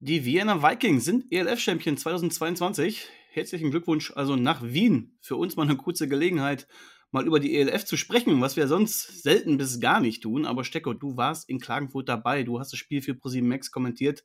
Die 0.00 0.26
Vienna 0.26 0.62
Vikings 0.62 1.06
sind 1.06 1.32
ELF-Champion 1.32 1.96
2022. 1.96 3.08
Herzlichen 3.30 3.70
Glückwunsch 3.70 4.12
also 4.14 4.36
nach 4.36 4.62
Wien. 4.62 5.16
Für 5.22 5.36
uns 5.36 5.56
mal 5.56 5.62
eine 5.62 5.78
kurze 5.78 6.06
Gelegenheit, 6.06 6.68
mal 7.12 7.26
über 7.26 7.40
die 7.40 7.56
ELF 7.56 7.86
zu 7.86 7.96
sprechen, 7.96 8.42
was 8.42 8.56
wir 8.56 8.68
sonst 8.68 9.22
selten 9.22 9.56
bis 9.56 9.80
gar 9.80 10.00
nicht 10.00 10.22
tun. 10.22 10.44
Aber 10.44 10.64
Stecko, 10.64 10.92
du 10.92 11.16
warst 11.16 11.48
in 11.48 11.60
Klagenfurt 11.60 12.10
dabei. 12.10 12.42
Du 12.42 12.60
hast 12.60 12.74
das 12.74 12.78
Spiel 12.78 13.00
für 13.00 13.14
ProSieben 13.14 13.48
Max 13.48 13.70
kommentiert. 13.70 14.22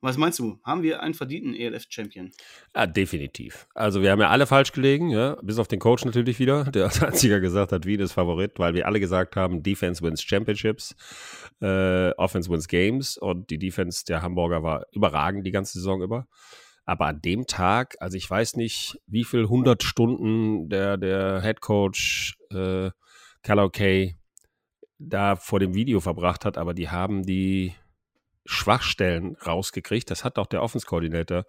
Was 0.00 0.16
meinst 0.16 0.38
du? 0.38 0.60
Haben 0.64 0.82
wir 0.82 1.02
einen 1.02 1.14
verdienten 1.14 1.54
ELF-Champion? 1.54 2.30
Ja, 2.74 2.86
definitiv. 2.86 3.66
Also 3.74 4.00
wir 4.00 4.12
haben 4.12 4.20
ja 4.20 4.28
alle 4.28 4.46
falsch 4.46 4.70
gelegen, 4.70 5.10
ja, 5.10 5.36
bis 5.42 5.58
auf 5.58 5.66
den 5.66 5.80
Coach 5.80 6.04
natürlich 6.04 6.38
wieder, 6.38 6.64
der 6.64 6.84
als 6.84 7.02
einziger 7.02 7.40
gesagt 7.40 7.72
hat, 7.72 7.84
Wien 7.84 7.98
ist 7.98 8.12
Favorit, 8.12 8.58
weil 8.58 8.74
wir 8.74 8.86
alle 8.86 9.00
gesagt 9.00 9.34
haben, 9.34 9.62
Defense 9.64 10.02
wins 10.02 10.22
Championships, 10.22 10.94
äh, 11.60 12.10
Offense 12.12 12.48
wins 12.48 12.68
Games 12.68 13.18
und 13.18 13.50
die 13.50 13.58
Defense 13.58 14.04
der 14.04 14.22
Hamburger 14.22 14.62
war 14.62 14.86
überragend 14.92 15.44
die 15.46 15.52
ganze 15.52 15.78
Saison 15.78 16.00
über. 16.00 16.28
Aber 16.84 17.06
an 17.06 17.20
dem 17.20 17.46
Tag, 17.46 17.96
also 17.98 18.16
ich 18.16 18.30
weiß 18.30 18.56
nicht, 18.56 18.98
wie 19.06 19.24
viel 19.24 19.46
hundert 19.48 19.82
Stunden 19.82 20.68
der, 20.68 20.96
der 20.96 21.42
Head 21.42 21.60
Coach 21.60 22.38
äh, 22.50 22.90
Kay 23.42 24.16
da 24.98 25.36
vor 25.36 25.60
dem 25.60 25.74
Video 25.74 26.00
verbracht 26.00 26.44
hat, 26.44 26.56
aber 26.56 26.72
die 26.72 26.88
haben 26.88 27.24
die 27.24 27.74
Schwachstellen 28.50 29.36
rausgekriegt. 29.46 30.10
Das 30.10 30.24
hat 30.24 30.38
auch 30.38 30.46
der 30.46 30.62
Offense-Koordinator, 30.62 31.44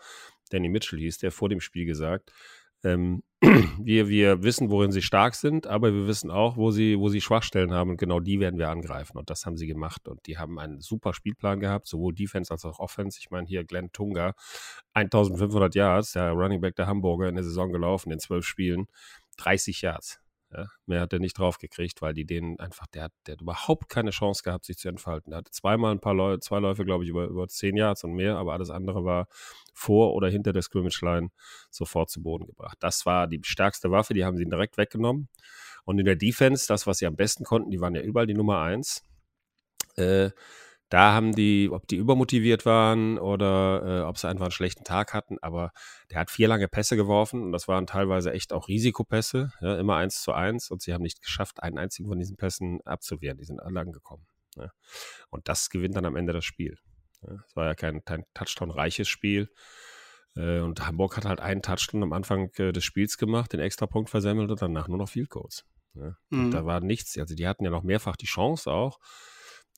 Danny 0.50 0.68
Mitchell 0.68 1.00
hieß, 1.00 1.20
der 1.20 1.32
vor 1.32 1.48
dem 1.48 1.62
Spiel 1.62 1.86
gesagt. 1.86 2.34
Ähm, 2.84 3.24
wir, 3.42 4.10
wir 4.10 4.44
wissen, 4.44 4.70
worin 4.70 4.92
sie 4.92 5.02
stark 5.02 5.36
sind, 5.36 5.66
aber 5.66 5.94
wir 5.94 6.08
wissen 6.08 6.30
auch, 6.30 6.58
wo 6.58 6.72
sie, 6.72 7.00
wo 7.00 7.08
sie 7.08 7.22
Schwachstellen 7.22 7.74
haben 7.74 7.92
und 7.92 7.98
genau 7.98 8.20
die 8.20 8.42
werden 8.42 8.60
wir 8.60 8.68
angreifen. 8.68 9.18
Und 9.18 9.30
das 9.30 9.46
haben 9.46 9.56
sie 9.56 9.68
gemacht. 9.68 10.10
Und 10.10 10.28
die 10.28 10.38
haben 10.38 10.60
einen 10.60 10.82
super 10.82 11.14
Spielplan 11.14 11.62
gehabt, 11.62 11.88
sowohl 11.88 12.14
Defense 12.14 12.52
als 12.52 12.66
auch 12.66 12.80
Offense. 12.80 13.18
Ich 13.22 13.32
meine, 13.32 13.48
hier 13.48 13.64
Glenn 13.64 13.94
Tunga, 13.94 14.34
1500 14.94 15.76
Yards, 15.76 16.12
der 16.12 16.32
Running 16.32 16.60
Back 16.60 16.76
der 16.76 16.88
Hamburger 16.88 17.30
in 17.30 17.36
der 17.36 17.46
Saison 17.46 17.72
gelaufen, 17.72 18.12
in 18.12 18.20
zwölf 18.20 18.46
Spielen, 18.46 18.88
30 19.38 19.82
Yards. 19.82 20.20
Ja, 20.52 20.66
mehr 20.88 21.02
hat 21.02 21.14
er 21.14 21.20
nicht 21.20 21.38
draufgekriegt, 21.38 22.02
weil 22.02 22.16
die 22.16 22.26
denen 22.26 22.60
einfach, 22.60 22.88
der 22.88 23.04
hat, 23.04 23.12
der 23.28 23.34
hat 23.34 23.42
überhaupt 23.42 23.88
keine 23.88 24.10
Chance 24.10 24.42
gehabt, 24.44 24.66
sich 24.66 24.78
zu 24.78 24.90
entfalten. 24.90 25.32
Er 25.32 25.40
hatte 25.40 25.52
zweimal 25.52 25.92
ein 25.92 26.00
paar 26.00 26.16
Läufe, 26.16 26.40
zwei 26.40 26.58
Läufe, 26.58 26.86
glaube 26.86 27.04
ich, 27.04 27.12
über, 27.12 27.26
über 27.26 27.48
zehn 27.48 27.78
Yards 27.78 28.04
und 28.04 28.14
mehr, 28.14 28.38
aber 28.38 28.54
alles 28.54 28.72
andere 28.72 29.06
war 29.06 29.28
vor 29.74 30.16
oder 30.16 30.28
hinter 30.28 30.52
der 30.52 30.64
Scrimmage-Line 30.64 31.30
sofort 31.70 32.10
zu 32.10 32.24
Boden 32.24 32.48
gebracht. 32.48 32.78
Das 32.80 33.06
war 33.06 33.28
die 33.28 33.40
stärkste 33.44 33.92
Waffe, 33.92 34.16
die 34.16 34.26
haben 34.26 34.38
sie 34.38 34.46
direkt 34.46 34.78
weggenommen. 34.78 35.30
Und 35.86 36.00
in 36.00 36.06
der 36.06 36.16
Defense, 36.16 36.66
das, 36.68 36.88
was 36.88 36.98
sie 36.98 37.06
am 37.06 37.16
besten 37.16 37.44
konnten, 37.44 37.70
die 37.70 37.80
waren 37.80 37.94
ja 37.94 38.02
überall 38.02 38.28
die 38.28 38.34
Nummer 38.34 38.60
eins. 38.62 39.04
Äh, 39.98 40.32
da 40.90 41.14
haben 41.14 41.34
die, 41.36 41.70
ob 41.72 41.88
die 41.88 41.98
übermotiviert 41.98 42.66
waren 42.66 43.20
oder 43.20 44.02
äh, 44.02 44.02
ob 44.02 44.18
sie 44.18 44.28
einfach 44.28 44.46
einen 44.46 44.52
schlechten 44.52 44.84
Tag 44.84 45.14
hatten, 45.14 45.38
aber 45.40 45.72
der 46.10 46.20
hat 46.20 46.32
vier 46.32 46.48
lange 46.48 46.68
Pässe 46.68 46.96
geworfen 46.96 47.44
und 47.44 47.52
das 47.52 47.68
waren 47.68 47.86
teilweise 47.86 48.34
echt 48.34 48.52
auch 48.54 48.68
Risikopässe, 48.68 49.52
ja, 49.62 49.78
immer 49.78 49.98
eins 49.98 50.22
zu 50.22 50.34
eins 50.34 50.72
und 50.72 50.82
sie 50.82 50.94
haben 50.94 51.04
nicht 51.04 51.22
geschafft, 51.22 51.62
einen 51.62 51.78
einzigen 51.78 52.10
von 52.10 52.18
diesen 52.18 52.38
Pässen 52.38 52.82
abzuwehren. 52.86 53.38
Die 53.38 53.46
sind 53.46 53.60
alle 53.60 53.80
angekommen. 53.80 54.26
Ja. 54.56 54.72
Und 55.30 55.48
das 55.48 55.70
gewinnt 55.70 55.96
dann 55.96 56.06
am 56.06 56.16
Ende 56.16 56.34
das 56.34 56.44
Spiel. 56.44 56.78
Es 57.22 57.30
ja, 57.30 57.38
war 57.54 57.66
ja 57.66 57.76
kein, 57.76 58.04
kein 58.04 58.26
Touchdown-reiches 58.34 59.08
Spiel. 59.08 59.50
Äh, 60.36 60.62
und 60.62 60.86
Hamburg 60.88 61.18
hat 61.18 61.26
halt 61.26 61.40
einen 61.40 61.62
Touchdown 61.62 62.02
am 62.02 62.14
Anfang 62.14 62.50
äh, 62.56 62.72
des 62.72 62.84
Spiels 62.84 63.18
gemacht, 63.18 63.54
den 63.54 63.60
Extrapunkt 63.60 64.10
versemmelt 64.10 64.50
und 64.50 64.62
danach 64.62 64.88
nur 64.88 64.98
noch 64.98 65.10
Field 65.10 65.30
Goals. 65.30 65.66
Ja. 65.94 66.18
Mhm. 66.30 66.50
Da 66.50 66.66
war 66.66 66.82
nichts. 66.82 67.16
Also 67.18 67.36
die 67.36 67.48
hatten 67.48 67.64
ja 67.64 67.70
noch 67.70 67.84
mehrfach 67.84 68.16
die 68.16 68.26
Chance 68.26 68.72
auch 68.72 69.00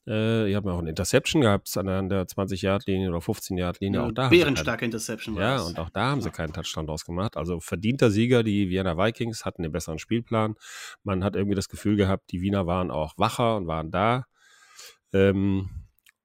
äh, 0.08 0.50
ihr 0.50 0.58
habt 0.58 0.68
auch 0.68 0.80
ein 0.80 0.88
Interception 0.88 1.42
gehabt 1.42 1.76
an 1.78 2.10
der 2.10 2.26
20-Yard-Linie 2.26 3.10
oder 3.10 3.20
15-Yard-Linie. 3.20 4.00
Ja, 4.00 4.08
auch 4.08 4.12
da 4.12 4.30
bärenstarke 4.30 4.86
Interception 4.86 5.36
war 5.36 5.42
Ja, 5.42 5.54
das. 5.56 5.68
und 5.68 5.80
auch 5.80 5.90
da 5.90 6.10
haben 6.12 6.20
ja. 6.20 6.24
sie 6.24 6.32
keinen 6.32 6.54
Touchdown 6.54 6.88
draus 6.88 7.06
gemacht. 7.06 7.38
Also 7.38 7.60
verdienter 7.60 8.10
Sieger, 8.10 8.44
die 8.44 8.70
Vienna 8.70 8.98
Vikings 8.98 9.46
hatten 9.46 9.64
den 9.64 9.72
besseren 9.72 10.00
Spielplan. 10.00 10.56
Man 11.04 11.24
hat 11.24 11.36
irgendwie 11.36 11.56
das 11.56 11.70
Gefühl 11.70 11.98
gehabt, 11.98 12.32
die 12.32 12.42
Wiener 12.42 12.66
waren 12.66 12.90
auch 12.90 13.14
wacher 13.18 13.58
und 13.58 13.68
waren 13.68 13.92
da. 13.92 14.26
Ähm, 15.14 15.70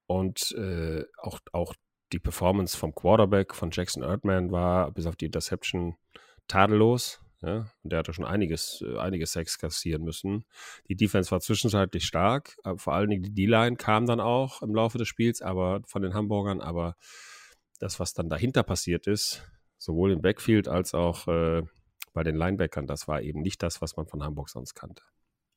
und 0.06 0.52
äh, 0.52 1.04
auch, 1.18 1.40
auch 1.52 1.74
die 2.12 2.18
Performance 2.18 2.76
vom 2.76 2.94
Quarterback 2.94 3.54
von 3.54 3.70
Jackson 3.72 4.02
Erdman 4.02 4.52
war 4.52 4.90
bis 4.92 5.06
auf 5.06 5.16
die 5.16 5.26
Interception 5.26 5.96
tadellos. 6.48 7.20
Ja, 7.42 7.70
und 7.82 7.92
der 7.92 7.98
hatte 7.98 8.14
schon 8.14 8.24
einiges, 8.24 8.82
äh, 8.86 8.96
einiges 8.98 9.32
Sex 9.32 9.58
kassieren 9.58 10.02
müssen. 10.02 10.46
Die 10.88 10.96
Defense 10.96 11.30
war 11.30 11.40
zwischenzeitlich 11.40 12.04
stark, 12.04 12.56
vor 12.76 12.94
allen 12.94 13.10
Dingen 13.10 13.22
die 13.22 13.34
D-Line 13.34 13.76
kam 13.76 14.06
dann 14.06 14.20
auch 14.20 14.62
im 14.62 14.74
Laufe 14.74 14.96
des 14.96 15.08
Spiels, 15.08 15.42
aber 15.42 15.82
von 15.86 16.02
den 16.02 16.14
Hamburgern, 16.14 16.60
aber 16.60 16.96
das, 17.78 18.00
was 18.00 18.14
dann 18.14 18.30
dahinter 18.30 18.62
passiert 18.62 19.06
ist, 19.06 19.42
sowohl 19.76 20.12
im 20.12 20.22
Backfield 20.22 20.68
als 20.68 20.94
auch 20.94 21.28
äh, 21.28 21.62
bei 22.12 22.22
den 22.22 22.36
Linebackern, 22.36 22.86
das 22.86 23.06
war 23.06 23.20
eben 23.20 23.42
nicht 23.42 23.62
das, 23.62 23.82
was 23.82 23.96
man 23.96 24.06
von 24.06 24.22
Hamburg 24.22 24.48
sonst 24.48 24.74
kannte. 24.74 25.02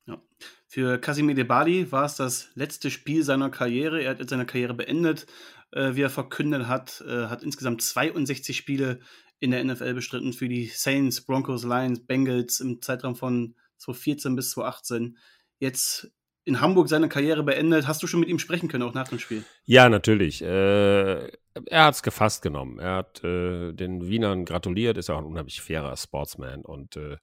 Ja. 0.06 0.22
Für 0.68 0.97
Casimir 0.97 1.35
Debali 1.35 1.91
war 1.91 2.06
es 2.06 2.16
das 2.16 2.50
letzte 2.56 2.89
Spiel 2.89 3.23
seiner 3.23 3.50
Karriere. 3.50 4.01
Er 4.01 4.12
hat 4.12 4.19
jetzt 4.19 4.31
seine 4.31 4.45
Karriere 4.45 4.73
beendet, 4.73 5.28
äh, 5.72 5.95
wie 5.95 6.01
er 6.01 6.09
verkündet 6.09 6.68
hat, 6.68 7.03
äh, 7.07 7.28
hat 7.28 7.44
insgesamt 7.44 7.81
62 7.81 8.57
Spiele 8.57 9.00
in 9.39 9.51
der 9.51 9.63
NFL 9.63 9.94
bestritten 9.94 10.33
für 10.33 10.50
die 10.50 10.67
Saints, 10.67 11.22
Broncos, 11.22 11.63
Lions, 11.63 12.05
Bengals 12.05 12.59
im 12.59 12.81
Zeitraum 12.81 13.16
von 13.16 13.55
2014 13.77 14.35
bis 14.35 14.51
2018. 14.51 15.17
Jetzt 15.59 16.11
in 16.45 16.61
Hamburg 16.61 16.89
seine 16.89 17.09
Karriere 17.09 17.44
beendet. 17.44 17.88
Hast 17.88 18.01
du 18.01 18.07
schon 18.07 18.19
mit 18.19 18.29
ihm 18.29 18.39
sprechen 18.39 18.69
können, 18.69 18.83
auch 18.83 18.94
nach 18.94 19.07
dem 19.07 19.19
Spiel? 19.19 19.44
Ja, 19.66 19.88
natürlich. 19.88 20.41
Äh, 20.41 21.27
er 21.27 21.85
hat 21.85 21.94
es 21.94 22.03
gefasst 22.03 22.41
genommen. 22.41 22.79
Er 22.79 22.95
hat 22.95 23.23
äh, 23.23 23.72
den 23.73 24.07
Wienern 24.07 24.45
gratuliert, 24.45 24.97
ist 24.97 25.09
auch 25.09 25.19
ein 25.19 25.25
unheimlich 25.25 25.61
fairer 25.61 25.95
Sportsman 25.95 26.66
und 26.66 26.95
äh, 26.95 27.17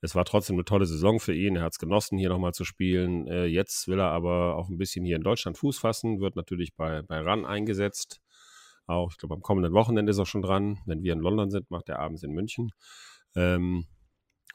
es 0.00 0.16
war 0.16 0.24
trotzdem 0.24 0.56
eine 0.56 0.64
tolle 0.64 0.86
Saison 0.86 1.20
für 1.20 1.34
ihn. 1.34 1.54
Er 1.54 1.62
hat 1.62 1.74
es 1.74 1.78
genossen, 1.78 2.18
hier 2.18 2.30
nochmal 2.30 2.54
zu 2.54 2.64
spielen. 2.64 3.28
Äh, 3.28 3.44
jetzt 3.44 3.86
will 3.86 4.00
er 4.00 4.08
aber 4.08 4.56
auch 4.56 4.68
ein 4.68 4.78
bisschen 4.78 5.04
hier 5.04 5.16
in 5.16 5.22
Deutschland 5.22 5.58
Fuß 5.58 5.78
fassen, 5.78 6.20
wird 6.20 6.34
natürlich 6.34 6.74
bei, 6.74 7.02
bei 7.02 7.20
RAN 7.20 7.44
eingesetzt. 7.44 8.21
Auch, 8.92 9.10
ich 9.10 9.16
glaube, 9.16 9.34
am 9.34 9.40
kommenden 9.40 9.72
Wochenende 9.72 10.10
ist 10.10 10.18
er 10.18 10.26
schon 10.26 10.42
dran. 10.42 10.78
Wenn 10.84 11.02
wir 11.02 11.14
in 11.14 11.20
London 11.20 11.50
sind, 11.50 11.70
macht 11.70 11.88
er 11.88 11.98
abends 11.98 12.22
in 12.22 12.32
München. 12.32 12.72
Ähm, 13.34 13.86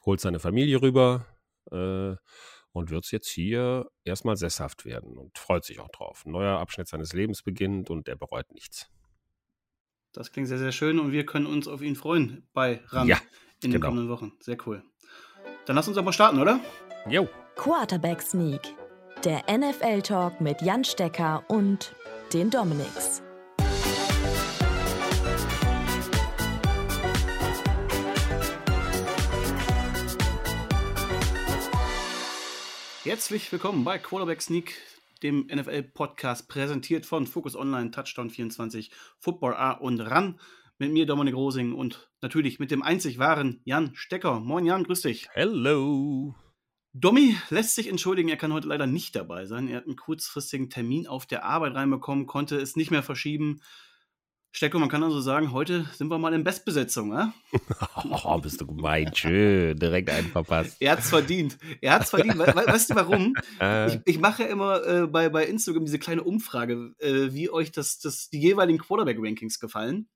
holt 0.06 0.20
seine 0.20 0.38
Familie 0.38 0.80
rüber 0.80 1.26
äh, 1.72 2.14
und 2.70 2.90
wird 2.90 3.10
jetzt 3.10 3.28
hier 3.28 3.90
erstmal 4.04 4.36
sesshaft 4.36 4.84
werden 4.84 5.18
und 5.18 5.36
freut 5.36 5.64
sich 5.64 5.80
auch 5.80 5.88
drauf. 5.88 6.22
Ein 6.24 6.32
neuer 6.32 6.60
Abschnitt 6.60 6.86
seines 6.86 7.12
Lebens 7.12 7.42
beginnt 7.42 7.90
und 7.90 8.06
er 8.06 8.14
bereut 8.14 8.52
nichts. 8.52 8.88
Das 10.12 10.30
klingt 10.30 10.46
sehr, 10.46 10.58
sehr 10.58 10.72
schön 10.72 11.00
und 11.00 11.10
wir 11.10 11.26
können 11.26 11.46
uns 11.46 11.66
auf 11.66 11.82
ihn 11.82 11.96
freuen 11.96 12.46
bei 12.52 12.80
RAN 12.86 13.08
ja, 13.08 13.16
in 13.60 13.72
den 13.72 13.80
genau. 13.80 13.86
kommenden 13.88 14.08
Wochen. 14.08 14.32
Sehr 14.40 14.56
cool. 14.66 14.84
Dann 15.66 15.74
lass 15.74 15.88
uns 15.88 15.96
doch 15.96 16.04
mal 16.04 16.12
starten, 16.12 16.38
oder? 16.38 16.60
Jo. 17.08 17.28
Quarterback 17.56 18.22
Sneak. 18.22 18.62
Der 19.24 19.42
NFL-Talk 19.50 20.40
mit 20.40 20.62
Jan 20.62 20.84
Stecker 20.84 21.44
und 21.48 21.92
den 22.32 22.50
Dominics. 22.50 23.22
Herzlich 33.08 33.50
willkommen 33.50 33.84
bei 33.84 33.96
Quarterback 33.96 34.42
Sneak, 34.42 34.74
dem 35.22 35.46
NFL-Podcast, 35.46 36.46
präsentiert 36.46 37.06
von 37.06 37.26
Focus 37.26 37.56
Online, 37.56 37.90
Touchdown 37.90 38.28
24, 38.28 38.90
Football 39.18 39.54
A 39.54 39.70
und 39.70 39.98
RAN. 39.98 40.38
Mit 40.76 40.92
mir 40.92 41.06
Dominik 41.06 41.34
Rosing 41.34 41.72
und 41.72 42.10
natürlich 42.20 42.58
mit 42.58 42.70
dem 42.70 42.82
einzig 42.82 43.18
wahren 43.18 43.62
Jan 43.64 43.92
Stecker. 43.94 44.40
Moin 44.40 44.66
Jan, 44.66 44.84
grüß 44.84 45.00
dich. 45.00 45.26
Hello. 45.32 46.34
Domi 46.92 47.34
lässt 47.48 47.76
sich 47.76 47.88
entschuldigen, 47.88 48.28
er 48.28 48.36
kann 48.36 48.52
heute 48.52 48.68
leider 48.68 48.86
nicht 48.86 49.16
dabei 49.16 49.46
sein. 49.46 49.68
Er 49.68 49.78
hat 49.78 49.86
einen 49.86 49.96
kurzfristigen 49.96 50.68
Termin 50.68 51.06
auf 51.06 51.24
der 51.24 51.46
Arbeit 51.46 51.76
reinbekommen, 51.76 52.26
konnte 52.26 52.56
es 52.56 52.76
nicht 52.76 52.90
mehr 52.90 53.02
verschieben. 53.02 53.62
Stecko, 54.50 54.78
man 54.78 54.88
kann 54.88 55.02
also 55.02 55.20
sagen, 55.20 55.52
heute 55.52 55.84
sind 55.94 56.10
wir 56.10 56.18
mal 56.18 56.32
in 56.32 56.42
Bestbesetzung, 56.42 57.10
ne? 57.10 57.32
Oh, 58.24 58.38
bist 58.38 58.60
du 58.60 58.66
gemein, 58.66 59.14
schön, 59.14 59.78
direkt 59.78 60.08
einen 60.08 60.28
verpasst. 60.28 60.76
er 60.80 60.92
hat's 60.92 61.10
verdient. 61.10 61.58
Er 61.80 61.94
hat's 61.94 62.10
verdient. 62.10 62.38
We 62.38 62.46
weißt 62.46 62.90
du 62.90 62.94
warum? 62.94 63.34
Äh. 63.60 63.96
Ich, 63.96 64.00
ich 64.04 64.18
mache 64.18 64.44
ja 64.44 64.48
immer 64.48 64.84
äh, 64.86 65.06
bei, 65.06 65.28
bei 65.28 65.44
Instagram 65.44 65.84
diese 65.84 65.98
kleine 65.98 66.22
Umfrage, 66.22 66.94
äh, 66.98 67.32
wie 67.32 67.50
euch 67.50 67.72
das, 67.72 67.98
das, 67.98 68.30
die 68.30 68.40
jeweiligen 68.40 68.78
Quarterback-Rankings 68.78 69.60
gefallen. 69.60 70.08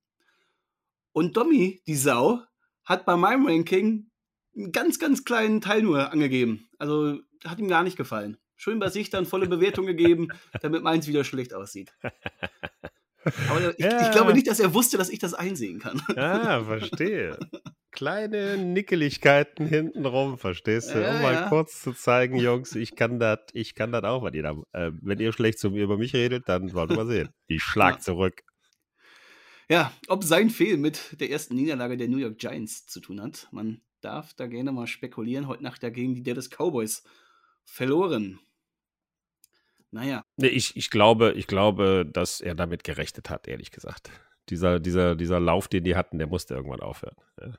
Und 1.12 1.36
Domi, 1.36 1.82
die 1.86 1.96
Sau, 1.96 2.40
hat 2.84 3.04
bei 3.04 3.16
meinem 3.16 3.46
Ranking 3.46 4.10
einen 4.56 4.72
ganz, 4.72 4.98
ganz 4.98 5.24
kleinen 5.24 5.60
Teil 5.60 5.82
nur 5.82 6.10
angegeben. 6.10 6.68
Also 6.78 7.18
hat 7.44 7.58
ihm 7.58 7.68
gar 7.68 7.82
nicht 7.82 7.96
gefallen. 7.96 8.38
Schön 8.56 8.78
bei 8.78 8.90
sich 8.90 9.10
dann 9.10 9.26
volle 9.26 9.48
Bewertung 9.48 9.86
gegeben, 9.86 10.28
damit 10.60 10.82
meins 10.82 11.06
wieder 11.06 11.24
schlecht 11.24 11.52
aussieht. 11.52 11.92
Aber 13.48 13.70
ich, 13.70 13.78
ja. 13.78 14.06
ich, 14.06 14.10
glaube 14.10 14.34
nicht, 14.34 14.46
dass 14.46 14.60
er 14.60 14.74
wusste, 14.74 14.98
dass 14.98 15.08
ich 15.08 15.18
das 15.18 15.34
einsehen 15.34 15.78
kann. 15.78 16.02
Ah, 16.16 16.64
verstehe. 16.64 17.38
Kleine 17.90 18.56
Nickeligkeiten 18.56 19.66
hintenrum, 19.66 20.38
verstehst 20.38 20.94
du? 20.94 21.00
Ja, 21.00 21.14
um 21.14 21.22
mal 21.22 21.34
ja. 21.34 21.48
kurz 21.48 21.82
zu 21.82 21.92
zeigen, 21.92 22.36
Jungs, 22.36 22.74
ich 22.74 22.96
kann 22.96 23.18
das, 23.18 23.40
ich 23.52 23.74
kann 23.74 23.92
das 23.92 24.04
auch, 24.04 24.24
wenn 24.24 24.34
ihr, 24.34 24.44
äh, 24.72 24.92
wenn 25.00 25.18
ihr 25.18 25.32
schlecht 25.32 25.58
zu 25.58 25.70
mir 25.70 25.84
über 25.84 25.98
mich 25.98 26.14
redet, 26.14 26.48
dann 26.48 26.72
wollt 26.72 26.90
ihr 26.90 26.96
mal 26.96 27.06
sehen. 27.06 27.28
Ich 27.46 27.62
schlag 27.62 28.02
zurück. 28.02 28.42
Ja, 29.68 29.92
ob 30.08 30.24
sein 30.24 30.50
Fehl 30.50 30.76
mit 30.76 31.20
der 31.20 31.30
ersten 31.30 31.54
Niederlage 31.54 31.96
der 31.96 32.08
New 32.08 32.18
York 32.18 32.38
Giants 32.38 32.86
zu 32.86 33.00
tun 33.00 33.20
hat, 33.20 33.48
man 33.52 33.82
darf 34.00 34.34
da 34.34 34.46
gerne 34.46 34.72
mal 34.72 34.86
spekulieren. 34.86 35.46
Heute 35.46 35.62
Nacht 35.62 35.82
dagegen 35.82 36.14
die 36.14 36.22
Dallas 36.22 36.50
Cowboys 36.50 37.04
verloren. 37.64 38.38
Naja. 39.90 40.21
Nee, 40.36 40.48
ich, 40.48 40.76
ich, 40.76 40.90
glaube, 40.90 41.32
ich 41.32 41.46
glaube, 41.46 42.08
dass 42.10 42.40
er 42.40 42.54
damit 42.54 42.84
gerechnet 42.84 43.30
hat, 43.30 43.46
ehrlich 43.48 43.70
gesagt. 43.70 44.10
Dieser, 44.48 44.80
dieser, 44.80 45.14
dieser 45.14 45.40
Lauf, 45.40 45.68
den 45.68 45.84
die 45.84 45.94
hatten, 45.94 46.18
der 46.18 46.26
musste 46.26 46.54
irgendwann 46.54 46.80
aufhören. 46.80 47.16
Ja. 47.40 47.52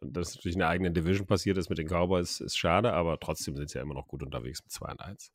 Dass 0.00 0.34
natürlich 0.34 0.56
in 0.56 0.60
der 0.60 0.68
eigenen 0.68 0.94
Division 0.94 1.26
passiert 1.26 1.58
ist 1.58 1.68
mit 1.68 1.78
den 1.78 1.88
Cowboys, 1.88 2.40
ist 2.40 2.56
schade, 2.56 2.92
aber 2.92 3.20
trotzdem 3.20 3.56
sind 3.56 3.68
sie 3.68 3.78
ja 3.78 3.82
immer 3.82 3.94
noch 3.94 4.08
gut 4.08 4.22
unterwegs 4.22 4.62
mit 4.64 4.72
2 4.72 4.92
und 4.92 5.00
1. 5.00 5.32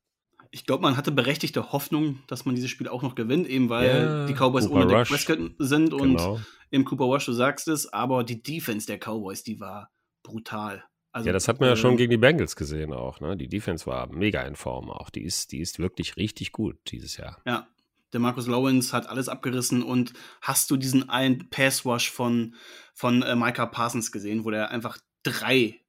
Ich 0.51 0.65
glaube, 0.65 0.81
man 0.81 0.97
hatte 0.97 1.12
berechtigte 1.12 1.71
Hoffnung, 1.71 2.19
dass 2.27 2.45
man 2.45 2.56
dieses 2.56 2.71
Spiel 2.71 2.88
auch 2.88 3.03
noch 3.03 3.15
gewinnt, 3.15 3.47
eben 3.47 3.69
weil 3.69 3.88
ja, 3.88 4.25
die 4.25 4.33
Cowboys 4.33 4.65
Cooper 4.65 4.81
ohne 4.81 4.88
Dak 4.88 5.07
Prescott 5.07 5.51
sind 5.59 5.94
und 5.94 6.18
genau. 6.18 6.39
im 6.71 6.86
Cooper 6.86 7.06
Rush, 7.06 7.25
du 7.25 7.33
sagst 7.33 7.68
es, 7.68 7.94
aber 7.94 8.24
die 8.24 8.41
Defense 8.41 8.88
der 8.88 8.97
Cowboys, 8.97 9.44
die 9.44 9.59
war 9.59 9.91
brutal. 10.24 10.83
Also, 11.12 11.28
ja, 11.28 11.34
das 11.34 11.48
hat 11.48 11.60
man 11.60 11.70
ja 11.70 11.76
schon 11.76 11.92
ähm, 11.92 11.98
gegen 11.98 12.12
die 12.12 12.18
Bengals 12.18 12.56
gesehen 12.56 12.94
auch. 12.94 13.20
Ne? 13.20 13.36
Die 13.36 13.48
Defense 13.48 13.86
war 13.88 14.12
mega 14.12 14.42
in 14.42 14.56
Form 14.56 14.92
auch. 14.92 15.10
Die 15.10 15.24
ist, 15.24 15.52
die 15.52 15.60
ist 15.60 15.80
wirklich 15.80 16.18
richtig 16.18 16.52
gut 16.52 16.78
dieses 16.92 17.18
Jahr. 17.18 17.42
Ja, 17.46 17.68
der 18.14 18.20
Marcus 18.20 18.48
Lawrence 18.48 18.94
hat 18.96 19.08
alles 19.08 19.30
abgerissen 19.30 19.84
und 19.84 20.14
hast 20.42 20.70
du 20.72 20.78
diesen 20.78 21.10
einen 21.10 21.50
Pass-Wash 21.50 22.12
von, 22.12 22.56
von 22.94 23.22
äh, 23.24 23.36
Micah 23.36 23.66
Parsons 23.66 24.12
gesehen, 24.12 24.46
wo 24.46 24.52
der 24.52 24.70
einfach 24.72 24.98
drei 25.24 25.80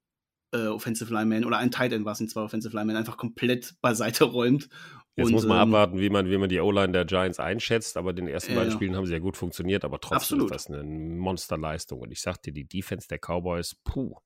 äh, 0.53 0.67
Offensive 0.67 1.13
Linemen 1.13 1.45
oder 1.45 1.59
ein 1.59 1.71
Tight 1.71 1.93
End 1.93 2.05
war 2.05 2.13
es 2.13 2.27
zwei 2.27 2.43
Offensive 2.43 2.75
Linemen 2.75 2.97
einfach 2.97 3.17
komplett 3.17 3.75
beiseite 3.81 4.25
räumt. 4.25 4.69
Jetzt 5.17 5.27
und, 5.27 5.33
muss 5.33 5.47
man 5.47 5.59
ähm, 5.59 5.75
abwarten, 5.75 5.99
wie 5.99 6.11
man, 6.11 6.31
wie 6.31 6.39
man 6.39 6.49
die 6.49 6.61
O-Line 6.61 6.93
der 6.93 7.05
Giants 7.05 7.41
einschätzt, 7.41 7.97
aber 7.97 8.13
den 8.13 8.29
ersten 8.29 8.55
beiden 8.55 8.73
Spielen 8.73 8.97
haben 8.97 9.07
sie 9.07 9.13
ja 9.13 9.19
gut 9.19 9.37
funktioniert, 9.37 9.85
aber 9.85 10.01
trotzdem 10.01 10.41
absolut. 10.41 10.51
ist 10.55 10.69
das 10.69 10.75
eine 10.75 10.85
Monsterleistung. 10.85 12.01
Und 12.01 12.13
ich 12.13 12.21
sagte, 12.21 12.53
die 12.53 12.67
Defense 12.67 13.09
der 13.09 13.19
Cowboys, 13.19 13.75
puh. 13.85 14.17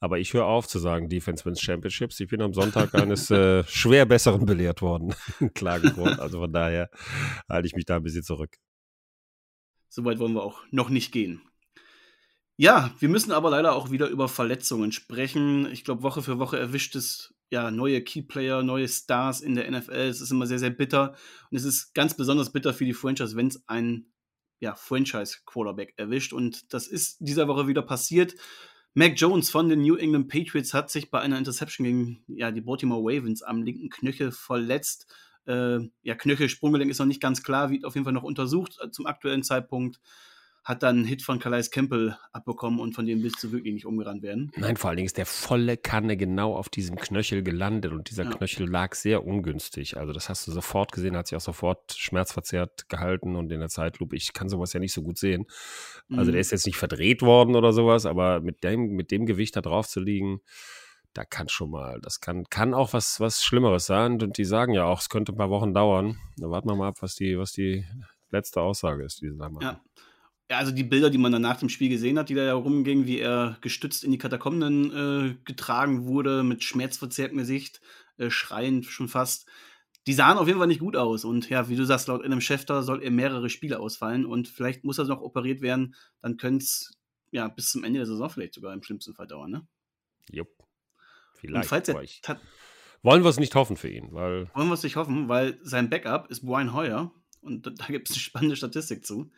Aber 0.00 0.18
ich 0.18 0.32
höre 0.32 0.46
auf 0.46 0.68
zu 0.68 0.78
sagen 0.78 1.08
Defense 1.08 1.44
wins 1.44 1.60
Championships. 1.60 2.20
Ich 2.20 2.28
bin 2.28 2.40
am 2.40 2.54
Sonntag 2.54 2.94
eines 2.94 3.30
äh, 3.30 3.64
schwer 3.64 4.06
besseren 4.06 4.46
belehrt 4.46 4.80
worden 4.80 5.14
in 5.40 5.52
Klagenfurt. 5.52 6.18
Also 6.20 6.38
von 6.40 6.52
daher 6.52 6.88
halte 7.48 7.66
ich 7.66 7.74
mich 7.74 7.84
da 7.84 7.96
ein 7.96 8.02
bisschen 8.02 8.22
zurück. 8.22 8.56
Soweit 9.88 10.18
wollen 10.18 10.34
wir 10.34 10.42
auch 10.42 10.62
noch 10.70 10.90
nicht 10.90 11.12
gehen. 11.12 11.42
Ja, 12.56 12.92
wir 12.98 13.08
müssen 13.08 13.32
aber 13.32 13.50
leider 13.50 13.74
auch 13.74 13.90
wieder 13.90 14.08
über 14.08 14.28
Verletzungen 14.28 14.92
sprechen. 14.92 15.70
Ich 15.70 15.84
glaube, 15.84 16.02
Woche 16.02 16.22
für 16.22 16.38
Woche 16.38 16.58
erwischt 16.58 16.96
es 16.96 17.34
ja 17.50 17.70
neue 17.70 18.02
Keyplayer, 18.02 18.62
neue 18.62 18.88
Stars 18.88 19.40
in 19.40 19.54
der 19.54 19.70
NFL. 19.70 19.92
Es 19.92 20.20
ist 20.20 20.30
immer 20.30 20.46
sehr, 20.46 20.58
sehr 20.58 20.70
bitter. 20.70 21.14
Und 21.50 21.56
es 21.56 21.64
ist 21.64 21.94
ganz 21.94 22.16
besonders 22.16 22.52
bitter 22.52 22.74
für 22.74 22.84
die 22.84 22.94
Franchise, 22.94 23.36
wenn 23.36 23.46
es 23.46 23.62
einen 23.68 24.12
ja, 24.60 24.74
Franchise-Quarterback 24.74 25.94
erwischt. 25.96 26.32
Und 26.32 26.72
das 26.72 26.88
ist 26.88 27.18
dieser 27.20 27.48
Woche 27.48 27.68
wieder 27.68 27.82
passiert. 27.82 28.34
Mac 28.98 29.12
Jones 29.14 29.48
von 29.48 29.68
den 29.68 29.82
New 29.82 29.94
England 29.94 30.26
Patriots 30.26 30.74
hat 30.74 30.90
sich 30.90 31.08
bei 31.08 31.20
einer 31.20 31.38
Interception 31.38 31.84
gegen 31.84 32.24
ja, 32.26 32.50
die 32.50 32.60
Baltimore 32.60 33.00
Ravens 33.00 33.44
am 33.44 33.62
linken 33.62 33.90
Knöchel 33.90 34.32
verletzt. 34.32 35.06
Äh, 35.46 35.88
ja, 36.02 36.16
Knöchel-Sprunggelenk 36.16 36.90
ist 36.90 36.98
noch 36.98 37.06
nicht 37.06 37.22
ganz 37.22 37.44
klar, 37.44 37.70
wird 37.70 37.84
auf 37.84 37.94
jeden 37.94 38.04
Fall 38.04 38.12
noch 38.12 38.24
untersucht 38.24 38.76
äh, 38.82 38.90
zum 38.90 39.06
aktuellen 39.06 39.44
Zeitpunkt 39.44 40.00
hat 40.64 40.82
dann 40.82 40.98
einen 40.98 41.04
Hit 41.06 41.22
von 41.22 41.38
Calais 41.38 41.70
Campbell 41.70 42.16
abbekommen 42.32 42.78
und 42.78 42.94
von 42.94 43.06
dem 43.06 43.22
willst 43.22 43.42
du 43.42 43.52
wirklich 43.52 43.72
nicht 43.72 43.86
umgerannt 43.86 44.22
werden. 44.22 44.52
Nein, 44.56 44.76
vor 44.76 44.90
allen 44.90 44.98
Dingen 44.98 45.06
ist 45.06 45.16
der 45.16 45.26
volle 45.26 45.76
Kanne 45.76 46.16
genau 46.16 46.54
auf 46.54 46.68
diesem 46.68 46.96
Knöchel 46.96 47.42
gelandet 47.42 47.92
und 47.92 48.10
dieser 48.10 48.24
ja. 48.24 48.30
Knöchel 48.30 48.68
lag 48.68 48.94
sehr 48.94 49.24
ungünstig. 49.24 49.96
Also 49.96 50.12
das 50.12 50.28
hast 50.28 50.46
du 50.46 50.52
sofort 50.52 50.92
gesehen, 50.92 51.16
hat 51.16 51.28
sich 51.28 51.36
auch 51.36 51.40
sofort 51.42 51.92
schmerzverzerrt 51.92 52.88
gehalten 52.88 53.34
und 53.36 53.50
in 53.50 53.60
der 53.60 53.70
Zeitlupe, 53.70 54.16
ich 54.16 54.34
kann 54.34 54.48
sowas 54.48 54.72
ja 54.74 54.80
nicht 54.80 54.92
so 54.92 55.02
gut 55.02 55.18
sehen. 55.18 55.46
Also 56.10 56.24
mhm. 56.24 56.32
der 56.32 56.40
ist 56.40 56.52
jetzt 56.52 56.66
nicht 56.66 56.76
verdreht 56.76 57.22
worden 57.22 57.56
oder 57.56 57.72
sowas, 57.72 58.04
aber 58.04 58.40
mit 58.40 58.62
dem, 58.62 58.90
mit 58.90 59.10
dem 59.10 59.24
Gewicht 59.24 59.56
da 59.56 59.62
drauf 59.62 59.88
zu 59.88 60.00
liegen, 60.00 60.40
da 61.14 61.24
kann 61.24 61.48
schon 61.48 61.70
mal, 61.70 61.98
das 62.02 62.20
kann, 62.20 62.44
kann 62.50 62.74
auch 62.74 62.92
was, 62.92 63.20
was 63.20 63.42
Schlimmeres 63.42 63.86
sein. 63.86 64.22
Und 64.22 64.36
die 64.36 64.44
sagen 64.44 64.74
ja 64.74 64.84
auch, 64.84 65.00
es 65.00 65.08
könnte 65.08 65.32
ein 65.32 65.38
paar 65.38 65.50
Wochen 65.50 65.72
dauern. 65.72 66.18
Da 66.36 66.50
warten 66.50 66.68
wir 66.68 66.76
mal 66.76 66.88
ab, 66.88 66.98
was 67.00 67.14
die, 67.14 67.38
was 67.38 67.52
die 67.52 67.86
letzte 68.30 68.60
Aussage 68.60 69.04
ist, 69.04 69.22
die 69.22 69.30
sie 69.30 69.38
da 69.38 69.48
machen. 69.48 69.62
Ja 69.62 69.80
ja, 70.50 70.56
also 70.56 70.72
die 70.72 70.84
Bilder, 70.84 71.10
die 71.10 71.18
man 71.18 71.32
dann 71.32 71.42
nach 71.42 71.58
dem 71.58 71.68
Spiel 71.68 71.90
gesehen 71.90 72.18
hat, 72.18 72.30
die 72.30 72.34
da 72.34 72.42
herumgingen, 72.42 73.06
wie 73.06 73.18
er 73.18 73.58
gestützt 73.60 74.02
in 74.02 74.12
die 74.12 74.18
Katakomben 74.18 74.92
äh, 74.92 75.36
getragen 75.44 76.06
wurde, 76.06 76.42
mit 76.42 76.64
schmerzverzerrtem 76.64 77.36
Gesicht, 77.36 77.80
äh, 78.16 78.30
schreiend 78.30 78.86
schon 78.86 79.08
fast, 79.08 79.46
die 80.06 80.14
sahen 80.14 80.38
auf 80.38 80.46
jeden 80.46 80.58
Fall 80.58 80.68
nicht 80.68 80.80
gut 80.80 80.96
aus. 80.96 81.24
Und 81.24 81.50
ja, 81.50 81.68
wie 81.68 81.76
du 81.76 81.84
sagst, 81.84 82.08
laut 82.08 82.24
einem 82.24 82.40
Schäfter 82.40 82.82
soll 82.82 83.02
er 83.02 83.10
mehrere 83.10 83.50
Spiele 83.50 83.78
ausfallen 83.78 84.24
und 84.24 84.48
vielleicht 84.48 84.84
muss 84.84 84.98
er 84.98 85.04
noch 85.04 85.20
operiert 85.20 85.60
werden, 85.60 85.94
dann 86.20 86.38
könnte 86.38 86.64
es 86.64 86.96
ja 87.30 87.48
bis 87.48 87.70
zum 87.70 87.84
Ende 87.84 87.98
der 87.98 88.06
Saison 88.06 88.30
vielleicht 88.30 88.54
sogar 88.54 88.72
im 88.72 88.82
schlimmsten 88.82 89.14
Fall 89.14 89.26
dauern, 89.26 89.50
ne? 89.50 89.66
Jupp. 90.30 90.48
Vielleicht. 91.34 91.68
falls 91.68 91.88
er 91.88 92.40
wollen 93.02 93.22
wir 93.22 93.28
es 93.28 93.38
nicht 93.38 93.54
hoffen 93.54 93.76
für 93.76 93.88
ihn, 93.88 94.08
weil. 94.12 94.50
Wollen 94.54 94.68
wir 94.68 94.74
es 94.74 94.82
nicht 94.82 94.96
hoffen, 94.96 95.28
weil 95.28 95.58
sein 95.62 95.88
Backup 95.88 96.30
ist 96.30 96.44
Brian 96.44 96.72
Hoyer 96.72 97.12
und 97.42 97.66
da 97.66 97.86
gibt 97.86 98.08
es 98.08 98.16
eine 98.16 98.20
spannende 98.20 98.56
Statistik 98.56 99.06
zu 99.06 99.30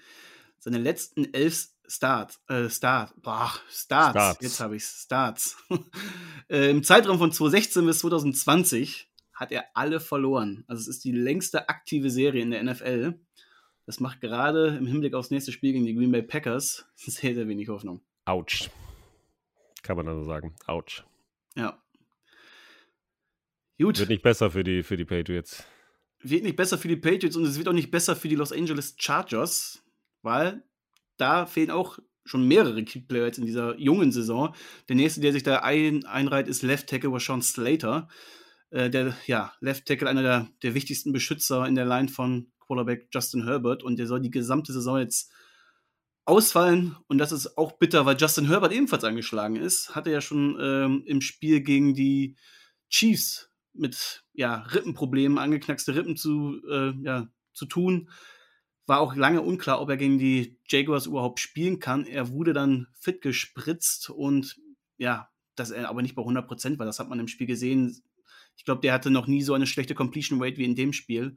seine 0.61 0.79
letzten 0.79 1.33
elf 1.35 1.69
Starts, 1.89 2.41
äh, 2.49 2.69
Start, 2.69 3.13
boah, 3.21 3.53
Starts, 3.69 4.11
Starts. 4.11 4.39
jetzt 4.41 4.61
habe 4.61 4.77
ich 4.77 4.85
Starts. 4.85 5.57
äh, 6.49 6.71
Im 6.71 6.85
Zeitraum 6.85 7.19
von 7.19 7.33
2016 7.33 7.85
bis 7.85 7.99
2020 7.99 9.11
hat 9.35 9.51
er 9.51 9.65
alle 9.75 9.99
verloren. 9.99 10.65
Also 10.69 10.83
es 10.83 10.89
ist 10.89 11.05
die 11.05 11.11
längste 11.11 11.69
aktive 11.69 12.11
Serie 12.11 12.43
in 12.43 12.53
der 12.53 12.63
NFL. 12.63 13.19
Das 13.87 13.99
macht 13.99 14.21
gerade 14.21 14.77
im 14.77 14.87
Hinblick 14.87 15.15
aufs 15.15 15.31
nächste 15.31 15.51
Spiel 15.51 15.73
gegen 15.73 15.85
die 15.85 15.97
Green 15.97 16.13
Bay 16.13 16.23
Packers 16.23 16.87
sehr, 16.95 17.35
sehr 17.35 17.49
wenig 17.49 17.69
Hoffnung. 17.69 18.03
Autsch. 18.25 18.71
Kann 19.83 19.97
man 19.97 20.07
also 20.07 20.25
sagen. 20.25 20.55
Autsch. 20.67 21.03
Ja. 21.57 21.83
Gut. 23.79 23.99
Wird 23.99 24.11
nicht 24.11 24.23
besser 24.23 24.51
für 24.51 24.63
die, 24.63 24.85
für 24.85 24.97
die 24.97 25.07
Patriots. 25.07 25.65
Wird 26.23 26.45
nicht 26.45 26.57
besser 26.57 26.79
für 26.79 26.89
die 26.89 26.97
Patriots 26.97 27.35
und 27.35 27.45
es 27.47 27.57
wird 27.57 27.67
auch 27.67 27.73
nicht 27.73 27.91
besser 27.91 28.15
für 28.15 28.29
die 28.29 28.37
Los 28.37 28.53
Angeles 28.53 28.95
Chargers 28.99 29.80
weil 30.23 30.63
da 31.17 31.47
fehlen 31.47 31.71
auch 31.71 31.99
schon 32.25 32.47
mehrere 32.47 32.85
Keyplayer 32.85 33.27
jetzt 33.27 33.39
in 33.39 33.47
dieser 33.47 33.79
jungen 33.79 34.13
Saison. 34.13 34.55
Der 34.89 34.97
nächste, 34.97 35.21
der 35.21 35.33
sich 35.33 35.43
da 35.43 35.61
ein, 35.61 36.05
einreiht, 36.05 36.49
ist 36.49 36.63
Left 36.63 36.89
Tackle 36.89 37.13
Rashawn 37.13 37.43
Slater. 37.43 38.09
Äh, 38.71 38.91
der, 38.91 39.17
ja, 39.27 39.53
Left 39.61 39.87
Tackle, 39.87 40.09
einer 40.09 40.23
der, 40.23 40.49
der 40.63 40.75
wichtigsten 40.75 41.13
Beschützer 41.13 41.67
in 41.67 41.75
der 41.75 41.87
Line 41.87 42.09
von 42.09 42.53
Quarterback 42.61 43.09
Justin 43.13 43.45
Herbert 43.45 43.83
und 43.83 43.99
der 43.99 44.07
soll 44.07 44.21
die 44.21 44.31
gesamte 44.31 44.73
Saison 44.73 44.99
jetzt 44.99 45.33
ausfallen 46.25 46.97
und 47.09 47.19
das 47.19 47.33
ist 47.33 47.59
auch 47.59 47.73
bitter, 47.73 48.07
weil 48.07 48.17
Justin 48.17 48.47
Herbert 48.47 48.73
ebenfalls 48.73 49.03
angeschlagen 49.03 49.57
ist. 49.57 49.97
Hatte 49.97 50.13
ja 50.13 50.21
schon 50.21 50.57
ähm, 50.61 51.03
im 51.07 51.21
Spiel 51.21 51.63
gegen 51.63 51.95
die 51.95 52.37
Chiefs 52.89 53.51
mit 53.73 54.25
ja, 54.33 54.63
Rippenproblemen, 54.73 55.39
angeknackste 55.39 55.95
Rippen 55.97 56.17
zu, 56.17 56.61
äh, 56.71 56.93
ja, 57.03 57.29
zu 57.53 57.67
tun. 57.67 58.09
War 58.87 59.01
auch 59.01 59.15
lange 59.15 59.43
unklar, 59.43 59.81
ob 59.81 59.89
er 59.89 59.97
gegen 59.97 60.19
die 60.19 60.59
Jaguars 60.69 61.07
überhaupt 61.07 61.41
spielen 61.41 61.79
kann. 61.79 62.07
Er 62.07 62.31
wurde 62.31 62.53
dann 62.53 62.89
fit 62.99 63.21
gespritzt 63.23 64.11
und 64.11 64.59
ja, 64.97 65.29
dass 65.55 65.71
er 65.71 65.89
aber 65.89 66.03
nicht 66.03 66.15
bei 66.15 66.23
100 66.23 66.47
Prozent 66.47 66.79
war, 66.79 66.87
das 66.87 66.99
hat 66.99 67.09
man 67.09 67.21
im 67.21 67.29
Spiel 67.29 67.47
gesehen. 67.47 68.03
Ich 68.57 68.65
glaube, 68.65 68.81
der 68.81 68.93
hatte 68.93 69.11
noch 69.11 69.27
nie 69.27 69.43
so 69.43 69.55
eine 69.55 69.67
schlechte 69.67 69.95
Completion 69.95 70.43
Rate 70.43 70.57
wie 70.57 70.65
in 70.65 70.75
dem 70.75 70.93
Spiel. 70.93 71.37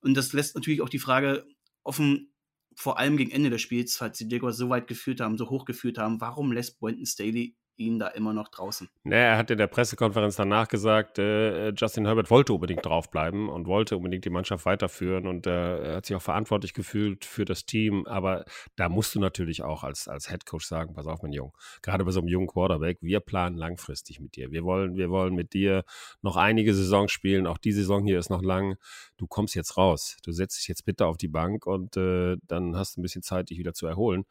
Und 0.00 0.14
das 0.14 0.32
lässt 0.32 0.54
natürlich 0.54 0.82
auch 0.82 0.88
die 0.88 0.98
Frage 0.98 1.46
offen, 1.82 2.32
vor 2.76 2.98
allem 2.98 3.16
gegen 3.16 3.30
Ende 3.30 3.50
des 3.50 3.62
Spiels, 3.62 3.96
falls 3.96 4.18
die 4.18 4.28
Jaguars 4.28 4.56
so 4.56 4.68
weit 4.68 4.86
geführt 4.86 5.20
haben, 5.20 5.38
so 5.38 5.48
hoch 5.50 5.64
geführt 5.64 5.98
haben, 5.98 6.20
warum 6.20 6.52
lässt 6.52 6.80
Boynton 6.80 7.06
Staley 7.06 7.56
ihn 7.76 7.98
da 7.98 8.08
immer 8.08 8.32
noch 8.32 8.48
draußen. 8.48 8.88
Nee, 9.02 9.16
er 9.16 9.36
hat 9.36 9.50
in 9.50 9.58
der 9.58 9.66
Pressekonferenz 9.66 10.36
danach 10.36 10.68
gesagt, 10.68 11.18
äh, 11.18 11.70
Justin 11.70 12.06
Herbert 12.06 12.30
wollte 12.30 12.52
unbedingt 12.52 12.84
draufbleiben 12.84 13.48
und 13.48 13.66
wollte 13.66 13.96
unbedingt 13.96 14.24
die 14.24 14.30
Mannschaft 14.30 14.64
weiterführen 14.64 15.26
und 15.26 15.46
äh, 15.46 15.78
er 15.90 15.96
hat 15.96 16.06
sich 16.06 16.16
auch 16.16 16.22
verantwortlich 16.22 16.74
gefühlt 16.74 17.24
für 17.24 17.44
das 17.44 17.66
Team. 17.66 18.06
Aber 18.06 18.44
da 18.76 18.88
musst 18.88 19.14
du 19.14 19.20
natürlich 19.20 19.62
auch 19.62 19.82
als, 19.82 20.08
als 20.08 20.28
Head 20.28 20.46
Coach 20.46 20.66
sagen: 20.66 20.94
Pass 20.94 21.06
auf, 21.06 21.22
mein 21.22 21.32
Junge, 21.32 21.52
gerade 21.82 22.04
bei 22.04 22.10
so 22.10 22.20
einem 22.20 22.28
jungen 22.28 22.46
Quarterback, 22.46 22.98
wir 23.00 23.20
planen 23.20 23.56
langfristig 23.56 24.20
mit 24.20 24.36
dir. 24.36 24.52
Wir 24.52 24.64
wollen, 24.64 24.96
wir 24.96 25.10
wollen 25.10 25.34
mit 25.34 25.52
dir 25.52 25.84
noch 26.22 26.36
einige 26.36 26.74
Saisons 26.74 27.10
spielen. 27.10 27.46
Auch 27.46 27.58
die 27.58 27.72
Saison 27.72 28.04
hier 28.04 28.18
ist 28.18 28.30
noch 28.30 28.42
lang. 28.42 28.76
Du 29.16 29.26
kommst 29.26 29.54
jetzt 29.54 29.76
raus. 29.76 30.16
Du 30.24 30.32
setzt 30.32 30.58
dich 30.60 30.68
jetzt 30.68 30.84
bitte 30.84 31.06
auf 31.06 31.16
die 31.16 31.28
Bank 31.28 31.66
und 31.66 31.96
äh, 31.96 32.36
dann 32.46 32.76
hast 32.76 32.96
du 32.96 33.00
ein 33.00 33.02
bisschen 33.02 33.22
Zeit, 33.22 33.50
dich 33.50 33.58
wieder 33.58 33.74
zu 33.74 33.86
erholen 33.86 34.24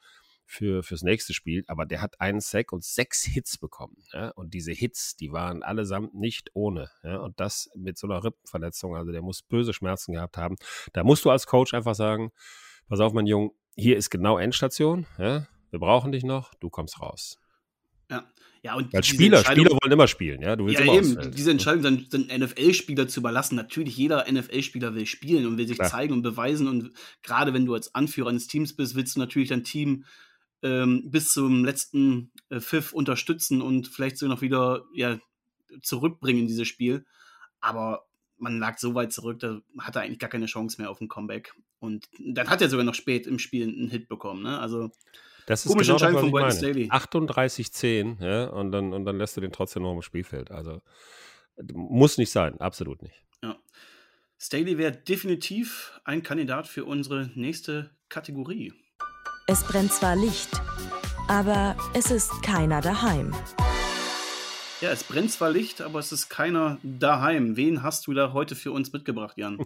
für, 0.54 0.84
fürs 0.84 1.02
nächste 1.02 1.34
Spiel, 1.34 1.64
aber 1.68 1.86
der 1.86 2.02
hat 2.02 2.22
einen 2.22 2.40
Sack 2.40 2.72
und 2.72 2.84
sechs 2.84 3.24
Hits 3.24 3.58
bekommen. 3.58 3.98
Ja? 4.14 4.30
Und 4.30 4.54
diese 4.54 4.72
Hits, 4.72 5.16
die 5.16 5.32
waren 5.32 5.64
allesamt 5.64 6.14
nicht 6.14 6.52
ohne. 6.54 6.92
Ja? 7.04 7.18
Und 7.18 7.40
das 7.40 7.70
mit 7.76 7.98
so 7.98 8.08
einer 8.08 8.24
Rippenverletzung, 8.24 8.96
also 8.96 9.12
der 9.12 9.24
muss 9.24 9.42
böse 9.42 9.74
Schmerzen 9.74 10.14
gehabt 10.14 10.38
haben. 10.38 10.56
Da 10.94 11.04
musst 11.04 11.26
du 11.26 11.32
als 11.32 11.48
Coach 11.48 11.74
einfach 11.74 11.96
sagen, 11.96 12.32
pass 12.88 13.00
auf, 13.00 13.14
mein 13.14 13.26
Junge, 13.26 13.52
hier 13.76 13.98
ist 13.98 14.12
genau 14.12 14.38
Endstation, 14.38 15.08
ja? 15.18 15.48
wir 15.72 15.80
brauchen 15.80 16.12
dich 16.12 16.24
noch, 16.24 16.54
du 16.56 16.70
kommst 16.70 17.02
raus. 17.02 17.40
Ja. 18.12 18.24
Ja, 18.62 18.76
und 18.76 18.94
Weil 18.94 19.04
Spieler, 19.04 19.44
Spieler 19.44 19.72
wollen 19.72 19.92
immer 19.92 20.08
spielen, 20.08 20.42
ja. 20.42 20.56
Du 20.56 20.66
willst 20.66 20.80
ja, 20.80 20.86
immer 20.86 20.96
eben, 20.96 21.32
diese 21.32 21.52
Entscheidung 21.52 21.82
dann, 21.82 22.08
dann 22.10 22.42
NFL-Spieler 22.42 23.10
zu 23.10 23.20
überlassen. 23.20 23.56
Natürlich, 23.56 23.98
jeder 23.98 24.26
NFL-Spieler 24.32 24.96
will 24.96 25.06
spielen 25.06 25.46
und 25.46 25.58
will 25.58 25.68
sich 25.68 25.78
Klar. 25.78 25.90
zeigen 25.90 26.14
und 26.14 26.22
beweisen. 26.22 26.70
Und 26.70 26.92
gerade 27.24 27.54
wenn 27.54 27.66
du 27.66 27.74
als 27.74 27.94
Anführer 27.94 28.30
eines 28.30 28.48
Teams 28.48 28.74
bist, 28.74 28.96
willst 28.96 29.18
du 29.18 29.20
natürlich 29.20 29.50
dein 29.50 29.66
Team 29.66 30.06
ähm, 30.64 31.12
bis 31.12 31.32
zum 31.32 31.64
letzten 31.64 32.32
äh, 32.50 32.60
Pfiff 32.60 32.94
unterstützen 32.94 33.62
und 33.62 33.88
vielleicht 33.88 34.18
sogar 34.18 34.36
noch 34.36 34.42
wieder 34.42 34.86
ja, 34.94 35.20
zurückbringen 35.82 36.42
in 36.42 36.48
dieses 36.48 36.68
Spiel. 36.68 37.06
Aber 37.60 38.06
man 38.38 38.60
lag 38.60 38.78
so 38.78 38.96
weit 38.96 39.14
zurück, 39.14 39.40
da 39.40 39.62
hat 39.78 39.96
er 39.96 40.02
eigentlich 40.02 40.20
gar 40.20 40.30
keine 40.30 40.48
Chance 40.48 40.82
mehr 40.82 40.90
auf 40.90 41.02
ein 41.02 41.08
Comeback. 41.08 41.54
Und 41.80 42.08
dann 42.20 42.50
hat 42.50 42.62
er 42.62 42.70
sogar 42.70 42.86
noch 42.86 42.96
spät 42.96 43.28
im 43.28 43.40
Spiel 43.40 43.68
einen 43.68 43.90
Hit 43.90 44.08
bekommen. 44.08 44.44
Ne? 44.44 44.58
Also 44.58 44.90
das 45.46 45.66
ist 45.66 45.78
genau 45.78 45.94
Entscheidung 45.94 46.32
von 46.32 46.52
Staley. 46.52 46.90
38-10, 46.90 48.24
ja, 48.24 48.46
und 48.46 48.72
dann, 48.72 48.94
und 48.94 49.04
dann 49.06 49.18
lässt 49.18 49.36
du 49.36 49.42
den 49.42 49.52
trotzdem 49.52 49.84
noch 49.84 49.94
im 49.94 50.02
Spielfeld. 50.02 50.52
Also 50.52 50.82
muss 51.74 52.18
nicht 52.18 52.32
sein, 52.32 52.60
absolut 52.62 53.02
nicht. 53.02 53.22
Ja. 53.42 53.58
Staley 54.40 54.78
wäre 54.78 54.94
definitiv 54.94 56.00
ein 56.06 56.24
Kandidat 56.24 56.68
für 56.68 56.86
unsere 56.86 57.30
nächste 57.36 57.92
Kategorie. 58.08 58.74
Es 59.46 59.62
brennt 59.66 59.92
zwar 59.92 60.16
Licht, 60.16 60.50
aber 61.28 61.76
es 61.94 62.12
ist 62.12 62.42
keiner 62.44 62.80
daheim. 62.80 63.36
Ja, 64.80 64.90
es 64.92 65.04
brennt 65.04 65.32
zwar 65.32 65.50
Licht, 65.50 65.82
aber 65.82 66.00
es 66.00 66.14
ist 66.14 66.30
keiner 66.30 66.78
daheim. 66.82 67.58
Wen 67.58 67.84
hast 67.84 68.08
du 68.08 68.14
da 68.14 68.32
heute 68.32 68.56
für 68.56 68.72
uns 68.72 68.94
mitgebracht, 68.94 69.38
Jan? 69.38 69.60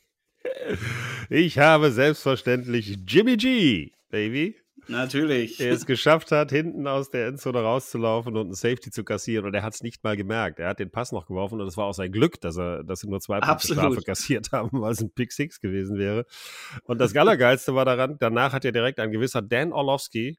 ich 1.30 1.58
habe 1.58 1.90
selbstverständlich 1.90 2.98
Jimmy 3.06 3.38
G, 3.38 3.92
Baby. 4.10 4.56
Natürlich. 4.88 5.56
Der 5.56 5.72
es 5.72 5.86
geschafft 5.86 6.30
hat, 6.32 6.50
hinten 6.50 6.86
aus 6.86 7.10
der 7.10 7.26
Endzone 7.26 7.60
rauszulaufen 7.60 8.36
und 8.36 8.46
einen 8.46 8.54
Safety 8.54 8.90
zu 8.90 9.04
kassieren. 9.04 9.46
Und 9.46 9.54
er 9.54 9.62
hat 9.62 9.74
es 9.74 9.82
nicht 9.82 10.04
mal 10.04 10.16
gemerkt. 10.16 10.58
Er 10.58 10.68
hat 10.68 10.78
den 10.78 10.90
Pass 10.90 11.12
noch 11.12 11.26
geworfen 11.26 11.60
und 11.60 11.66
es 11.66 11.76
war 11.76 11.86
auch 11.86 11.94
sein 11.94 12.12
Glück, 12.12 12.40
dass 12.40 12.56
er, 12.56 12.84
dass 12.84 13.00
sie 13.00 13.08
nur 13.08 13.20
zwei 13.20 13.40
Punkte 13.40 13.72
Strafe 13.72 14.02
kassiert 14.02 14.52
haben, 14.52 14.80
weil 14.80 14.92
es 14.92 15.00
ein 15.00 15.10
Pick 15.10 15.32
Six 15.32 15.60
gewesen 15.60 15.98
wäre. 15.98 16.24
Und 16.84 17.00
das 17.00 17.16
Allergeilste 17.16 17.74
war 17.74 17.84
daran, 17.84 18.16
danach 18.20 18.52
hat 18.52 18.64
er 18.64 18.72
direkt 18.72 19.00
ein 19.00 19.10
gewisser 19.10 19.42
Dan 19.42 19.72
Orlovsky 19.72 20.38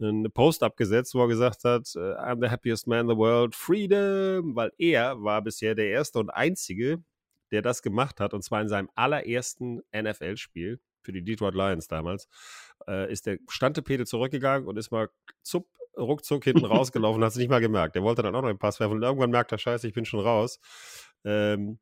einen 0.00 0.30
Post 0.30 0.62
abgesetzt, 0.62 1.14
wo 1.14 1.22
er 1.22 1.28
gesagt 1.28 1.64
hat, 1.64 1.90
äh, 1.96 1.98
I'm 1.98 2.40
the 2.40 2.50
happiest 2.50 2.86
man 2.86 3.00
in 3.00 3.08
the 3.08 3.16
world, 3.16 3.54
freedom, 3.54 4.54
weil 4.54 4.70
er 4.78 5.20
war 5.22 5.42
bisher 5.42 5.74
der 5.74 5.88
erste 5.88 6.20
und 6.20 6.30
einzige, 6.30 7.02
der 7.50 7.62
das 7.62 7.82
gemacht 7.82 8.20
hat, 8.20 8.34
und 8.34 8.42
zwar 8.42 8.62
in 8.62 8.68
seinem 8.68 8.88
allerersten 8.94 9.80
NFL-Spiel 9.92 10.78
für 11.08 11.12
die 11.12 11.24
Detroit 11.24 11.54
Lions 11.54 11.88
damals, 11.88 12.28
äh, 12.86 13.10
ist 13.10 13.24
der 13.24 13.38
Standtepede 13.48 14.04
zurückgegangen 14.04 14.68
und 14.68 14.76
ist 14.76 14.90
mal 14.90 15.08
zupp, 15.42 15.66
ruckzuck 15.96 16.44
hinten 16.44 16.66
rausgelaufen, 16.66 17.24
hat 17.24 17.30
es 17.30 17.38
nicht 17.38 17.48
mal 17.48 17.62
gemerkt. 17.62 17.94
Der 17.94 18.02
wollte 18.02 18.22
dann 18.22 18.34
auch 18.34 18.42
noch 18.42 18.50
einen 18.50 18.58
Pass 18.58 18.78
werfen 18.78 18.96
und 18.96 19.02
irgendwann 19.02 19.30
merkt 19.30 19.52
er, 19.52 19.58
scheiße, 19.58 19.88
ich 19.88 19.94
bin 19.94 20.04
schon 20.04 20.20
raus. 20.20 20.60
Ähm, 21.24 21.78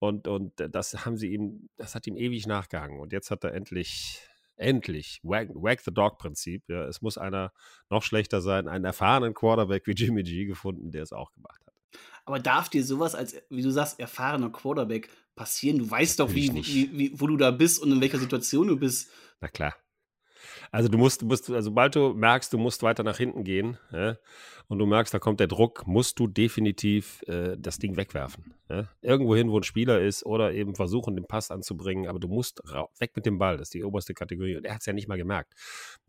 und, 0.00 0.26
und 0.26 0.52
das 0.56 1.06
haben 1.06 1.16
sie 1.16 1.32
ihm, 1.32 1.68
das 1.76 1.94
hat 1.94 2.08
ihm 2.08 2.16
ewig 2.16 2.48
nachgehangen. 2.48 2.98
Und 2.98 3.12
jetzt 3.12 3.30
hat 3.30 3.44
er 3.44 3.54
endlich, 3.54 4.20
endlich, 4.56 5.20
Wag, 5.22 5.50
Wag 5.50 5.80
the 5.82 5.94
Dog-Prinzip. 5.94 6.64
Ja, 6.68 6.84
es 6.86 7.00
muss 7.00 7.16
einer 7.16 7.52
noch 7.90 8.02
schlechter 8.02 8.40
sein, 8.40 8.66
einen 8.66 8.84
erfahrenen 8.84 9.34
Quarterback 9.34 9.86
wie 9.86 9.92
Jimmy 9.92 10.24
G 10.24 10.46
gefunden, 10.46 10.90
der 10.90 11.04
es 11.04 11.12
auch 11.12 11.30
gemacht 11.30 11.62
hat. 11.64 11.74
Aber 12.24 12.40
darf 12.40 12.68
dir 12.68 12.82
sowas 12.82 13.14
als, 13.14 13.36
wie 13.50 13.62
du 13.62 13.70
sagst, 13.70 14.00
erfahrener 14.00 14.50
Quarterback 14.50 15.10
passieren? 15.34 15.78
Du 15.78 15.90
weißt 15.90 16.20
doch, 16.20 16.34
wie, 16.34 16.52
wie, 16.54 16.90
wie, 16.92 17.20
wo 17.20 17.26
du 17.26 17.36
da 17.36 17.50
bist 17.50 17.80
und 17.80 17.92
in 17.92 18.00
welcher 18.00 18.18
Situation 18.18 18.68
du 18.68 18.76
bist. 18.76 19.10
Na 19.40 19.48
klar. 19.48 19.74
Also 20.74 20.88
du 20.88 20.98
musst, 20.98 21.22
du 21.22 21.26
musst, 21.26 21.48
also 21.50 21.70
sobald 21.70 21.94
du 21.94 22.14
merkst, 22.14 22.52
du 22.52 22.58
musst 22.58 22.82
weiter 22.82 23.04
nach 23.04 23.16
hinten 23.16 23.44
gehen 23.44 23.78
ja, 23.92 24.16
und 24.66 24.80
du 24.80 24.86
merkst, 24.86 25.14
da 25.14 25.20
kommt 25.20 25.38
der 25.38 25.46
Druck, 25.46 25.86
musst 25.86 26.18
du 26.18 26.26
definitiv 26.26 27.22
äh, 27.28 27.56
das 27.56 27.78
Ding 27.78 27.96
wegwerfen. 27.96 28.56
Ja. 28.68 28.88
Irgendwo 29.00 29.36
hin, 29.36 29.52
wo 29.52 29.56
ein 29.56 29.62
Spieler 29.62 30.00
ist 30.00 30.26
oder 30.26 30.52
eben 30.52 30.74
versuchen, 30.74 31.14
den 31.14 31.28
Pass 31.28 31.52
anzubringen, 31.52 32.08
aber 32.08 32.18
du 32.18 32.26
musst 32.26 32.60
weg 32.98 33.12
mit 33.14 33.24
dem 33.24 33.38
Ball, 33.38 33.56
das 33.56 33.68
ist 33.68 33.74
die 33.74 33.84
oberste 33.84 34.14
Kategorie. 34.14 34.56
Und 34.56 34.64
er 34.64 34.74
hat 34.74 34.80
es 34.80 34.86
ja 34.86 34.92
nicht 34.92 35.06
mal 35.06 35.16
gemerkt. 35.16 35.54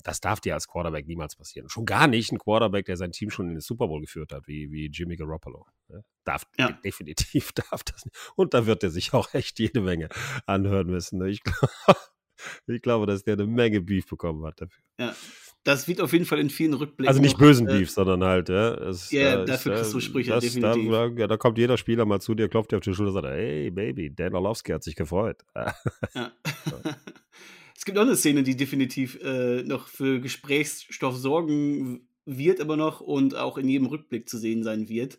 Das 0.04 0.20
darf 0.20 0.40
dir 0.40 0.56
als 0.56 0.68
Quarterback 0.68 1.06
niemals 1.06 1.36
passieren. 1.36 1.70
Schon 1.70 1.86
gar 1.86 2.08
nicht 2.08 2.32
ein 2.32 2.40
Quarterback, 2.40 2.88
der 2.88 2.98
sein 2.98 3.12
Team 3.12 3.30
schon 3.30 3.50
in 3.50 3.54
den 3.54 3.62
Super 3.62 3.88
Bowl 3.88 4.02
geführt 4.02 4.32
hat, 4.32 4.48
wie, 4.48 4.72
wie 4.72 4.88
Jimmy 4.88 5.16
Garoppolo. 5.16 5.68
Ja. 5.90 6.00
Darf, 6.24 6.44
definitiv 6.84 7.52
darf 7.52 7.84
das 7.84 8.04
nicht. 8.04 8.18
Und 8.36 8.56
da 8.56 8.66
wird 8.66 8.82
er 8.82 8.90
sich 8.90 9.14
auch 9.14 9.32
echt 9.36 9.60
jede 9.60 9.82
Menge 9.82 10.10
anhören 10.48 10.88
müssen. 10.88 11.20
Ne. 11.20 11.30
Ich 11.30 11.44
glaube, 11.44 12.00
ich 12.68 12.82
glaube, 12.82 13.06
dass 13.06 13.24
der 13.24 13.34
eine 13.34 13.46
Menge 13.46 13.82
Beef 13.82 14.08
bekommen 14.08 14.46
hat 14.46 14.62
dafür. 14.62 14.84
Ja. 15.00 15.16
Das 15.66 15.88
wird 15.88 16.00
auf 16.00 16.14
jeden 16.14 16.26
Fall 16.26 16.38
in 16.38 16.52
vielen 16.52 16.76
Rückblicken. 16.76 17.08
Also 17.08 17.22
nicht 17.22 17.40
bösen 17.40 17.68
äh, 17.68 17.80
Beef, 17.80 17.90
sondern 17.90 18.24
halt, 18.24 18.50
ja. 18.50 18.76
Es, 18.76 19.10
ja, 19.10 19.38
da 19.38 19.46
dafür 19.46 19.74
kriegst 19.74 19.94
du 19.96 20.00
Sprüche, 20.00 20.30
das, 20.30 20.44
definitiv. 20.44 20.92
Da, 20.92 21.08
ja, 21.08 21.26
da 21.26 21.38
kommt 21.38 21.58
jeder 21.58 21.76
Spieler 21.78 22.06
mal 22.06 22.22
zu 22.22 22.36
dir, 22.36 22.48
klopft 22.50 22.72
dir 22.72 22.78
auf 22.78 22.84
die 22.84 22.94
Schulter 22.94 23.10
und 23.10 23.14
sagt, 23.24 23.28
hey 23.34 23.72
Baby, 23.72 24.14
Dan 24.14 24.36
Orlovsky 24.36 24.74
hat 24.74 24.84
sich 24.84 24.96
gefreut. 24.96 25.42
ja. 25.56 25.74
es 27.76 27.84
gibt 27.84 27.98
auch 27.98 28.04
eine 28.04 28.16
Szene, 28.16 28.44
die 28.44 28.56
definitiv 28.56 29.20
äh, 29.24 29.64
noch 29.64 29.88
für 29.88 30.20
Gesprächsstoff 30.20 31.18
sorgen 31.18 32.08
wird, 32.26 32.62
aber 32.62 32.78
noch 32.78 33.02
und 33.02 33.36
auch 33.36 33.58
in 33.58 33.68
jedem 33.68 33.88
Rückblick 33.88 34.30
zu 34.30 34.38
sehen 34.38 34.64
sein 34.64 34.88
wird. 34.88 35.18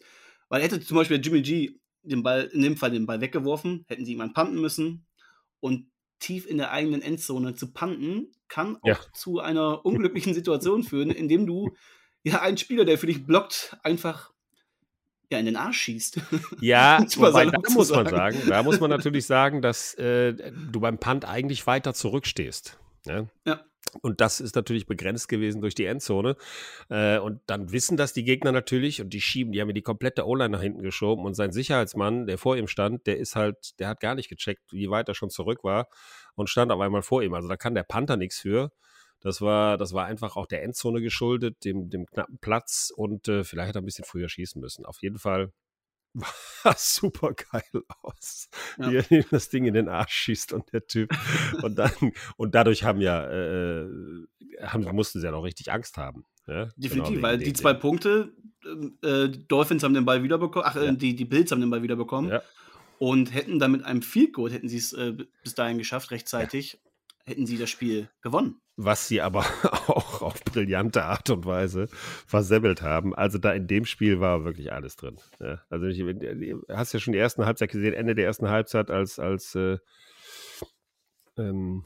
Weil 0.48 0.62
hätte 0.62 0.78
zum 0.80 0.96
Beispiel 0.96 1.20
Jimmy 1.20 1.42
G 1.42 1.80
den 2.04 2.22
Ball, 2.22 2.44
in 2.52 2.62
dem 2.62 2.76
Fall 2.76 2.92
den 2.92 3.06
Ball 3.06 3.20
weggeworfen, 3.20 3.84
hätten 3.88 4.04
sie 4.04 4.12
ihn 4.12 4.32
panten 4.32 4.60
müssen 4.60 5.06
und 5.58 5.88
tief 6.18 6.46
in 6.46 6.58
der 6.58 6.72
eigenen 6.72 7.02
Endzone 7.02 7.54
zu 7.54 7.72
panten, 7.72 8.32
kann 8.48 8.76
auch 8.76 8.86
ja. 8.86 8.98
zu 9.12 9.40
einer 9.40 9.84
unglücklichen 9.84 10.34
Situation 10.34 10.82
führen, 10.84 11.10
indem 11.10 11.46
du 11.46 11.74
ja 12.22 12.40
einen 12.42 12.56
Spieler, 12.56 12.84
der 12.84 12.98
für 12.98 13.06
dich 13.06 13.26
blockt, 13.26 13.76
einfach 13.82 14.32
ja, 15.30 15.38
in 15.38 15.46
den 15.46 15.56
Arsch 15.56 15.78
schießt. 15.78 16.20
Ja, 16.60 17.00
wobei, 17.16 17.46
da 17.46 17.58
muss 17.70 17.90
man 17.90 18.06
sagen, 18.06 18.38
da 18.46 18.62
muss 18.62 18.78
man 18.78 18.90
natürlich 18.90 19.26
sagen, 19.26 19.60
dass 19.60 19.94
äh, 19.94 20.32
du 20.32 20.80
beim 20.80 20.98
Punt 20.98 21.24
eigentlich 21.24 21.66
weiter 21.66 21.94
zurückstehst. 21.94 22.78
Ne? 23.06 23.28
Ja. 23.44 23.64
Und 24.02 24.20
das 24.20 24.40
ist 24.40 24.54
natürlich 24.56 24.86
begrenzt 24.86 25.28
gewesen 25.28 25.60
durch 25.60 25.74
die 25.74 25.86
Endzone. 25.86 26.36
Äh, 26.88 27.18
und 27.18 27.40
dann 27.46 27.72
wissen 27.72 27.96
das 27.96 28.12
die 28.12 28.24
Gegner 28.24 28.52
natürlich 28.52 29.00
und 29.00 29.10
die 29.10 29.20
schieben, 29.20 29.52
die 29.52 29.60
haben 29.60 29.68
mir 29.68 29.74
die 29.74 29.82
komplette 29.82 30.26
O-Line 30.26 30.50
nach 30.50 30.62
hinten 30.62 30.82
geschoben 30.82 31.24
und 31.24 31.34
sein 31.34 31.52
Sicherheitsmann, 31.52 32.26
der 32.26 32.38
vor 32.38 32.56
ihm 32.56 32.66
stand, 32.66 33.06
der 33.06 33.18
ist 33.18 33.36
halt, 33.36 33.78
der 33.78 33.88
hat 33.88 34.00
gar 34.00 34.14
nicht 34.14 34.28
gecheckt, 34.28 34.72
wie 34.72 34.90
weit 34.90 35.08
er 35.08 35.14
schon 35.14 35.30
zurück 35.30 35.64
war 35.64 35.88
und 36.34 36.50
stand 36.50 36.72
auf 36.72 36.80
einmal 36.80 37.02
vor 37.02 37.22
ihm. 37.22 37.34
Also 37.34 37.48
da 37.48 37.56
kann 37.56 37.74
der 37.74 37.84
Panther 37.84 38.16
nichts 38.16 38.38
für. 38.38 38.70
Das 39.20 39.40
war, 39.40 39.78
das 39.78 39.92
war 39.92 40.06
einfach 40.06 40.36
auch 40.36 40.46
der 40.46 40.62
Endzone 40.62 41.00
geschuldet, 41.00 41.64
dem, 41.64 41.88
dem 41.90 42.06
knappen 42.06 42.38
Platz 42.38 42.92
und 42.94 43.28
äh, 43.28 43.44
vielleicht 43.44 43.70
hat 43.70 43.76
er 43.76 43.82
ein 43.82 43.86
bisschen 43.86 44.04
früher 44.04 44.28
schießen 44.28 44.60
müssen. 44.60 44.84
Auf 44.84 45.02
jeden 45.02 45.18
Fall 45.18 45.52
super 46.76 47.32
geil 47.32 47.82
aus, 48.02 48.48
ja. 48.78 48.90
wie 48.90 49.16
er 49.18 49.24
das 49.30 49.48
Ding 49.48 49.64
in 49.64 49.74
den 49.74 49.88
Arsch 49.88 50.12
schießt 50.12 50.52
und 50.52 50.72
der 50.72 50.86
Typ. 50.86 51.10
und 51.62 51.76
dann, 51.78 51.90
und 52.36 52.54
dadurch 52.54 52.84
haben 52.84 53.00
ja, 53.00 53.28
äh, 53.28 53.86
haben, 54.62 54.84
mussten 54.94 55.20
sie 55.20 55.26
ja 55.26 55.32
noch 55.32 55.42
richtig 55.42 55.72
Angst 55.72 55.96
haben. 55.96 56.24
Ja? 56.46 56.68
Definitiv, 56.76 57.16
genau, 57.16 57.22
weil 57.22 57.38
die 57.38 57.52
zwei 57.52 57.74
Punkte, 57.74 58.32
äh, 59.02 59.28
Dolphins 59.28 59.82
haben 59.82 59.94
den 59.94 60.04
Ball 60.04 60.22
wiederbekommen, 60.22 60.68
ach, 60.68 60.76
äh, 60.76 60.86
ja. 60.86 60.92
die, 60.92 61.14
die 61.14 61.24
Bills 61.24 61.50
haben 61.50 61.60
den 61.60 61.70
Ball 61.70 61.82
wiederbekommen. 61.82 62.30
Ja. 62.30 62.42
Und 62.98 63.34
hätten 63.34 63.58
dann 63.58 63.72
mit 63.72 63.84
einem 63.84 64.00
Field 64.00 64.32
Goal, 64.32 64.50
hätten 64.50 64.70
sie 64.70 64.78
es 64.78 64.94
äh, 64.94 65.12
bis 65.42 65.54
dahin 65.54 65.76
geschafft, 65.76 66.10
rechtzeitig, 66.12 66.80
hätten 67.26 67.46
sie 67.46 67.58
das 67.58 67.70
Spiel 67.70 68.08
gewonnen 68.22 68.60
was 68.76 69.08
sie 69.08 69.20
aber 69.20 69.40
auch 69.88 70.22
auf 70.22 70.44
brillante 70.44 71.04
Art 71.04 71.30
und 71.30 71.46
Weise 71.46 71.88
versemmelt 72.26 72.82
haben. 72.82 73.14
Also 73.14 73.38
da 73.38 73.52
in 73.52 73.66
dem 73.66 73.86
Spiel 73.86 74.20
war 74.20 74.44
wirklich 74.44 74.72
alles 74.72 74.96
drin. 74.96 75.18
Ja, 75.40 75.62
also 75.70 75.86
ich, 75.86 75.98
du 75.98 76.62
hast 76.68 76.92
ja 76.92 77.00
schon 77.00 77.12
die 77.12 77.18
ersten 77.18 77.46
Halbzeit 77.46 77.70
gesehen, 77.70 77.94
Ende 77.94 78.14
der 78.14 78.26
ersten 78.26 78.48
Halbzeit, 78.48 78.90
als, 78.90 79.18
als 79.18 79.54
äh, 79.54 79.78
ähm, 81.38 81.84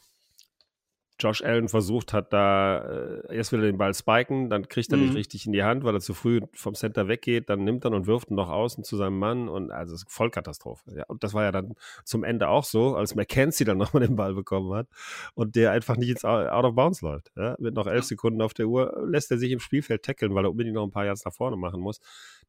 Josh 1.21 1.43
Allen 1.43 1.69
versucht 1.69 2.13
hat, 2.13 2.33
da 2.33 2.79
äh, 2.79 3.37
erst 3.37 3.53
will 3.53 3.61
er 3.61 3.67
den 3.67 3.79
Ball 3.79 3.95
spiken, 3.95 4.51
dann 4.51 4.69
kriegt 4.69 4.91
er 4.91 4.99
mhm. 4.99 5.05
nicht 5.05 5.17
richtig 5.17 5.47
in 5.47 5.53
die 5.53 5.63
Hand, 5.63 5.85
weil 5.85 5.95
er 5.95 6.01
zu 6.01 6.15
früh 6.15 6.41
vom 6.55 6.75
Center 6.75 7.09
weggeht, 7.09 7.49
dann 7.49 7.65
nimmt 7.65 7.85
er 7.85 7.93
und 7.93 8.07
wirft 8.07 8.31
ihn 8.31 8.35
noch 8.35 8.49
außen 8.49 8.85
zu 8.85 8.97
seinem 8.97 9.19
Mann 9.19 9.49
und 9.49 9.71
also 9.71 9.95
es 9.95 10.03
ist 10.03 10.13
Vollkatastrophe. 10.13 10.97
Ja. 10.97 11.05
Und 11.09 11.23
das 11.23 11.35
war 11.35 11.45
ja 11.45 11.53
dann 11.53 11.75
zum 12.05 12.25
Ende 12.25 12.49
auch 12.49 12.65
so, 12.65 12.97
als 12.97 13.15
McKenzie 13.15 13.65
dann 13.65 13.79
nochmal 13.79 14.07
den 14.07 14.17
Ball 14.17 14.35
bekommen 14.35 14.73
hat 14.75 14.89
und 15.35 15.57
der 15.57 15.73
einfach 15.73 15.97
nicht 15.97 16.11
ins 16.11 16.25
Out 16.25 16.65
of 16.65 16.75
Bounds 16.75 17.01
läuft. 17.03 17.31
Ja. 17.37 17.57
Mit 17.59 17.75
noch 17.75 17.87
elf 17.87 18.05
Sekunden 18.05 18.43
auf 18.43 18.55
der 18.55 18.67
Uhr 18.67 19.07
lässt 19.07 19.31
er 19.31 19.39
sich 19.39 19.53
im 19.53 19.61
Spielfeld 19.61 20.03
tackeln, 20.03 20.35
weil 20.35 20.45
er 20.45 20.51
unbedingt 20.51 20.75
noch 20.75 20.85
ein 20.85 20.91
paar 20.91 21.05
Yards 21.05 21.25
nach 21.25 21.33
vorne 21.33 21.57
machen 21.57 21.81
muss 21.81 22.01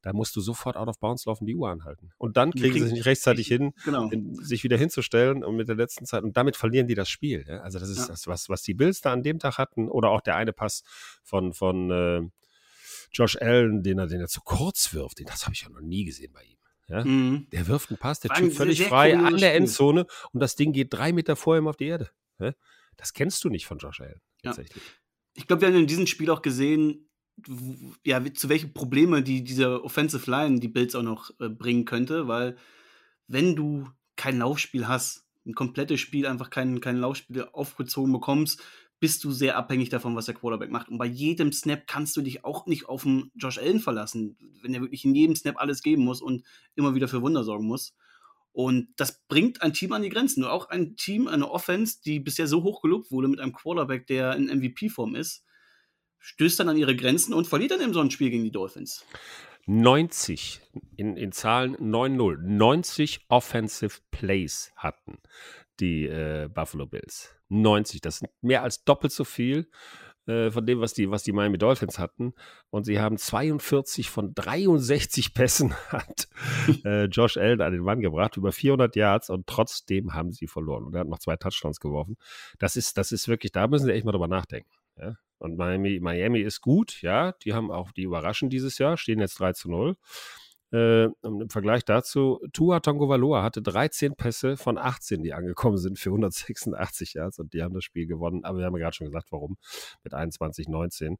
da 0.02 0.12
musst 0.12 0.34
du 0.34 0.40
sofort 0.40 0.76
out 0.76 0.88
of 0.88 0.98
bounds 0.98 1.24
laufen, 1.26 1.46
die 1.46 1.54
Uhr 1.54 1.70
anhalten. 1.70 2.10
Und 2.18 2.36
dann 2.36 2.52
kriegen 2.52 2.74
sie 2.74 2.84
es 2.84 2.92
nicht 2.92 3.06
rechtzeitig 3.06 3.46
hin, 3.46 3.72
genau. 3.84 4.10
in, 4.10 4.34
sich 4.34 4.64
wieder 4.64 4.76
hinzustellen 4.76 5.44
und 5.44 5.56
mit 5.56 5.68
der 5.68 5.76
letzten 5.76 6.06
Zeit. 6.06 6.24
Und 6.24 6.36
damit 6.36 6.56
verlieren 6.56 6.88
die 6.88 6.96
das 6.96 7.08
Spiel. 7.08 7.44
Ja? 7.48 7.60
Also 7.60 7.78
das 7.78 7.88
ist 7.88 7.98
ja. 7.98 8.06
das, 8.08 8.26
was, 8.26 8.48
was 8.48 8.62
die 8.62 8.74
Bills 8.74 9.00
da 9.00 9.12
an 9.12 9.22
dem 9.22 9.38
Tag 9.38 9.58
hatten. 9.58 9.88
Oder 9.88 10.10
auch 10.10 10.20
der 10.20 10.36
eine 10.36 10.52
Pass 10.52 10.82
von, 11.22 11.52
von 11.52 11.90
äh, 11.90 12.28
Josh 13.12 13.36
Allen, 13.40 13.84
den 13.84 13.98
er, 13.98 14.08
den 14.08 14.20
er 14.20 14.28
zu 14.28 14.40
kurz 14.40 14.92
wirft. 14.92 15.20
Den, 15.20 15.26
das 15.26 15.44
habe 15.44 15.54
ich 15.54 15.62
ja 15.62 15.68
noch 15.68 15.80
nie 15.80 16.04
gesehen 16.04 16.32
bei 16.32 16.42
ihm. 16.42 16.58
Ja? 16.88 17.04
Mhm. 17.04 17.46
Der 17.52 17.68
wirft 17.68 17.90
einen 17.90 17.98
Pass, 17.98 18.18
der 18.18 18.32
Typ 18.32 18.52
völlig 18.52 18.82
frei 18.82 19.16
an 19.16 19.36
der 19.36 19.54
Endzone 19.54 20.06
und 20.32 20.40
das 20.40 20.56
Ding 20.56 20.72
geht 20.72 20.92
drei 20.92 21.12
Meter 21.12 21.36
vor 21.36 21.56
ihm 21.56 21.68
auf 21.68 21.76
die 21.76 21.86
Erde. 21.86 22.10
Ja? 22.40 22.52
Das 22.96 23.12
kennst 23.12 23.44
du 23.44 23.50
nicht 23.50 23.66
von 23.66 23.78
Josh 23.78 24.00
Allen. 24.00 24.20
Tatsächlich. 24.42 24.82
Ich 25.34 25.46
glaube, 25.46 25.62
wir 25.62 25.68
haben 25.68 25.76
in 25.76 25.86
diesem 25.86 26.06
Spiel 26.06 26.28
auch 26.28 26.42
gesehen, 26.42 27.08
ja, 28.04 28.22
zu 28.34 28.48
welchen 28.48 28.72
Probleme 28.72 29.22
die 29.22 29.42
diese 29.42 29.82
Offensive 29.84 30.30
Line 30.30 30.60
die 30.60 30.68
Bills 30.68 30.94
auch 30.94 31.02
noch 31.02 31.30
äh, 31.40 31.48
bringen 31.48 31.84
könnte, 31.84 32.28
weil 32.28 32.56
wenn 33.26 33.56
du 33.56 33.88
kein 34.16 34.38
Laufspiel 34.38 34.86
hast, 34.88 35.24
ein 35.46 35.54
komplettes 35.54 36.00
Spiel 36.00 36.26
einfach 36.26 36.50
kein, 36.50 36.80
kein 36.80 36.98
Laufspiel 36.98 37.48
aufgezogen 37.52 38.12
bekommst, 38.12 38.62
bist 39.00 39.24
du 39.24 39.32
sehr 39.32 39.56
abhängig 39.56 39.88
davon, 39.88 40.14
was 40.14 40.26
der 40.26 40.34
Quarterback 40.34 40.70
macht. 40.70 40.88
Und 40.88 40.98
bei 40.98 41.06
jedem 41.06 41.52
Snap 41.52 41.88
kannst 41.88 42.16
du 42.16 42.22
dich 42.22 42.44
auch 42.44 42.66
nicht 42.66 42.88
auf 42.88 43.02
den 43.02 43.32
Josh 43.34 43.58
Allen 43.58 43.80
verlassen, 43.80 44.36
wenn 44.62 44.72
er 44.74 44.80
wirklich 44.80 45.04
in 45.04 45.14
jedem 45.14 45.34
Snap 45.34 45.56
alles 45.58 45.82
geben 45.82 46.04
muss 46.04 46.22
und 46.22 46.44
immer 46.76 46.94
wieder 46.94 47.08
für 47.08 47.20
Wunder 47.20 47.42
sorgen 47.42 47.66
muss. 47.66 47.96
Und 48.52 48.88
das 48.96 49.20
bringt 49.26 49.60
ein 49.62 49.72
Team 49.72 49.92
an 49.92 50.02
die 50.02 50.08
Grenzen. 50.08 50.42
Nur 50.42 50.52
auch 50.52 50.68
ein 50.68 50.94
Team, 50.96 51.26
eine 51.26 51.50
Offense, 51.50 51.98
die 52.04 52.20
bisher 52.20 52.46
so 52.46 52.62
hoch 52.62 52.82
gelobt 52.82 53.10
wurde 53.10 53.26
mit 53.26 53.40
einem 53.40 53.52
Quarterback, 53.52 54.06
der 54.06 54.36
in 54.36 54.46
MVP-Form 54.46 55.16
ist, 55.16 55.44
stößt 56.22 56.60
dann 56.60 56.68
an 56.68 56.76
ihre 56.76 56.96
Grenzen 56.96 57.34
und 57.34 57.46
verliert 57.46 57.72
dann 57.72 57.82
eben 57.82 57.92
so 57.92 58.00
ein 58.00 58.10
Spiel 58.10 58.30
gegen 58.30 58.44
die 58.44 58.52
Dolphins. 58.52 59.04
90 59.66 60.60
in, 60.96 61.16
in 61.16 61.32
Zahlen 61.32 61.76
9-0, 61.76 62.38
90 62.38 63.26
Offensive 63.28 64.00
Plays 64.10 64.72
hatten 64.76 65.18
die 65.80 66.06
äh, 66.06 66.48
Buffalo 66.52 66.86
Bills. 66.86 67.34
90, 67.48 68.00
das 68.00 68.18
sind 68.18 68.30
mehr 68.40 68.62
als 68.62 68.84
doppelt 68.84 69.12
so 69.12 69.24
viel 69.24 69.68
äh, 70.26 70.50
von 70.50 70.64
dem, 70.64 70.80
was 70.80 70.94
die, 70.94 71.10
was 71.10 71.22
die 71.22 71.32
Miami 71.32 71.58
Dolphins 71.58 71.98
hatten. 71.98 72.34
Und 72.70 72.84
sie 72.84 73.00
haben 73.00 73.18
42 73.18 74.10
von 74.10 74.34
63 74.34 75.34
Pässen 75.34 75.74
hat 75.88 76.28
äh, 76.84 77.04
Josh 77.04 77.36
Allen 77.36 77.60
an 77.60 77.72
den 77.72 77.82
Mann 77.82 78.00
gebracht, 78.00 78.36
über 78.36 78.52
400 78.52 78.94
Yards 78.96 79.30
und 79.30 79.46
trotzdem 79.46 80.14
haben 80.14 80.32
sie 80.32 80.46
verloren. 80.46 80.84
Und 80.84 80.94
er 80.94 81.00
hat 81.00 81.08
noch 81.08 81.18
zwei 81.18 81.36
Touchdowns 81.36 81.80
geworfen. 81.80 82.16
Das 82.58 82.76
ist, 82.76 82.96
das 82.96 83.12
ist 83.12 83.28
wirklich, 83.28 83.52
da 83.52 83.66
müssen 83.66 83.86
sie 83.86 83.92
echt 83.92 84.04
mal 84.04 84.12
drüber 84.12 84.28
nachdenken. 84.28 84.70
Ja? 84.98 85.16
Und 85.42 85.56
Miami, 85.56 85.98
Miami 86.00 86.38
ist 86.38 86.60
gut, 86.60 87.02
ja, 87.02 87.32
die 87.32 87.52
haben 87.52 87.72
auch, 87.72 87.90
die 87.90 88.02
überraschen 88.02 88.48
dieses 88.48 88.78
Jahr, 88.78 88.96
stehen 88.96 89.18
jetzt 89.18 89.40
3 89.40 89.54
zu 89.54 89.68
0. 89.72 89.96
Äh, 90.72 91.04
Im 91.22 91.50
Vergleich 91.50 91.84
dazu, 91.84 92.40
Tua 92.52 92.80
Tongovaloa 92.80 93.42
hatte 93.42 93.60
13 93.60 94.14
Pässe 94.14 94.56
von 94.56 94.78
18, 94.78 95.22
die 95.22 95.34
angekommen 95.34 95.76
sind 95.76 95.98
für 95.98 96.08
186 96.10 97.14
Yards 97.14 97.38
und 97.38 97.52
die 97.52 97.62
haben 97.62 97.74
das 97.74 97.84
Spiel 97.84 98.06
gewonnen. 98.06 98.44
Aber 98.44 98.58
wir 98.58 98.64
haben 98.64 98.74
ja 98.76 98.84
gerade 98.84 98.96
schon 98.96 99.06
gesagt, 99.06 99.32
warum 99.32 99.58
mit 100.02 100.14
21-19. 100.14 101.16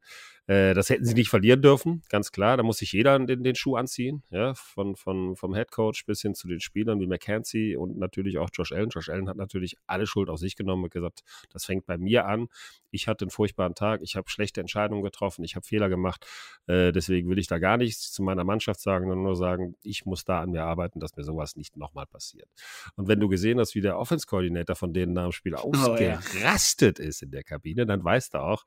Äh, 0.47 0.73
das 0.73 0.89
hätten 0.89 1.05
sie 1.05 1.15
nicht 1.15 1.29
verlieren 1.29 1.61
dürfen, 1.61 2.03
ganz 2.09 2.33
klar. 2.33 2.57
Da 2.57 2.63
muss 2.63 2.79
sich 2.79 2.93
jeder 2.93 3.19
den, 3.19 3.43
den 3.43 3.55
Schuh 3.55 3.77
anziehen, 3.77 4.23
ja, 4.31 4.55
von, 4.55 4.97
von, 4.97 5.37
vom 5.37 5.55
Head 5.55 5.71
Coach 5.71 6.07
bis 6.07 6.23
hin 6.23 6.35
zu 6.35 6.49
den 6.49 6.61
Spielern 6.61 6.99
wie 7.01 7.07
McKenzie 7.07 7.77
und 7.77 7.99
natürlich 7.99 8.39
auch 8.39 8.49
Josh 8.53 8.73
Allen. 8.73 8.89
Josh 8.89 9.11
Allen 9.11 9.29
hat 9.29 9.37
natürlich 9.37 9.77
alle 9.87 10.07
Schuld 10.07 10.31
auf 10.31 10.39
sich 10.39 10.57
genommen 10.57 10.85
und 10.85 10.93
gesagt, 10.93 11.21
das 11.53 11.67
fängt 11.67 11.85
bei 11.85 11.99
mir 11.99 12.27
an. 12.27 12.49
Ich 12.91 13.07
hatte 13.07 13.25
einen 13.25 13.31
furchtbaren 13.31 13.75
Tag, 13.75 14.01
ich 14.03 14.17
habe 14.17 14.31
schlechte 14.31 14.61
Entscheidungen 14.61 15.03
getroffen, 15.03 15.45
ich 15.45 15.57
habe 15.57 15.67
Fehler 15.67 15.89
gemacht. 15.89 16.27
Äh, 16.67 16.93
deswegen 16.93 17.29
will 17.29 17.39
ich 17.39 17.47
da 17.47 17.59
gar 17.59 17.77
nichts 17.77 18.13
zu 18.13 18.23
meiner 18.23 18.45
Mannschaft 18.45 18.81
sagen, 18.81 19.09
sondern 19.09 19.25
nur 19.25 19.37
sagen, 19.37 19.42
ich 19.83 20.05
muss 20.05 20.25
da 20.25 20.41
an 20.41 20.51
mir 20.51 20.65
arbeiten, 20.65 21.01
dass 21.01 21.17
mir 21.17 21.25
sowas 21.25 21.57
nicht 21.57 21.77
nochmal 21.77 22.07
passiert. 22.07 22.49
Und 22.97 23.09
wenn 23.09 23.21
du 23.21 23.29
gesehen 23.29 23.59
hast, 23.59 23.75
wie 23.75 23.81
der 23.81 23.99
Offense-Coordinator 23.99 24.77
von 24.77 24.93
denen 24.93 25.13
nach 25.13 25.25
dem 25.25 25.33
Spiel 25.33 25.55
ausgerastet 25.55 26.99
oh, 26.99 27.03
ja. 27.03 27.09
ist 27.09 27.23
in 27.23 27.31
der 27.31 27.43
Kabine, 27.43 27.87
dann 27.87 28.03
weißt 28.05 28.35
du 28.35 28.39
auch, 28.39 28.65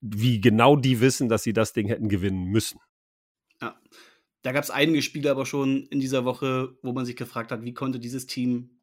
wie 0.00 0.40
genau 0.40 0.76
die 0.76 1.00
wissen, 1.00 1.28
dass 1.28 1.42
sie 1.42 1.52
das 1.52 1.72
Ding 1.72 1.86
hätten 1.86 2.08
gewinnen 2.08 2.44
müssen. 2.44 2.80
Ja. 3.60 3.80
Da 4.42 4.50
gab 4.50 4.64
es 4.64 4.70
einige 4.70 5.02
Spiele 5.02 5.30
aber 5.30 5.46
schon 5.46 5.86
in 5.86 6.00
dieser 6.00 6.24
Woche, 6.24 6.76
wo 6.82 6.92
man 6.92 7.06
sich 7.06 7.16
gefragt 7.16 7.52
hat, 7.52 7.62
wie 7.62 7.74
konnte 7.74 8.00
dieses 8.00 8.26
Team 8.26 8.80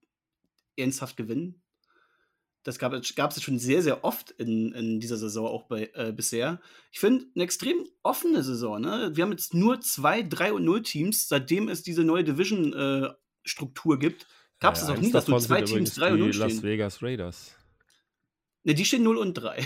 ernsthaft 0.78 1.18
gewinnen? 1.18 1.62
Das 2.64 2.78
gab 2.78 2.94
es 2.94 3.42
schon 3.42 3.58
sehr, 3.58 3.82
sehr 3.82 4.04
oft 4.04 4.32
in, 4.32 4.74
in 4.74 5.00
dieser 5.00 5.18
Saison 5.18 5.48
auch 5.48 5.68
bei, 5.68 5.90
äh, 5.94 6.12
bisher. 6.12 6.60
Ich 6.92 7.00
finde, 7.00 7.26
eine 7.34 7.44
extrem 7.44 7.86
offene 8.04 8.44
Saison. 8.44 8.82
Ne? 8.82 9.12
Wir 9.14 9.24
haben 9.24 9.32
jetzt 9.32 9.54
nur 9.54 9.80
zwei 9.82 10.24
3 10.24 10.54
und 10.54 10.66
0 10.66 10.84
Teams, 10.84 11.28
seitdem 11.28 11.70
es 11.70 11.84
diese 11.84 12.04
neue 12.04 12.24
Division-Struktur 12.26 13.96
äh, 13.96 14.00
gibt. 14.00 14.28
Gab 14.60 14.76
es 14.76 14.82
ja, 14.82 14.94
auch 14.94 14.98
nie, 14.98 15.12
dass 15.12 15.28
nur 15.28 15.40
zwei 15.40 15.62
Teams 15.62 15.96
3 15.96 16.14
und 16.14 16.20
0 16.20 16.34
stehen. 16.34 16.50
Las 16.50 16.64
Vegas 16.64 17.02
Raiders. 17.02 17.56
Ne, 18.64 18.74
die 18.74 18.84
stehen 18.84 19.04
0 19.04 19.18
und 19.18 19.34
3. 19.36 19.66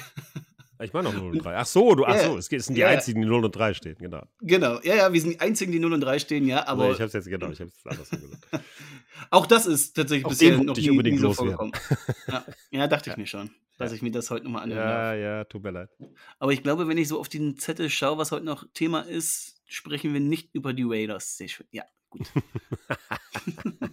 Ich 0.83 0.93
meine 0.93 1.09
auch 1.09 1.13
0 1.13 1.31
und 1.31 1.37
3. 1.39 1.55
Ach 1.55 1.65
so, 1.65 1.95
du, 1.95 2.05
ach 2.05 2.17
so, 2.17 2.37
es 2.37 2.47
sind 2.47 2.75
die 2.75 2.81
ja, 2.81 2.87
einzigen, 2.87 3.21
die 3.21 3.27
0 3.27 3.45
und 3.45 3.55
3 3.55 3.73
stehen, 3.73 3.95
genau. 3.99 4.23
Genau, 4.41 4.79
ja, 4.83 4.95
ja, 4.95 5.13
wir 5.13 5.21
sind 5.21 5.31
die 5.31 5.39
einzigen, 5.39 5.71
die 5.71 5.79
0 5.79 5.93
und 5.93 6.01
3 6.01 6.19
stehen, 6.19 6.47
ja, 6.47 6.67
aber. 6.67 6.87
Nee, 6.87 6.93
ich 6.93 7.01
hab's 7.01 7.13
jetzt, 7.13 7.27
genau, 7.27 7.49
ich 7.49 7.61
hab's 7.61 7.85
andersrum 7.85 8.21
gesagt. 8.21 8.47
auch 9.29 9.45
das 9.45 9.65
ist 9.65 9.95
tatsächlich 9.95 10.25
Auch 10.25 10.29
bisher 10.29 10.57
noch 10.57 10.75
nie, 10.75 10.89
unbedingt 10.89 11.15
nie 11.15 11.21
so 11.21 11.33
vorgekommen. 11.33 11.73
ja, 12.27 12.45
ja, 12.71 12.87
dachte 12.87 13.09
ich 13.11 13.17
mir 13.17 13.27
schon, 13.27 13.49
dass 13.77 13.91
ich 13.91 14.01
mir 14.01 14.11
das 14.11 14.29
heute 14.29 14.45
nochmal 14.45 14.63
anhören 14.63 14.87
Ja, 14.87 15.11
darf. 15.11 15.19
ja, 15.19 15.43
tut 15.45 15.63
mir 15.63 15.71
leid. 15.71 15.89
Aber 16.39 16.51
ich 16.51 16.63
glaube, 16.63 16.87
wenn 16.87 16.97
ich 16.97 17.07
so 17.07 17.19
auf 17.19 17.29
den 17.29 17.57
Zettel 17.57 17.89
schaue, 17.89 18.17
was 18.17 18.31
heute 18.31 18.45
noch 18.45 18.65
Thema 18.73 19.01
ist, 19.01 19.61
sprechen 19.65 20.13
wir 20.13 20.19
nicht 20.19 20.53
über 20.53 20.73
die 20.73 20.83
Raiders. 20.83 21.41
Ja, 21.71 21.83
gut. 22.09 22.27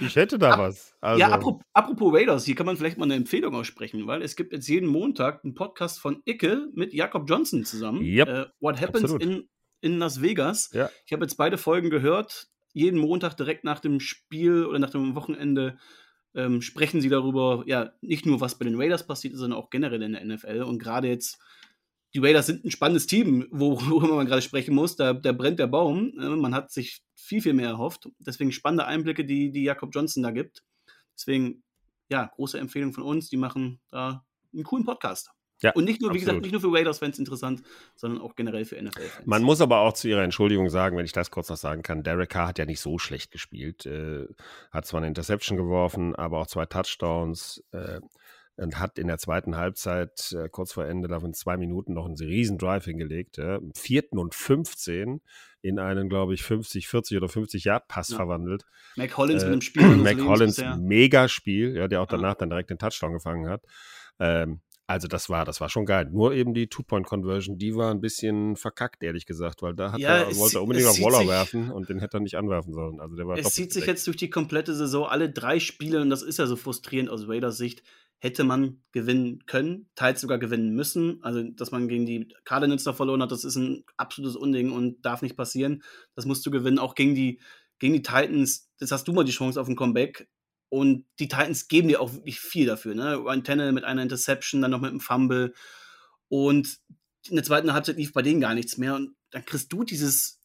Ich 0.00 0.16
hätte 0.16 0.38
da 0.38 0.52
Ab, 0.52 0.58
was. 0.58 0.94
Also. 1.00 1.20
Ja, 1.20 1.28
apropos, 1.28 1.62
apropos, 1.72 2.12
Raiders, 2.12 2.44
hier 2.44 2.54
kann 2.54 2.66
man 2.66 2.76
vielleicht 2.76 2.98
mal 2.98 3.04
eine 3.04 3.14
Empfehlung 3.14 3.54
aussprechen, 3.54 4.06
weil 4.06 4.22
es 4.22 4.36
gibt 4.36 4.52
jetzt 4.52 4.68
jeden 4.68 4.88
Montag 4.88 5.44
einen 5.44 5.54
Podcast 5.54 6.00
von 6.00 6.22
Icke 6.24 6.68
mit 6.74 6.92
Jakob 6.92 7.28
Johnson 7.28 7.64
zusammen. 7.64 8.02
Yep. 8.02 8.28
Uh, 8.28 8.44
What 8.60 8.80
Happens 8.80 9.12
in, 9.12 9.48
in 9.80 9.98
Las 9.98 10.22
Vegas. 10.22 10.70
Ja. 10.72 10.90
Ich 11.06 11.12
habe 11.12 11.24
jetzt 11.24 11.36
beide 11.36 11.58
Folgen 11.58 11.90
gehört. 11.90 12.48
Jeden 12.72 12.98
Montag 13.00 13.36
direkt 13.36 13.64
nach 13.64 13.80
dem 13.80 14.00
Spiel 14.00 14.64
oder 14.64 14.78
nach 14.78 14.90
dem 14.90 15.14
Wochenende 15.14 15.78
ähm, 16.34 16.62
sprechen 16.62 17.00
sie 17.00 17.08
darüber, 17.08 17.64
ja, 17.66 17.92
nicht 18.00 18.26
nur 18.26 18.40
was 18.40 18.56
bei 18.58 18.64
den 18.64 18.80
Raiders 18.80 19.06
passiert 19.06 19.34
ist, 19.34 19.40
sondern 19.40 19.58
auch 19.58 19.70
generell 19.70 20.02
in 20.02 20.12
der 20.12 20.24
NFL. 20.24 20.62
Und 20.62 20.78
gerade 20.78 21.08
jetzt 21.08 21.40
die 22.14 22.18
Raiders 22.18 22.46
sind 22.46 22.64
ein 22.64 22.70
spannendes 22.70 23.06
Team, 23.06 23.46
worüber 23.50 24.14
man 24.14 24.26
gerade 24.26 24.42
sprechen 24.42 24.74
muss. 24.74 24.96
Da, 24.96 25.12
da 25.12 25.32
brennt 25.32 25.58
der 25.58 25.66
Baum. 25.66 26.12
Äh, 26.18 26.28
man 26.36 26.54
hat 26.54 26.70
sich 26.70 27.02
viel, 27.14 27.42
viel 27.42 27.54
mehr 27.54 27.68
erhofft. 27.68 28.08
Deswegen 28.18 28.52
spannende 28.52 28.86
Einblicke, 28.86 29.24
die, 29.24 29.50
die 29.50 29.64
Jakob 29.64 29.90
Johnson 29.94 30.22
da 30.22 30.30
gibt. 30.30 30.64
Deswegen, 31.16 31.62
ja, 32.08 32.26
große 32.34 32.58
Empfehlung 32.58 32.92
von 32.92 33.04
uns. 33.04 33.28
Die 33.28 33.36
machen 33.36 33.80
da 33.90 34.24
einen 34.52 34.64
coolen 34.64 34.84
Podcast. 34.84 35.30
Ja, 35.62 35.72
und 35.72 35.84
nicht 35.84 36.00
nur, 36.00 36.10
absolut. 36.10 36.14
wie 36.14 36.20
gesagt, 36.20 36.42
nicht 36.42 36.52
nur 36.52 36.60
für 36.62 36.72
Raiders-Fans 36.72 37.18
interessant, 37.18 37.62
sondern 37.94 38.22
auch 38.22 38.34
generell 38.34 38.64
für 38.64 38.80
NFL-Fans. 38.80 39.26
Man 39.26 39.42
muss 39.42 39.60
aber 39.60 39.80
auch 39.80 39.92
zu 39.92 40.08
ihrer 40.08 40.22
Entschuldigung 40.22 40.70
sagen, 40.70 40.96
wenn 40.96 41.04
ich 41.04 41.12
das 41.12 41.30
kurz 41.30 41.50
noch 41.50 41.58
sagen 41.58 41.82
kann, 41.82 42.02
Derek 42.02 42.30
Carr 42.30 42.48
hat 42.48 42.58
ja 42.58 42.64
nicht 42.64 42.80
so 42.80 42.98
schlecht 42.98 43.30
gespielt. 43.30 43.84
Äh, 43.84 44.26
hat 44.70 44.86
zwar 44.86 45.00
eine 45.00 45.08
Interception 45.08 45.58
geworfen, 45.58 46.14
aber 46.16 46.38
auch 46.38 46.46
zwei 46.46 46.64
Touchdowns. 46.64 47.62
Äh, 47.72 48.00
und 48.60 48.78
hat 48.78 48.98
in 48.98 49.06
der 49.06 49.18
zweiten 49.18 49.56
Halbzeit 49.56 50.32
äh, 50.32 50.48
kurz 50.48 50.72
vor 50.72 50.84
Ende 50.84 51.08
davon 51.08 51.32
zwei 51.32 51.56
Minuten 51.56 51.94
noch 51.94 52.06
einen 52.06 52.16
riesen 52.16 52.58
Drive 52.58 52.84
hingelegt. 52.84 53.38
Ja. 53.38 53.56
Im 53.56 53.72
vierten 53.74 54.18
und 54.18 54.34
15 54.34 55.20
in 55.62 55.78
einen, 55.78 56.08
glaube 56.08 56.34
ich, 56.34 56.42
50, 56.42 56.88
40 56.88 57.16
oder 57.16 57.28
50 57.28 57.64
Yard 57.64 57.88
Pass 57.88 58.10
ja. 58.10 58.16
verwandelt. 58.16 58.64
Mac 58.96 59.16
Hollins 59.16 59.42
äh, 59.42 59.46
mit 59.46 59.54
dem 59.54 59.60
Spiel. 59.62 59.82
Mac 59.96 60.20
Hollins, 60.20 60.62
mega 60.78 61.28
Spiel, 61.28 61.76
ja, 61.76 61.88
der 61.88 62.02
auch 62.02 62.06
danach 62.06 62.34
ja. 62.34 62.38
dann 62.40 62.50
direkt 62.50 62.70
den 62.70 62.78
Touchdown 62.78 63.12
gefangen 63.12 63.48
hat. 63.48 63.62
Ähm, 64.18 64.60
also 64.86 65.06
das 65.06 65.30
war, 65.30 65.44
das 65.44 65.60
war 65.60 65.68
schon 65.68 65.86
geil. 65.86 66.08
Nur 66.10 66.34
eben 66.34 66.52
die 66.52 66.66
Two-Point-Conversion, 66.66 67.56
die 67.58 67.76
war 67.76 67.92
ein 67.92 68.00
bisschen 68.00 68.56
verkackt, 68.56 69.04
ehrlich 69.04 69.24
gesagt, 69.24 69.62
weil 69.62 69.72
da 69.72 69.92
hat 69.92 70.00
ja, 70.00 70.16
er, 70.16 70.36
wollte 70.36 70.58
er 70.58 70.62
unbedingt 70.62 70.88
auf 70.88 71.00
Waller 71.00 71.28
werfen 71.28 71.70
und 71.70 71.88
den 71.88 72.00
hätte 72.00 72.16
er 72.16 72.20
nicht 72.20 72.34
anwerfen 72.34 72.74
sollen. 72.74 72.98
Also 72.98 73.14
der 73.14 73.28
war 73.28 73.38
es 73.38 73.54
zieht 73.54 73.72
sich 73.72 73.86
jetzt 73.86 74.04
durch 74.08 74.16
die 74.16 74.30
komplette 74.30 74.74
Saison 74.74 75.06
alle 75.06 75.30
drei 75.30 75.60
Spiele 75.60 76.02
und 76.02 76.10
das 76.10 76.22
ist 76.22 76.40
ja 76.40 76.46
so 76.46 76.56
frustrierend 76.56 77.08
aus 77.08 77.28
Raiders 77.28 77.56
Sicht 77.56 77.84
hätte 78.20 78.44
man 78.44 78.82
gewinnen 78.92 79.44
können, 79.46 79.88
teils 79.94 80.20
sogar 80.20 80.38
gewinnen 80.38 80.74
müssen. 80.74 81.22
Also, 81.22 81.42
dass 81.42 81.70
man 81.70 81.88
gegen 81.88 82.04
die 82.04 82.28
Cardinals 82.44 82.84
da 82.84 82.92
verloren 82.92 83.22
hat, 83.22 83.32
das 83.32 83.44
ist 83.44 83.56
ein 83.56 83.84
absolutes 83.96 84.36
Unding 84.36 84.72
und 84.72 85.02
darf 85.02 85.22
nicht 85.22 85.36
passieren. 85.36 85.82
Das 86.14 86.26
musst 86.26 86.44
du 86.44 86.50
gewinnen. 86.50 86.78
Auch 86.78 86.94
gegen 86.94 87.14
die, 87.14 87.40
gegen 87.78 87.94
die 87.94 88.02
Titans, 88.02 88.70
das 88.78 88.92
hast 88.92 89.08
du 89.08 89.12
mal 89.14 89.24
die 89.24 89.32
Chance 89.32 89.58
auf 89.58 89.68
ein 89.68 89.76
Comeback. 89.76 90.28
Und 90.68 91.06
die 91.18 91.28
Titans 91.28 91.66
geben 91.66 91.88
dir 91.88 92.00
auch 92.00 92.12
wirklich 92.12 92.38
viel 92.38 92.66
dafür. 92.66 92.94
Ne? 92.94 93.16
Ryan 93.16 93.42
Tannehill 93.42 93.72
mit 93.72 93.84
einer 93.84 94.02
Interception, 94.02 94.60
dann 94.60 94.70
noch 94.70 94.80
mit 94.80 94.90
einem 94.90 95.00
Fumble. 95.00 95.54
Und 96.28 96.78
in 97.28 97.36
der 97.36 97.44
zweiten 97.44 97.72
Halbzeit 97.72 97.96
lief 97.96 98.12
bei 98.12 98.22
denen 98.22 98.40
gar 98.40 98.54
nichts 98.54 98.76
mehr. 98.76 98.94
Und 98.94 99.16
dann 99.30 99.46
kriegst 99.46 99.72
du 99.72 99.82
dieses, 99.82 100.42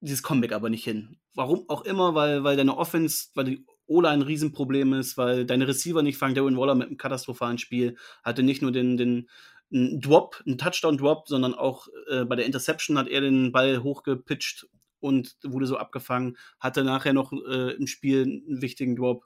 dieses 0.00 0.22
Comeback 0.22 0.52
aber 0.52 0.68
nicht 0.68 0.84
hin. 0.84 1.18
Warum 1.34 1.64
auch 1.68 1.82
immer, 1.82 2.14
weil, 2.14 2.44
weil 2.44 2.58
deine 2.58 2.76
Offense, 2.76 3.28
weil 3.34 3.44
die 3.46 3.66
O-Line 3.90 4.14
ein 4.14 4.22
Riesenproblem 4.22 4.94
ist, 4.94 5.18
weil 5.18 5.44
deine 5.44 5.66
Receiver 5.66 6.02
nicht 6.02 6.16
fangen. 6.16 6.34
Darren 6.34 6.56
Waller 6.56 6.74
mit 6.74 6.88
einem 6.88 6.96
katastrophalen 6.96 7.58
Spiel 7.58 7.96
hatte 8.22 8.42
nicht 8.42 8.62
nur 8.62 8.72
den, 8.72 8.96
den 8.96 9.28
einen 9.72 10.00
Drop, 10.00 10.42
einen 10.46 10.58
Touchdown-Drop, 10.58 11.28
sondern 11.28 11.54
auch 11.54 11.88
äh, 12.08 12.24
bei 12.24 12.36
der 12.36 12.46
Interception 12.46 12.98
hat 12.98 13.08
er 13.08 13.20
den 13.20 13.52
Ball 13.52 13.82
hochgepitcht 13.82 14.68
und 15.00 15.36
wurde 15.42 15.66
so 15.66 15.76
abgefangen. 15.76 16.36
Hatte 16.58 16.84
nachher 16.84 17.12
noch 17.12 17.32
äh, 17.32 17.72
im 17.72 17.86
Spiel 17.86 18.22
einen 18.22 18.62
wichtigen 18.62 18.96
Drop. 18.96 19.24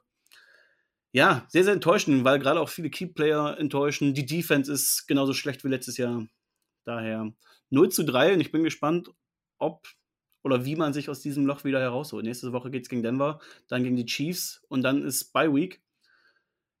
Ja, 1.11 1.45
sehr, 1.47 1.63
sehr 1.63 1.73
enttäuschend, 1.73 2.25
weil 2.25 2.39
gerade 2.39 2.59
auch 2.59 2.69
viele 2.69 2.89
Key-Player 2.89 3.57
enttäuschen. 3.57 4.13
Die 4.13 4.25
Defense 4.25 4.71
ist 4.71 5.05
genauso 5.07 5.33
schlecht 5.33 5.63
wie 5.63 5.69
letztes 5.69 5.97
Jahr. 5.97 6.27
Daher 6.83 7.31
0 7.69 7.89
zu 7.89 8.03
3 8.03 8.33
und 8.33 8.41
ich 8.41 8.51
bin 8.51 8.63
gespannt, 8.63 9.11
ob 9.57 9.87
oder 10.45 10.63
wie 10.63 10.75
man 10.75 10.93
sich 10.93 11.09
aus 11.09 11.21
diesem 11.21 11.47
Loch 11.47 11.63
wieder 11.63 11.79
herausholt. 11.79 12.23
Nächste 12.23 12.53
Woche 12.53 12.69
geht 12.69 12.83
es 12.83 12.89
gegen 12.89 13.01
Denver, 13.01 13.39
dann 13.67 13.83
gegen 13.83 13.95
die 13.95 14.05
Chiefs 14.05 14.63
und 14.69 14.83
dann 14.83 15.03
ist 15.03 15.33
Bye 15.33 15.51
Week. 15.51 15.81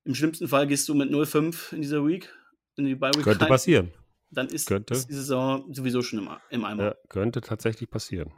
Im 0.03 0.13
schlimmsten 0.13 0.47
Fall 0.47 0.67
gehst 0.67 0.87
du 0.87 0.93
mit 0.93 1.09
0-5 1.09 1.73
in 1.73 1.81
dieser 1.81 2.05
Week 2.05 2.31
in 2.75 2.85
die 2.85 2.93
Bye 2.93 3.11
Week. 3.15 3.23
Könnte 3.23 3.41
rein. 3.41 3.49
passieren. 3.49 3.91
dann 4.29 4.45
ist, 4.49 4.69
ist 4.69 5.09
die 5.09 5.13
Saison 5.15 5.73
sowieso 5.73 6.03
schon 6.03 6.19
im, 6.19 6.29
im 6.51 6.63
Eimer. 6.63 6.83
Ja, 6.83 6.95
könnte 7.09 7.41
tatsächlich 7.41 7.89
passieren. 7.89 8.31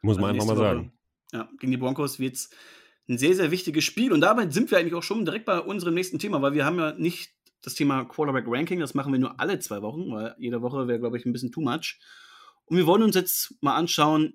Muss 0.00 0.16
man 0.16 0.30
also 0.30 0.42
einfach 0.42 0.54
mal 0.54 0.56
sagen. 0.56 0.92
ja, 1.30 1.50
gegen 1.60 1.72
die 1.72 1.76
Broncos 1.76 2.18
wird 2.18 2.36
es 2.36 2.50
ein 3.06 3.18
sehr, 3.18 3.34
sehr 3.34 3.50
wichtiges 3.50 3.84
Spiel. 3.84 4.14
Und 4.14 4.22
dabei 4.22 4.48
sind 4.48 4.70
wir 4.70 4.78
eigentlich 4.78 4.94
auch 4.94 5.02
schon 5.02 5.26
direkt 5.26 5.44
bei 5.44 5.60
unserem 5.60 5.92
nächsten 5.92 6.18
Thema, 6.18 6.40
weil 6.40 6.54
wir 6.54 6.64
haben 6.64 6.78
ja 6.78 6.92
nicht 6.92 7.34
das 7.60 7.74
Thema 7.74 8.06
Quarterback 8.06 8.46
Ranking, 8.46 8.80
das 8.80 8.94
machen 8.94 9.12
wir 9.12 9.20
nur 9.20 9.38
alle 9.38 9.58
zwei 9.58 9.82
Wochen, 9.82 10.10
weil 10.10 10.34
jede 10.38 10.62
Woche 10.62 10.88
wäre, 10.88 11.00
glaube 11.00 11.18
ich, 11.18 11.26
ein 11.26 11.34
bisschen 11.34 11.52
too 11.52 11.60
much. 11.60 11.98
Und 12.68 12.76
wir 12.76 12.86
wollen 12.86 13.02
uns 13.02 13.14
jetzt 13.14 13.54
mal 13.62 13.76
anschauen, 13.76 14.34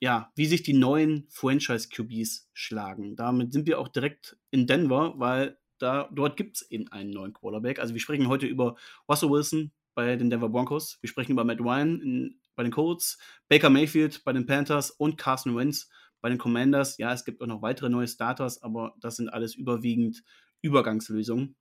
ja, 0.00 0.32
wie 0.34 0.46
sich 0.46 0.62
die 0.62 0.72
neuen 0.72 1.26
Franchise-QBs 1.30 2.50
schlagen. 2.52 3.14
Damit 3.14 3.52
sind 3.52 3.66
wir 3.66 3.78
auch 3.78 3.88
direkt 3.88 4.36
in 4.50 4.66
Denver, 4.66 5.14
weil 5.18 5.58
da, 5.78 6.08
dort 6.12 6.36
gibt 6.36 6.56
es 6.56 6.70
eben 6.70 6.88
einen 6.88 7.10
neuen 7.10 7.32
Quarterback. 7.32 7.78
Also 7.78 7.94
wir 7.94 8.00
sprechen 8.00 8.28
heute 8.28 8.46
über 8.46 8.76
Russell 9.08 9.30
Wilson 9.30 9.72
bei 9.94 10.16
den 10.16 10.30
Denver 10.30 10.48
Broncos, 10.48 10.98
wir 11.02 11.08
sprechen 11.08 11.32
über 11.32 11.44
Matt 11.44 11.60
Ryan 11.60 12.00
in, 12.00 12.40
bei 12.54 12.62
den 12.62 12.72
Colts, 12.72 13.18
Baker 13.48 13.70
Mayfield 13.70 14.24
bei 14.24 14.32
den 14.32 14.46
Panthers 14.46 14.90
und 14.90 15.18
Carson 15.18 15.56
Wentz 15.56 15.88
bei 16.20 16.28
den 16.28 16.38
Commanders. 16.38 16.98
Ja, 16.98 17.12
es 17.12 17.24
gibt 17.24 17.42
auch 17.42 17.46
noch 17.46 17.62
weitere 17.62 17.90
neue 17.90 18.08
Starters, 18.08 18.62
aber 18.62 18.94
das 19.00 19.16
sind 19.16 19.28
alles 19.28 19.54
überwiegend 19.54 20.22
Übergangslösungen. 20.62 21.56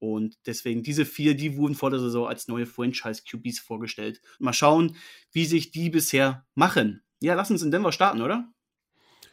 Und 0.00 0.38
deswegen 0.46 0.82
diese 0.82 1.04
vier, 1.04 1.36
die 1.36 1.56
wurden 1.56 1.74
vor 1.74 1.90
der 1.90 2.00
Saison 2.00 2.26
als 2.26 2.48
neue 2.48 2.66
Franchise-QBs 2.66 3.60
vorgestellt. 3.60 4.20
Mal 4.38 4.54
schauen, 4.54 4.96
wie 5.30 5.44
sich 5.44 5.70
die 5.70 5.90
bisher 5.90 6.46
machen. 6.54 7.02
Ja, 7.20 7.34
lass 7.34 7.50
uns 7.50 7.62
in 7.62 7.70
Denver 7.70 7.92
starten, 7.92 8.22
oder? 8.22 8.50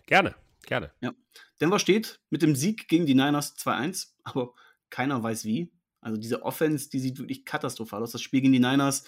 Gerne, 0.06 0.36
gerne. 0.66 0.92
Ja. 1.02 1.14
Denver 1.62 1.80
steht 1.80 2.20
mit 2.30 2.42
dem 2.42 2.56
Sieg 2.56 2.88
gegen 2.90 3.06
die 3.06 3.16
Niners 3.16 3.56
2-1, 3.58 4.10
aber 4.24 4.54
keiner 4.90 5.24
weiß 5.24 5.46
wie. 5.46 5.72
Also 6.02 6.20
diese 6.20 6.44
Offense, 6.44 6.90
die 6.90 7.00
sieht 7.00 7.18
wirklich 7.18 7.46
katastrophal 7.46 8.04
aus. 8.04 8.12
Das 8.12 8.22
Spiel 8.22 8.42
gegen 8.42 8.54
die 8.54 8.60
Niners 8.60 9.06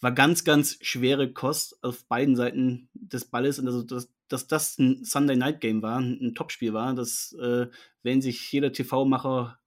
war 0.00 0.12
ganz, 0.12 0.44
ganz 0.44 0.78
schwere 0.80 1.32
Kost 1.32 1.82
auf 1.82 2.06
beiden 2.06 2.36
Seiten 2.36 2.88
des 2.94 3.26
Balles. 3.26 3.58
Und 3.58 3.66
also, 3.66 3.82
dass, 3.82 4.12
dass 4.28 4.46
das 4.46 4.78
ein 4.78 5.04
Sunday 5.04 5.36
Night 5.36 5.60
Game 5.60 5.82
war, 5.82 5.98
ein 5.98 6.34
Topspiel 6.34 6.72
war, 6.72 6.94
das 6.94 7.32
äh, 7.40 7.68
werden 8.02 8.22
sich 8.22 8.50
jeder 8.52 8.72
TV-Macher, 8.72 9.58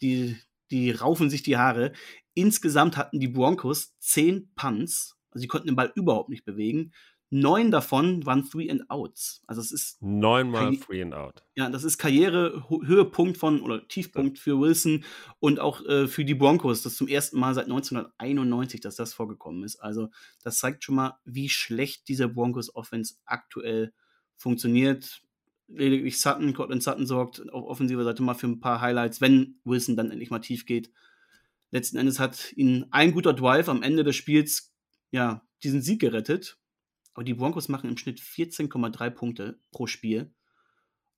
die, 0.00 0.36
die 0.70 0.90
raufen 0.90 1.30
sich 1.30 1.42
die 1.42 1.56
Haare. 1.56 1.92
Insgesamt 2.34 2.96
hatten 2.96 3.20
die 3.20 3.28
Broncos 3.28 3.96
zehn 3.98 4.50
Punts, 4.54 5.16
also 5.30 5.40
sie 5.40 5.48
konnten 5.48 5.68
den 5.68 5.76
Ball 5.76 5.92
überhaupt 5.94 6.28
nicht 6.28 6.44
bewegen. 6.44 6.92
Neun 7.30 7.72
davon 7.72 8.24
waren 8.26 8.48
Three 8.48 8.70
and 8.70 8.88
Outs. 8.90 9.42
Also 9.48 9.60
es 9.60 9.72
ist 9.72 10.00
neunmal 10.00 10.76
Three 10.76 11.02
and 11.02 11.14
Out. 11.14 11.42
Ja, 11.56 11.68
das 11.68 11.82
ist 11.82 11.98
Karrierehöhepunkt 11.98 13.38
von 13.38 13.60
oder 13.60 13.88
Tiefpunkt 13.88 14.38
für 14.38 14.60
Wilson 14.60 15.04
und 15.40 15.58
auch 15.58 15.84
äh, 15.84 16.06
für 16.06 16.24
die 16.24 16.36
Broncos. 16.36 16.82
Das 16.82 16.92
ist 16.92 16.98
zum 16.98 17.08
ersten 17.08 17.40
Mal 17.40 17.52
seit 17.54 17.64
1991, 17.64 18.80
dass 18.80 18.94
das 18.94 19.14
vorgekommen 19.14 19.64
ist. 19.64 19.76
Also 19.76 20.10
das 20.44 20.58
zeigt 20.58 20.84
schon 20.84 20.94
mal, 20.94 21.18
wie 21.24 21.48
schlecht 21.48 22.06
dieser 22.08 22.28
Broncos 22.28 22.72
Offense 22.76 23.16
aktuell 23.24 23.92
funktioniert. 24.36 25.22
Lediglich 25.68 26.20
Sutton, 26.20 26.52
Cortland 26.54 26.82
Sutton 26.82 27.06
sorgt 27.06 27.50
auf 27.52 27.64
offensiver 27.64 28.04
Seite 28.04 28.22
mal 28.22 28.34
für 28.34 28.46
ein 28.46 28.60
paar 28.60 28.80
Highlights, 28.80 29.20
wenn 29.20 29.60
Wilson 29.64 29.96
dann 29.96 30.10
endlich 30.10 30.30
mal 30.30 30.40
tief 30.40 30.66
geht. 30.66 30.90
Letzten 31.70 31.96
Endes 31.96 32.20
hat 32.20 32.52
ihn 32.52 32.86
ein 32.90 33.12
guter 33.12 33.32
Drive 33.32 33.68
am 33.68 33.82
Ende 33.82 34.04
des 34.04 34.14
Spiels 34.16 34.72
ja 35.10 35.42
diesen 35.62 35.82
Sieg 35.82 36.00
gerettet 36.00 36.58
aber 37.14 37.24
die 37.24 37.34
Broncos 37.34 37.68
machen 37.68 37.88
im 37.88 37.96
Schnitt 37.96 38.20
14,3 38.20 39.10
Punkte 39.10 39.58
pro 39.70 39.86
Spiel. 39.86 40.34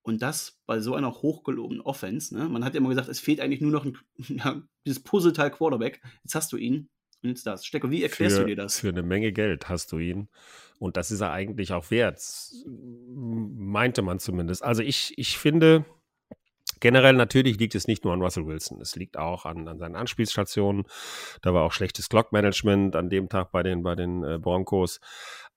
Und 0.03 0.23
das 0.23 0.61
bei 0.67 0.79
so 0.79 0.95
einer 0.95 1.11
hochgelobenen 1.11 1.81
Offense. 1.81 2.37
Ne? 2.37 2.49
Man 2.49 2.65
hat 2.65 2.75
ja 2.75 2.79
immer 2.79 2.91
gesagt, 2.91 3.09
es 3.09 3.19
fehlt 3.19 3.41
eigentlich 3.41 3.61
nur 3.61 3.73
noch 3.73 3.85
ein, 3.85 3.99
ja, 4.19 4.63
dieses 4.85 5.03
Puzzleteil 5.03 5.51
Quarterback. 5.51 6.01
Jetzt 6.23 6.37
hast 6.37 6.53
du 6.53 6.59
ihn 6.59 6.89
das. 7.35 7.65
Stecker, 7.67 7.91
wie 7.91 8.03
erklärst 8.03 8.37
für, 8.37 8.43
du 8.43 8.49
dir 8.49 8.57
das? 8.57 8.81
Für 8.81 8.89
eine 8.89 9.03
Menge 9.03 9.33
Geld 9.33 9.69
hast 9.69 9.93
du 9.93 9.99
ihn. 9.99 10.29
Und 10.79 10.97
das 10.97 11.11
ist 11.11 11.21
er 11.21 11.33
eigentlich 11.33 11.73
auch 11.73 11.91
wert. 11.91 12.21
Meinte 12.67 14.03
man 14.03 14.19
zumindest. 14.19 14.62
Also 14.62 14.83
ich, 14.83 15.15
ich 15.17 15.39
finde, 15.39 15.85
Generell 16.81 17.15
natürlich 17.15 17.59
liegt 17.59 17.75
es 17.75 17.87
nicht 17.87 18.05
nur 18.05 18.12
an 18.12 18.21
Russell 18.21 18.47
Wilson, 18.47 18.81
es 18.81 18.97
liegt 18.97 19.17
auch 19.17 19.47
an, 19.47 19.67
an 19.67 19.79
seinen 19.79 19.97
Anspielstationen. 19.97 20.85
Da 21.41 21.55
war 21.55 21.62
auch 21.62 21.73
schlechtes 21.73 22.09
Clock-Management 22.09 22.97
an 22.97 23.09
dem 23.09 23.29
Tag 23.29 23.51
bei 23.51 23.62
den, 23.62 23.83
bei 23.83 23.95
den 23.95 24.23
äh, 24.23 24.39
Broncos. 24.39 25.01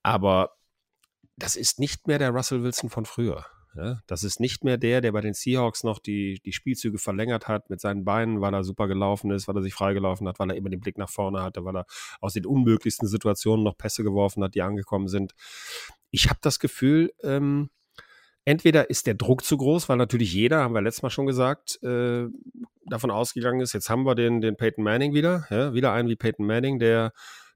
Aber 0.01 0.55
das 1.35 1.55
ist 1.55 1.79
nicht 1.79 2.07
mehr 2.07 2.19
der 2.19 2.29
Russell 2.29 2.63
Wilson 2.63 2.89
von 2.89 3.05
früher. 3.05 3.45
Ja, 3.75 3.99
das 4.07 4.23
ist 4.23 4.39
nicht 4.39 4.63
mehr 4.63 4.77
der, 4.77 4.99
der 5.01 5.11
bei 5.11 5.21
den 5.21 5.33
Seahawks 5.33 5.83
noch 5.83 5.99
die, 5.99 6.41
die 6.43 6.53
Spielzüge 6.53 6.97
verlängert 6.97 7.47
hat 7.47 7.69
mit 7.69 7.79
seinen 7.79 8.03
Beinen, 8.03 8.41
weil 8.41 8.53
er 8.53 8.63
super 8.63 8.87
gelaufen 8.87 9.29
ist, 9.31 9.47
weil 9.47 9.55
er 9.55 9.61
sich 9.61 9.75
freigelaufen 9.75 10.27
hat, 10.27 10.39
weil 10.39 10.49
er 10.49 10.57
immer 10.57 10.69
den 10.69 10.79
Blick 10.79 10.97
nach 10.97 11.09
vorne 11.09 11.43
hatte, 11.43 11.63
weil 11.65 11.77
er 11.77 11.85
aus 12.19 12.33
den 12.33 12.47
unmöglichsten 12.47 13.07
Situationen 13.07 13.63
noch 13.63 13.77
Pässe 13.77 14.03
geworfen 14.03 14.43
hat, 14.43 14.55
die 14.55 14.63
angekommen 14.63 15.07
sind. 15.07 15.33
Ich 16.09 16.29
habe 16.29 16.39
das 16.41 16.59
Gefühl, 16.59 17.13
ähm, 17.23 17.69
entweder 18.43 18.89
ist 18.89 19.05
der 19.05 19.13
Druck 19.13 19.43
zu 19.43 19.57
groß, 19.57 19.87
weil 19.87 19.97
natürlich 19.97 20.33
jeder, 20.33 20.61
haben 20.63 20.73
wir 20.73 20.81
letztes 20.81 21.03
Mal 21.03 21.11
schon 21.11 21.27
gesagt, 21.27 21.81
äh, 21.83 22.25
davon 22.87 23.11
ausgegangen 23.11 23.61
ist, 23.61 23.73
jetzt 23.73 23.89
haben 23.89 24.03
wir 24.03 24.15
den, 24.15 24.41
den 24.41 24.57
Peyton 24.57 24.83
Manning 24.83 25.13
wieder, 25.13 25.45
ja, 25.51 25.73
wieder 25.75 25.93
einen 25.93 26.09
wie 26.09 26.15
Peyton 26.15 26.47
Manning, 26.47 26.79
der 26.79 27.13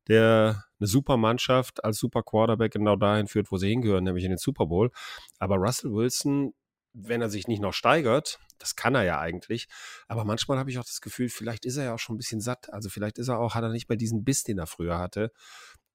der 0.08 0.66
eine 0.80 0.88
super 0.88 1.18
Mannschaft 1.18 1.84
als 1.84 1.98
super 1.98 2.24
Quarterback 2.24 2.74
genau 2.74 2.96
dahin 2.96 3.28
führt, 3.28 3.52
wo 3.52 3.58
sie 3.58 3.70
hingehören, 3.70 4.04
nämlich 4.04 4.26
in 4.26 4.32
den 4.32 4.38
Super 4.38 4.66
Bowl. 4.66 4.92
Aber 5.40 5.56
Russell 5.56 5.94
Wilson, 5.94 6.54
wenn 6.94 7.22
er 7.22 7.30
sich 7.30 7.48
nicht 7.48 7.62
noch 7.62 7.74
steigert, 7.74 8.40
das 8.60 8.76
kann 8.76 8.96
er 8.96 9.04
ja 9.04 9.20
eigentlich, 9.20 9.68
aber 10.08 10.26
manchmal 10.26 10.58
habe 10.58 10.70
ich 10.70 10.80
auch 10.80 10.86
das 10.86 11.02
Gefühl, 11.02 11.30
vielleicht 11.30 11.66
ist 11.66 11.78
er 11.78 11.86
ja 11.86 11.94
auch 11.94 12.00
schon 12.00 12.16
ein 12.16 12.20
bisschen 12.20 12.42
satt. 12.42 12.72
Also 12.72 12.90
vielleicht 12.90 13.18
ist 13.18 13.28
er 13.28 13.40
auch, 13.40 13.56
hat 13.56 13.64
er 13.64 13.70
nicht 13.70 13.90
mehr 13.90 13.98
diesen 13.98 14.24
Biss, 14.24 14.44
den 14.44 14.60
er 14.60 14.68
früher 14.68 15.00
hatte. 15.00 15.32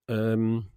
Ähm, 0.09 0.71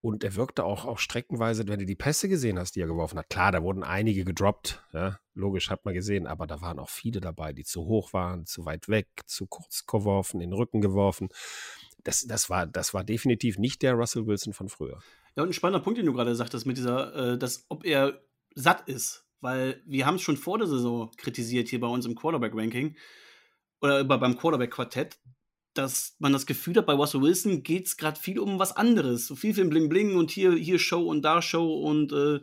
und 0.00 0.24
er 0.24 0.34
wirkte 0.34 0.64
auch, 0.64 0.84
auch 0.84 0.98
streckenweise, 0.98 1.68
wenn 1.68 1.78
du 1.78 1.86
die 1.86 1.94
Pässe 1.94 2.28
gesehen 2.28 2.58
hast, 2.58 2.74
die 2.74 2.80
er 2.80 2.88
geworfen 2.88 3.18
hat. 3.18 3.30
Klar, 3.30 3.52
da 3.52 3.62
wurden 3.62 3.84
einige 3.84 4.24
gedroppt, 4.24 4.82
ja, 4.92 5.18
logisch 5.34 5.70
hat 5.70 5.84
man 5.84 5.94
gesehen, 5.94 6.26
aber 6.26 6.46
da 6.46 6.60
waren 6.60 6.80
auch 6.80 6.90
viele 6.90 7.20
dabei, 7.20 7.52
die 7.52 7.64
zu 7.64 7.84
hoch 7.84 8.12
waren, 8.12 8.44
zu 8.44 8.64
weit 8.64 8.88
weg, 8.88 9.06
zu 9.26 9.46
kurz 9.46 9.86
geworfen, 9.86 10.40
in 10.40 10.50
den 10.50 10.56
Rücken 10.58 10.80
geworfen 10.80 11.28
das, 12.04 12.26
das, 12.26 12.50
war, 12.50 12.66
das 12.66 12.94
war 12.94 13.04
definitiv 13.04 13.58
nicht 13.58 13.82
der 13.82 13.94
Russell 13.94 14.26
Wilson 14.26 14.52
von 14.52 14.68
früher. 14.68 15.00
Ja, 15.36 15.42
und 15.42 15.50
ein 15.50 15.54
spannender 15.54 15.82
Punkt, 15.82 15.98
den 15.98 16.06
du 16.06 16.12
gerade 16.12 16.34
sagtest, 16.34 16.66
mit 16.66 16.76
dieser, 16.76 17.32
äh, 17.34 17.38
dass, 17.38 17.64
ob 17.68 17.84
er 17.84 18.20
satt 18.54 18.88
ist. 18.88 19.26
Weil 19.40 19.82
wir 19.86 20.06
haben 20.06 20.14
es 20.14 20.22
schon 20.22 20.36
vor 20.36 20.58
der 20.58 20.68
Saison 20.68 21.10
kritisiert 21.16 21.68
hier 21.68 21.80
bei 21.80 21.88
uns 21.88 22.06
im 22.06 22.14
Quarterback-Ranking 22.14 22.96
oder 23.80 24.04
beim 24.04 24.38
Quarterback-Quartett, 24.38 25.18
dass 25.74 26.14
man 26.20 26.32
das 26.32 26.46
Gefühl 26.46 26.76
hat, 26.76 26.86
bei 26.86 26.92
Russell 26.92 27.22
Wilson 27.22 27.64
geht 27.64 27.86
es 27.86 27.96
gerade 27.96 28.20
viel 28.20 28.38
um 28.38 28.60
was 28.60 28.76
anderes. 28.76 29.26
So 29.26 29.34
viel, 29.34 29.54
viel 29.54 29.64
Bling 29.64 29.88
Bling 29.88 30.16
und 30.16 30.30
hier, 30.30 30.52
hier 30.52 30.78
Show 30.78 31.08
und 31.08 31.22
da 31.22 31.42
Show 31.42 31.74
und 31.80 32.12
äh, 32.12 32.40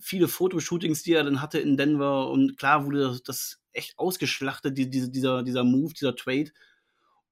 viele 0.00 0.26
Fotoshootings, 0.26 1.04
die 1.04 1.12
er 1.12 1.22
dann 1.22 1.40
hatte 1.40 1.60
in 1.60 1.76
Denver. 1.76 2.28
Und 2.30 2.56
klar 2.56 2.86
wurde 2.86 3.02
das, 3.08 3.22
das 3.22 3.62
echt 3.72 3.98
ausgeschlachtet, 3.98 4.76
die, 4.76 4.90
die, 4.90 5.12
dieser, 5.12 5.44
dieser 5.44 5.62
Move, 5.62 5.92
dieser 5.92 6.16
Trade. 6.16 6.50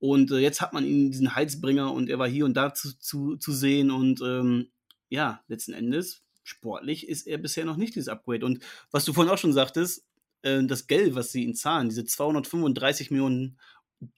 Und 0.01 0.33
äh, 0.33 0.39
jetzt 0.39 0.61
hat 0.61 0.73
man 0.73 0.85
ihn 0.85 1.11
diesen 1.11 1.35
Heizbringer 1.35 1.93
und 1.93 2.09
er 2.09 2.19
war 2.19 2.29
hier 2.29 2.47
und 2.47 2.55
da 2.55 2.75
zu, 2.75 2.99
zu, 2.99 3.37
zu 3.37 3.53
sehen. 3.53 3.91
Und 3.91 4.21
ähm, 4.23 4.71
ja, 5.11 5.43
letzten 5.47 5.75
Endes, 5.75 6.25
sportlich 6.43 7.07
ist 7.07 7.27
er 7.27 7.39
bisher 7.39 7.67
noch 7.67 7.77
nicht 7.77 7.95
dieses 7.95 8.09
Upgrade. 8.09 8.47
Und 8.47 8.63
was 8.91 9.05
du 9.05 9.13
vorhin 9.13 9.33
auch 9.33 9.39
schon 9.39 9.53
sagtest, 9.53 10.07
äh, 10.43 10.65
das 10.65 10.87
Geld, 10.87 11.15
was 11.15 11.33
sie 11.33 11.45
ihn 11.45 11.55
zahlen, 11.55 11.91
diese 11.91 12.05
235 12.05 13.11
Millionen 13.11 13.59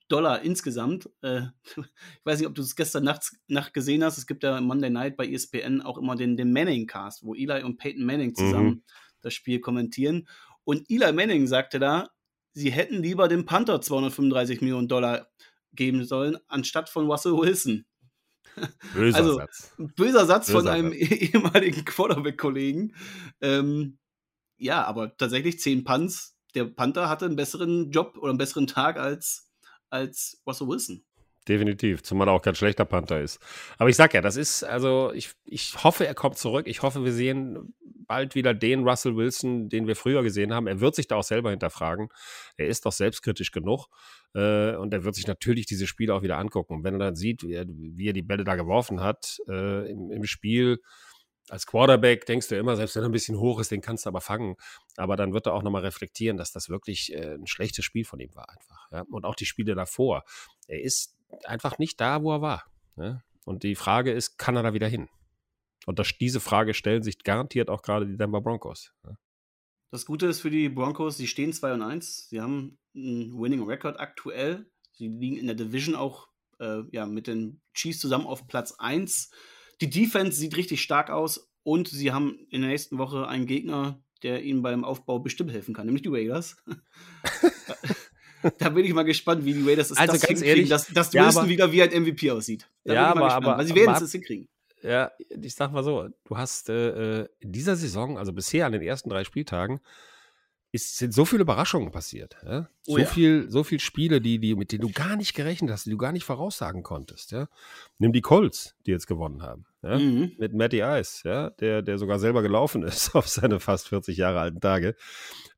Dollar 0.08 0.42
insgesamt. 0.42 1.10
Äh, 1.22 1.42
ich 1.76 2.24
weiß 2.24 2.38
nicht, 2.38 2.48
ob 2.48 2.54
du 2.54 2.62
es 2.62 2.76
gestern 2.76 3.04
Nacht, 3.04 3.32
Nacht 3.48 3.74
gesehen 3.74 4.04
hast. 4.04 4.18
Es 4.18 4.26
gibt 4.26 4.44
ja 4.44 4.60
Monday 4.60 4.90
Night 4.90 5.16
bei 5.16 5.26
ESPN 5.26 5.80
auch 5.80 5.98
immer 5.98 6.16
den, 6.16 6.36
den 6.36 6.52
Manning-Cast, 6.52 7.24
wo 7.24 7.34
Eli 7.34 7.62
und 7.64 7.76
Peyton 7.76 8.04
Manning 8.04 8.34
zusammen 8.34 8.68
mhm. 8.68 8.82
das 9.20 9.34
Spiel 9.34 9.60
kommentieren. 9.60 10.28
Und 10.64 10.88
Eli 10.88 11.12
Manning 11.12 11.46
sagte 11.46 11.78
da, 11.78 12.10
sie 12.52 12.70
hätten 12.70 13.02
lieber 13.02 13.28
dem 13.28 13.46
Panther 13.46 13.80
235 13.80 14.60
Millionen 14.60 14.88
Dollar 14.88 15.28
geben 15.72 16.04
sollen, 16.04 16.38
anstatt 16.48 16.88
von 16.88 17.06
Russell 17.06 17.32
Wilson. 17.32 17.84
Böser 18.94 19.16
also, 19.16 19.36
Satz. 19.36 19.74
Böser 19.78 20.26
Satz 20.26 20.46
böser 20.46 20.58
von 20.58 20.68
einem 20.68 20.92
Satz. 20.92 21.10
ehemaligen 21.10 21.84
Quarterback-Kollegen. 21.84 22.94
Ähm, 23.40 23.98
ja, 24.58 24.84
aber 24.84 25.16
tatsächlich 25.16 25.58
zehn 25.60 25.84
Punts. 25.84 26.36
Der 26.54 26.64
Panther 26.64 27.08
hatte 27.08 27.24
einen 27.24 27.36
besseren 27.36 27.90
Job 27.90 28.18
oder 28.18 28.30
einen 28.30 28.38
besseren 28.38 28.66
Tag 28.66 28.98
als, 28.98 29.50
als 29.88 30.42
Russell 30.46 30.68
Wilson. 30.68 31.04
Definitiv, 31.48 32.04
zumal 32.04 32.28
er 32.28 32.34
auch 32.34 32.42
kein 32.42 32.54
schlechter 32.54 32.84
Panther 32.84 33.20
ist. 33.20 33.40
Aber 33.78 33.90
ich 33.90 33.96
sag 33.96 34.14
ja, 34.14 34.20
das 34.20 34.36
ist, 34.36 34.62
also 34.62 35.12
ich, 35.12 35.32
ich 35.44 35.82
hoffe, 35.82 36.06
er 36.06 36.14
kommt 36.14 36.38
zurück. 36.38 36.68
Ich 36.68 36.82
hoffe, 36.82 37.04
wir 37.04 37.12
sehen 37.12 37.74
bald 38.06 38.36
wieder 38.36 38.54
den 38.54 38.86
Russell 38.86 39.16
Wilson, 39.16 39.68
den 39.68 39.88
wir 39.88 39.96
früher 39.96 40.22
gesehen 40.22 40.52
haben. 40.52 40.68
Er 40.68 40.80
wird 40.80 40.94
sich 40.94 41.08
da 41.08 41.16
auch 41.16 41.24
selber 41.24 41.50
hinterfragen. 41.50 42.10
Er 42.56 42.68
ist 42.68 42.86
doch 42.86 42.92
selbstkritisch 42.92 43.50
genug. 43.50 43.86
Äh, 44.34 44.76
und 44.76 44.92
er 44.92 45.04
wird 45.04 45.14
sich 45.14 45.26
natürlich 45.26 45.66
diese 45.66 45.86
Spiele 45.86 46.14
auch 46.14 46.22
wieder 46.22 46.38
angucken. 46.38 46.74
Und 46.76 46.84
wenn 46.84 46.94
er 46.94 47.00
dann 47.00 47.16
sieht, 47.16 47.42
wie 47.42 47.54
er, 47.54 47.66
wie 47.68 48.08
er 48.08 48.12
die 48.12 48.22
Bälle 48.22 48.44
da 48.44 48.56
geworfen 48.56 49.00
hat 49.00 49.38
äh, 49.48 49.90
im, 49.90 50.10
im 50.10 50.24
Spiel, 50.24 50.78
als 51.48 51.66
Quarterback 51.66 52.24
denkst 52.26 52.48
du 52.48 52.56
immer, 52.56 52.76
selbst 52.76 52.96
wenn 52.96 53.02
er 53.02 53.08
ein 53.08 53.12
bisschen 53.12 53.38
hoch 53.38 53.60
ist, 53.60 53.70
den 53.70 53.80
kannst 53.80 54.06
du 54.06 54.08
aber 54.08 54.20
fangen. 54.20 54.56
Aber 54.96 55.16
dann 55.16 55.32
wird 55.32 55.46
er 55.46 55.54
auch 55.54 55.62
nochmal 55.62 55.82
reflektieren, 55.82 56.36
dass 56.36 56.52
das 56.52 56.68
wirklich 56.68 57.12
äh, 57.12 57.34
ein 57.34 57.46
schlechtes 57.46 57.84
Spiel 57.84 58.04
von 58.04 58.20
ihm 58.20 58.34
war 58.34 58.48
einfach. 58.48 58.90
Ja? 58.90 59.04
Und 59.10 59.24
auch 59.24 59.34
die 59.34 59.46
Spiele 59.46 59.74
davor. 59.74 60.24
Er 60.66 60.80
ist 60.80 61.16
einfach 61.44 61.78
nicht 61.78 62.00
da, 62.00 62.22
wo 62.22 62.32
er 62.32 62.42
war. 62.42 62.64
Ne? 62.96 63.22
Und 63.44 63.64
die 63.64 63.74
Frage 63.74 64.12
ist, 64.12 64.38
kann 64.38 64.56
er 64.56 64.62
da 64.62 64.72
wieder 64.72 64.88
hin? 64.88 65.08
Und 65.86 65.98
das, 65.98 66.12
diese 66.18 66.40
Frage 66.40 66.74
stellen 66.74 67.02
sich 67.02 67.18
garantiert 67.24 67.68
auch 67.68 67.82
gerade 67.82 68.06
die 68.06 68.16
Denver 68.16 68.40
Broncos. 68.40 68.92
Ne? 69.02 69.16
Das 69.92 70.06
Gute 70.06 70.26
ist 70.26 70.40
für 70.40 70.50
die 70.50 70.70
Broncos, 70.70 71.18
sie 71.18 71.26
stehen 71.26 71.52
2 71.52 71.74
und 71.74 71.82
1. 71.82 72.30
Sie 72.30 72.40
haben 72.40 72.78
einen 72.96 73.38
Winning 73.38 73.62
Record 73.62 74.00
aktuell. 74.00 74.64
Sie 74.92 75.06
liegen 75.06 75.36
in 75.36 75.46
der 75.46 75.54
Division 75.54 75.94
auch 75.94 76.28
äh, 76.60 76.80
ja, 76.92 77.04
mit 77.04 77.26
den 77.26 77.60
Chiefs 77.74 77.98
zusammen 77.98 78.26
auf 78.26 78.48
Platz 78.48 78.74
1. 78.78 79.30
Die 79.82 79.90
Defense 79.90 80.38
sieht 80.38 80.56
richtig 80.56 80.80
stark 80.80 81.10
aus 81.10 81.52
und 81.62 81.88
sie 81.88 82.10
haben 82.10 82.38
in 82.48 82.62
der 82.62 82.70
nächsten 82.70 82.96
Woche 82.96 83.28
einen 83.28 83.44
Gegner, 83.44 84.02
der 84.22 84.42
ihnen 84.42 84.62
beim 84.62 84.82
Aufbau 84.82 85.18
bestimmt 85.18 85.52
helfen 85.52 85.74
kann, 85.74 85.84
nämlich 85.84 86.02
die 86.02 86.08
Raiders. 86.08 86.56
da 88.58 88.70
bin 88.70 88.86
ich 88.86 88.94
mal 88.94 89.02
gespannt, 89.02 89.44
wie 89.44 89.52
die 89.52 89.68
Raiders 89.68 89.90
es 89.90 89.98
also 89.98 90.14
das 90.14 90.22
ganz 90.22 90.40
ehrlich, 90.40 90.70
dass, 90.70 90.86
dass 90.86 91.12
ja, 91.12 91.26
Wilson 91.26 91.50
wieder 91.50 91.70
wie 91.70 91.82
ein 91.82 92.02
MVP 92.02 92.30
aussieht. 92.30 92.66
Da 92.84 92.94
ja, 92.94 93.06
aber, 93.10 93.30
aber, 93.30 93.58
weil 93.58 93.66
sie 93.66 93.74
werden 93.74 93.94
es 94.02 94.10
hinkriegen. 94.10 94.48
Ja, 94.82 95.12
ich 95.18 95.54
sag 95.54 95.72
mal 95.72 95.84
so, 95.84 96.08
du 96.24 96.36
hast 96.36 96.68
äh, 96.68 97.22
in 97.38 97.52
dieser 97.52 97.76
Saison, 97.76 98.18
also 98.18 98.32
bisher 98.32 98.66
an 98.66 98.72
den 98.72 98.82
ersten 98.82 99.10
drei 99.10 99.24
Spieltagen, 99.24 99.80
ist, 100.72 100.96
sind 100.96 101.12
so 101.12 101.26
viele 101.26 101.42
Überraschungen 101.42 101.92
passiert. 101.92 102.36
Ja? 102.44 102.68
Oh 102.86 102.92
so, 102.92 102.98
ja. 102.98 103.04
viel, 103.04 103.50
so 103.50 103.62
viel 103.62 103.78
Spiele, 103.78 104.20
die, 104.20 104.38
die, 104.38 104.54
mit 104.54 104.72
denen 104.72 104.80
du 104.80 104.90
gar 104.90 105.16
nicht 105.16 105.34
gerechnet 105.34 105.70
hast, 105.70 105.84
die 105.84 105.90
du 105.90 105.98
gar 105.98 106.12
nicht 106.12 106.24
voraussagen 106.24 106.82
konntest. 106.82 107.30
Ja? 107.30 107.48
Nimm 107.98 108.12
die 108.12 108.22
Colts, 108.22 108.74
die 108.86 108.90
jetzt 108.90 109.06
gewonnen 109.06 109.42
haben. 109.42 109.66
Ja? 109.82 109.98
Mhm. 109.98 110.32
Mit 110.38 110.54
Matty 110.54 110.80
Ice, 110.80 111.28
ja? 111.28 111.50
der, 111.50 111.82
der 111.82 111.98
sogar 111.98 112.18
selber 112.18 112.42
gelaufen 112.42 112.82
ist 112.84 113.14
auf 113.14 113.28
seine 113.28 113.60
fast 113.60 113.88
40 113.88 114.16
Jahre 114.16 114.40
alten 114.40 114.60
Tage. 114.60 114.96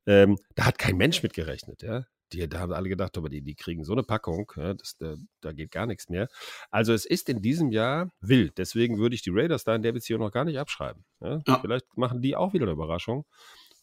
Ähm, 0.05 0.37
da 0.55 0.65
hat 0.65 0.77
kein 0.77 0.97
Mensch 0.97 1.23
mit 1.23 1.33
gerechnet. 1.33 1.81
Ja? 1.81 2.05
Die, 2.33 2.47
da 2.49 2.59
haben 2.59 2.73
alle 2.73 2.89
gedacht, 2.89 3.17
aber 3.17 3.29
die, 3.29 3.41
die 3.41 3.55
kriegen 3.55 3.83
so 3.83 3.93
eine 3.93 4.03
Packung, 4.03 4.51
ja, 4.55 4.73
das, 4.73 4.97
da, 4.97 5.15
da 5.41 5.51
geht 5.51 5.71
gar 5.71 5.85
nichts 5.85 6.09
mehr. 6.09 6.27
Also 6.71 6.93
es 6.93 7.05
ist 7.05 7.29
in 7.29 7.41
diesem 7.41 7.71
Jahr 7.71 8.09
wild. 8.19 8.57
Deswegen 8.57 8.97
würde 8.97 9.15
ich 9.15 9.21
die 9.21 9.31
Raiders 9.31 9.63
da 9.63 9.75
in 9.75 9.83
der 9.83 9.91
Beziehung 9.91 10.21
noch 10.21 10.31
gar 10.31 10.45
nicht 10.45 10.57
abschreiben. 10.57 11.05
Ja? 11.21 11.41
Vielleicht 11.61 11.85
machen 11.97 12.21
die 12.21 12.35
auch 12.35 12.53
wieder 12.53 12.65
eine 12.65 12.73
Überraschung. 12.73 13.25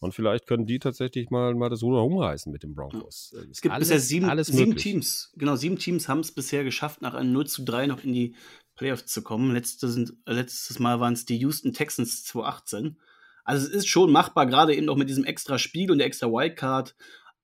Und 0.03 0.13
vielleicht 0.13 0.47
können 0.47 0.65
die 0.65 0.79
tatsächlich 0.79 1.29
mal, 1.29 1.55
mal 1.55 1.69
das 1.69 1.81
Ruder 1.81 2.03
umreißen 2.03 2.51
mit 2.51 2.63
den 2.63 2.75
Broncos. 2.75 3.33
Es 3.49 3.61
gibt 3.61 3.73
alles, 3.73 3.87
bisher 3.87 4.01
sieben, 4.01 4.43
sieben 4.43 4.75
Teams. 4.75 5.31
Genau, 5.37 5.55
sieben 5.55 5.77
Teams 5.77 6.09
haben 6.09 6.19
es 6.19 6.33
bisher 6.33 6.65
geschafft, 6.65 7.01
nach 7.01 7.13
einem 7.13 7.31
0 7.31 7.47
zu 7.47 7.63
3 7.63 7.87
noch 7.87 8.03
in 8.03 8.11
die 8.11 8.35
Playoffs 8.75 9.05
zu 9.05 9.21
kommen. 9.21 9.53
Letztes, 9.53 10.13
letztes 10.25 10.79
Mal 10.79 10.99
waren 10.99 11.13
es 11.13 11.25
die 11.25 11.37
Houston 11.37 11.71
Texans 11.71 12.25
2018. 12.25 12.97
Also 13.45 13.65
es 13.65 13.73
ist 13.73 13.87
schon 13.87 14.11
machbar, 14.11 14.45
gerade 14.45 14.75
eben 14.75 14.89
auch 14.89 14.97
mit 14.97 15.07
diesem 15.07 15.23
extra 15.23 15.57
Spiel 15.57 15.89
und 15.89 15.99
der 15.99 16.07
extra 16.07 16.27
Wildcard. 16.27 16.95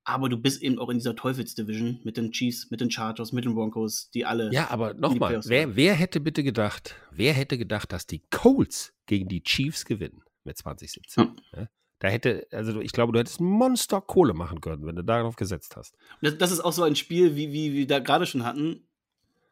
Aber 0.10 0.28
du 0.28 0.38
bist 0.38 0.64
eben 0.64 0.80
auch 0.80 0.90
in 0.90 0.98
dieser 0.98 1.16
Teufelsdivision 1.16 2.00
mit 2.04 2.18
den 2.18 2.32
Chiefs, 2.32 2.72
mit 2.72 2.82
den 2.82 2.90
Chargers, 2.90 3.32
mit 3.32 3.46
den 3.46 3.54
Broncos, 3.54 4.10
die 4.10 4.26
alle. 4.26 4.52
Ja, 4.52 4.72
aber 4.72 4.96
nochmal, 4.96 5.40
wer, 5.46 5.76
wer 5.76 5.94
hätte 5.94 6.20
bitte 6.20 6.42
gedacht, 6.42 6.96
wer 7.12 7.32
hätte 7.34 7.60
gedacht, 7.60 7.92
dass 7.92 8.08
die 8.08 8.24
Colts 8.32 8.92
gegen 9.06 9.30
die 9.30 9.44
Chiefs 9.44 9.86
gewinnen 9.86 10.24
mit 10.44 10.58
2017? 10.58 11.26
Hm. 11.26 11.36
Ja? 11.56 11.68
Da 12.00 12.08
hätte, 12.08 12.48
also 12.52 12.82
ich 12.82 12.92
glaube, 12.92 13.14
du 13.14 13.20
hättest 13.20 13.40
Monster 13.40 14.02
Kohle 14.02 14.34
machen 14.34 14.62
können, 14.62 14.84
wenn 14.88 14.96
du 14.96 15.04
darauf 15.04 15.36
gesetzt 15.36 15.76
hast. 15.76 15.96
Das, 16.24 16.40
das 16.40 16.52
ist 16.52 16.62
auch 16.62 16.74
so 16.74 16.82
ein 16.82 16.96
Spiel, 16.96 17.36
wie, 17.36 17.54
wie 17.54 17.74
wir 17.74 17.86
da 17.86 18.00
gerade 18.00 18.26
schon 18.26 18.46
hatten. 18.46 18.88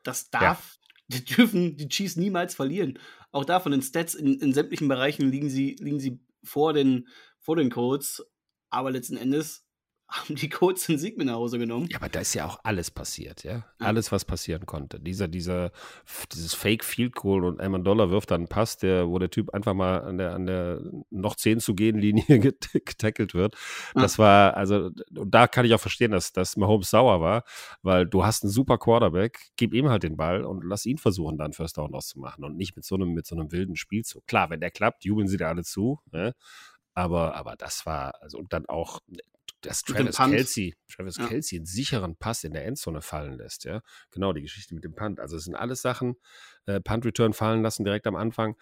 Das 0.04 0.32
darf, 0.32 0.80
ja. 0.82 0.88
die 1.20 1.24
dürfen 1.24 1.78
die 1.78 1.88
Chiefs 1.88 2.16
niemals 2.16 2.56
verlieren. 2.56 2.98
Auch 3.32 3.46
da 3.46 3.60
von 3.60 3.72
den 3.72 3.84
Stats 3.84 4.16
in, 4.16 4.40
in 4.40 4.54
sämtlichen 4.54 4.88
Bereichen 4.88 5.30
liegen 5.30 5.52
sie, 5.52 5.76
liegen 5.80 6.00
sie 6.00 6.20
vor 6.44 6.74
den, 6.74 7.08
vor 7.38 7.58
den 7.58 7.70
Codes. 7.70 8.26
Aber 8.72 8.90
letzten 8.90 9.18
Endes 9.18 9.67
haben 10.10 10.36
die 10.36 10.48
Colts 10.48 10.88
den 10.88 10.98
Sieg 10.98 11.18
mit 11.18 11.28
nach 11.28 11.36
Hause 11.36 11.60
genommen. 11.60 11.88
Ja, 11.92 11.98
aber 11.98 12.08
da 12.08 12.22
ist 12.22 12.34
ja 12.34 12.46
auch 12.46 12.60
alles 12.64 12.92
passiert, 12.92 13.44
ja. 13.44 13.66
Alles, 13.80 14.12
was 14.12 14.24
passieren 14.24 14.66
konnte. 14.66 15.02
Dieser, 15.02 15.28
dieser, 15.28 15.72
dieses 16.32 16.54
Fake 16.54 16.86
Field 16.86 17.14
Goal 17.14 17.44
und 17.44 17.84
Dollar 17.84 18.10
wirft 18.10 18.32
dann 18.32 18.42
einen 18.42 18.48
Pass, 18.48 18.78
der, 18.78 19.10
wo 19.10 19.20
der 19.20 19.30
Typ 19.30 19.54
einfach 19.54 19.74
mal 19.74 20.02
an 20.02 20.18
der, 20.18 20.34
an 20.34 20.46
der 20.46 20.82
noch 21.10 21.36
10 21.36 21.60
zu 21.60 21.76
gehen 21.76 21.98
Linie 21.98 22.40
getackelt 22.40 23.34
wird. 23.34 23.56
Das 23.96 24.18
war, 24.18 24.56
also, 24.56 24.92
und 25.16 25.32
da 25.32 25.48
kann 25.48 25.66
ich 25.66 25.74
auch 25.74 25.80
verstehen, 25.80 26.12
dass, 26.12 26.32
dass 26.32 26.56
Mahomes 26.56 26.90
sauer 26.90 27.20
war, 27.20 27.44
weil 27.82 28.06
du 28.06 28.24
hast 28.24 28.44
einen 28.44 28.52
super 28.52 28.78
Quarterback, 28.78 29.50
gib 29.58 29.74
ihm 29.74 29.90
halt 29.90 30.04
den 30.04 30.16
Ball 30.16 30.46
und 30.46 30.64
lass 30.64 30.86
ihn 30.86 30.98
versuchen, 30.98 31.38
dann 31.38 31.52
First 31.52 31.78
Down 31.78 31.94
auszumachen 31.94 32.46
und 32.46 32.56
nicht 32.56 32.78
mit 32.78 32.86
so 32.86 32.96
einem, 32.96 33.14
mit 33.14 33.26
so 33.26 33.36
einem 33.36 33.52
wilden 33.52 33.76
Spielzug. 33.76 34.26
Klar, 34.26 34.50
wenn 34.50 34.62
der 34.62 34.72
klappt, 34.72 35.04
jubeln 35.04 35.28
sie 35.28 35.38
dir 35.38 35.48
alle 35.48 35.64
zu, 35.64 36.00
ne? 36.12 36.34
Aber, 36.94 37.36
aber 37.36 37.56
das 37.56 37.86
war, 37.86 38.16
also 38.22 38.40
und 38.40 38.54
dann 38.54 38.66
auch 38.66 39.02
dass 39.62 39.82
Travis 39.82 40.18
Kelsey, 40.18 40.76
Travis 40.92 41.18
ja. 41.18 41.28
Kelsey 41.28 41.60
einen 41.60 41.66
sicheren 41.66 42.16
Pass 42.16 42.44
in 42.44 42.54
der 42.54 42.66
Endzone 42.66 43.02
fallen 43.02 43.38
lässt, 43.38 43.66
ja. 43.66 43.82
Genau, 44.12 44.34
die 44.34 44.42
Geschichte 44.42 44.76
mit 44.76 44.84
dem 44.84 44.96
Punt. 44.96 45.20
Also 45.20 45.38
es 45.38 45.46
sind 45.46 45.56
alles 45.56 45.82
Sachen, 45.82 46.16
äh, 46.66 46.80
Punt-Return 46.80 47.34
fallen 47.34 47.64
lassen 47.64 47.84
direkt 47.84 48.08
am 48.08 48.16
Anfang, 48.16 48.56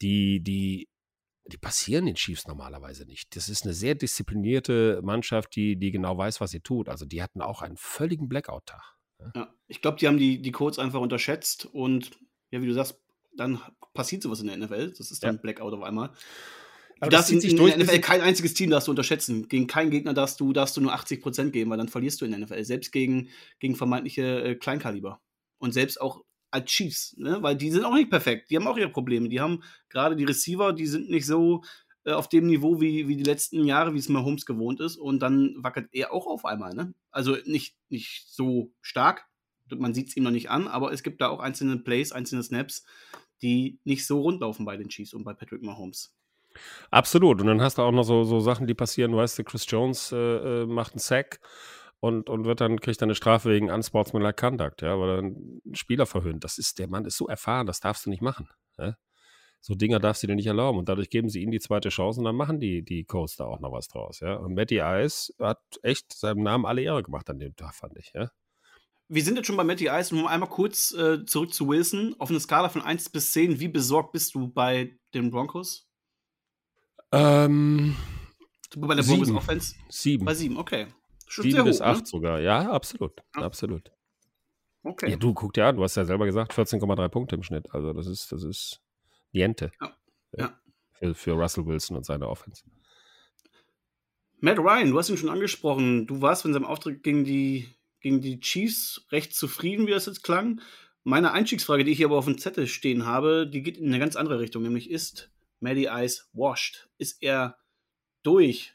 die, 0.00 0.40
die, 0.40 0.88
die 1.46 1.58
passieren 1.58 2.06
den 2.06 2.14
Chiefs 2.14 2.46
normalerweise 2.46 3.04
nicht. 3.04 3.34
Das 3.36 3.48
ist 3.48 3.64
eine 3.64 3.74
sehr 3.74 3.94
disziplinierte 3.94 5.00
Mannschaft, 5.02 5.54
die, 5.56 5.76
die 5.76 5.90
genau 5.90 6.16
weiß, 6.16 6.40
was 6.40 6.50
sie 6.50 6.60
tut. 6.60 6.88
Also 6.88 7.04
die 7.04 7.22
hatten 7.22 7.42
auch 7.42 7.62
einen 7.62 7.76
völligen 7.76 8.28
Blackout-Tag. 8.28 8.82
Ja. 9.20 9.32
ja, 9.34 9.54
ich 9.66 9.82
glaube, 9.82 9.98
die 9.98 10.06
haben 10.06 10.18
die, 10.18 10.40
die 10.40 10.52
Codes 10.52 10.78
einfach 10.78 11.00
unterschätzt 11.00 11.66
und 11.66 12.12
ja, 12.50 12.62
wie 12.62 12.66
du 12.66 12.74
sagst, 12.74 13.00
dann 13.36 13.60
passiert 13.94 14.22
sowas 14.22 14.40
in 14.40 14.46
der 14.46 14.56
NFL. 14.56 14.94
Das 14.96 15.10
ist 15.10 15.22
dann 15.22 15.36
ja. 15.36 15.40
Blackout 15.40 15.72
auf 15.72 15.82
einmal. 15.82 16.12
Aber 17.00 17.10
das 17.10 17.26
zieht 17.26 17.40
sich 17.40 17.54
durch. 17.54 17.72
In 17.72 17.78
der 17.78 17.86
NFL 17.86 18.00
kein 18.00 18.20
einziges 18.20 18.54
Team 18.54 18.70
darfst 18.70 18.88
du 18.88 18.92
unterschätzen. 18.92 19.48
Gegen 19.48 19.66
keinen 19.66 19.90
Gegner 19.90 20.14
darfst 20.14 20.40
du, 20.40 20.52
darfst 20.52 20.76
du 20.76 20.80
nur 20.80 20.92
80 20.92 21.20
Prozent 21.20 21.52
geben, 21.52 21.70
weil 21.70 21.78
dann 21.78 21.88
verlierst 21.88 22.20
du 22.20 22.24
in 22.24 22.32
der 22.32 22.40
NFL. 22.40 22.64
Selbst 22.64 22.92
gegen, 22.92 23.28
gegen 23.60 23.76
vermeintliche 23.76 24.42
äh, 24.42 24.54
Kleinkaliber. 24.54 25.20
Und 25.58 25.72
selbst 25.72 26.00
auch 26.00 26.24
als 26.50 26.70
Chiefs, 26.70 27.14
ne? 27.18 27.42
weil 27.42 27.56
die 27.56 27.70
sind 27.70 27.84
auch 27.84 27.94
nicht 27.94 28.10
perfekt. 28.10 28.50
Die 28.50 28.56
haben 28.56 28.66
auch 28.66 28.78
ihre 28.78 28.90
Probleme. 28.90 29.28
Die 29.28 29.40
haben 29.40 29.62
gerade 29.90 30.16
die 30.16 30.24
Receiver, 30.24 30.72
die 30.72 30.86
sind 30.86 31.10
nicht 31.10 31.26
so 31.26 31.62
äh, 32.04 32.12
auf 32.12 32.28
dem 32.28 32.46
Niveau 32.46 32.80
wie, 32.80 33.06
wie 33.06 33.16
die 33.16 33.24
letzten 33.24 33.64
Jahre, 33.64 33.94
wie 33.94 33.98
es 33.98 34.08
Mahomes 34.08 34.46
gewohnt 34.46 34.80
ist. 34.80 34.96
Und 34.96 35.20
dann 35.20 35.54
wackelt 35.58 35.88
er 35.92 36.12
auch 36.12 36.26
auf 36.26 36.44
einmal. 36.44 36.74
Ne? 36.74 36.94
Also 37.10 37.36
nicht, 37.44 37.76
nicht 37.90 38.26
so 38.28 38.72
stark. 38.80 39.26
Man 39.70 39.92
sieht 39.92 40.08
es 40.08 40.16
ihm 40.16 40.22
noch 40.22 40.30
nicht 40.30 40.50
an, 40.50 40.66
aber 40.66 40.92
es 40.92 41.02
gibt 41.02 41.20
da 41.20 41.28
auch 41.28 41.40
einzelne 41.40 41.76
Plays, 41.78 42.12
einzelne 42.12 42.42
Snaps, 42.42 42.86
die 43.42 43.78
nicht 43.84 44.06
so 44.06 44.22
rund 44.22 44.40
laufen 44.40 44.64
bei 44.64 44.78
den 44.78 44.88
Chiefs 44.88 45.12
und 45.12 45.24
bei 45.24 45.34
Patrick 45.34 45.62
Mahomes. 45.62 46.14
Absolut. 46.90 47.40
Und 47.40 47.46
dann 47.46 47.62
hast 47.62 47.78
du 47.78 47.82
auch 47.82 47.92
noch 47.92 48.04
so, 48.04 48.24
so 48.24 48.40
Sachen, 48.40 48.66
die 48.66 48.74
passieren. 48.74 49.14
Weißt 49.14 49.38
du, 49.38 49.44
Chris 49.44 49.64
Jones 49.68 50.12
äh, 50.12 50.16
äh, 50.16 50.66
macht 50.66 50.92
einen 50.92 51.00
Sack 51.00 51.40
und, 52.00 52.28
und 52.28 52.44
wird 52.44 52.60
dann, 52.60 52.80
kriegt 52.80 53.00
dann 53.00 53.08
eine 53.08 53.14
Strafe 53.14 53.50
wegen 53.50 53.70
Unsportsmanlike 53.70 54.36
Conduct, 54.36 54.82
ja, 54.82 54.98
weil 54.98 55.08
er 55.08 55.18
einen 55.18 55.60
Spieler 55.72 56.06
verhöhnt. 56.06 56.44
Das 56.44 56.58
ist, 56.58 56.78
der 56.78 56.88
Mann 56.88 57.04
ist 57.04 57.16
so 57.16 57.26
erfahren, 57.26 57.66
das 57.66 57.80
darfst 57.80 58.06
du 58.06 58.10
nicht 58.10 58.22
machen. 58.22 58.48
Ja? 58.78 58.96
So 59.60 59.74
Dinger 59.74 59.98
darfst 59.98 60.22
du 60.22 60.26
dir 60.28 60.36
nicht 60.36 60.46
erlauben. 60.46 60.78
Und 60.78 60.88
dadurch 60.88 61.10
geben 61.10 61.28
sie 61.28 61.42
ihnen 61.42 61.52
die 61.52 61.60
zweite 61.60 61.88
Chance 61.88 62.20
und 62.20 62.24
dann 62.24 62.36
machen 62.36 62.60
die, 62.60 62.84
die 62.84 63.04
Codes 63.04 63.36
da 63.36 63.44
auch 63.44 63.60
noch 63.60 63.72
was 63.72 63.88
draus, 63.88 64.20
ja. 64.20 64.34
Und 64.34 64.54
Matty 64.54 64.80
Ice 64.82 65.32
hat 65.38 65.60
echt 65.82 66.12
seinem 66.12 66.42
Namen 66.42 66.64
alle 66.64 66.82
Ehre 66.82 67.02
gemacht 67.02 67.28
an 67.30 67.38
dem 67.38 67.56
Tag, 67.56 67.74
fand 67.74 67.96
ich, 67.98 68.12
ja. 68.14 68.30
Wir 69.10 69.24
sind 69.24 69.36
jetzt 69.36 69.46
schon 69.46 69.56
bei 69.56 69.64
Matty 69.64 69.88
Ice 69.88 70.14
und 70.14 70.26
einmal 70.26 70.50
kurz 70.50 70.92
äh, 70.92 71.24
zurück 71.24 71.54
zu 71.54 71.66
Wilson. 71.66 72.14
Auf 72.18 72.28
einer 72.28 72.40
Skala 72.40 72.68
von 72.68 72.82
1 72.82 73.08
bis 73.08 73.32
10, 73.32 73.58
wie 73.58 73.68
besorgt 73.68 74.12
bist 74.12 74.34
du 74.34 74.48
bei 74.48 74.98
den 75.14 75.30
Broncos? 75.30 75.87
Ähm, 77.12 77.96
bei 78.76 78.94
der 78.94 79.04
sieben. 79.04 79.36
Offense? 79.36 79.74
Sieben. 79.88 80.24
Bei 80.24 80.34
sieben, 80.34 80.56
okay. 80.56 80.86
Schon 81.26 81.44
sieben 81.44 81.64
bis 81.64 81.80
hoch, 81.80 81.86
acht 81.86 82.00
ne? 82.00 82.06
sogar, 82.06 82.40
ja, 82.40 82.70
absolut. 82.70 83.12
Ja. 83.36 83.42
Absolut. 83.42 83.90
Okay. 84.82 85.10
Ja, 85.10 85.16
du 85.16 85.34
guck 85.34 85.52
dir 85.52 85.66
an, 85.66 85.76
du 85.76 85.82
hast 85.82 85.96
ja 85.96 86.04
selber 86.04 86.24
gesagt, 86.24 86.52
14,3 86.52 87.08
Punkte 87.08 87.34
im 87.34 87.42
Schnitt. 87.42 87.72
Also 87.74 87.92
das 87.92 88.06
ist, 88.06 88.32
das 88.32 88.42
ist 88.42 88.80
Niente. 89.32 89.70
Ja. 89.80 89.96
ja. 90.36 90.60
Für, 90.92 91.14
für 91.14 91.32
Russell 91.32 91.66
Wilson 91.66 91.96
und 91.96 92.04
seine 92.04 92.28
Offense. 92.28 92.62
Matt 94.40 94.58
Ryan, 94.58 94.90
du 94.90 94.98
hast 94.98 95.10
ihn 95.10 95.16
schon 95.16 95.30
angesprochen. 95.30 96.06
Du 96.06 96.22
warst 96.22 96.44
in 96.44 96.52
seinem 96.52 96.64
Auftritt 96.64 97.02
gegen 97.02 97.24
die, 97.24 97.68
gegen 98.00 98.20
die 98.20 98.40
Chiefs 98.40 99.06
recht 99.10 99.34
zufrieden, 99.34 99.86
wie 99.86 99.90
das 99.90 100.06
jetzt 100.06 100.22
klang. 100.22 100.60
Meine 101.02 101.32
Einstiegsfrage, 101.32 101.84
die 101.84 101.90
ich 101.90 101.96
hier 101.96 102.06
aber 102.06 102.18
auf 102.18 102.26
dem 102.26 102.38
Zettel 102.38 102.66
stehen 102.66 103.04
habe, 103.04 103.48
die 103.48 103.62
geht 103.62 103.78
in 103.78 103.88
eine 103.88 103.98
ganz 103.98 104.14
andere 104.16 104.38
Richtung, 104.38 104.62
nämlich 104.62 104.90
ist 104.90 105.30
Matty 105.60 105.88
Ice 105.90 106.24
washed? 106.32 106.88
Ist 106.98 107.22
er 107.22 107.58
durch? 108.22 108.74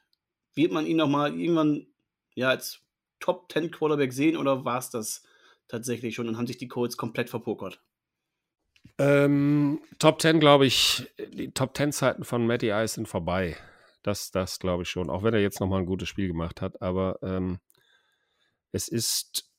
Wird 0.55 0.71
man 0.71 0.85
ihn 0.85 0.97
noch 0.97 1.07
mal 1.07 1.37
irgendwann 1.39 1.87
ja, 2.35 2.49
als 2.49 2.81
Top 3.19 3.51
10 3.51 3.71
Quarterback 3.71 4.13
sehen 4.13 4.37
oder 4.37 4.65
war 4.65 4.79
es 4.79 4.89
das 4.89 5.23
tatsächlich 5.67 6.15
schon 6.15 6.27
und 6.27 6.37
haben 6.37 6.47
sich 6.47 6.57
die 6.57 6.67
Colts 6.67 6.97
komplett 6.97 7.29
verpokert? 7.29 7.81
Ähm, 8.97 9.81
Top 9.97 10.21
10, 10.21 10.39
glaube 10.39 10.65
ich, 10.65 11.07
die 11.33 11.51
Top 11.51 11.75
10 11.75 11.91
Zeiten 11.93 12.23
von 12.23 12.45
Matty 12.45 12.69
Ice 12.69 12.95
sind 12.95 13.07
vorbei. 13.07 13.57
Das, 14.03 14.31
das 14.31 14.59
glaube 14.59 14.83
ich 14.83 14.89
schon. 14.89 15.09
Auch 15.09 15.23
wenn 15.23 15.33
er 15.33 15.39
jetzt 15.39 15.59
nochmal 15.59 15.79
ein 15.79 15.85
gutes 15.85 16.09
Spiel 16.09 16.27
gemacht 16.27 16.61
hat. 16.61 16.81
Aber 16.81 17.17
ähm, 17.21 17.59
es 18.71 18.89
ist, 18.89 19.49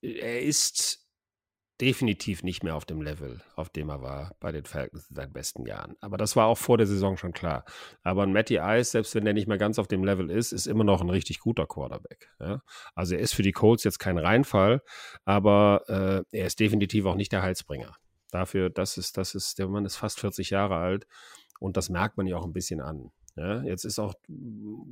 er 0.00 0.42
ist 0.42 1.01
definitiv 1.82 2.44
nicht 2.44 2.62
mehr 2.62 2.76
auf 2.76 2.84
dem 2.84 3.02
Level, 3.02 3.40
auf 3.56 3.68
dem 3.68 3.90
er 3.90 4.00
war 4.00 4.36
bei 4.38 4.52
den 4.52 4.64
Falcons 4.64 5.10
in 5.10 5.16
seinen 5.16 5.32
besten 5.32 5.66
Jahren. 5.66 5.96
Aber 6.00 6.16
das 6.16 6.36
war 6.36 6.46
auch 6.46 6.56
vor 6.56 6.78
der 6.78 6.86
Saison 6.86 7.16
schon 7.16 7.32
klar. 7.32 7.64
Aber 8.04 8.22
ein 8.22 8.32
Matty 8.32 8.58
Ice, 8.62 8.92
selbst 8.92 9.16
wenn 9.16 9.26
er 9.26 9.32
nicht 9.32 9.48
mehr 9.48 9.58
ganz 9.58 9.80
auf 9.80 9.88
dem 9.88 10.04
Level 10.04 10.30
ist, 10.30 10.52
ist 10.52 10.68
immer 10.68 10.84
noch 10.84 11.00
ein 11.00 11.10
richtig 11.10 11.40
guter 11.40 11.66
Quarterback. 11.66 12.30
Ja? 12.38 12.62
Also 12.94 13.16
er 13.16 13.20
ist 13.20 13.34
für 13.34 13.42
die 13.42 13.50
Colts 13.50 13.82
jetzt 13.82 13.98
kein 13.98 14.16
Reinfall, 14.16 14.80
aber 15.24 15.82
äh, 15.88 16.38
er 16.38 16.46
ist 16.46 16.60
definitiv 16.60 17.04
auch 17.04 17.16
nicht 17.16 17.32
der 17.32 17.42
Heilsbringer. 17.42 17.96
Dafür, 18.30 18.70
das 18.70 18.96
ist, 18.96 19.16
das 19.16 19.34
ist, 19.34 19.58
der 19.58 19.66
Mann 19.66 19.84
ist 19.84 19.96
fast 19.96 20.20
40 20.20 20.50
Jahre 20.50 20.76
alt 20.76 21.08
und 21.58 21.76
das 21.76 21.90
merkt 21.90 22.16
man 22.16 22.28
ja 22.28 22.36
auch 22.36 22.46
ein 22.46 22.52
bisschen 22.52 22.80
an. 22.80 23.10
Ja, 23.34 23.62
jetzt 23.62 23.84
ist 23.84 23.98
auch, 23.98 24.14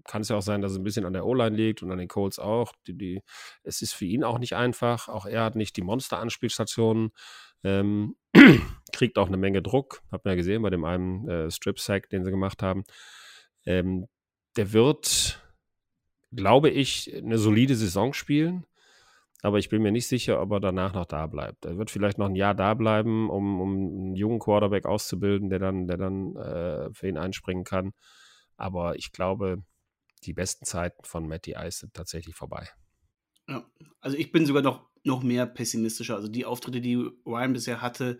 kann 0.05 0.23
es 0.23 0.31
ja 0.31 0.37
auch 0.37 0.43
sein, 0.43 0.63
dass 0.63 0.73
es 0.73 0.79
ein 0.79 0.85
bisschen 0.85 1.05
an 1.05 1.13
der 1.13 1.27
O-Line 1.27 1.55
liegt 1.55 1.83
und 1.83 1.93
an 1.93 1.99
den 1.99 2.09
Colts 2.09 2.39
auch. 2.39 2.73
Die, 2.87 2.97
die, 2.97 3.23
es 3.63 3.83
ist 3.83 3.93
für 3.93 4.07
ihn 4.07 4.25
auch 4.25 4.39
nicht 4.39 4.55
einfach. 4.55 5.09
Auch 5.09 5.27
er 5.27 5.45
hat 5.45 5.57
nicht 5.57 5.77
die 5.77 5.83
Monster-Anspielstationen. 5.83 7.11
Ähm, 7.63 8.17
kriegt 8.93 9.19
auch 9.19 9.29
eine 9.29 9.37
Menge 9.37 9.61
Druck. 9.61 10.03
Hat 10.11 10.25
man 10.25 10.33
ja 10.33 10.37
gesehen 10.37 10.63
bei 10.63 10.71
dem 10.71 10.85
einen 10.85 11.29
äh, 11.29 11.51
Strip-Sack, 11.51 12.09
den 12.09 12.25
sie 12.25 12.31
gemacht 12.31 12.63
haben. 12.63 12.85
Ähm, 13.67 14.07
der 14.57 14.73
wird, 14.73 15.43
glaube 16.33 16.71
ich, 16.71 17.15
eine 17.15 17.37
solide 17.37 17.75
Saison 17.75 18.15
spielen. 18.15 18.65
Aber 19.43 19.59
ich 19.59 19.69
bin 19.69 19.83
mir 19.83 19.93
nicht 19.93 20.07
sicher, 20.07 20.41
ob 20.41 20.53
er 20.53 20.61
danach 20.61 20.93
noch 20.93 21.07
da 21.07 21.27
bleibt. 21.27 21.65
Er 21.65 21.79
wird 21.79 21.91
vielleicht 21.91 22.19
noch 22.19 22.27
ein 22.27 22.35
Jahr 22.35 22.55
da 22.55 22.75
bleiben, 22.75 23.31
um, 23.31 23.61
um 23.61 23.73
einen 23.73 24.17
jungen 24.17 24.39
Quarterback 24.39 24.85
auszubilden, 24.85 25.49
der 25.49 25.59
dann, 25.59 25.87
der 25.87 25.97
dann 25.97 26.37
äh, 26.37 26.93
für 26.93 27.09
ihn 27.09 27.17
einspringen 27.17 27.65
kann. 27.65 27.93
Aber 28.61 28.97
ich 28.97 29.13
glaube, 29.13 29.65
die 30.25 30.35
besten 30.35 30.67
Zeiten 30.67 31.05
von 31.05 31.27
Matty 31.27 31.55
Ice 31.57 31.81
sind 31.81 31.95
tatsächlich 31.95 32.35
vorbei. 32.35 32.69
Ja, 33.49 33.67
also 34.01 34.17
ich 34.17 34.33
bin 34.33 34.47
sogar 34.47 34.63
noch, 34.63 34.89
noch 35.03 35.23
mehr 35.23 35.47
pessimistischer. 35.47 36.15
Also 36.15 36.29
die 36.29 36.45
Auftritte, 36.45 36.81
die 36.81 36.97
Ryan 37.27 37.55
bisher 37.55 37.81
hatte, 37.81 38.19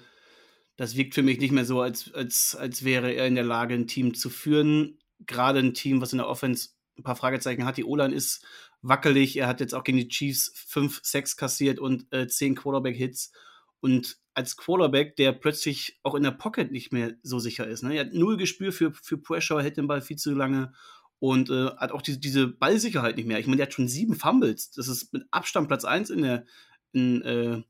das 0.77 0.97
wirkt 0.97 1.15
für 1.15 1.23
mich 1.23 1.39
nicht 1.39 1.53
mehr 1.53 1.67
so, 1.67 1.83
als, 1.83 2.13
als, 2.15 2.57
als 2.57 2.85
wäre 2.85 3.13
er 3.13 3.27
in 3.27 3.35
der 3.35 3.45
Lage, 3.45 3.75
ein 3.75 3.87
Team 3.87 4.15
zu 4.15 4.31
führen. 4.31 4.99
Gerade 5.27 5.59
ein 5.59 5.75
Team, 5.75 6.01
was 6.01 6.13
in 6.13 6.19
der 6.19 6.29
Offense 6.29 6.71
ein 6.97 7.03
paar 7.03 7.17
Fragezeichen 7.17 7.67
hat. 7.67 7.77
Die 7.77 7.85
O-Line 7.85 8.15
ist 8.15 8.47
wackelig. 8.81 9.37
Er 9.37 9.47
hat 9.47 9.61
jetzt 9.61 9.75
auch 9.75 9.85
gegen 9.85 9.99
die 9.99 10.09
Chiefs 10.09 10.53
5, 10.69 11.01
6 11.03 11.37
kassiert 11.37 11.79
und 11.79 12.11
äh, 12.15 12.27
10 12.27 12.55
Quarterback-Hits. 12.55 13.33
Und 13.81 14.17
als 14.35 14.57
Quarterback, 14.57 15.17
der 15.17 15.33
plötzlich 15.33 15.99
auch 16.03 16.15
in 16.15 16.23
der 16.23 16.31
Pocket 16.31 16.71
nicht 16.71 16.93
mehr 16.93 17.15
so 17.23 17.39
sicher 17.39 17.67
ist. 17.67 17.83
Ne? 17.83 17.95
Er 17.95 18.07
hat 18.07 18.15
null 18.15 18.37
Gespür 18.37 18.73
für, 18.73 18.93
für 18.93 19.19
Pressure, 19.19 19.63
hält 19.63 19.77
den 19.77 19.89
Ball 19.89 20.01
viel 20.01 20.17
zu 20.17 20.33
lange 20.33 20.73
und 21.19 21.51
äh, 21.51 21.67
hat 21.77 21.93
auch 21.93 22.03
diese, 22.03 22.19
diese 22.19 22.49
Ballsicherheit 22.49 23.17
nicht 23.17 23.27
mehr. 23.27 23.39
Ich 23.39 23.47
meine, 23.47 23.59
der 23.59 23.67
hat 23.67 23.75
schon 23.75 23.89
sieben 23.89 24.15
Fumbles. 24.15 24.71
Das 24.71 24.89
ist 24.89 25.13
mit 25.13 25.25
Abstand 25.31 25.69
Platz 25.69 25.85
1 25.85 26.11
in 26.11 26.23
der, 26.23 26.45
in, 26.93 27.23
äh, 27.23 27.63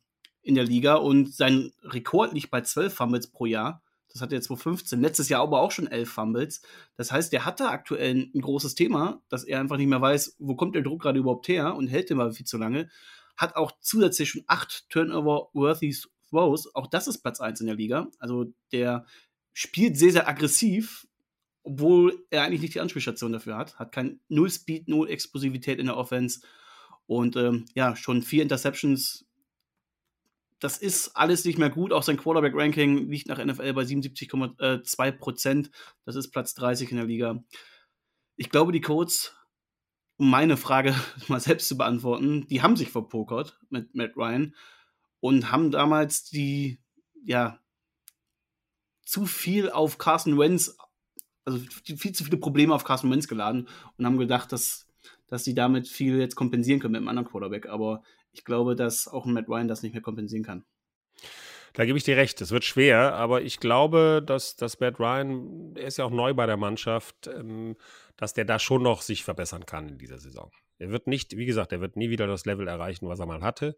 in 0.42 0.54
der 0.54 0.64
Liga 0.64 0.94
und 0.94 1.34
sein 1.34 1.72
Rekord 1.82 2.32
liegt 2.32 2.50
bei 2.50 2.60
zwölf 2.60 2.94
Fumbles 2.94 3.30
pro 3.30 3.46
Jahr. 3.46 3.82
Das 4.12 4.22
hat 4.22 4.32
er 4.32 4.40
2015. 4.40 5.00
Letztes 5.00 5.28
Jahr 5.28 5.42
aber 5.42 5.60
auch 5.60 5.70
schon 5.70 5.86
elf 5.86 6.10
Fumbles. 6.10 6.62
Das 6.96 7.12
heißt, 7.12 7.32
der 7.32 7.44
hat 7.44 7.60
da 7.60 7.70
aktuell 7.70 8.30
ein 8.34 8.40
großes 8.40 8.74
Thema, 8.74 9.22
dass 9.28 9.44
er 9.44 9.60
einfach 9.60 9.76
nicht 9.76 9.88
mehr 9.88 10.00
weiß, 10.00 10.36
wo 10.38 10.56
kommt 10.56 10.74
der 10.74 10.82
Druck 10.82 11.02
gerade 11.02 11.18
überhaupt 11.18 11.48
her 11.48 11.74
und 11.74 11.88
hält 11.88 12.10
den 12.10 12.18
Ball 12.18 12.32
viel 12.32 12.46
zu 12.46 12.58
lange. 12.58 12.88
Hat 13.36 13.56
auch 13.56 13.72
zusätzlich 13.80 14.30
schon 14.30 14.42
acht 14.46 14.88
Turnover-worthy 14.90 15.96
Throws. 16.30 16.74
Auch 16.74 16.86
das 16.86 17.08
ist 17.08 17.18
Platz 17.18 17.40
1 17.40 17.60
in 17.60 17.66
der 17.66 17.76
Liga. 17.76 18.08
Also 18.18 18.52
der 18.72 19.04
spielt 19.52 19.96
sehr, 19.96 20.12
sehr 20.12 20.28
aggressiv, 20.28 21.06
obwohl 21.62 22.24
er 22.30 22.44
eigentlich 22.44 22.62
nicht 22.62 22.74
die 22.74 22.80
Anspielstation 22.80 23.32
dafür 23.32 23.56
hat. 23.56 23.78
Hat 23.78 23.92
kein 23.92 24.20
Null 24.28 24.50
Speed, 24.50 24.88
Null 24.88 25.10
Explosivität 25.10 25.78
in 25.78 25.86
der 25.86 25.96
Offense. 25.96 26.40
Und 27.06 27.36
ähm, 27.36 27.66
ja, 27.74 27.96
schon 27.96 28.22
vier 28.22 28.42
Interceptions. 28.42 29.26
Das 30.60 30.78
ist 30.78 31.16
alles 31.16 31.44
nicht 31.44 31.58
mehr 31.58 31.70
gut. 31.70 31.92
Auch 31.92 32.02
sein 32.02 32.16
Quarterback-Ranking 32.16 33.10
liegt 33.10 33.28
nach 33.28 33.44
NFL 33.44 33.72
bei 33.72 33.82
77,2 33.82 35.12
Prozent. 35.12 35.70
Das 36.04 36.16
ist 36.16 36.30
Platz 36.30 36.54
30 36.54 36.90
in 36.90 36.98
der 36.98 37.06
Liga. 37.06 37.42
Ich 38.36 38.50
glaube, 38.50 38.72
die 38.72 38.80
Codes, 38.80 39.34
um 40.16 40.30
meine 40.30 40.56
Frage 40.56 40.94
mal 41.28 41.40
selbst 41.40 41.68
zu 41.68 41.76
beantworten, 41.76 42.46
die 42.46 42.62
haben 42.62 42.76
sich 42.76 42.90
verpokert 42.90 43.58
mit 43.70 43.94
Matt 43.94 44.16
Ryan 44.16 44.54
und 45.20 45.52
haben 45.52 45.70
damals 45.70 46.24
die, 46.24 46.80
ja, 47.24 47.60
zu 49.04 49.26
viel 49.26 49.70
auf 49.70 49.98
Carson 49.98 50.38
Wentz, 50.38 50.76
also 51.44 51.58
viel 51.58 52.12
zu 52.12 52.24
viele 52.24 52.36
Probleme 52.36 52.74
auf 52.74 52.84
Carson 52.84 53.10
Wentz 53.10 53.28
geladen 53.28 53.68
und 53.96 54.06
haben 54.06 54.18
gedacht, 54.18 54.52
dass, 54.52 54.86
dass 55.26 55.44
sie 55.44 55.54
damit 55.54 55.88
viel 55.88 56.18
jetzt 56.18 56.36
kompensieren 56.36 56.80
können 56.80 56.92
mit 56.92 57.00
einem 57.00 57.08
anderen 57.08 57.28
Quarterback. 57.28 57.68
Aber 57.68 58.02
ich 58.32 58.44
glaube, 58.44 58.76
dass 58.76 59.08
auch 59.08 59.26
Matt 59.26 59.48
Ryan 59.48 59.68
das 59.68 59.82
nicht 59.82 59.92
mehr 59.92 60.02
kompensieren 60.02 60.44
kann. 60.44 60.64
Da 61.72 61.84
gebe 61.84 61.98
ich 61.98 62.04
dir 62.04 62.16
recht, 62.16 62.40
es 62.40 62.50
wird 62.50 62.64
schwer, 62.64 63.14
aber 63.14 63.42
ich 63.42 63.60
glaube, 63.60 64.22
dass, 64.24 64.56
dass 64.56 64.80
Matt 64.80 64.98
Ryan, 64.98 65.76
er 65.76 65.86
ist 65.86 65.98
ja 65.98 66.04
auch 66.04 66.10
neu 66.10 66.34
bei 66.34 66.46
der 66.46 66.56
Mannschaft, 66.56 67.28
ähm, 67.28 67.76
dass 68.16 68.34
der 68.34 68.44
da 68.44 68.58
schon 68.58 68.82
noch 68.82 69.02
sich 69.02 69.22
verbessern 69.24 69.66
kann 69.66 69.88
in 69.88 69.98
dieser 69.98 70.18
Saison. 70.18 70.50
Er 70.78 70.90
wird 70.90 71.06
nicht, 71.06 71.36
wie 71.36 71.46
gesagt, 71.46 71.72
er 71.72 71.80
wird 71.80 71.96
nie 71.96 72.10
wieder 72.10 72.26
das 72.26 72.44
Level 72.44 72.66
erreichen, 72.66 73.08
was 73.08 73.20
er 73.20 73.26
mal 73.26 73.42
hatte 73.42 73.76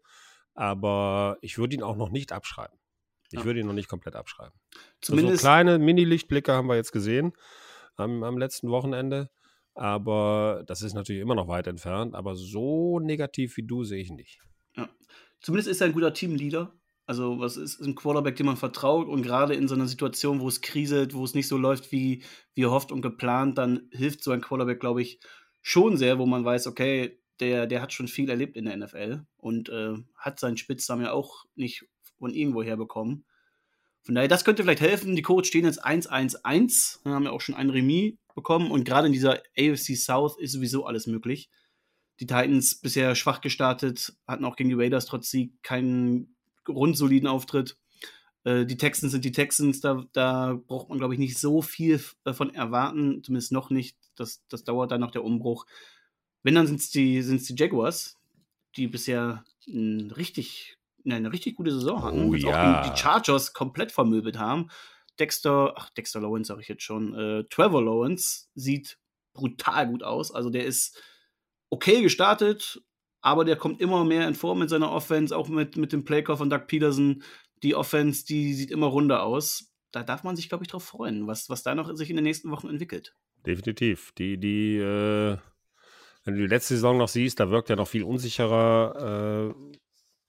aber 0.53 1.37
ich 1.41 1.57
würde 1.57 1.75
ihn 1.75 1.83
auch 1.83 1.95
noch 1.95 2.09
nicht 2.09 2.31
abschreiben. 2.31 2.77
Ich 3.31 3.39
ja. 3.39 3.45
würde 3.45 3.61
ihn 3.61 3.67
noch 3.67 3.73
nicht 3.73 3.89
komplett 3.89 4.15
abschreiben. 4.15 4.53
Zumindest 5.01 5.41
so 5.41 5.47
kleine 5.47 5.79
Mini-Lichtblicke 5.79 6.53
haben 6.53 6.67
wir 6.67 6.75
jetzt 6.75 6.91
gesehen 6.91 7.33
am, 7.95 8.23
am 8.23 8.37
letzten 8.37 8.69
Wochenende. 8.69 9.29
Aber 9.75 10.63
das 10.67 10.83
ist 10.83 10.93
natürlich 10.93 11.21
immer 11.21 11.35
noch 11.35 11.47
weit 11.47 11.65
entfernt. 11.65 12.13
Aber 12.13 12.35
so 12.35 12.99
negativ 12.99 13.57
wie 13.57 13.65
du 13.65 13.83
sehe 13.83 14.01
ich 14.01 14.11
nicht. 14.11 14.39
Ja. 14.75 14.87
Zumindest 15.41 15.69
ist 15.69 15.81
er 15.81 15.87
ein 15.87 15.93
guter 15.93 16.13
Teamleader. 16.13 16.73
Also, 17.05 17.39
was 17.39 17.57
ist 17.57 17.81
ein 17.81 17.95
Quarterback, 17.95 18.37
dem 18.37 18.45
man 18.45 18.55
vertraut 18.55 19.09
und 19.09 19.23
gerade 19.23 19.55
in 19.55 19.67
so 19.67 19.75
einer 19.75 19.87
Situation, 19.87 20.39
wo 20.39 20.47
es 20.47 20.61
kriselt, 20.61 21.13
wo 21.13 21.25
es 21.25 21.33
nicht 21.33 21.49
so 21.49 21.57
läuft, 21.57 21.91
wie, 21.91 22.23
wie 22.53 22.61
erhofft 22.61 22.93
und 22.93 23.01
geplant, 23.01 23.57
dann 23.57 23.89
hilft 23.91 24.23
so 24.23 24.31
ein 24.31 24.39
Quarterback, 24.39 24.79
glaube 24.79 25.01
ich, 25.01 25.19
schon 25.61 25.97
sehr, 25.97 26.17
wo 26.17 26.25
man 26.25 26.45
weiß, 26.45 26.67
okay, 26.67 27.19
der, 27.39 27.67
der 27.67 27.81
hat 27.81 27.93
schon 27.93 28.07
viel 28.07 28.29
erlebt 28.29 28.55
in 28.55 28.65
der 28.65 28.77
NFL 28.77 29.25
und 29.37 29.69
äh, 29.69 29.95
hat 30.15 30.39
seinen 30.39 30.57
Spitznamen 30.57 31.05
ja 31.05 31.11
auch 31.11 31.45
nicht 31.55 31.85
von 32.19 32.33
irgendwo 32.33 32.63
her 32.63 32.77
bekommen. 32.77 33.25
Von 34.03 34.15
daher, 34.15 34.27
das 34.27 34.43
könnte 34.43 34.63
vielleicht 34.63 34.81
helfen. 34.81 35.15
Die 35.15 35.21
Codes 35.21 35.47
stehen 35.47 35.65
jetzt 35.65 35.85
1-1-1, 35.85 37.05
haben 37.05 37.25
ja 37.25 37.31
auch 37.31 37.41
schon 37.41 37.55
ein 37.55 37.69
Remis 37.69 38.15
bekommen 38.35 38.71
und 38.71 38.83
gerade 38.83 39.07
in 39.07 39.13
dieser 39.13 39.41
AFC 39.57 39.95
South 39.95 40.37
ist 40.39 40.51
sowieso 40.51 40.85
alles 40.85 41.07
möglich. 41.07 41.49
Die 42.19 42.27
Titans 42.27 42.75
bisher 42.79 43.15
schwach 43.15 43.41
gestartet, 43.41 44.15
hatten 44.27 44.45
auch 44.45 44.55
gegen 44.55 44.69
die 44.69 44.75
Raiders 44.75 45.05
trotz 45.05 45.29
Sieg 45.29 45.61
keinen 45.63 46.35
grundsoliden 46.63 47.27
Auftritt. 47.27 47.77
Äh, 48.43 48.65
die 48.65 48.77
Texans 48.77 49.11
sind 49.11 49.25
die 49.25 49.31
Texans, 49.31 49.79
da, 49.79 50.05
da 50.13 50.59
braucht 50.67 50.89
man, 50.89 50.97
glaube 50.97 51.13
ich, 51.13 51.19
nicht 51.19 51.37
so 51.37 51.61
viel 51.61 52.01
davon 52.23 52.53
erwarten, 52.53 53.23
zumindest 53.23 53.51
noch 53.51 53.69
nicht. 53.69 53.97
Das, 54.15 54.43
das 54.49 54.63
dauert 54.63 54.91
dann 54.91 55.01
noch 55.01 55.11
der 55.11 55.23
Umbruch. 55.23 55.65
Wenn, 56.43 56.55
dann 56.55 56.67
sind 56.67 56.79
es 56.79 56.91
die, 56.91 57.21
sind's 57.21 57.45
die 57.45 57.55
Jaguars, 57.55 58.19
die 58.75 58.87
bisher 58.87 59.43
ein 59.67 60.11
richtig, 60.11 60.77
eine 61.05 61.31
richtig 61.31 61.55
gute 61.55 61.71
Saison 61.71 62.03
hatten. 62.03 62.29
Oh, 62.29 62.33
ja. 62.35 62.81
auch 62.81 62.91
die, 62.91 62.99
Chargers 62.99 63.53
komplett 63.53 63.91
vermöbelt 63.91 64.37
haben. 64.37 64.69
Dexter, 65.19 65.73
ach, 65.77 65.89
Dexter 65.91 66.19
Lawrence 66.19 66.47
sage 66.47 66.61
ich 66.61 66.67
jetzt 66.67 66.83
schon, 66.83 67.13
äh, 67.13 67.43
Trevor 67.45 67.83
Lawrence 67.83 68.47
sieht 68.55 68.97
brutal 69.33 69.87
gut 69.87 70.03
aus. 70.03 70.33
Also 70.33 70.49
der 70.49 70.65
ist 70.65 71.01
okay 71.69 72.01
gestartet, 72.01 72.81
aber 73.21 73.45
der 73.45 73.55
kommt 73.55 73.79
immer 73.79 74.03
mehr 74.03 74.27
in 74.27 74.35
Form 74.35 74.61
in 74.61 74.67
seiner 74.67 74.91
Offense, 74.91 75.35
auch 75.35 75.47
mit, 75.47 75.77
mit 75.77 75.93
dem 75.93 76.03
Playcall 76.03 76.37
von 76.37 76.49
Doug 76.49 76.67
Peterson. 76.67 77.23
Die 77.61 77.75
Offense, 77.75 78.25
die 78.25 78.53
sieht 78.53 78.71
immer 78.71 78.87
runder 78.87 79.23
aus. 79.23 79.71
Da 79.91 80.03
darf 80.03 80.23
man 80.23 80.35
sich, 80.35 80.49
glaube 80.49 80.63
ich, 80.63 80.67
drauf 80.67 80.83
freuen, 80.83 81.27
was, 81.27 81.49
was 81.49 81.63
da 81.63 81.75
noch 81.75 81.95
sich 81.95 82.09
in 82.09 82.15
den 82.15 82.25
nächsten 82.25 82.51
Wochen 82.51 82.67
entwickelt. 82.67 83.15
Definitiv. 83.45 84.11
Die, 84.17 84.37
die, 84.37 84.77
äh 84.77 85.37
wenn 86.23 86.35
du 86.35 86.41
die 86.41 86.47
letzte 86.47 86.75
Saison 86.75 86.97
noch 86.97 87.09
siehst, 87.09 87.39
da 87.39 87.49
wirkt 87.49 87.69
er 87.69 87.75
noch 87.75 87.87
viel 87.87 88.03
unsicherer, 88.03 89.53
äh, 89.53 89.79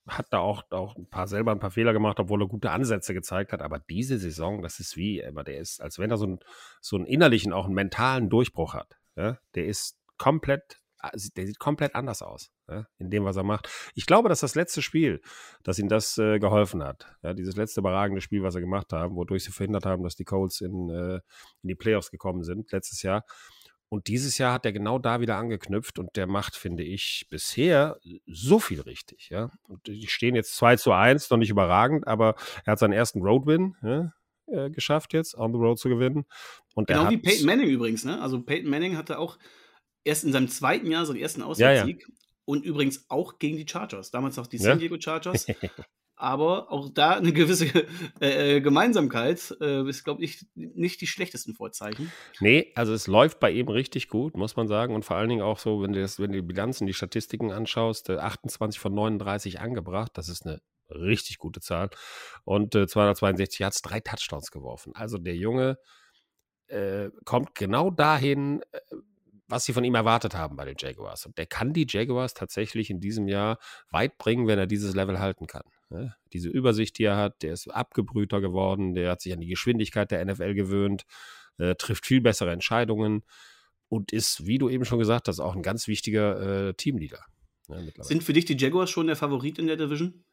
hat 0.07 0.27
da 0.31 0.39
auch, 0.39 0.65
auch 0.71 0.97
ein 0.97 1.09
paar 1.09 1.27
selber 1.29 1.53
ein 1.53 1.61
paar 1.61 1.71
Fehler 1.71 1.93
gemacht, 1.93 2.21
obwohl 2.21 2.43
er 2.43 2.49
gute 2.49 2.71
Ansätze 2.71 3.15
gezeigt 3.15 3.53
hat. 3.53 3.63
Aber 3.63 3.79
diese 3.79 4.19
Saison, 4.19 4.63
das 4.63 4.81
ist 4.81 4.97
wie, 4.97 5.21
immer, 5.21 5.45
der 5.45 5.59
ist, 5.59 5.81
als 5.81 5.99
wenn 5.99 6.11
er 6.11 6.17
so, 6.17 6.27
ein, 6.27 6.41
so 6.81 6.97
einen 6.97 7.07
innerlichen, 7.07 7.53
auch 7.53 7.65
einen 7.65 7.75
mentalen 7.75 8.29
Durchbruch 8.29 8.75
hat. 8.75 8.99
Ja? 9.17 9.39
Der 9.55 9.67
ist 9.67 9.99
komplett, 10.19 10.83
also 10.99 11.31
der 11.37 11.47
sieht 11.47 11.59
komplett 11.59 11.95
anders 11.95 12.21
aus, 12.21 12.51
ja? 12.69 12.87
in 12.99 13.09
dem, 13.09 13.25
was 13.25 13.37
er 13.37 13.45
macht. 13.45 13.71
Ich 13.95 14.05
glaube, 14.05 14.29
dass 14.29 14.41
das 14.41 14.55
letzte 14.55 14.83
Spiel, 14.83 15.23
dass 15.63 15.79
ihm 15.79 15.89
das 15.89 16.19
äh, 16.19 16.39
geholfen 16.39 16.83
hat. 16.83 17.07
Ja? 17.23 17.33
Dieses 17.33 17.57
letzte 17.57 17.81
überragende 17.81 18.21
Spiel, 18.21 18.43
was 18.43 18.57
er 18.57 18.61
gemacht 18.61 18.93
haben, 18.93 19.17
wodurch 19.17 19.45
sie 19.45 19.53
verhindert 19.53 19.87
haben, 19.87 20.03
dass 20.03 20.17
die 20.17 20.25
Colts 20.25 20.61
in, 20.61 20.91
äh, 20.91 21.21
in 21.63 21.69
die 21.69 21.77
Playoffs 21.77 22.11
gekommen 22.11 22.43
sind, 22.43 22.71
letztes 22.73 23.03
Jahr 23.03 23.25
und 23.95 24.09
dieses 24.09 24.39
Jahr 24.39 24.53
hat 24.53 24.67
er 24.67 24.73
genau 24.73 24.99
da 24.99 25.21
wieder 25.21 25.37
angeknüpft 25.37 26.01
und 26.01 26.17
der 26.17 26.27
macht, 26.27 26.57
finde 26.57 26.83
ich, 26.83 27.29
bisher 27.31 27.97
so 28.27 28.59
viel 28.59 28.81
richtig. 28.81 29.29
Ja? 29.31 29.53
Und 29.69 29.87
die 29.87 30.09
stehen 30.09 30.35
jetzt 30.35 30.57
2 30.57 30.75
zu 30.77 30.91
1, 30.91 31.31
noch 31.31 31.39
nicht 31.39 31.51
überragend, 31.51 32.05
aber 32.09 32.35
er 32.65 32.73
hat 32.73 32.81
seinen 32.81 32.93
ersten 32.93 33.23
Roadwin 33.23 33.77
ja, 33.85 34.13
äh, 34.49 34.69
geschafft 34.71 35.13
jetzt, 35.13 35.37
on 35.37 35.53
the 35.53 35.59
road 35.59 35.79
zu 35.79 35.89
gewinnen. 35.89 36.25
Und 36.75 36.89
genau 36.89 37.09
wie 37.09 37.19
Peyton 37.19 37.47
Manning 37.47 37.69
übrigens. 37.69 38.05
Ne? 38.05 38.21
Also 38.21 38.43
Peyton 38.43 38.69
Manning 38.69 38.97
hatte 38.97 39.17
auch 39.17 39.39
erst 40.03 40.25
in 40.25 40.33
seinem 40.33 40.49
zweiten 40.49 40.91
Jahr 40.91 41.07
seinen 41.07 41.21
ersten 41.21 41.43
Auswärtssieg. 41.43 42.01
Ja, 42.01 42.09
ja. 42.09 42.15
Und 42.47 42.65
übrigens 42.65 43.09
auch 43.09 43.39
gegen 43.39 43.57
die 43.57 43.67
Chargers. 43.69 44.11
Damals 44.11 44.41
auch 44.41 44.49
die 44.49 44.59
San 44.59 44.81
Diego 44.81 44.97
Chargers. 44.99 45.47
aber 46.17 46.71
auch 46.71 46.89
da 46.93 47.17
eine 47.17 47.33
gewisse 47.33 47.67
äh, 48.21 48.57
äh, 48.57 48.61
Gemeinsamkeit 48.61 49.57
äh, 49.61 49.89
ist, 49.89 50.05
glaube 50.05 50.23
ich, 50.23 50.47
nicht 50.55 51.01
die 51.01 51.07
schlechtesten 51.07 51.55
Vorzeichen. 51.55 52.13
Nee, 52.41 52.73
also 52.75 52.93
es 52.93 53.07
läuft 53.07 53.41
bei 53.41 53.51
ihm 53.51 53.69
richtig 53.69 54.09
gut, 54.09 54.37
muss 54.37 54.57
man 54.57 54.69
sagen. 54.69 54.95
Und 54.95 55.05
vor 55.05 55.17
allen 55.17 55.29
Dingen 55.29 55.43
auch 55.43 55.59
so, 55.59 55.83
wenn 55.83 55.93
du, 55.93 56.01
das, 56.01 56.19
wenn 56.19 56.33
du 56.33 56.41
die 56.41 56.47
Bilanzen, 56.47 56.87
die 56.87 56.95
Statistiken 56.95 57.53
anschaust, 57.53 58.11
28 58.11 58.79
von 58.79 58.95
39 58.95 59.61
angebracht, 59.61 60.13
das 60.15 60.29
ist 60.29 60.47
eine 60.47 60.61
richtig 60.91 61.39
gute 61.39 61.61
Zahl. 61.61 61.91
Und 62.45 62.75
äh, 62.75 62.87
262 62.87 63.59
Yards, 63.59 63.83
drei 63.83 64.01
Touchdowns 64.01 64.51
geworfen. 64.51 64.93
Also 64.95 65.19
der 65.19 65.37
Junge 65.37 65.79
äh, 66.69 67.11
kommt 67.25 67.55
genau 67.55 67.91
dahin, 67.91 68.63
äh, 68.73 68.81
was 69.49 69.65
sie 69.65 69.73
von 69.73 69.85
ihm 69.85 69.95
erwartet 69.95 70.35
haben 70.35 70.57
bei 70.57 70.65
den 70.65 70.77
Jaguars. 70.79 71.27
Und 71.27 71.39
der 71.39 71.47
kann 71.47 71.73
die 71.73 71.87
Jaguars 71.89 72.35
tatsächlich 72.35 72.91
in 72.91 73.01
diesem 73.01 73.29
Jahr 73.29 73.59
weit 73.91 74.17
bringen, 74.19 74.47
wenn 74.47 74.59
er 74.59 74.67
dieses 74.67 74.95
Level 74.95 75.19
halten 75.19 75.47
kann. 75.47 75.65
Ne? 75.95 76.17
Diese 76.33 76.49
Übersicht, 76.49 76.99
die 76.99 77.05
er 77.05 77.17
hat, 77.17 77.43
der 77.43 77.53
ist 77.53 77.69
abgebrühter 77.69 78.41
geworden, 78.41 78.95
der 78.95 79.13
hat 79.13 79.21
sich 79.21 79.33
an 79.33 79.41
die 79.41 79.47
Geschwindigkeit 79.47 80.11
der 80.11 80.25
NFL 80.25 80.55
gewöhnt, 80.55 81.05
äh, 81.59 81.77
trifft 81.77 82.07
viel 82.07 82.21
bessere 82.21 82.51
Entscheidungen 82.51 83.23
und 83.89 84.13
ist, 84.13 84.45
wie 84.45 84.59
du 84.59 84.69
eben 84.69 84.85
schon 84.85 84.99
gesagt 84.99 85.29
hast, 85.29 85.39
auch 85.39 85.55
ein 85.55 85.63
ganz 85.63 85.87
wichtiger 85.87 86.69
äh, 86.69 86.75
Teamleader. 86.75 87.25
Ne, 87.69 87.93
Sind 88.01 88.25
für 88.25 88.33
dich 88.33 88.45
die 88.45 88.57
Jaguars 88.57 88.91
schon 88.91 89.07
der 89.07 89.17
Favorit 89.17 89.59
in 89.59 89.69
der 89.69 89.77
Division? 89.77 90.25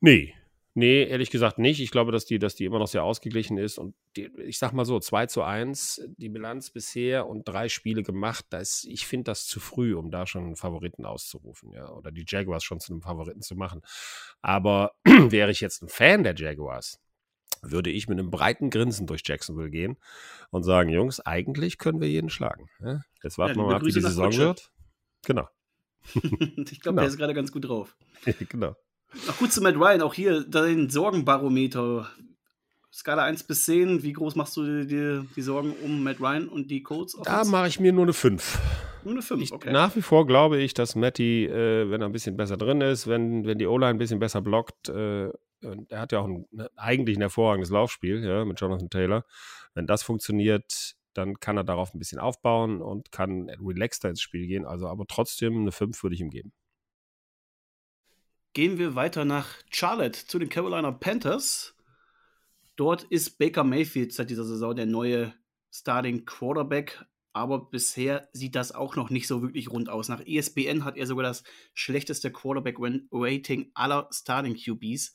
Nee, 0.00 0.34
Nee, 0.74 1.02
ehrlich 1.04 1.30
gesagt 1.30 1.58
nicht. 1.58 1.80
Ich 1.80 1.90
glaube, 1.90 2.12
dass 2.12 2.26
die, 2.26 2.38
dass 2.38 2.54
die 2.54 2.64
immer 2.64 2.78
noch 2.78 2.86
sehr 2.86 3.02
ausgeglichen 3.02 3.58
ist. 3.58 3.76
Und 3.76 3.94
die, 4.16 4.30
ich 4.38 4.58
sag 4.58 4.72
mal 4.72 4.84
so, 4.84 5.00
2 5.00 5.26
zu 5.26 5.42
1, 5.42 6.02
die 6.16 6.28
Bilanz 6.28 6.70
bisher 6.70 7.26
und 7.26 7.48
drei 7.48 7.68
Spiele 7.68 8.04
gemacht, 8.04 8.46
da 8.50 8.58
ist, 8.58 8.84
ich 8.84 9.06
finde 9.06 9.24
das 9.24 9.46
zu 9.46 9.58
früh, 9.58 9.94
um 9.94 10.12
da 10.12 10.26
schon 10.26 10.44
einen 10.44 10.56
Favoriten 10.56 11.04
auszurufen, 11.04 11.72
ja. 11.72 11.90
Oder 11.90 12.12
die 12.12 12.24
Jaguars 12.26 12.62
schon 12.62 12.78
zu 12.78 12.92
einem 12.92 13.02
Favoriten 13.02 13.42
zu 13.42 13.56
machen. 13.56 13.82
Aber 14.42 14.92
wäre 15.04 15.50
ich 15.50 15.60
jetzt 15.60 15.82
ein 15.82 15.88
Fan 15.88 16.22
der 16.22 16.36
Jaguars, 16.36 17.00
würde 17.62 17.90
ich 17.90 18.08
mit 18.08 18.18
einem 18.20 18.30
breiten 18.30 18.70
Grinsen 18.70 19.08
durch 19.08 19.22
Jacksonville 19.24 19.70
gehen 19.70 19.96
und 20.50 20.62
sagen, 20.62 20.88
Jungs, 20.90 21.18
eigentlich 21.18 21.78
können 21.78 22.00
wir 22.00 22.08
jeden 22.08 22.30
schlagen. 22.30 22.68
Ja? 22.80 23.00
Jetzt 23.24 23.38
warten 23.38 23.58
ja, 23.58 23.64
wir 23.64 23.66
mal 23.70 23.76
ab, 23.76 23.82
wie 23.82 23.92
die 23.92 24.00
Saison 24.00 24.32
wird. 24.36 24.72
Genau. 25.26 25.48
ich 26.14 26.22
glaube, 26.22 26.80
genau. 26.82 27.00
der 27.00 27.08
ist 27.08 27.16
gerade 27.16 27.34
ganz 27.34 27.50
gut 27.50 27.64
drauf. 27.64 27.96
genau. 28.48 28.76
Ach 29.28 29.36
gut 29.38 29.52
zu 29.52 29.62
Matt 29.62 29.76
Ryan, 29.76 30.02
auch 30.02 30.14
hier 30.14 30.44
dein 30.44 30.88
Sorgenbarometer. 30.88 32.08
Skala 32.92 33.22
1 33.24 33.44
bis 33.44 33.64
10, 33.66 34.02
wie 34.02 34.12
groß 34.12 34.34
machst 34.34 34.56
du 34.56 34.84
dir 34.84 35.24
die 35.36 35.42
Sorgen 35.42 35.72
um 35.84 36.02
Matt 36.02 36.20
Ryan 36.20 36.48
und 36.48 36.70
die 36.70 36.82
Colts? 36.82 37.16
Da 37.22 37.44
mache 37.44 37.68
ich 37.68 37.78
mir 37.78 37.92
nur 37.92 38.02
eine 38.02 38.12
5. 38.12 38.58
Nur 39.04 39.14
eine 39.14 39.22
5, 39.22 39.52
okay. 39.52 39.72
Nach 39.72 39.94
wie 39.94 40.02
vor 40.02 40.26
glaube 40.26 40.58
ich, 40.58 40.74
dass 40.74 40.96
Matty, 40.96 41.46
äh, 41.46 41.88
wenn 41.88 42.02
er 42.02 42.08
ein 42.08 42.12
bisschen 42.12 42.36
besser 42.36 42.56
drin 42.56 42.80
ist, 42.80 43.06
wenn, 43.06 43.46
wenn 43.46 43.58
die 43.58 43.66
O-Line 43.66 43.90
ein 43.90 43.98
bisschen 43.98 44.18
besser 44.18 44.40
blockt, 44.40 44.88
äh, 44.88 45.28
er 45.88 46.00
hat 46.00 46.12
ja 46.12 46.20
auch 46.20 46.26
ein, 46.26 46.46
ne, 46.50 46.68
eigentlich 46.76 47.16
ein 47.16 47.22
hervorragendes 47.22 47.70
Laufspiel 47.70 48.24
ja, 48.24 48.44
mit 48.44 48.60
Jonathan 48.60 48.90
Taylor. 48.90 49.24
Wenn 49.74 49.86
das 49.86 50.02
funktioniert, 50.02 50.96
dann 51.14 51.38
kann 51.38 51.56
er 51.56 51.64
darauf 51.64 51.94
ein 51.94 51.98
bisschen 51.98 52.18
aufbauen 52.18 52.82
und 52.82 53.12
kann 53.12 53.50
relaxter 53.50 54.08
ins 54.08 54.20
Spiel 54.20 54.46
gehen. 54.46 54.66
Also, 54.66 54.88
aber 54.88 55.04
trotzdem 55.06 55.60
eine 55.60 55.72
5 55.72 56.02
würde 56.02 56.14
ich 56.14 56.20
ihm 56.20 56.30
geben 56.30 56.52
gehen 58.52 58.78
wir 58.78 58.94
weiter 58.94 59.24
nach 59.24 59.48
Charlotte 59.70 60.26
zu 60.26 60.38
den 60.38 60.48
Carolina 60.48 60.90
Panthers. 60.90 61.74
Dort 62.76 63.04
ist 63.04 63.38
Baker 63.38 63.64
Mayfield 63.64 64.12
seit 64.12 64.30
dieser 64.30 64.44
Saison 64.44 64.74
der 64.74 64.86
neue 64.86 65.34
Starting 65.70 66.24
Quarterback. 66.24 67.04
Aber 67.32 67.70
bisher 67.70 68.28
sieht 68.32 68.56
das 68.56 68.72
auch 68.72 68.96
noch 68.96 69.10
nicht 69.10 69.28
so 69.28 69.40
wirklich 69.40 69.70
rund 69.70 69.88
aus. 69.88 70.08
Nach 70.08 70.20
ESPN 70.26 70.84
hat 70.84 70.96
er 70.96 71.06
sogar 71.06 71.22
das 71.22 71.44
schlechteste 71.74 72.32
Quarterback-Rating 72.32 73.70
aller 73.74 74.08
Starting 74.10 74.56
QBs. 74.56 75.14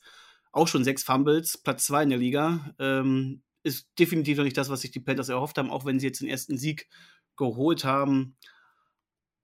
Auch 0.50 0.66
schon 0.66 0.84
sechs 0.84 1.02
Fumbles, 1.02 1.58
Platz 1.58 1.86
zwei 1.86 2.04
in 2.04 2.08
der 2.08 2.18
Liga. 2.18 2.74
Ähm, 2.78 3.42
ist 3.62 3.88
definitiv 3.98 4.38
noch 4.38 4.44
nicht 4.44 4.56
das, 4.56 4.70
was 4.70 4.80
sich 4.80 4.92
die 4.92 5.00
Panthers 5.00 5.28
erhofft 5.28 5.58
haben, 5.58 5.70
auch 5.70 5.84
wenn 5.84 6.00
sie 6.00 6.06
jetzt 6.06 6.22
den 6.22 6.28
ersten 6.28 6.56
Sieg 6.56 6.88
geholt 7.36 7.84
haben. 7.84 8.36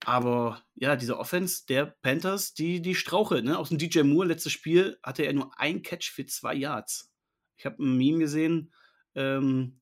Aber 0.05 0.61
ja, 0.75 0.95
diese 0.95 1.17
Offense 1.17 1.65
der 1.67 1.85
Panthers, 2.01 2.53
die, 2.53 2.81
die 2.81 2.95
strauchelt. 2.95 3.45
Ne? 3.45 3.57
Aus 3.57 3.69
dem 3.69 3.77
DJ 3.77 4.01
Moore, 4.01 4.27
letztes 4.27 4.51
Spiel, 4.51 4.97
hatte 5.01 5.23
er 5.23 5.33
nur 5.33 5.51
ein 5.57 5.81
Catch 5.81 6.11
für 6.11 6.25
zwei 6.25 6.53
Yards. 6.55 7.11
Ich 7.57 7.65
habe 7.65 7.81
ein 7.81 7.97
Meme 7.97 8.19
gesehen, 8.19 8.73
ähm, 9.15 9.79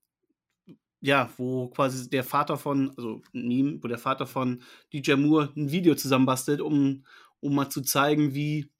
ja, 1.00 1.32
wo 1.38 1.70
quasi 1.70 2.10
der 2.10 2.24
Vater 2.24 2.58
von, 2.58 2.94
also 2.96 3.22
ein 3.34 3.48
Meme, 3.48 3.80
wo 3.82 3.88
der 3.88 3.98
Vater 3.98 4.28
von 4.28 4.62
DJ 4.94 5.14
Moore 5.14 5.52
ein 5.56 5.72
Video 5.72 5.96
zusammenbastelt, 5.96 6.62
um, 6.62 7.06
um 7.40 7.56
mal 7.56 7.70
zu 7.70 7.82
zeigen, 7.82 8.36
wie, 8.36 8.72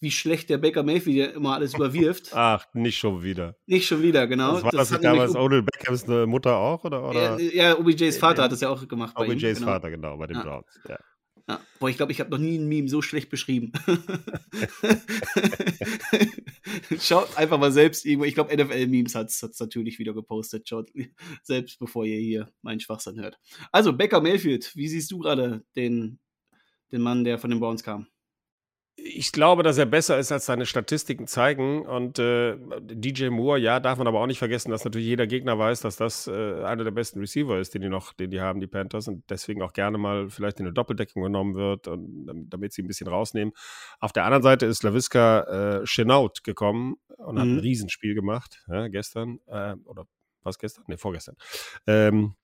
wie 0.00 0.10
schlecht 0.10 0.50
der 0.50 0.58
Baker 0.58 0.82
Mayfield 0.82 1.34
immer 1.34 1.54
alles 1.54 1.74
überwirft. 1.74 2.30
Ach, 2.34 2.66
nicht 2.74 2.98
schon 2.98 3.22
wieder. 3.22 3.56
Nicht 3.66 3.86
schon 3.86 4.02
wieder, 4.02 4.26
genau. 4.26 4.54
Das 4.54 4.64
war 4.64 4.70
das, 4.72 4.88
das 4.90 5.00
damals 5.00 5.34
Odell 5.34 5.62
Beckhams 5.62 6.06
Mutter 6.26 6.56
auch, 6.56 6.84
oder? 6.84 7.08
oder? 7.08 7.40
Ja, 7.40 7.70
ja 7.70 7.78
OBJs 7.78 8.18
Vater 8.18 8.38
ja. 8.38 8.44
hat 8.44 8.52
das 8.52 8.60
ja 8.60 8.68
auch 8.68 8.86
gemacht. 8.86 9.16
OBJs 9.16 9.42
ihm, 9.42 9.54
genau. 9.54 9.66
Vater, 9.66 9.90
genau, 9.90 10.16
bei 10.18 10.26
den 10.26 10.36
ja. 10.36 10.42
Browns, 10.42 10.80
ja. 10.88 10.98
Ja. 11.48 11.60
Boah, 11.78 11.88
ich 11.88 11.96
glaube, 11.96 12.10
ich 12.10 12.18
habe 12.18 12.30
noch 12.30 12.38
nie 12.38 12.58
ein 12.58 12.68
Meme 12.68 12.88
so 12.88 13.02
schlecht 13.02 13.30
beschrieben. 13.30 13.70
Schaut 16.98 17.38
einfach 17.38 17.58
mal 17.58 17.70
selbst 17.70 18.04
irgendwo. 18.04 18.24
Ich 18.24 18.34
glaube, 18.34 18.56
NFL-Memes 18.56 19.14
hat 19.14 19.28
es 19.28 19.60
natürlich 19.60 20.00
wieder 20.00 20.12
gepostet. 20.12 20.68
Schaut 20.68 20.90
selbst, 21.42 21.78
bevor 21.78 22.04
ihr 22.04 22.18
hier 22.18 22.50
meinen 22.62 22.80
Schwachsinn 22.80 23.20
hört. 23.20 23.38
Also, 23.70 23.92
Becker 23.92 24.20
Mayfield, 24.20 24.74
wie 24.74 24.88
siehst 24.88 25.12
du 25.12 25.20
gerade 25.20 25.64
den, 25.76 26.18
den 26.90 27.02
Mann, 27.02 27.22
der 27.22 27.38
von 27.38 27.50
den 27.50 27.60
Browns 27.60 27.84
kam? 27.84 28.08
Ich 28.98 29.30
glaube, 29.30 29.62
dass 29.62 29.76
er 29.76 29.84
besser 29.84 30.18
ist, 30.18 30.32
als 30.32 30.46
seine 30.46 30.64
Statistiken 30.64 31.26
zeigen. 31.26 31.84
Und 31.84 32.18
äh, 32.18 32.56
DJ 32.80 33.28
Moore, 33.28 33.58
ja, 33.58 33.78
darf 33.78 33.98
man 33.98 34.06
aber 34.06 34.20
auch 34.20 34.26
nicht 34.26 34.38
vergessen, 34.38 34.70
dass 34.70 34.84
natürlich 34.84 35.06
jeder 35.06 35.26
Gegner 35.26 35.58
weiß, 35.58 35.80
dass 35.80 35.96
das 35.96 36.26
äh, 36.26 36.64
einer 36.64 36.82
der 36.82 36.92
besten 36.92 37.20
Receiver 37.20 37.58
ist, 37.58 37.74
den 37.74 37.82
die 37.82 37.90
noch, 37.90 38.14
den 38.14 38.30
die 38.30 38.40
haben, 38.40 38.58
die 38.58 38.66
Panthers, 38.66 39.06
und 39.06 39.28
deswegen 39.28 39.60
auch 39.60 39.74
gerne 39.74 39.98
mal 39.98 40.30
vielleicht 40.30 40.60
in 40.60 40.66
eine 40.66 40.72
Doppeldeckung 40.72 41.22
genommen 41.22 41.54
wird, 41.54 41.88
und, 41.88 42.48
damit 42.48 42.72
sie 42.72 42.82
ein 42.82 42.86
bisschen 42.86 43.08
rausnehmen. 43.08 43.52
Auf 44.00 44.12
der 44.12 44.24
anderen 44.24 44.42
Seite 44.42 44.64
ist 44.64 44.82
Laviska 44.82 45.80
äh, 45.80 45.84
Chenault 45.84 46.42
gekommen 46.42 46.96
und 47.18 47.34
mhm. 47.34 47.38
hat 47.38 47.46
ein 47.46 47.52
mhm. 47.54 47.60
Riesenspiel 47.60 48.14
gemacht, 48.14 48.64
ja, 48.66 48.88
gestern, 48.88 49.40
äh, 49.46 49.74
oder 49.84 50.06
was 50.42 50.58
gestern? 50.58 50.84
Ne, 50.86 50.96
vorgestern. 50.96 51.36
Ähm, 51.86 52.34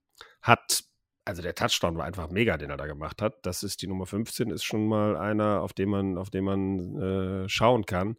hat 0.42 0.84
also 1.24 1.42
der 1.42 1.54
Touchdown 1.54 1.96
war 1.96 2.04
einfach 2.04 2.30
mega, 2.30 2.56
den 2.56 2.70
er 2.70 2.76
da 2.76 2.86
gemacht 2.86 3.22
hat. 3.22 3.44
Das 3.46 3.62
ist 3.62 3.82
die 3.82 3.86
Nummer 3.86 4.06
15, 4.06 4.50
ist 4.50 4.64
schon 4.64 4.88
mal 4.88 5.16
einer, 5.16 5.60
auf 5.60 5.72
den 5.72 5.88
man, 5.88 6.18
auf 6.18 6.30
den 6.30 6.44
man 6.44 7.00
äh, 7.00 7.48
schauen 7.48 7.86
kann. 7.86 8.16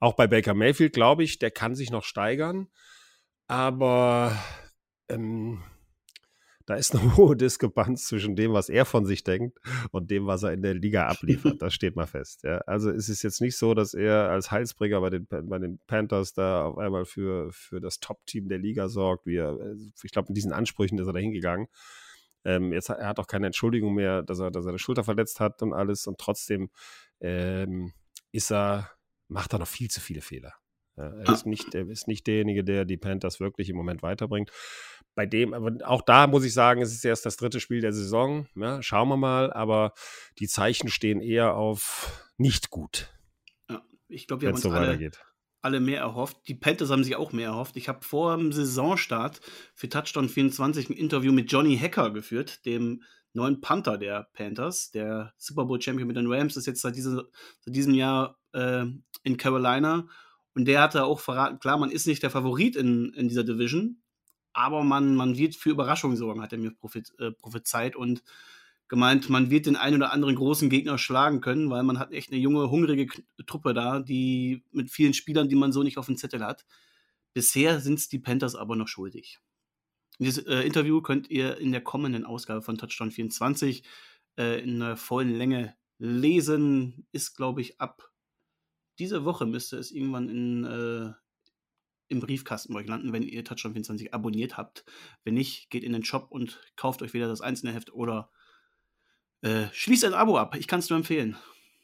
Auch 0.00 0.14
bei 0.14 0.26
Baker 0.26 0.54
Mayfield, 0.54 0.92
glaube 0.92 1.22
ich, 1.22 1.38
der 1.38 1.50
kann 1.50 1.74
sich 1.74 1.90
noch 1.90 2.04
steigern. 2.04 2.68
Aber 3.46 4.36
ähm, 5.08 5.62
da 6.66 6.74
ist 6.76 6.94
eine 6.94 7.02
hohe 7.16 7.36
Diskrepanz 7.36 8.06
zwischen 8.06 8.36
dem, 8.36 8.52
was 8.52 8.68
er 8.68 8.84
von 8.84 9.04
sich 9.04 9.24
denkt 9.24 9.58
und 9.90 10.10
dem, 10.10 10.26
was 10.26 10.42
er 10.42 10.52
in 10.52 10.62
der 10.62 10.74
Liga 10.74 11.06
abliefert. 11.06 11.56
Das 11.60 11.74
steht 11.74 11.96
mal 11.96 12.06
fest. 12.06 12.44
Ja. 12.44 12.58
Also 12.58 12.90
es 12.90 13.08
ist 13.08 13.22
jetzt 13.22 13.40
nicht 13.40 13.56
so, 13.56 13.74
dass 13.74 13.92
er 13.92 14.30
als 14.30 14.50
Heilsbringer 14.50 15.00
bei 15.00 15.10
den, 15.10 15.26
bei 15.26 15.58
den 15.58 15.78
Panthers 15.86 16.32
da 16.32 16.64
auf 16.64 16.78
einmal 16.78 17.04
für, 17.04 17.52
für 17.52 17.80
das 17.80 18.00
Top-Team 18.00 18.48
der 18.48 18.58
Liga 18.58 18.88
sorgt. 18.88 19.26
Er, 19.26 19.58
ich 20.02 20.12
glaube, 20.12 20.28
mit 20.28 20.36
diesen 20.36 20.52
Ansprüchen 20.52 20.98
ist 20.98 21.06
er 21.06 21.12
da 21.12 21.18
hingegangen. 21.18 21.66
Ähm, 22.44 22.72
jetzt 22.72 22.88
er 22.88 23.06
hat 23.06 23.18
auch 23.18 23.26
keine 23.26 23.46
Entschuldigung 23.46 23.94
mehr, 23.94 24.22
dass 24.22 24.38
er, 24.40 24.50
dass 24.50 24.66
er 24.66 24.72
die 24.72 24.78
Schulter 24.78 25.04
verletzt 25.04 25.40
hat 25.40 25.62
und 25.62 25.72
alles. 25.72 26.06
Und 26.06 26.18
trotzdem 26.18 26.70
ähm, 27.20 27.92
ist 28.32 28.50
er, 28.50 28.90
macht 29.28 29.52
er 29.52 29.58
noch 29.58 29.68
viel 29.68 29.90
zu 29.90 30.00
viele 30.00 30.20
Fehler. 30.20 30.54
Ja, 30.96 31.04
er, 31.04 31.32
ist 31.32 31.46
nicht, 31.46 31.74
er 31.74 31.88
ist 31.88 32.08
nicht 32.08 32.26
derjenige, 32.26 32.64
der 32.64 32.84
die 32.84 32.96
Panthers 32.96 33.40
wirklich 33.40 33.68
im 33.68 33.76
Moment 33.76 34.02
weiterbringt. 34.02 34.50
Bei 35.14 35.26
dem, 35.26 35.54
aber 35.54 35.72
auch 35.88 36.02
da 36.02 36.26
muss 36.26 36.44
ich 36.44 36.52
sagen, 36.52 36.82
es 36.82 36.92
ist 36.92 37.04
erst 37.04 37.26
das 37.26 37.36
dritte 37.36 37.60
Spiel 37.60 37.80
der 37.80 37.92
Saison. 37.92 38.46
Ja, 38.54 38.82
schauen 38.82 39.08
wir 39.08 39.16
mal, 39.16 39.52
aber 39.52 39.92
die 40.38 40.48
Zeichen 40.48 40.88
stehen 40.88 41.20
eher 41.20 41.54
auf 41.56 42.30
nicht 42.36 42.70
gut. 42.70 43.12
Ja, 43.68 43.82
ich 44.08 44.26
glaube, 44.26 44.42
wir 44.42 44.48
haben 44.48 44.54
uns 44.54 44.62
so 44.62 44.70
alle, 44.70 45.10
alle 45.62 45.80
mehr 45.80 46.00
erhofft. 46.00 46.36
Die 46.48 46.54
Panthers 46.54 46.90
haben 46.90 47.04
sich 47.04 47.16
auch 47.16 47.32
mehr 47.32 47.48
erhofft. 47.48 47.76
Ich 47.76 47.88
habe 47.88 48.04
vor 48.04 48.36
dem 48.36 48.52
Saisonstart 48.52 49.40
für 49.74 49.88
Touchdown 49.88 50.28
24 50.28 50.90
ein 50.90 50.96
Interview 50.96 51.32
mit 51.32 51.50
Johnny 51.52 51.76
Hacker 51.76 52.10
geführt, 52.10 52.64
dem 52.64 53.02
neuen 53.32 53.60
Panther 53.60 53.98
der 53.98 54.28
Panthers. 54.32 54.90
Der 54.90 55.34
Super 55.36 55.64
Bowl 55.66 55.80
Champion 55.80 56.08
mit 56.08 56.16
den 56.16 56.32
Rams 56.32 56.56
ist 56.56 56.66
jetzt 56.66 56.82
seit, 56.82 56.96
diese, 56.96 57.28
seit 57.60 57.76
diesem 57.76 57.94
Jahr 57.94 58.38
äh, 58.52 58.86
in 59.22 59.36
Carolina. 59.36 60.06
Und 60.54 60.64
der 60.66 60.82
hatte 60.82 61.04
auch 61.04 61.20
verraten, 61.20 61.58
klar, 61.58 61.78
man 61.78 61.90
ist 61.90 62.06
nicht 62.06 62.22
der 62.22 62.30
Favorit 62.30 62.76
in, 62.76 63.12
in 63.14 63.28
dieser 63.28 63.44
Division, 63.44 64.02
aber 64.52 64.82
man, 64.82 65.14
man 65.14 65.36
wird 65.36 65.54
für 65.54 65.70
Überraschungen 65.70 66.16
sorgen, 66.16 66.42
hat 66.42 66.52
er 66.52 66.58
mir 66.58 66.72
äh, 67.18 67.30
prophezeit. 67.30 67.94
Und 67.94 68.22
gemeint, 68.90 69.30
man 69.30 69.50
wird 69.50 69.66
den 69.66 69.76
einen 69.76 69.96
oder 69.96 70.12
anderen 70.12 70.34
großen 70.34 70.68
Gegner 70.68 70.98
schlagen 70.98 71.40
können, 71.40 71.70
weil 71.70 71.84
man 71.84 72.00
hat 72.00 72.12
echt 72.12 72.32
eine 72.32 72.40
junge, 72.40 72.70
hungrige 72.70 73.06
Truppe 73.46 73.72
da, 73.72 74.00
die 74.00 74.64
mit 74.72 74.90
vielen 74.90 75.14
Spielern, 75.14 75.48
die 75.48 75.54
man 75.54 75.70
so 75.70 75.84
nicht 75.84 75.96
auf 75.96 76.06
dem 76.06 76.16
Zettel 76.16 76.44
hat. 76.44 76.66
Bisher 77.32 77.80
sind 77.80 78.00
es 78.00 78.08
die 78.08 78.18
Panthers 78.18 78.56
aber 78.56 78.74
noch 78.74 78.88
schuldig. 78.88 79.38
Dieses 80.18 80.44
äh, 80.44 80.62
Interview 80.62 81.00
könnt 81.02 81.30
ihr 81.30 81.58
in 81.58 81.70
der 81.70 81.82
kommenden 81.82 82.26
Ausgabe 82.26 82.62
von 82.62 82.78
Touchdown 82.78 83.12
24 83.12 83.84
äh, 84.36 84.60
in 84.60 84.82
einer 84.82 84.96
vollen 84.96 85.36
Länge 85.36 85.76
lesen. 85.98 87.06
Ist, 87.12 87.36
glaube 87.36 87.60
ich, 87.60 87.80
ab 87.80 88.10
diese 88.98 89.24
Woche 89.24 89.46
müsste 89.46 89.78
es 89.78 89.92
irgendwann 89.92 90.28
in, 90.28 90.64
äh, 90.64 91.12
im 92.08 92.18
Briefkasten 92.18 92.74
bei 92.74 92.80
euch 92.80 92.88
landen, 92.88 93.12
wenn 93.12 93.22
ihr 93.22 93.44
Touchdown 93.44 93.72
24 93.72 94.12
abonniert 94.12 94.56
habt. 94.56 94.84
Wenn 95.22 95.34
nicht, 95.34 95.70
geht 95.70 95.84
in 95.84 95.92
den 95.92 96.04
Shop 96.04 96.26
und 96.32 96.60
kauft 96.74 97.02
euch 97.02 97.14
wieder 97.14 97.28
das 97.28 97.40
einzelne 97.40 97.72
Heft 97.72 97.92
oder 97.92 98.32
äh, 99.42 99.66
schließt 99.72 100.04
ein 100.04 100.14
Abo 100.14 100.38
ab. 100.38 100.56
Ich 100.56 100.68
kann 100.68 100.80
es 100.80 100.90
nur 100.90 100.98
empfehlen. 100.98 101.36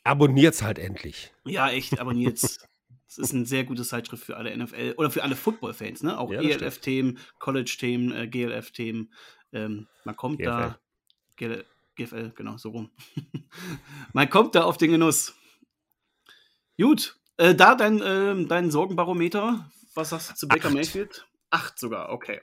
Abonniert's 0.05 0.63
halt 0.63 0.79
endlich. 0.79 1.33
Ja, 1.45 1.71
echt, 1.71 1.99
abonniert's. 1.99 2.61
Es 3.09 3.19
ist 3.19 3.33
eine 3.33 3.47
sehr 3.47 3.65
gute 3.65 3.85
Zeitschrift 3.85 4.25
für 4.25 4.37
alle 4.37 4.55
NFL 4.55 4.95
oder 4.99 5.11
für 5.11 5.23
alle 5.23 5.37
Football-Fans, 5.37 6.03
ne? 6.03 6.19
Auch 6.19 6.31
ja, 6.31 6.43
ELF-Themen, 6.43 7.19
College-Themen, 7.39 8.13
äh, 8.13 8.27
GLF-Themen. 8.27 9.13
Ähm, 9.53 9.87
man 10.05 10.17
kommt 10.17 10.39
GFL. 10.39 10.45
da. 10.45 10.79
GL, 11.37 11.65
GFL, 11.95 12.33
genau, 12.35 12.57
so 12.59 12.71
rum. 12.71 12.91
man 14.13 14.29
kommt 14.29 14.57
da 14.57 14.65
auf 14.65 14.77
den 14.77 14.91
Genuss. 14.91 15.35
Gut, 16.79 17.17
äh, 17.37 17.55
da 17.55 17.75
dein, 17.75 18.03
äh, 18.03 18.45
dein 18.47 18.71
Sorgenbarometer. 18.71 19.71
Was 19.95 20.11
sagst 20.11 20.31
du 20.31 20.35
zu 20.35 20.49
Baker. 20.49 20.71
Mayfield? 20.71 21.27
Acht 21.51 21.79
sogar, 21.79 22.11
okay. 22.11 22.41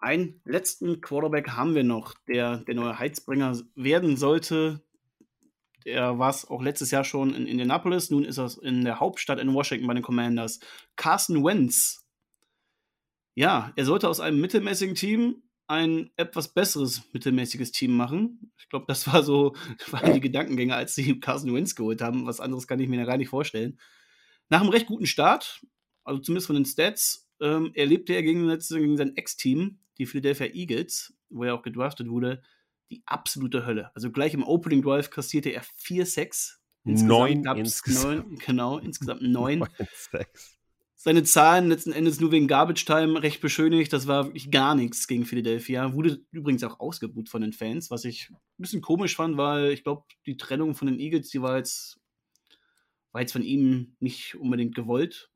Einen 0.00 0.40
letzten 0.44 1.02
Quarterback 1.02 1.50
haben 1.50 1.74
wir 1.74 1.84
noch, 1.84 2.14
der 2.26 2.58
der 2.58 2.74
neue 2.74 2.98
Heizbringer 2.98 3.60
werden 3.74 4.16
sollte. 4.16 4.82
Der 5.84 6.18
war 6.18 6.30
es 6.30 6.48
auch 6.48 6.62
letztes 6.62 6.90
Jahr 6.90 7.04
schon 7.04 7.34
in 7.34 7.46
Indianapolis. 7.46 8.10
Nun 8.10 8.24
ist 8.24 8.38
er 8.38 8.50
in 8.62 8.84
der 8.84 8.98
Hauptstadt 8.98 9.38
in 9.38 9.52
Washington 9.52 9.86
bei 9.86 9.94
den 9.94 10.02
Commanders. 10.02 10.60
Carson 10.96 11.44
Wentz. 11.44 12.06
Ja, 13.34 13.72
er 13.76 13.84
sollte 13.84 14.08
aus 14.08 14.20
einem 14.20 14.40
mittelmäßigen 14.40 14.94
Team 14.94 15.42
ein 15.66 16.10
etwas 16.16 16.48
besseres 16.48 17.02
mittelmäßiges 17.12 17.70
Team 17.70 17.94
machen. 17.94 18.52
Ich 18.58 18.70
glaube, 18.70 18.86
das 18.88 19.06
war 19.06 19.22
so 19.22 19.54
waren 19.90 20.14
die 20.14 20.20
Gedankengänge, 20.20 20.74
als 20.74 20.94
sie 20.94 21.20
Carson 21.20 21.54
Wentz 21.54 21.74
geholt 21.74 22.00
haben. 22.00 22.26
Was 22.26 22.40
anderes 22.40 22.66
kann 22.66 22.80
ich 22.80 22.88
mir 22.88 22.98
da 22.98 23.04
gar 23.04 23.18
nicht 23.18 23.28
vorstellen. 23.28 23.78
Nach 24.48 24.62
einem 24.62 24.70
recht 24.70 24.86
guten 24.86 25.06
Start, 25.06 25.64
also 26.04 26.20
zumindest 26.20 26.46
von 26.46 26.56
den 26.56 26.64
Stats, 26.64 27.29
ähm, 27.40 27.72
erlebte 27.74 28.14
er 28.14 28.22
gegen, 28.22 28.48
gegen 28.48 28.96
sein 28.96 29.16
Ex-Team, 29.16 29.78
die 29.98 30.06
Philadelphia 30.06 30.46
Eagles, 30.46 31.14
wo 31.28 31.44
er 31.44 31.54
auch 31.54 31.62
gedraftet 31.62 32.08
wurde, 32.08 32.42
die 32.90 33.02
absolute 33.06 33.66
Hölle. 33.66 33.94
Also 33.94 34.10
gleich 34.10 34.34
im 34.34 34.42
Opening 34.42 34.82
Drive 34.82 35.10
kassierte 35.10 35.50
er 35.50 35.62
4-6. 35.62 36.56
Neun 36.84 37.44
insgesamt. 37.56 38.28
Neun, 38.28 38.38
genau, 38.38 38.78
insgesamt 38.78 39.22
neun. 39.22 39.64
Seine 40.94 41.22
Zahlen 41.22 41.68
letzten 41.68 41.92
Endes 41.92 42.20
nur 42.20 42.30
wegen 42.30 42.46
Garbage 42.46 42.84
Time 42.84 43.22
recht 43.22 43.40
beschönigt. 43.40 43.92
Das 43.92 44.06
war 44.06 44.26
wirklich 44.26 44.50
gar 44.50 44.74
nichts 44.74 45.06
gegen 45.06 45.24
Philadelphia. 45.24 45.94
Wurde 45.94 46.22
übrigens 46.30 46.62
auch 46.64 46.78
ausgebucht 46.80 47.28
von 47.28 47.40
den 47.40 47.52
Fans, 47.52 47.90
was 47.90 48.04
ich 48.04 48.28
ein 48.30 48.36
bisschen 48.58 48.82
komisch 48.82 49.16
fand, 49.16 49.36
weil 49.36 49.70
ich 49.70 49.82
glaube, 49.82 50.04
die 50.26 50.36
Trennung 50.36 50.74
von 50.74 50.88
den 50.88 51.00
Eagles, 51.00 51.30
die 51.30 51.40
war 51.40 51.56
jetzt, 51.56 52.00
war 53.12 53.22
jetzt 53.22 53.32
von 53.32 53.42
ihm 53.42 53.96
nicht 53.98 54.34
unbedingt 54.34 54.74
gewollt. 54.74 55.29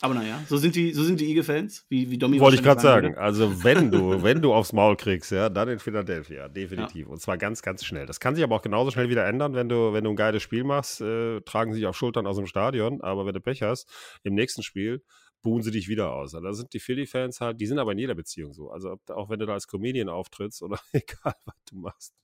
Aber 0.00 0.14
naja, 0.14 0.42
so 0.48 0.56
sind 0.56 0.74
die, 0.74 0.92
so 0.92 1.02
sind 1.04 1.20
die 1.20 1.30
Eagle-Fans, 1.30 1.86
wie, 1.88 2.10
wie 2.10 2.18
Domi 2.18 2.38
Wollte 2.38 2.56
ich 2.56 2.62
gerade 2.62 2.80
sagen. 2.80 3.08
Würde. 3.08 3.20
Also 3.20 3.64
wenn 3.64 3.90
du, 3.90 4.22
wenn 4.22 4.42
du 4.42 4.52
aufs 4.52 4.72
Maul 4.72 4.96
kriegst, 4.96 5.32
ja, 5.32 5.48
dann 5.48 5.68
in 5.68 5.78
Philadelphia, 5.78 6.48
definitiv. 6.48 7.06
Ja. 7.06 7.12
Und 7.12 7.20
zwar 7.20 7.38
ganz, 7.38 7.62
ganz 7.62 7.84
schnell. 7.84 8.06
Das 8.06 8.20
kann 8.20 8.34
sich 8.34 8.44
aber 8.44 8.56
auch 8.56 8.62
genauso 8.62 8.90
schnell 8.90 9.08
wieder 9.08 9.26
ändern, 9.26 9.54
wenn 9.54 9.68
du, 9.68 9.92
wenn 9.92 10.04
du 10.04 10.10
ein 10.10 10.16
geiles 10.16 10.42
Spiel 10.42 10.64
machst, 10.64 11.00
äh, 11.00 11.40
tragen 11.42 11.72
sich 11.72 11.86
auf 11.86 11.96
Schultern 11.96 12.26
aus 12.26 12.36
dem 12.36 12.46
Stadion, 12.46 13.00
aber 13.00 13.26
wenn 13.26 13.34
du 13.34 13.40
Pech 13.40 13.62
hast, 13.62 13.88
im 14.22 14.34
nächsten 14.34 14.62
Spiel 14.62 15.02
buhen 15.46 15.62
sie 15.62 15.70
dich 15.70 15.86
wieder 15.86 16.12
aus. 16.12 16.32
Da 16.32 16.52
sind 16.52 16.72
die 16.72 16.80
Philly-Fans 16.80 17.40
halt, 17.40 17.60
die 17.60 17.66
sind 17.66 17.78
aber 17.78 17.92
in 17.92 17.98
jeder 17.98 18.16
Beziehung 18.16 18.52
so. 18.52 18.72
Also 18.72 18.98
auch 19.10 19.30
wenn 19.30 19.38
du 19.38 19.46
da 19.46 19.52
als 19.52 19.68
Comedian 19.68 20.08
auftrittst 20.08 20.60
oder 20.60 20.76
egal, 20.92 21.36
was 21.44 21.54
du 21.70 21.76
machst, 21.76 22.16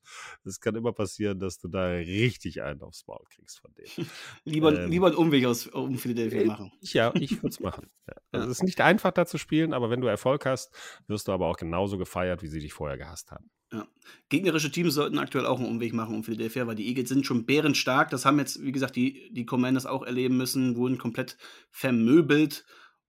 es 0.45 0.59
kann 0.59 0.75
immer 0.75 0.93
passieren, 0.93 1.39
dass 1.39 1.57
du 1.57 1.69
da 1.69 1.87
richtig 1.87 2.63
einen 2.63 2.83
aufs 2.83 3.07
Maul 3.07 3.25
kriegst 3.31 3.61
von 3.61 3.73
denen. 3.75 4.11
lieber, 4.45 4.77
ähm, 4.77 4.91
lieber 4.91 5.07
einen 5.07 5.15
Umweg 5.15 5.47
aus, 5.47 5.69
um 5.69 5.99
Philadelphia 5.99 6.41
äh, 6.41 6.47
machen. 6.47 6.73
Ja, 6.81 7.15
ich 7.15 7.37
würde 7.37 7.49
es 7.49 7.61
machen. 7.61 7.87
Ja. 8.09 8.17
Also 8.33 8.51
es 8.51 8.59
ist 8.59 8.65
nicht 8.65 8.81
einfach 8.81 9.13
da 9.13 9.27
zu 9.27 9.39
spielen, 9.39 9.73
aber 9.73 9.89
wenn 9.89 10.01
du 10.01 10.09
Erfolg 10.09 10.45
hast, 10.45 10.75
wirst 11.07 11.29
du 11.29 11.33
aber 11.33 11.47
auch 11.47 11.57
genauso 11.57 11.99
gefeiert, 11.99 12.43
wie 12.43 12.49
sie 12.49 12.59
dich 12.59 12.73
vorher 12.73 12.99
gehasst 12.99 13.31
haben. 13.31 13.49
Ja. 13.73 13.87
Gegnerische 14.29 14.73
Teams 14.73 14.95
sollten 14.95 15.19
aktuell 15.19 15.47
auch 15.47 15.61
einen 15.61 15.69
Umweg 15.69 15.93
machen 15.93 16.17
um 16.17 16.25
Philadelphia, 16.25 16.67
weil 16.67 16.75
die 16.75 16.89
Eagles 16.89 17.09
sind 17.09 17.25
schon 17.25 17.47
bärenstark. 17.47 18.11
Das 18.11 18.25
haben 18.25 18.41
jetzt, 18.41 18.61
wie 18.61 18.73
gesagt, 18.73 18.97
die, 18.97 19.33
die 19.33 19.47
Commanders 19.47 19.87
auch 19.87 20.03
erleben 20.03 20.37
müssen, 20.37 20.75
wurden 20.75 20.99
komplett 20.99 21.37
vermöbelt. 21.71 22.65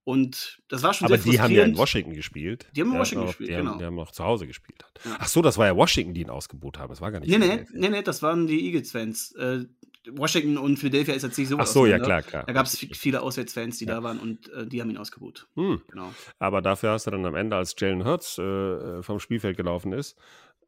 Und 0.05 0.61
das 0.67 0.83
war 0.83 0.93
schon 0.93 1.05
Aber 1.05 1.17
die 1.17 1.39
haben 1.39 1.53
ja 1.53 1.63
in 1.63 1.77
Washington 1.77 2.13
gespielt. 2.13 2.67
Die 2.75 2.81
haben 2.81 2.91
in 2.91 2.99
Washington 2.99 3.27
gespielt, 3.27 3.49
die 3.49 3.55
genau. 3.55 3.71
Haben, 3.71 3.79
die 3.79 3.85
haben 3.85 3.95
noch 3.95 4.11
zu 4.11 4.23
Hause 4.23 4.47
gespielt. 4.47 4.83
Ja. 5.05 5.17
Ach 5.19 5.27
so, 5.27 5.41
das 5.41 5.57
war 5.57 5.65
ja 5.65 5.75
Washington, 5.75 6.13
die 6.13 6.21
ihn 6.21 6.29
ausgebucht 6.29 6.77
haben. 6.77 6.89
Das 6.89 6.99
war 6.99 7.11
gar 7.11 7.21
nicht. 7.21 7.29
Nee, 7.29 7.37
nee, 7.37 7.65
nee, 7.71 7.89
nee, 7.89 8.01
das 8.01 8.21
waren 8.21 8.45
die 8.45 8.65
Eagles-Fans. 8.65 9.33
Äh, 9.35 9.65
Washington 10.11 10.57
und 10.57 10.77
Philadelphia 10.77 11.13
ist 11.13 11.23
jetzt 11.23 11.37
nicht 11.37 11.47
so 11.47 11.57
Ach 11.57 11.65
so, 11.65 11.85
ja, 11.85 11.97
klar, 11.99 12.21
klar. 12.21 12.43
Da 12.45 12.51
gab 12.51 12.65
es 12.65 12.77
viele 12.77 13.21
Auswärtsfans, 13.21 13.77
die 13.77 13.85
ja. 13.85 13.95
da 13.95 14.03
waren 14.03 14.19
und 14.19 14.51
äh, 14.51 14.67
die 14.67 14.81
haben 14.81 14.89
ihn 14.89 14.97
ausgebucht. 14.97 15.47
Hm. 15.55 15.81
Genau. 15.89 16.13
Aber 16.39 16.61
dafür 16.61 16.91
hast 16.91 17.07
du 17.07 17.11
dann 17.11 17.25
am 17.25 17.35
Ende, 17.35 17.55
als 17.55 17.73
Jalen 17.77 18.03
Hurts 18.03 18.37
äh, 18.37 19.01
vom 19.01 19.19
Spielfeld 19.19 19.55
gelaufen 19.55 19.93
ist, 19.93 20.17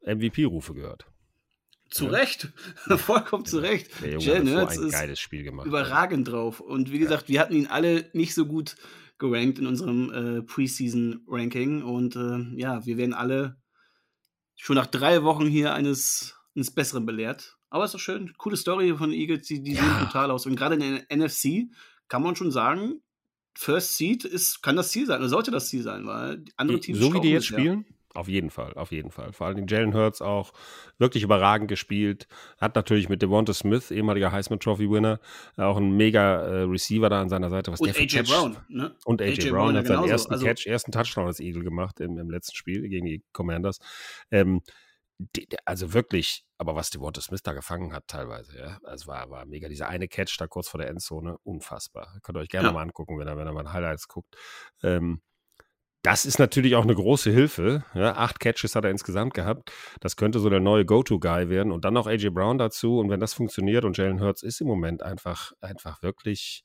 MVP-Rufe 0.06 0.72
gehört. 0.72 1.06
Zu 1.90 2.06
Recht, 2.06 2.48
vollkommen 2.96 3.44
zu 3.44 3.58
Recht. 3.58 3.90
Jalen 4.02 4.56
Hurts 4.56 4.76
so 4.76 4.86
ist 4.86 5.28
überragend 5.32 6.28
drauf. 6.28 6.60
Und 6.60 6.90
wie 6.90 6.98
gesagt, 6.98 7.28
wir 7.28 7.40
hatten 7.40 7.54
ihn 7.54 7.66
alle 7.66 8.08
nicht 8.12 8.34
so 8.34 8.46
gut 8.46 8.76
gerankt 9.18 9.58
in 9.58 9.66
unserem 9.66 10.10
äh, 10.10 10.42
Preseason-Ranking. 10.42 11.82
Und 11.82 12.16
äh, 12.16 12.60
ja, 12.60 12.84
wir 12.86 12.96
werden 12.96 13.14
alle 13.14 13.56
schon 14.56 14.76
nach 14.76 14.86
drei 14.86 15.22
Wochen 15.22 15.46
hier 15.46 15.74
eines, 15.74 16.34
eines 16.54 16.70
Besseren 16.70 17.06
belehrt. 17.06 17.56
Aber 17.70 17.84
ist 17.84 17.94
doch 17.94 18.00
schön. 18.00 18.32
Coole 18.36 18.56
Story 18.56 18.94
von 18.96 19.12
Eagles, 19.12 19.46
die, 19.46 19.62
die 19.62 19.72
ja. 19.72 19.82
sehen 19.82 20.06
total 20.06 20.30
aus. 20.30 20.46
Und 20.46 20.56
gerade 20.56 20.76
in 20.76 20.80
der 20.80 21.16
NFC 21.16 21.70
kann 22.08 22.22
man 22.22 22.36
schon 22.36 22.50
sagen, 22.50 23.02
First 23.54 23.96
Seed 23.96 24.24
ist, 24.24 24.62
kann 24.62 24.76
das 24.76 24.90
Ziel 24.90 25.06
sein, 25.06 25.20
oder 25.20 25.30
sollte 25.30 25.50
das 25.50 25.68
Ziel 25.68 25.82
sein, 25.82 26.06
weil 26.06 26.44
andere 26.56 26.78
Teams. 26.78 26.98
So 26.98 27.12
wie 27.14 27.20
die 27.20 27.30
jetzt 27.30 27.46
spielen? 27.46 27.86
Auf 28.16 28.28
jeden 28.28 28.48
Fall, 28.48 28.72
auf 28.74 28.92
jeden 28.92 29.10
Fall. 29.10 29.34
Vor 29.34 29.46
allem 29.46 29.66
Jalen 29.68 29.92
Hurts 29.92 30.22
auch 30.22 30.54
wirklich 30.96 31.22
überragend 31.22 31.68
gespielt. 31.68 32.26
Hat 32.58 32.74
natürlich 32.74 33.10
mit 33.10 33.20
Devonta 33.20 33.52
Smith, 33.52 33.90
ehemaliger 33.90 34.32
Heisman 34.32 34.58
Trophy 34.58 34.90
Winner, 34.90 35.20
auch 35.58 35.76
einen 35.76 35.98
mega 35.98 36.40
äh, 36.40 36.62
Receiver 36.62 37.10
da 37.10 37.20
an 37.20 37.28
seiner 37.28 37.50
Seite. 37.50 37.72
Was 37.72 37.80
und 37.80 37.90
AJ 37.90 38.06
Catch, 38.06 38.30
Brown, 38.30 38.56
ne? 38.68 38.96
Und 39.04 39.20
AJ, 39.20 39.32
AJ 39.32 39.50
Brown, 39.50 39.52
Brown 39.52 39.76
hat 39.76 39.86
seinen 39.86 40.08
ersten 40.08 40.32
also, 40.32 40.46
Catch, 40.46 40.66
ersten 40.66 40.92
Touchdown 40.92 41.26
als 41.26 41.40
Eagle 41.40 41.62
gemacht 41.62 42.00
im, 42.00 42.16
im 42.16 42.30
letzten 42.30 42.56
Spiel 42.56 42.88
gegen 42.88 43.04
die 43.04 43.22
Commanders. 43.32 43.80
Ähm, 44.30 44.62
die, 45.18 45.46
also 45.66 45.92
wirklich, 45.92 46.46
aber 46.56 46.74
was 46.74 46.88
Devonta 46.88 47.20
Smith 47.20 47.42
da 47.42 47.52
gefangen 47.52 47.92
hat 47.92 48.08
teilweise, 48.08 48.58
ja, 48.58 48.78
also 48.82 49.08
war, 49.08 49.28
war 49.28 49.44
mega. 49.44 49.68
Dieser 49.68 49.88
eine 49.88 50.08
Catch 50.08 50.36
da 50.38 50.46
kurz 50.46 50.68
vor 50.68 50.78
der 50.78 50.88
Endzone, 50.88 51.36
unfassbar. 51.42 52.18
Könnt 52.22 52.38
ihr 52.38 52.40
euch 52.40 52.48
gerne 52.48 52.68
ja. 52.68 52.72
mal 52.72 52.80
angucken, 52.80 53.18
wenn 53.18 53.28
ihr, 53.28 53.36
wenn 53.36 53.46
ihr 53.46 53.52
mal 53.52 53.70
Highlights 53.70 54.08
guckt. 54.08 54.34
Ähm, 54.82 55.20
das 56.06 56.24
ist 56.24 56.38
natürlich 56.38 56.76
auch 56.76 56.84
eine 56.84 56.94
große 56.94 57.32
Hilfe. 57.32 57.84
Ja, 57.92 58.14
acht 58.14 58.38
Catches 58.38 58.76
hat 58.76 58.84
er 58.84 58.92
insgesamt 58.92 59.34
gehabt. 59.34 59.72
Das 59.98 60.14
könnte 60.14 60.38
so 60.38 60.48
der 60.48 60.60
neue 60.60 60.84
Go-To-Guy 60.84 61.48
werden. 61.48 61.72
Und 61.72 61.84
dann 61.84 61.94
noch 61.94 62.06
AJ 62.06 62.30
Brown 62.30 62.58
dazu. 62.58 63.00
Und 63.00 63.10
wenn 63.10 63.18
das 63.18 63.34
funktioniert 63.34 63.84
und 63.84 63.96
Jalen 63.96 64.20
Hurts 64.20 64.44
ist 64.44 64.60
im 64.60 64.68
Moment 64.68 65.02
einfach, 65.02 65.50
einfach 65.60 66.04
wirklich 66.04 66.62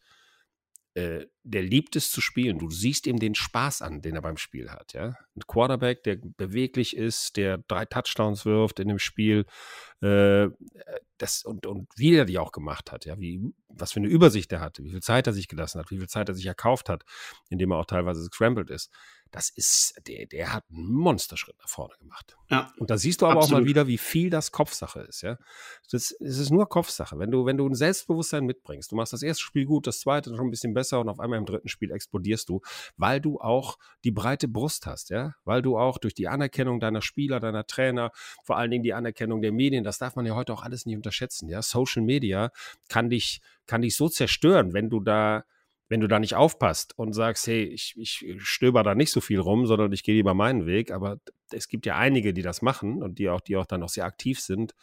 äh, 0.93 1.25
der 1.43 1.63
liebt 1.63 1.95
es 1.95 2.11
zu 2.11 2.21
spielen. 2.21 2.59
Du 2.59 2.69
siehst 2.69 3.07
ihm 3.07 3.17
den 3.17 3.33
Spaß 3.33 3.81
an, 3.81 4.01
den 4.01 4.15
er 4.15 4.21
beim 4.21 4.37
Spiel 4.37 4.69
hat. 4.69 4.93
Ja? 4.93 5.15
Ein 5.35 5.47
Quarterback, 5.47 6.03
der 6.03 6.17
beweglich 6.17 6.95
ist, 6.95 7.37
der 7.37 7.59
drei 7.59 7.85
Touchdowns 7.85 8.45
wirft 8.45 8.79
in 8.79 8.89
dem 8.89 8.99
Spiel, 8.99 9.45
äh, 10.01 10.49
das, 11.17 11.45
und, 11.45 11.65
und 11.65 11.87
wie 11.95 12.13
er 12.13 12.25
die 12.25 12.37
auch 12.39 12.51
gemacht 12.51 12.91
hat, 12.91 13.05
ja, 13.05 13.17
wie, 13.19 13.41
was 13.69 13.93
für 13.93 14.01
eine 14.01 14.09
Übersicht 14.09 14.51
er 14.51 14.59
hatte, 14.59 14.83
wie 14.83 14.91
viel 14.91 15.01
Zeit 15.01 15.27
er 15.27 15.33
sich 15.33 15.47
gelassen 15.47 15.79
hat, 15.79 15.91
wie 15.91 15.97
viel 15.97 16.09
Zeit 16.09 16.27
er 16.27 16.35
sich 16.35 16.45
erkauft 16.45 16.89
hat, 16.89 17.03
indem 17.49 17.71
er 17.71 17.77
auch 17.77 17.85
teilweise 17.85 18.23
scrambled 18.25 18.69
ist 18.69 18.91
das 19.31 19.49
ist, 19.49 19.93
der, 20.07 20.25
der 20.25 20.53
hat 20.53 20.65
einen 20.69 20.91
Monsterschritt 20.91 21.57
nach 21.59 21.69
vorne 21.69 21.95
gemacht. 21.97 22.35
Ja. 22.49 22.71
Und 22.77 22.89
da 22.89 22.97
siehst 22.97 23.21
du 23.21 23.25
aber 23.25 23.37
absolut. 23.37 23.53
auch 23.53 23.61
mal 23.61 23.67
wieder, 23.67 23.87
wie 23.87 23.97
viel 23.97 24.29
das 24.29 24.51
Kopfsache 24.51 24.99
ist, 25.01 25.21
ja. 25.21 25.37
Das, 25.89 26.13
das 26.19 26.37
ist 26.37 26.51
nur 26.51 26.67
Kopfsache. 26.67 27.17
Wenn 27.17 27.31
du, 27.31 27.45
wenn 27.45 27.57
du 27.57 27.67
ein 27.67 27.73
Selbstbewusstsein 27.73 28.45
mitbringst, 28.45 28.91
du 28.91 28.95
machst 28.95 29.13
das 29.13 29.23
erste 29.23 29.43
Spiel 29.43 29.65
gut, 29.65 29.87
das 29.87 30.01
zweite 30.01 30.35
schon 30.35 30.47
ein 30.47 30.51
bisschen 30.51 30.73
besser 30.73 30.99
und 30.99 31.07
auf 31.07 31.19
einmal 31.19 31.39
im 31.39 31.45
dritten 31.45 31.69
Spiel 31.69 31.91
explodierst 31.91 32.49
du, 32.49 32.61
weil 32.97 33.21
du 33.21 33.39
auch 33.39 33.77
die 34.03 34.11
breite 34.11 34.49
Brust 34.49 34.85
hast, 34.85 35.09
ja. 35.09 35.33
Weil 35.45 35.61
du 35.61 35.77
auch 35.77 35.97
durch 35.97 36.13
die 36.13 36.27
Anerkennung 36.27 36.81
deiner 36.81 37.01
Spieler, 37.01 37.39
deiner 37.39 37.65
Trainer, 37.65 38.11
vor 38.43 38.57
allen 38.57 38.71
Dingen 38.71 38.83
die 38.83 38.93
Anerkennung 38.93 39.41
der 39.41 39.53
Medien, 39.53 39.83
das 39.85 39.97
darf 39.97 40.15
man 40.15 40.25
ja 40.25 40.35
heute 40.35 40.53
auch 40.53 40.63
alles 40.63 40.85
nicht 40.85 40.97
unterschätzen, 40.97 41.47
ja. 41.47 41.61
Social 41.61 42.03
Media 42.03 42.51
kann 42.89 43.09
dich, 43.09 43.41
kann 43.65 43.81
dich 43.81 43.95
so 43.95 44.09
zerstören, 44.09 44.73
wenn 44.73 44.89
du 44.89 44.99
da, 44.99 45.45
wenn 45.91 45.99
du 45.99 46.07
da 46.07 46.19
nicht 46.19 46.35
aufpasst 46.35 46.97
und 46.97 47.11
sagst, 47.11 47.47
hey, 47.47 47.65
ich, 47.65 47.97
ich 47.97 48.23
stöber 48.37 48.81
da 48.81 48.95
nicht 48.95 49.11
so 49.11 49.19
viel 49.19 49.41
rum, 49.41 49.65
sondern 49.65 49.91
ich 49.91 50.03
gehe 50.03 50.15
lieber 50.15 50.33
meinen 50.33 50.65
Weg, 50.65 50.89
aber 50.89 51.17
es 51.51 51.67
gibt 51.67 51.85
ja 51.85 51.97
einige, 51.97 52.33
die 52.33 52.43
das 52.43 52.61
machen 52.61 53.03
und 53.03 53.19
die 53.19 53.27
auch, 53.27 53.41
die 53.41 53.57
auch 53.57 53.65
dann 53.65 53.81
noch 53.81 53.89
sehr 53.89 54.05
aktiv 54.05 54.39
sind. 54.39 54.73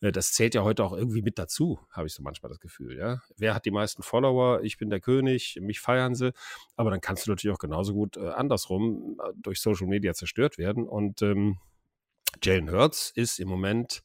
Äh, 0.00 0.10
das 0.10 0.32
zählt 0.32 0.56
ja 0.56 0.64
heute 0.64 0.82
auch 0.82 0.94
irgendwie 0.94 1.22
mit 1.22 1.38
dazu, 1.38 1.78
habe 1.92 2.08
ich 2.08 2.14
so 2.14 2.24
manchmal 2.24 2.50
das 2.50 2.58
Gefühl, 2.58 2.98
ja. 2.98 3.20
Wer 3.36 3.54
hat 3.54 3.66
die 3.66 3.70
meisten 3.70 4.02
Follower? 4.02 4.64
Ich 4.64 4.78
bin 4.78 4.90
der 4.90 4.98
König, 4.98 5.58
mich 5.60 5.78
feiern 5.78 6.16
sie. 6.16 6.32
Aber 6.74 6.90
dann 6.90 7.00
kannst 7.00 7.24
du 7.24 7.30
natürlich 7.30 7.54
auch 7.54 7.60
genauso 7.60 7.94
gut 7.94 8.16
äh, 8.16 8.30
andersrum 8.30 9.20
äh, 9.22 9.32
durch 9.36 9.60
Social 9.60 9.86
Media 9.86 10.12
zerstört 10.12 10.58
werden. 10.58 10.88
Und 10.88 11.22
ähm, 11.22 11.58
Jalen 12.42 12.68
Hurts 12.68 13.12
ist 13.14 13.38
im 13.38 13.46
Moment 13.46 14.02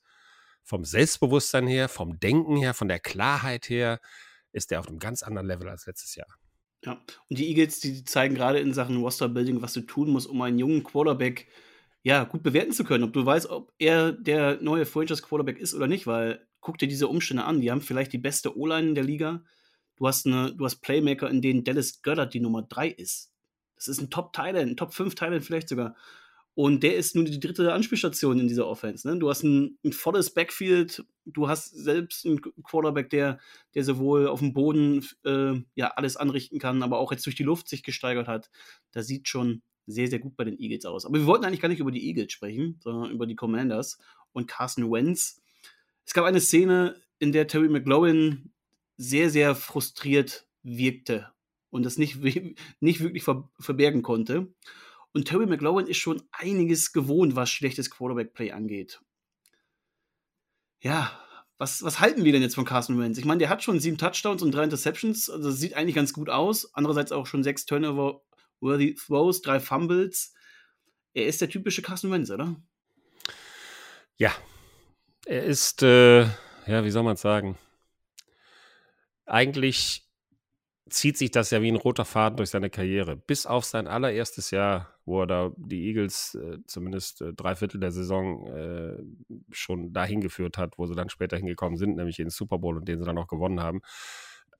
vom 0.63 0.85
Selbstbewusstsein 0.85 1.65
her, 1.65 1.89
vom 1.89 2.19
Denken 2.19 2.57
her, 2.57 2.75
von 2.75 2.89
der 2.89 2.99
Klarheit 2.99 3.69
her, 3.69 3.99
ist 4.51 4.71
er 4.71 4.79
auf 4.79 4.87
einem 4.87 4.99
ganz 4.99 5.23
anderen 5.23 5.47
Level 5.47 5.69
als 5.69 5.85
letztes 5.85 6.15
Jahr. 6.15 6.27
Ja, 6.83 7.01
und 7.29 7.37
die 7.37 7.47
Eagles, 7.47 7.79
die 7.79 8.03
zeigen 8.03 8.35
gerade 8.35 8.59
in 8.59 8.73
Sachen 8.73 8.97
Roster-Building, 8.97 9.61
was 9.61 9.73
du 9.73 9.81
tun 9.81 10.09
musst, 10.09 10.27
um 10.27 10.41
einen 10.41 10.59
jungen 10.59 10.83
Quarterback 10.83 11.47
ja, 12.03 12.23
gut 12.23 12.43
bewerten 12.43 12.71
zu 12.71 12.83
können. 12.83 13.03
Ob 13.03 13.13
du 13.13 13.25
weißt, 13.25 13.49
ob 13.49 13.73
er 13.79 14.13
der 14.13 14.61
neue 14.61 14.85
Franchise-Quarterback 14.85 15.57
ist 15.57 15.73
oder 15.73 15.87
nicht, 15.87 16.07
weil 16.07 16.47
guck 16.61 16.77
dir 16.77 16.87
diese 16.87 17.07
Umstände 17.07 17.43
an. 17.43 17.61
Die 17.61 17.71
haben 17.71 17.81
vielleicht 17.81 18.13
die 18.13 18.17
beste 18.17 18.57
O-Line 18.57 18.89
in 18.89 18.95
der 18.95 19.03
Liga. 19.03 19.43
Du 19.97 20.07
hast, 20.07 20.25
eine, 20.25 20.55
du 20.55 20.63
hast 20.63 20.77
Playmaker, 20.77 21.29
in 21.29 21.41
denen 21.41 21.63
Dallas 21.63 22.01
Goddard 22.01 22.33
die 22.33 22.39
Nummer 22.39 22.61
3 22.61 22.89
ist. 22.89 23.33
Das 23.75 23.87
ist 23.87 23.99
ein 23.99 24.09
Top-Thailand, 24.09 24.71
ein 24.71 24.77
Top-5-Thailand 24.77 25.43
vielleicht 25.43 25.69
sogar. 25.69 25.95
Und 26.57 26.81
der 26.81 26.95
ist 26.95 27.13
nur 27.13 27.23
die 27.23 27.39
dritte 27.39 27.71
Anspielstation 27.71 28.39
in 28.39 28.47
dieser 28.47 28.65
Offense. 28.65 29.07
Ne? 29.07 29.19
Du 29.19 29.29
hast 29.29 29.43
ein, 29.43 29.77
ein, 29.85 29.93
volles 29.93 30.33
Backfield, 30.33 31.05
du 31.23 31.47
hast 31.47 31.69
selbst 31.69 32.25
einen 32.25 32.41
Quarterback, 32.41 33.11
der, 33.11 33.37
der 33.75 33.83
sowohl 33.83 34.27
auf 34.27 34.39
dem 34.39 34.53
Boden 34.53 35.05
äh, 35.23 35.53
ja 35.75 35.89
alles 35.89 36.17
anrichten 36.17 36.57
kann, 36.57 36.81
aber 36.81 36.97
auch 36.97 37.11
jetzt 37.11 37.27
durch 37.27 37.35
die 37.35 37.43
Luft 37.43 37.69
sich 37.69 37.83
gesteigert 37.83 38.27
hat. 38.27 38.49
Das 38.91 39.05
sieht 39.05 39.27
schon 39.27 39.61
sehr, 39.85 40.07
sehr 40.07 40.17
gut 40.17 40.35
bei 40.35 40.45
den 40.45 40.59
Eagles 40.59 40.85
aus. 40.85 41.05
Aber 41.05 41.19
wir 41.19 41.27
wollten 41.27 41.45
eigentlich 41.45 41.61
gar 41.61 41.69
nicht 41.69 41.79
über 41.79 41.91
die 41.91 42.07
Eagles 42.07 42.31
sprechen, 42.31 42.79
sondern 42.83 43.11
über 43.11 43.27
die 43.27 43.35
Commanders 43.35 43.99
und 44.33 44.47
Carson 44.47 44.91
Wentz. 44.91 45.39
Es 46.07 46.15
gab 46.15 46.25
eine 46.25 46.41
Szene, 46.41 46.99
in 47.19 47.33
der 47.33 47.45
Terry 47.45 47.69
McLaurin 47.69 48.51
sehr, 48.97 49.29
sehr 49.29 49.53
frustriert 49.53 50.47
wirkte 50.63 51.27
und 51.69 51.85
das 51.85 51.99
nicht, 51.99 52.17
nicht 52.79 53.01
wirklich 53.01 53.21
ver 53.21 53.47
verbergen 53.59 54.01
konnte. 54.01 54.47
Und 55.13 55.27
Terry 55.27 55.45
McLaurin 55.45 55.87
ist 55.87 55.97
schon 55.97 56.21
einiges 56.31 56.91
gewohnt, 56.93 57.35
was 57.35 57.49
schlechtes 57.49 57.89
Quarterback-Play 57.89 58.51
angeht. 58.51 59.01
Ja, 60.79 61.19
was, 61.57 61.81
was 61.83 61.99
halten 61.99 62.23
wir 62.23 62.31
denn 62.31 62.43
jetzt 62.43 62.55
von 62.55 62.65
Carson 62.65 62.99
Wentz? 62.99 63.17
Ich 63.17 63.25
meine, 63.25 63.39
der 63.39 63.49
hat 63.49 63.63
schon 63.63 63.79
sieben 63.79 63.97
Touchdowns 63.97 64.43
und 64.43 64.51
drei 64.51 64.63
Interceptions, 64.63 65.29
also 65.29 65.49
das 65.49 65.59
sieht 65.59 65.73
eigentlich 65.73 65.95
ganz 65.95 66.13
gut 66.13 66.29
aus. 66.29 66.73
Andererseits 66.75 67.11
auch 67.11 67.25
schon 67.25 67.43
sechs 67.43 67.65
Turnover-worthy 67.65 68.95
Throws, 68.95 69.41
drei 69.41 69.59
Fumbles. 69.59 70.33
Er 71.13 71.25
ist 71.25 71.41
der 71.41 71.49
typische 71.49 71.81
Carson 71.81 72.11
Wentz, 72.11 72.29
oder? 72.29 72.55
Ja, 74.17 74.31
er 75.25 75.43
ist, 75.43 75.81
äh, 75.81 76.21
ja, 76.67 76.83
wie 76.83 76.91
soll 76.91 77.03
man 77.03 77.15
es 77.15 77.21
sagen? 77.21 77.57
Eigentlich 79.25 80.07
zieht 80.89 81.17
sich 81.17 81.31
das 81.31 81.51
ja 81.51 81.61
wie 81.61 81.71
ein 81.71 81.75
roter 81.75 82.05
Faden 82.05 82.37
durch 82.37 82.51
seine 82.51 82.69
Karriere. 82.69 83.15
Bis 83.15 83.45
auf 83.45 83.65
sein 83.65 83.87
allererstes 83.87 84.51
Jahr, 84.51 84.96
wo 85.07 85.21
er 85.21 85.27
da 85.27 85.51
die 85.55 85.87
Eagles 85.87 86.35
äh, 86.35 86.57
zumindest 86.67 87.21
äh, 87.21 87.33
drei 87.33 87.55
Viertel 87.55 87.79
der 87.79 87.91
Saison 87.91 88.45
äh, 88.47 88.97
schon 89.51 89.93
dahin 89.93 90.19
geführt 90.19 90.57
hat, 90.57 90.77
wo 90.77 90.85
sie 90.85 90.95
dann 90.95 91.09
später 91.09 91.37
hingekommen 91.37 91.77
sind, 91.77 91.95
nämlich 91.95 92.19
in 92.19 92.25
den 92.25 92.31
Super 92.31 92.59
Bowl 92.59 92.75
und 92.75 92.89
den 92.89 92.99
sie 92.99 93.05
dann 93.05 93.17
auch 93.17 93.27
gewonnen 93.27 93.61
haben. 93.61 93.81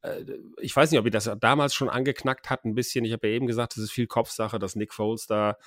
Äh, 0.03 0.23
ich 0.61 0.73
weiß 0.73 0.89
nicht, 0.89 0.99
ob 1.01 1.05
ich 1.05 1.11
das 1.11 1.29
damals 1.41 1.75
schon 1.75 1.89
angeknackt 1.89 2.49
hat, 2.49 2.63
ein 2.63 2.75
bisschen. 2.75 3.03
Ich 3.03 3.11
habe 3.11 3.27
ja 3.27 3.33
eben 3.33 3.45
gesagt, 3.45 3.75
das 3.75 3.83
ist 3.83 3.91
viel 3.91 4.07
Kopfsache, 4.07 4.57
dass 4.57 4.77
Nick 4.77 4.93
Foles 4.93 5.27
da 5.27 5.57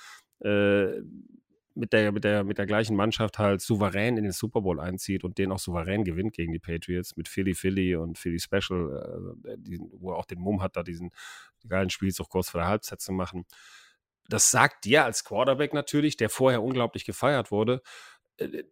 äh, 0.43 1.01
mit 1.75 1.93
der, 1.93 2.11
mit, 2.11 2.23
der, 2.23 2.43
mit 2.43 2.57
der 2.57 2.65
gleichen 2.65 2.95
Mannschaft 2.95 3.37
halt 3.37 3.61
souverän 3.61 4.17
in 4.17 4.23
den 4.23 4.33
Super 4.33 4.61
Bowl 4.61 4.79
einzieht 4.79 5.23
und 5.23 5.37
den 5.37 5.51
auch 5.51 5.59
souverän 5.59 6.03
gewinnt 6.03 6.33
gegen 6.33 6.51
die 6.51 6.59
Patriots 6.59 7.15
mit 7.15 7.27
Philly 7.27 7.53
Philly 7.53 7.95
und 7.95 8.17
Philly 8.17 8.39
Special, 8.39 9.35
äh, 9.45 9.57
die, 9.59 9.79
wo 9.93 10.11
er 10.11 10.17
auch 10.17 10.25
den 10.25 10.39
Mumm 10.39 10.63
hat, 10.63 10.75
da 10.75 10.81
diesen 10.81 11.11
geilen 11.67 11.91
Spielzug 11.91 12.29
kurz 12.29 12.49
vor 12.49 12.61
der 12.61 12.67
Halbzeit 12.67 12.99
zu 12.99 13.11
machen. 13.11 13.45
Das 14.27 14.51
sagt 14.51 14.85
dir 14.85 15.03
als 15.03 15.23
Quarterback 15.23 15.73
natürlich, 15.73 16.17
der 16.17 16.29
vorher 16.29 16.63
unglaublich 16.63 17.05
gefeiert 17.05 17.51
wurde, 17.51 17.81
äh, 18.37 18.63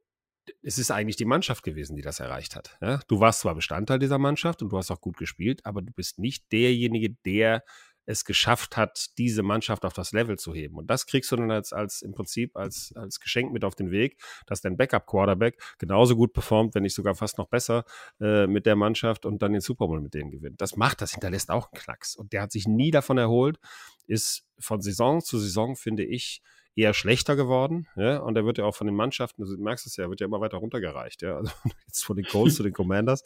es 0.64 0.78
ist 0.78 0.92
eigentlich 0.92 1.16
die 1.16 1.26
Mannschaft 1.26 1.64
gewesen, 1.64 1.96
die 1.96 2.02
das 2.02 2.20
erreicht 2.20 2.56
hat. 2.56 2.78
Ja? 2.82 3.00
Du 3.08 3.20
warst 3.20 3.42
zwar 3.42 3.56
Bestandteil 3.56 4.00
dieser 4.00 4.18
Mannschaft 4.18 4.62
und 4.62 4.70
du 4.70 4.78
hast 4.78 4.92
auch 4.92 5.02
gut 5.02 5.18
gespielt, 5.18 5.66
aber 5.66 5.82
du 5.82 5.92
bist 5.94 6.18
nicht 6.20 6.52
derjenige, 6.52 7.16
der 7.26 7.64
es 8.10 8.26
geschafft 8.26 8.76
hat, 8.76 9.18
diese 9.20 9.44
Mannschaft 9.44 9.86
auf 9.86 9.94
das 9.94 10.14
Level 10.14 10.40
zu 10.40 10.52
heben. 10.52 10.78
Und 10.78 10.88
das 10.88 11.06
kriegst 11.06 11.32
du 11.32 11.36
dann 11.36 11.52
als, 11.52 11.74
als 11.74 12.02
im 12.02 12.12
Prinzip 12.12 12.58
als, 12.58 12.92
als 12.96 13.20
Geschenk 13.20 13.54
mit 13.54 13.64
auf 13.64 13.76
den 13.76 13.92
Weg, 13.92 14.20
dass 14.48 14.62
dein 14.62 14.78
Backup-Quarterback 14.78 15.62
genauso 15.78 16.16
gut 16.16 16.34
performt, 16.34 16.74
wenn 16.74 16.82
nicht 16.82 16.96
sogar 16.96 17.14
fast 17.14 17.38
noch 17.38 17.48
besser 17.48 17.86
äh, 18.20 18.48
mit 18.48 18.66
der 18.66 18.76
Mannschaft 18.76 19.28
und 19.28 19.44
dann 19.44 19.52
den 19.52 19.62
Super 19.62 19.86
Bowl 19.86 20.02
mit 20.02 20.16
denen 20.16 20.32
gewinnt. 20.32 20.60
Das 20.60 20.76
macht, 20.76 21.02
das 21.02 21.12
hinterlässt 21.12 21.52
auch 21.52 21.72
einen 21.72 21.84
Knacks. 21.84 22.16
Und 22.16 22.34
der 22.34 22.42
hat 22.42 22.52
sich 22.52 22.68
nie 22.68 22.90
davon 22.90 23.20
erholt, 23.20 23.60
ist 24.08 24.48
von 24.58 24.82
Saison 24.82 25.22
zu 25.22 25.38
Saison, 25.38 25.76
finde 25.76 26.04
ich, 26.04 26.42
eher 26.76 26.96
schlechter 26.96 27.36
geworden. 27.36 27.88
Ja? 27.96 28.18
Und 28.18 28.36
er 28.38 28.46
wird 28.46 28.58
ja 28.58 28.66
auch 28.66 28.76
von 28.76 28.88
den 28.88 28.96
Mannschaften, 28.96 29.46
du 29.46 29.56
merkst 29.62 29.86
es 29.86 29.98
ja, 29.98 30.10
wird 30.10 30.20
ja 30.20 30.26
immer 30.26 30.42
weiter 30.42 30.58
runtergereicht. 30.58 31.22
Ja? 31.22 31.38
Also 31.38 31.52
jetzt 31.86 32.04
von 32.04 32.16
den 32.16 32.26
Colts 32.26 32.56
zu 32.56 32.64
den 32.64 32.74
Commanders. 32.74 33.24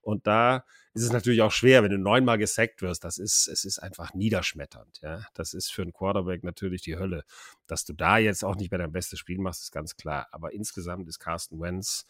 Und 0.00 0.26
da 0.26 0.64
ist 0.94 1.04
es 1.04 1.12
natürlich 1.12 1.42
auch 1.42 1.52
schwer, 1.52 1.82
wenn 1.82 1.90
du 1.90 1.98
neunmal 1.98 2.38
gesackt 2.38 2.82
wirst. 2.82 3.04
Das 3.04 3.18
ist, 3.18 3.48
es 3.48 3.64
ist 3.64 3.78
einfach 3.78 4.12
niederschmetternd. 4.12 5.00
Ja? 5.02 5.24
Das 5.34 5.54
ist 5.54 5.72
für 5.72 5.82
einen 5.82 5.92
Quarterback 5.92 6.44
natürlich 6.44 6.82
die 6.82 6.96
Hölle. 6.96 7.24
Dass 7.66 7.84
du 7.84 7.94
da 7.94 8.18
jetzt 8.18 8.44
auch 8.44 8.56
nicht 8.56 8.70
mehr 8.70 8.78
dein 8.78 8.92
bestes 8.92 9.18
Spiel 9.18 9.38
machst, 9.38 9.62
ist 9.62 9.72
ganz 9.72 9.96
klar. 9.96 10.26
Aber 10.32 10.52
insgesamt 10.52 11.08
ist 11.08 11.18
Carsten 11.18 11.60
Wentz, 11.60 12.06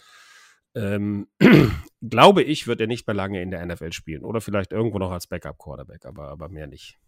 ähm, 0.74 1.28
glaube 2.08 2.42
ich, 2.42 2.66
wird 2.66 2.80
er 2.80 2.86
nicht 2.88 3.06
mehr 3.06 3.14
lange 3.14 3.40
in 3.40 3.50
der 3.50 3.64
NFL 3.64 3.92
spielen. 3.92 4.24
Oder 4.24 4.40
vielleicht 4.40 4.72
irgendwo 4.72 4.98
noch 4.98 5.12
als 5.12 5.28
Backup-Quarterback, 5.28 6.04
aber, 6.04 6.28
aber 6.28 6.48
mehr 6.48 6.66
nicht. 6.66 6.98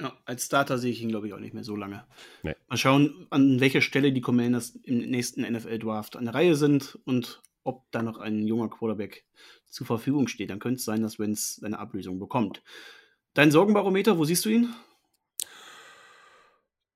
Ja, 0.00 0.16
als 0.24 0.46
Starter 0.46 0.78
sehe 0.78 0.90
ich 0.90 1.02
ihn, 1.02 1.10
glaube 1.10 1.26
ich, 1.26 1.34
auch 1.34 1.38
nicht 1.38 1.54
mehr 1.54 1.64
so 1.64 1.76
lange. 1.76 2.06
Nee. 2.42 2.56
Mal 2.68 2.76
schauen, 2.76 3.26
an 3.30 3.60
welcher 3.60 3.82
Stelle 3.82 4.12
die 4.12 4.22
Commanders 4.22 4.70
im 4.70 4.98
nächsten 4.98 5.42
NFL-Draft 5.42 6.16
an 6.16 6.24
der 6.24 6.34
Reihe 6.34 6.56
sind 6.56 6.98
und 7.04 7.42
ob 7.62 7.90
da 7.90 8.02
noch 8.02 8.18
ein 8.18 8.46
junger 8.46 8.68
Quarterback 8.68 9.24
zur 9.66 9.86
Verfügung 9.86 10.28
steht. 10.28 10.50
Dann 10.50 10.58
könnte 10.58 10.76
es 10.76 10.84
sein, 10.84 11.02
dass 11.02 11.18
Wenz 11.18 11.56
seine 11.56 11.78
Ablösung 11.78 12.18
bekommt. 12.18 12.62
Dein 13.34 13.50
Sorgenbarometer, 13.50 14.18
wo 14.18 14.24
siehst 14.24 14.44
du 14.44 14.48
ihn? 14.48 14.74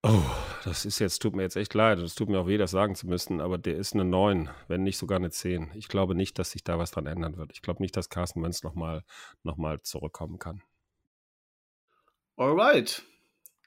Oh, 0.03 0.23
das 0.65 0.85
ist 0.85 0.99
jetzt, 0.99 1.21
tut 1.23 1.35
mir 1.35 1.43
jetzt 1.43 1.57
echt 1.57 1.73
leid. 1.73 1.99
Es 1.99 2.15
tut 2.15 2.29
mir 2.29 2.41
auch 2.41 2.47
weh, 2.47 2.59
das 2.59 2.73
sagen 2.73 2.95
zu 2.95 3.07
müssen, 3.07 3.41
aber 3.41 3.57
der 3.57 3.77
ist 3.77 3.95
eine 3.95 4.05
9, 4.05 4.51
wenn 4.69 4.83
nicht 4.83 4.99
sogar 4.99 5.17
eine 5.17 5.31
10. 5.31 5.71
Ich 5.75 5.89
glaube 5.89 6.15
nicht, 6.15 6.39
dass 6.39 6.51
sich 6.51 6.63
da 6.65 6.79
was 6.79 6.91
dran 6.91 7.07
ändern 7.07 7.37
wird. 7.37 7.53
Ich 7.53 7.63
glaube 7.63 7.83
nicht, 7.83 7.97
dass 7.97 8.11
Carsten 8.11 8.43
Wentz 8.43 8.63
nochmal 8.63 9.05
noch 9.43 9.57
mal 9.57 9.81
zurückkommen 9.83 10.39
kann. 10.39 10.63
Alright. 12.37 13.03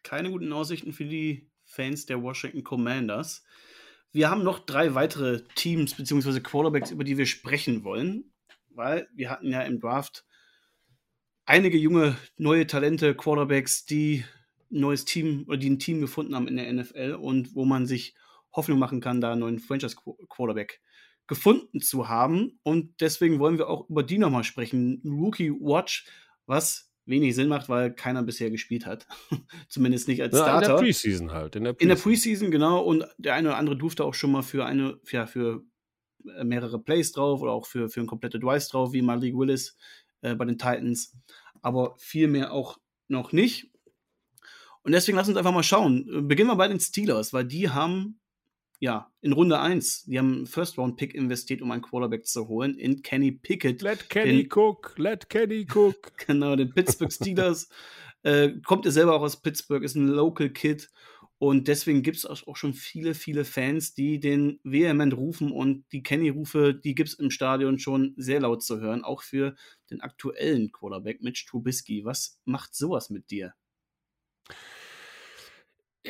Keine 0.03 0.29
guten 0.29 0.53
Aussichten 0.53 0.93
für 0.93 1.05
die 1.05 1.49
Fans 1.63 2.05
der 2.05 2.21
Washington 2.21 2.63
Commanders. 2.63 3.43
Wir 4.11 4.29
haben 4.29 4.43
noch 4.43 4.59
drei 4.59 4.95
weitere 4.95 5.43
Teams 5.55 5.95
bzw. 5.95 6.39
Quarterbacks, 6.39 6.91
über 6.91 7.03
die 7.03 7.17
wir 7.17 7.25
sprechen 7.25 7.83
wollen, 7.83 8.31
weil 8.69 9.07
wir 9.13 9.29
hatten 9.29 9.51
ja 9.51 9.61
im 9.61 9.79
Draft 9.79 10.25
einige 11.45 11.77
junge, 11.77 12.17
neue 12.37 12.67
Talente, 12.67 13.15
Quarterbacks, 13.15 13.85
die 13.85 14.25
ein 14.71 14.81
neues 14.81 15.05
Team 15.05 15.45
oder 15.47 15.57
die 15.57 15.69
ein 15.69 15.79
Team 15.79 16.01
gefunden 16.01 16.35
haben 16.35 16.47
in 16.47 16.57
der 16.57 16.71
NFL 16.71 17.17
und 17.19 17.55
wo 17.55 17.65
man 17.65 17.85
sich 17.85 18.15
Hoffnung 18.51 18.79
machen 18.79 19.01
kann, 19.01 19.21
da 19.21 19.31
einen 19.31 19.41
neuen 19.41 19.59
Franchise-Quarterback 19.59 20.81
gefunden 21.27 21.81
zu 21.81 22.09
haben. 22.09 22.59
Und 22.63 23.01
deswegen 23.01 23.39
wollen 23.39 23.57
wir 23.57 23.69
auch 23.69 23.89
über 23.89 24.03
die 24.03 24.17
nochmal 24.17 24.43
sprechen. 24.43 25.01
Rookie 25.05 25.51
Watch, 25.51 26.07
was 26.45 26.86
wenig 27.07 27.35
Sinn 27.35 27.47
macht, 27.47 27.69
weil 27.69 27.93
keiner 27.93 28.23
bisher 28.23 28.51
gespielt 28.51 28.85
hat. 28.85 29.07
Zumindest 29.69 30.07
nicht 30.07 30.21
als 30.21 30.35
ja, 30.35 30.43
Starter. 30.43 30.71
In 30.71 30.75
der 30.75 30.83
Preseason 30.83 31.31
halt. 31.31 31.55
In 31.55 31.63
der 31.63 31.73
Preseason. 31.73 31.89
in 31.89 31.95
der 31.95 32.03
Preseason, 32.03 32.51
genau. 32.51 32.81
Und 32.83 33.05
der 33.17 33.33
eine 33.35 33.49
oder 33.49 33.57
andere 33.57 33.77
durfte 33.77 34.03
auch 34.03 34.13
schon 34.13 34.31
mal 34.31 34.43
für 34.43 34.65
eine, 34.65 34.99
ja, 35.11 35.25
für 35.25 35.63
äh, 36.37 36.43
mehrere 36.43 36.79
Plays 36.79 37.11
drauf 37.11 37.41
oder 37.41 37.51
auch 37.51 37.65
für, 37.65 37.89
für 37.89 38.01
ein 38.01 38.07
komplette 38.07 38.39
Drives 38.39 38.67
drauf, 38.69 38.93
wie 38.93 39.01
Malik 39.01 39.37
Willis 39.37 39.77
äh, 40.21 40.35
bei 40.35 40.45
den 40.45 40.57
Titans. 40.57 41.15
Aber 41.61 41.95
viel 41.97 42.27
mehr 42.27 42.51
auch 42.51 42.77
noch 43.07 43.31
nicht. 43.31 43.71
Und 44.83 44.91
deswegen 44.93 45.17
lass 45.17 45.27
uns 45.27 45.37
einfach 45.37 45.53
mal 45.53 45.63
schauen. 45.63 46.27
Beginnen 46.27 46.49
wir 46.49 46.55
bei 46.55 46.67
den 46.67 46.79
Steelers, 46.79 47.33
weil 47.33 47.45
die 47.45 47.69
haben 47.69 48.19
ja, 48.79 49.11
in 49.21 49.33
Runde 49.33 49.59
1, 49.59 50.05
die 50.05 50.19
haben 50.19 50.35
einen 50.35 50.45
First-Round-Pick 50.45 51.15
investiert, 51.15 51.61
um 51.61 51.71
einen 51.71 51.81
Quarterback 51.81 52.25
zu 52.27 52.47
holen, 52.47 52.77
in 52.77 53.01
Kenny 53.01 53.31
Pickett. 53.31 53.81
Let 53.81 54.09
Kenny 54.09 54.43
den, 54.43 54.49
cook, 54.53 54.93
let 54.97 55.29
Kenny 55.29 55.65
cook. 55.73 55.95
genau, 56.27 56.55
den 56.55 56.73
Pittsburgh 56.73 57.11
Steelers. 57.11 57.69
äh, 58.23 58.51
kommt 58.65 58.85
er 58.85 58.91
selber 58.91 59.15
auch 59.15 59.21
aus 59.21 59.41
Pittsburgh, 59.41 59.83
ist 59.83 59.95
ein 59.95 60.07
Local 60.07 60.49
Kid. 60.49 60.89
Und 61.39 61.67
deswegen 61.67 62.01
gibt 62.01 62.17
es 62.17 62.25
auch 62.25 62.55
schon 62.55 62.73
viele, 62.73 63.13
viele 63.13 63.45
Fans, 63.45 63.93
die 63.93 64.19
den 64.19 64.59
vehement 64.63 65.15
rufen 65.15 65.51
und 65.51 65.85
die 65.91 66.01
Kenny-Rufe, 66.01 66.73
die 66.73 66.95
gibt 66.95 67.09
es 67.09 67.19
im 67.19 67.29
Stadion 67.29 67.77
schon 67.77 68.15
sehr 68.17 68.39
laut 68.39 68.63
zu 68.63 68.79
hören, 68.79 69.03
auch 69.03 69.21
für 69.21 69.55
den 69.91 70.01
aktuellen 70.01 70.71
Quarterback 70.71 71.21
Mitch 71.21 71.45
Trubisky. 71.47 72.05
Was 72.05 72.39
macht 72.45 72.73
sowas 72.73 73.11
mit 73.11 73.29
dir? 73.29 73.53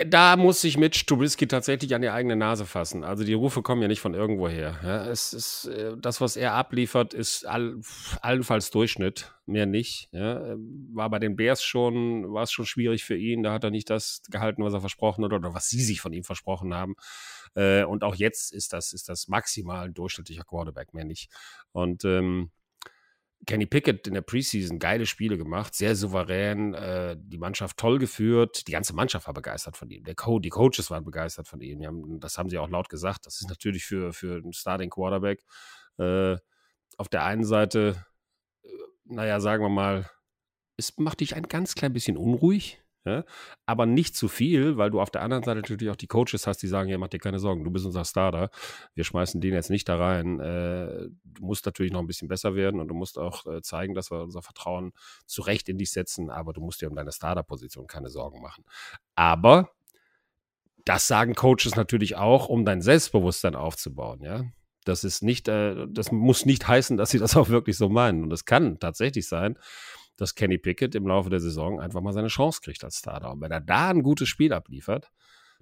Da 0.06 0.36
muss 0.36 0.62
sich 0.62 0.78
Mitch 0.78 1.06
Trubisky 1.06 1.48
tatsächlich 1.48 1.96
an 1.96 2.02
die 2.02 2.10
eigene 2.10 2.36
Nase 2.36 2.66
fassen. 2.66 3.04
Also 3.04 3.24
die 3.24 3.34
Rufe 3.34 3.62
kommen 3.62 3.82
ja 3.82 3.88
nicht 3.88 4.02
von 4.02 4.14
irgendwoher. 4.14 4.80
Ja, 4.84 5.06
es 5.08 5.34
ist, 5.34 5.66
äh, 5.66 5.96
das, 5.98 6.22
was 6.22 6.36
er 6.38 6.54
abliefert, 6.54 7.14
ist 7.14 7.46
all, 7.46 7.80
allenfalls 8.22 8.70
Durchschnitt, 8.70 9.34
mehr 9.46 9.66
nicht. 9.66 10.10
Ja, 10.12 10.56
war 10.94 11.10
bei 11.10 11.20
den 11.20 11.36
Bears 11.36 11.64
schon, 11.64 12.32
war 12.32 12.44
es 12.44 12.52
schon 12.52 12.66
schwierig 12.66 13.04
für 13.06 13.18
ihn. 13.18 13.44
Da 13.44 13.54
hat 13.54 13.64
er 13.64 13.72
nicht 13.72 13.90
das 13.90 14.22
gehalten, 14.30 14.64
was 14.64 14.74
er 14.74 14.82
versprochen 14.82 15.24
hat 15.26 15.34
oder 15.34 15.54
was 15.54 15.68
sie 15.70 15.82
sich 15.82 16.02
von 16.02 16.14
ihm 16.14 16.24
versprochen 16.24 16.74
haben. 16.74 16.96
Äh, 17.56 17.84
und 17.84 18.04
auch 18.04 18.16
jetzt 18.16 18.54
ist 18.54 18.74
das, 18.74 18.94
ist 18.94 19.10
das 19.10 19.28
maximal 19.28 19.86
ein 19.86 19.94
durchschnittlicher 19.94 20.44
Quarterback, 20.44 20.94
mehr 20.94 21.06
nicht. 21.06 21.32
Und 21.72 22.06
ähm, 22.06 22.52
Kenny 23.48 23.66
Pickett 23.66 24.08
in 24.08 24.14
der 24.14 24.22
Preseason 24.22 24.78
geile 24.78 25.06
Spiele 25.06 25.38
gemacht, 25.38 25.74
sehr 25.74 25.96
souverän, 25.96 26.74
äh, 26.74 27.16
die 27.18 27.38
Mannschaft 27.38 27.78
toll 27.78 27.98
geführt, 27.98 28.68
die 28.68 28.74
ganze 28.74 28.94
Mannschaft 28.94 29.26
war 29.26 29.34
begeistert 29.34 29.78
von 29.78 29.90
ihm. 29.90 30.04
Der 30.04 30.16
Co 30.16 30.40
die 30.40 30.50
Coaches 30.50 30.92
waren 30.92 31.06
begeistert 31.06 31.48
von 31.48 31.62
ihm. 31.62 31.84
Haben, 31.86 32.20
das 32.20 32.38
haben 32.38 32.50
sie 32.50 32.58
auch 32.60 32.70
laut 32.70 32.90
gesagt. 32.90 33.26
Das 33.26 33.40
ist 33.42 33.50
natürlich 33.50 33.86
für, 33.86 34.14
für 34.14 34.36
einen 34.36 34.54
Starting 34.54 34.90
Quarterback 34.90 35.44
äh, 35.98 36.38
auf 36.98 37.10
der 37.10 37.24
einen 37.24 37.46
Seite, 37.46 38.06
äh, 38.64 38.70
naja, 39.06 39.40
sagen 39.40 39.64
wir 39.64 39.70
mal, 39.70 40.10
es 40.76 40.98
macht 40.98 41.22
dich 41.22 41.36
ein 41.36 41.48
ganz 41.48 41.74
klein 41.74 41.94
bisschen 41.94 42.18
unruhig, 42.18 42.82
ja? 43.06 43.24
Aber 43.66 43.86
nicht 43.86 44.16
zu 44.16 44.28
viel, 44.28 44.78
weil 44.78 44.90
du 44.90 45.00
auf 45.00 45.10
der 45.10 45.22
anderen 45.22 45.44
Seite 45.44 45.62
natürlich 45.62 45.90
auch 45.90 45.96
die 45.96 46.08
Coaches 46.08 46.48
hast, 46.48 46.62
die 46.62 46.68
sagen, 46.68 46.90
ja, 46.90 46.98
mach 46.98 47.08
dir 47.08 47.20
keine 47.20 47.40
Sorgen, 47.40 47.64
du 47.64 47.72
bist 47.72 47.86
unser 47.86 48.06
Starter. 48.06 48.50
Wir 48.96 49.04
schmeißen 49.04 49.42
den 49.42 49.54
jetzt 49.54 49.70
nicht 49.70 49.88
da 49.90 49.98
rein. 49.98 50.40
Äh, 50.40 51.10
du 51.24 51.46
musst 51.46 51.66
natürlich 51.66 51.92
noch 51.92 52.02
ein 52.02 52.08
bisschen 52.08 52.28
besser 52.28 52.56
werden 52.56 52.80
und 52.80 52.88
du 52.88 52.96
musst 52.96 53.18
auch 53.18 53.46
äh, 53.46 53.62
zeigen, 53.62 53.94
dass 53.94 54.12
wir 54.12 54.22
unser 54.22 54.42
Vertrauen 54.42 54.92
zu 55.26 55.42
Recht 55.42 55.70
in 55.70 55.78
dich 55.78 55.92
setzen, 55.92 56.30
aber 56.30 56.54
du 56.54 56.62
musst 56.62 56.82
dir 56.82 56.90
um 56.90 56.96
deine 56.96 57.12
Starter-Position 57.12 57.88
keine 57.88 58.10
Sorgen 58.10 58.42
machen. 58.42 58.64
Aber 59.16 59.72
das 60.86 61.08
sagen 61.08 61.36
Coaches 61.36 61.76
natürlich 61.76 62.16
auch, 62.16 62.48
um 62.48 62.66
dein 62.66 62.82
Selbstbewusstsein 62.82 63.56
aufzubauen, 63.56 64.22
ja. 64.22 64.44
Das 64.86 65.04
ist 65.04 65.22
nicht, 65.22 65.50
äh, 65.50 65.86
das 65.90 66.14
muss 66.14 66.46
nicht 66.46 66.66
heißen, 66.66 66.96
dass 66.96 67.10
sie 67.10 67.20
das 67.20 67.36
auch 67.36 67.50
wirklich 67.50 67.78
so 67.78 67.90
meinen. 67.90 68.24
Und 68.24 68.32
es 68.32 68.46
kann 68.46 68.80
tatsächlich 68.80 69.28
sein, 69.28 69.60
dass 70.18 70.36
Kenny 70.36 70.58
Pickett 70.58 70.96
im 70.96 71.08
Laufe 71.08 71.30
der 71.30 71.40
Saison 71.40 71.80
einfach 71.80 72.02
mal 72.02 72.14
seine 72.14 72.28
Chance 72.28 72.62
kriegt 72.62 72.84
als 72.84 72.98
Starter. 72.98 73.32
Und 73.32 73.42
wenn 73.42 73.52
er 73.52 73.62
da 73.62 73.90
ein 73.90 74.04
gutes 74.04 74.28
Spiel 74.28 74.52
abliefert, 74.52 75.12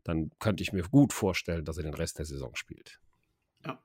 dann 0.03 0.31
könnte 0.39 0.63
ich 0.63 0.73
mir 0.73 0.83
gut 0.83 1.13
vorstellen, 1.13 1.65
dass 1.65 1.77
er 1.77 1.83
den 1.83 1.93
Rest 1.93 2.19
der 2.19 2.25
Saison 2.25 2.55
spielt. 2.55 2.99
Ja. 3.65 3.79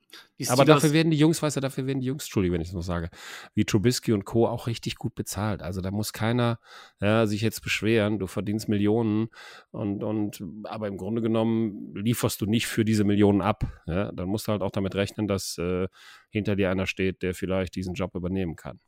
Aber 0.48 0.64
dafür 0.64 0.92
werden 0.92 1.10
die 1.10 1.16
Jungs, 1.16 1.42
weißt 1.42 1.56
du, 1.56 1.60
dafür 1.60 1.86
werden 1.86 2.00
die 2.00 2.06
Jungs, 2.06 2.24
Entschuldigung, 2.24 2.54
wenn 2.54 2.60
ich 2.60 2.68
es 2.68 2.74
noch 2.74 2.82
sage, 2.82 3.10
wie 3.54 3.64
Trubisky 3.64 4.12
und 4.12 4.24
Co. 4.24 4.46
auch 4.46 4.66
richtig 4.66 4.96
gut 4.96 5.14
bezahlt. 5.14 5.62
Also 5.62 5.80
da 5.80 5.90
muss 5.90 6.12
keiner 6.12 6.58
ja, 7.00 7.26
sich 7.26 7.40
jetzt 7.40 7.62
beschweren, 7.62 8.18
du 8.18 8.26
verdienst 8.26 8.68
Millionen 8.68 9.28
und, 9.70 10.02
und 10.02 10.42
aber 10.64 10.88
im 10.88 10.96
Grunde 10.96 11.22
genommen 11.22 11.94
lieferst 11.94 12.40
du 12.40 12.46
nicht 12.46 12.66
für 12.66 12.84
diese 12.84 13.04
Millionen 13.04 13.40
ab. 13.40 13.64
Ja? 13.86 14.12
Dann 14.12 14.28
musst 14.28 14.48
du 14.48 14.52
halt 14.52 14.62
auch 14.62 14.70
damit 14.70 14.94
rechnen, 14.94 15.28
dass 15.28 15.56
äh, 15.58 15.88
hinter 16.30 16.56
dir 16.56 16.70
einer 16.70 16.86
steht, 16.86 17.22
der 17.22 17.34
vielleicht 17.34 17.74
diesen 17.74 17.94
Job 17.94 18.14
übernehmen 18.14 18.56
kann. 18.56 18.80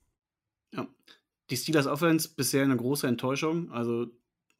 Ja, 0.75 0.87
die 1.53 1.57
Steelers 1.57 1.87
Offense 1.87 2.31
bisher 2.35 2.65
eine 2.65 2.77
große 2.77 3.07
Enttäuschung. 3.07 3.71
Also 3.71 4.07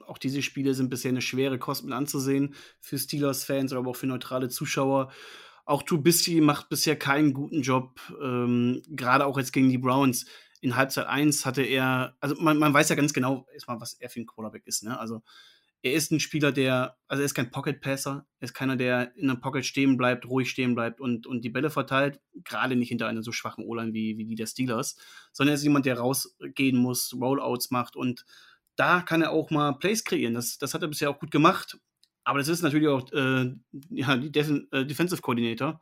auch 0.07 0.19
diese 0.19 0.43
Spiele 0.43 0.75
sind 0.75 0.91
bisher 0.91 1.09
eine 1.09 1.23
schwere 1.23 1.59
Kost 1.59 1.85
mit 1.85 1.95
anzusehen 1.95 2.55
für 2.81 2.99
Steelers-Fans, 2.99 3.73
aber 3.73 3.91
auch 3.91 3.97
für 3.97 4.07
neutrale 4.07 4.49
Zuschauer. 4.49 5.11
Auch 5.65 5.83
Trubisky 5.83 6.41
macht 6.41 6.69
bisher 6.69 6.97
keinen 6.97 7.33
guten 7.33 7.63
Job, 7.63 7.99
ähm, 8.21 8.83
gerade 8.89 9.25
auch 9.27 9.39
jetzt 9.39 9.53
gegen 9.53 9.71
die 9.71 9.79
Browns. 9.79 10.27
In 10.61 10.77
Halbzeit 10.77 11.07
1 11.07 11.47
hatte 11.47 11.63
er, 11.63 12.17
also 12.21 12.37
man, 12.39 12.59
man 12.59 12.75
weiß 12.75 12.89
ja 12.89 12.97
ganz 12.97 13.13
genau 13.13 13.47
erstmal, 13.55 13.81
was 13.81 13.95
er 13.95 14.11
für 14.11 14.21
ein 14.21 14.27
Quarterback 14.27 14.67
ist. 14.67 14.83
Ne? 14.83 14.99
Also 14.99 15.23
er 15.83 15.93
ist 15.95 16.13
ein 16.13 16.21
Spieler, 16.21 16.53
der, 16.53 16.97
also 17.09 17.23
er 17.23 17.27
ist 17.27 17.35
kein 17.35 17.51
Pocket-Passer, 17.51 18.27
er 18.39 18.45
ist 18.45 18.55
keiner, 18.55 18.77
der 18.77 19.15
in 19.17 19.29
einem 19.29 19.41
Pocket 19.41 19.67
stehen 19.67 19.97
bleibt, 19.97 20.27
ruhig 20.27 20.49
stehen 20.49 20.75
bleibt 20.75 21.01
und, 21.01 21.27
und 21.27 21.43
die 21.43 21.51
Bälle 21.51 21.71
verteilt, 21.71 22.21
gerade 22.45 22.77
nicht 22.77 22.89
hinter 22.89 23.09
einer 23.09 23.23
so 23.23 23.33
schwachen 23.33 23.65
O-Line 23.65 23.93
wie, 23.93 24.17
wie 24.17 24.25
die 24.25 24.37
der 24.37 24.47
Steelers, 24.47 24.97
sondern 25.33 25.53
er 25.53 25.57
ist 25.57 25.65
jemand, 25.65 25.87
der 25.87 25.99
rausgehen 25.99 26.77
muss, 26.79 27.15
Rollouts 27.15 27.71
macht 27.71 27.97
und 27.97 28.25
da 28.77 29.03
kann 29.03 29.23
er 29.23 29.33
auch 29.33 29.51
mal 29.51 29.73
Plays 29.73 30.05
kreieren. 30.05 30.35
Das, 30.35 30.59
das 30.59 30.73
hat 30.73 30.83
er 30.83 30.89
bisher 30.89 31.11
auch 31.11 31.19
gut 31.19 31.31
gemacht. 31.31 31.79
Aber 32.25 32.39
das 32.39 32.49
ist 32.49 32.63
natürlich 32.63 32.89
auch 32.89 33.11
äh, 33.13 33.53
ja, 33.91 34.17
die 34.17 34.33
Def 34.33 34.51
äh, 34.71 34.85
Defensive 34.87 35.21
Coordinator 35.21 35.81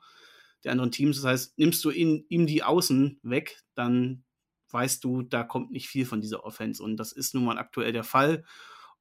der 0.65 0.73
anderen 0.73 0.91
Teams. 0.91 1.17
Das 1.17 1.25
heißt, 1.25 1.59
nimmst 1.59 1.85
du 1.85 1.91
ihn, 1.91 2.25
ihm 2.29 2.47
die 2.47 2.63
Außen 2.63 3.21
weg, 3.23 3.63
dann 3.75 4.25
weißt 4.71 5.03
du, 5.05 5.23
da 5.23 5.43
kommt 5.43 5.71
nicht 5.71 5.89
viel 5.89 6.07
von 6.07 6.21
dieser 6.21 6.45
Offense. 6.45 6.83
Und 6.83 6.97
das 6.97 7.13
ist 7.13 7.35
nun 7.35 7.45
mal 7.45 7.59
aktuell 7.59 7.93
der 7.93 8.05
Fall. 8.05 8.45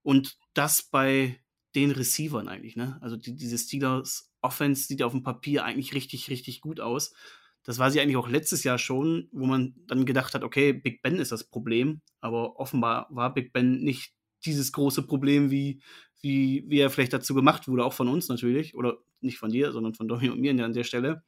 Und 0.10 0.40
das 0.56 0.82
bei 0.82 1.40
den 1.76 1.92
Receivern 1.92 2.48
eigentlich, 2.48 2.76
ne? 2.76 2.98
Also 3.00 3.16
die, 3.16 3.36
diese 3.36 3.60
Steelers 3.60 4.34
Offense 4.42 4.88
sieht 4.88 5.04
auf 5.04 5.12
dem 5.12 5.22
Papier 5.22 5.64
eigentlich 5.66 5.94
richtig, 5.94 6.32
richtig 6.32 6.62
gut 6.62 6.80
aus. 6.80 7.14
Das 7.62 7.78
war 7.78 7.92
sie 7.92 8.02
eigentlich 8.02 8.18
auch 8.18 8.28
letztes 8.28 8.64
Jahr 8.64 8.80
schon, 8.80 9.30
wo 9.32 9.46
man 9.46 9.76
dann 9.86 10.08
gedacht 10.08 10.34
hat, 10.34 10.44
okay, 10.44 10.74
Big 10.74 11.04
Ben 11.04 11.18
ist 11.18 11.32
das 11.32 11.44
Problem, 11.44 12.02
aber 12.22 12.60
offenbar 12.60 13.06
war 13.12 13.32
Big 13.32 13.54
Ben 13.54 13.84
nicht 13.84 14.16
dieses 14.46 14.72
große 14.72 15.04
Problem, 15.04 15.52
wie, 15.52 15.80
wie, 16.22 16.64
wie 16.66 16.80
er 16.80 16.90
vielleicht 16.90 17.14
dazu 17.14 17.36
gemacht 17.36 17.68
wurde, 17.68 17.86
auch 17.86 17.94
von 17.94 18.08
uns 18.08 18.30
natürlich, 18.30 18.74
oder 18.74 18.98
nicht 19.22 19.38
von 19.38 19.52
dir, 19.52 19.72
sondern 19.72 19.94
von 19.94 20.08
Domi 20.08 20.32
und 20.32 20.40
mir 20.40 20.66
an 20.66 20.74
der 20.74 20.86
Stelle. 20.86 21.22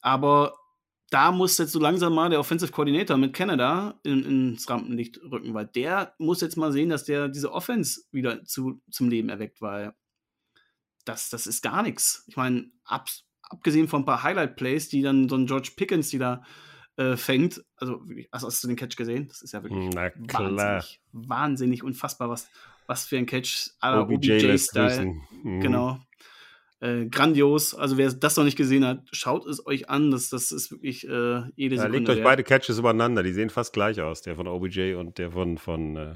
Aber 0.00 0.54
da 1.10 1.32
muss 1.32 1.58
jetzt 1.58 1.72
so 1.72 1.80
langsam 1.80 2.14
mal 2.14 2.30
der 2.30 2.38
Offensive 2.38 2.70
Coordinator 2.70 3.16
mit 3.16 3.34
Canada 3.34 3.98
in, 4.04 4.24
ins 4.24 4.70
Rampenlicht 4.70 5.20
rücken, 5.22 5.52
weil 5.54 5.66
der 5.66 6.14
muss 6.18 6.40
jetzt 6.40 6.56
mal 6.56 6.72
sehen, 6.72 6.88
dass 6.88 7.04
der 7.04 7.28
diese 7.28 7.52
Offense 7.52 8.02
wieder 8.12 8.44
zu, 8.44 8.80
zum 8.90 9.10
Leben 9.10 9.28
erweckt, 9.28 9.60
weil 9.60 9.92
das, 11.04 11.28
das 11.28 11.48
ist 11.48 11.62
gar 11.62 11.82
nichts. 11.82 12.24
Ich 12.28 12.36
meine, 12.36 12.70
ab, 12.84 13.08
abgesehen 13.42 13.88
von 13.88 14.02
ein 14.02 14.06
paar 14.06 14.22
Highlight-Plays, 14.22 14.88
die 14.88 15.02
dann 15.02 15.28
so 15.28 15.36
ein 15.36 15.46
George 15.46 15.72
Pickens, 15.74 16.10
die 16.10 16.18
da 16.18 16.44
äh, 16.96 17.16
fängt, 17.16 17.64
also 17.76 18.04
also 18.30 18.46
hast 18.46 18.62
du 18.62 18.68
den 18.68 18.76
Catch 18.76 18.96
gesehen? 18.96 19.26
Das 19.26 19.42
ist 19.42 19.52
ja 19.52 19.62
wirklich 19.64 19.94
wahnsinnig, 19.96 21.00
wahnsinnig 21.12 21.82
unfassbar, 21.82 22.28
was, 22.28 22.48
was 22.86 23.06
für 23.06 23.18
ein 23.18 23.26
Catch 23.26 23.70
OBJ-Style. 23.82 25.06
OBJ 25.06 25.48
mhm. 25.48 25.60
Genau. 25.60 25.98
Äh, 26.80 27.06
grandios. 27.06 27.74
Also 27.74 27.98
wer 27.98 28.10
das 28.10 28.36
noch 28.36 28.44
nicht 28.44 28.56
gesehen 28.56 28.86
hat, 28.86 29.02
schaut 29.12 29.46
es 29.46 29.64
euch 29.66 29.90
an. 29.90 30.10
Das, 30.10 30.30
das 30.30 30.50
ist 30.50 30.70
wirklich 30.70 31.06
äh, 31.06 31.42
jede 31.54 31.76
ja, 31.76 31.82
Sekunde. 31.82 31.98
Legt 31.98 32.08
euch 32.08 32.16
wert. 32.16 32.24
beide 32.24 32.42
Catches 32.42 32.78
übereinander. 32.78 33.22
Die 33.22 33.34
sehen 33.34 33.50
fast 33.50 33.74
gleich 33.74 34.00
aus. 34.00 34.22
Der 34.22 34.34
von 34.34 34.48
OBJ 34.48 34.94
und 34.94 35.18
der 35.18 35.30
von 35.30 35.58
von, 35.58 35.96
äh, 35.96 36.14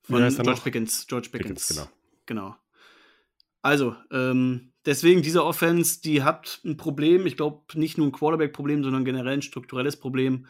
von 0.00 0.28
George 0.28 0.60
Pickens. 0.64 1.06
George 1.06 1.28
Pickens. 1.30 1.68
Pickens. 1.68 1.68
Genau. 1.68 1.88
Genau. 2.24 2.56
Also 3.60 3.96
ähm, 4.10 4.72
deswegen 4.86 5.20
diese 5.20 5.44
Offense, 5.44 6.00
die 6.00 6.22
hat 6.22 6.60
ein 6.64 6.78
Problem. 6.78 7.26
Ich 7.26 7.36
glaube 7.36 7.64
nicht 7.74 7.98
nur 7.98 8.06
ein 8.06 8.12
Quarterback-Problem, 8.12 8.82
sondern 8.82 9.04
generell 9.04 9.34
ein 9.34 9.42
strukturelles 9.42 9.96
Problem. 9.96 10.46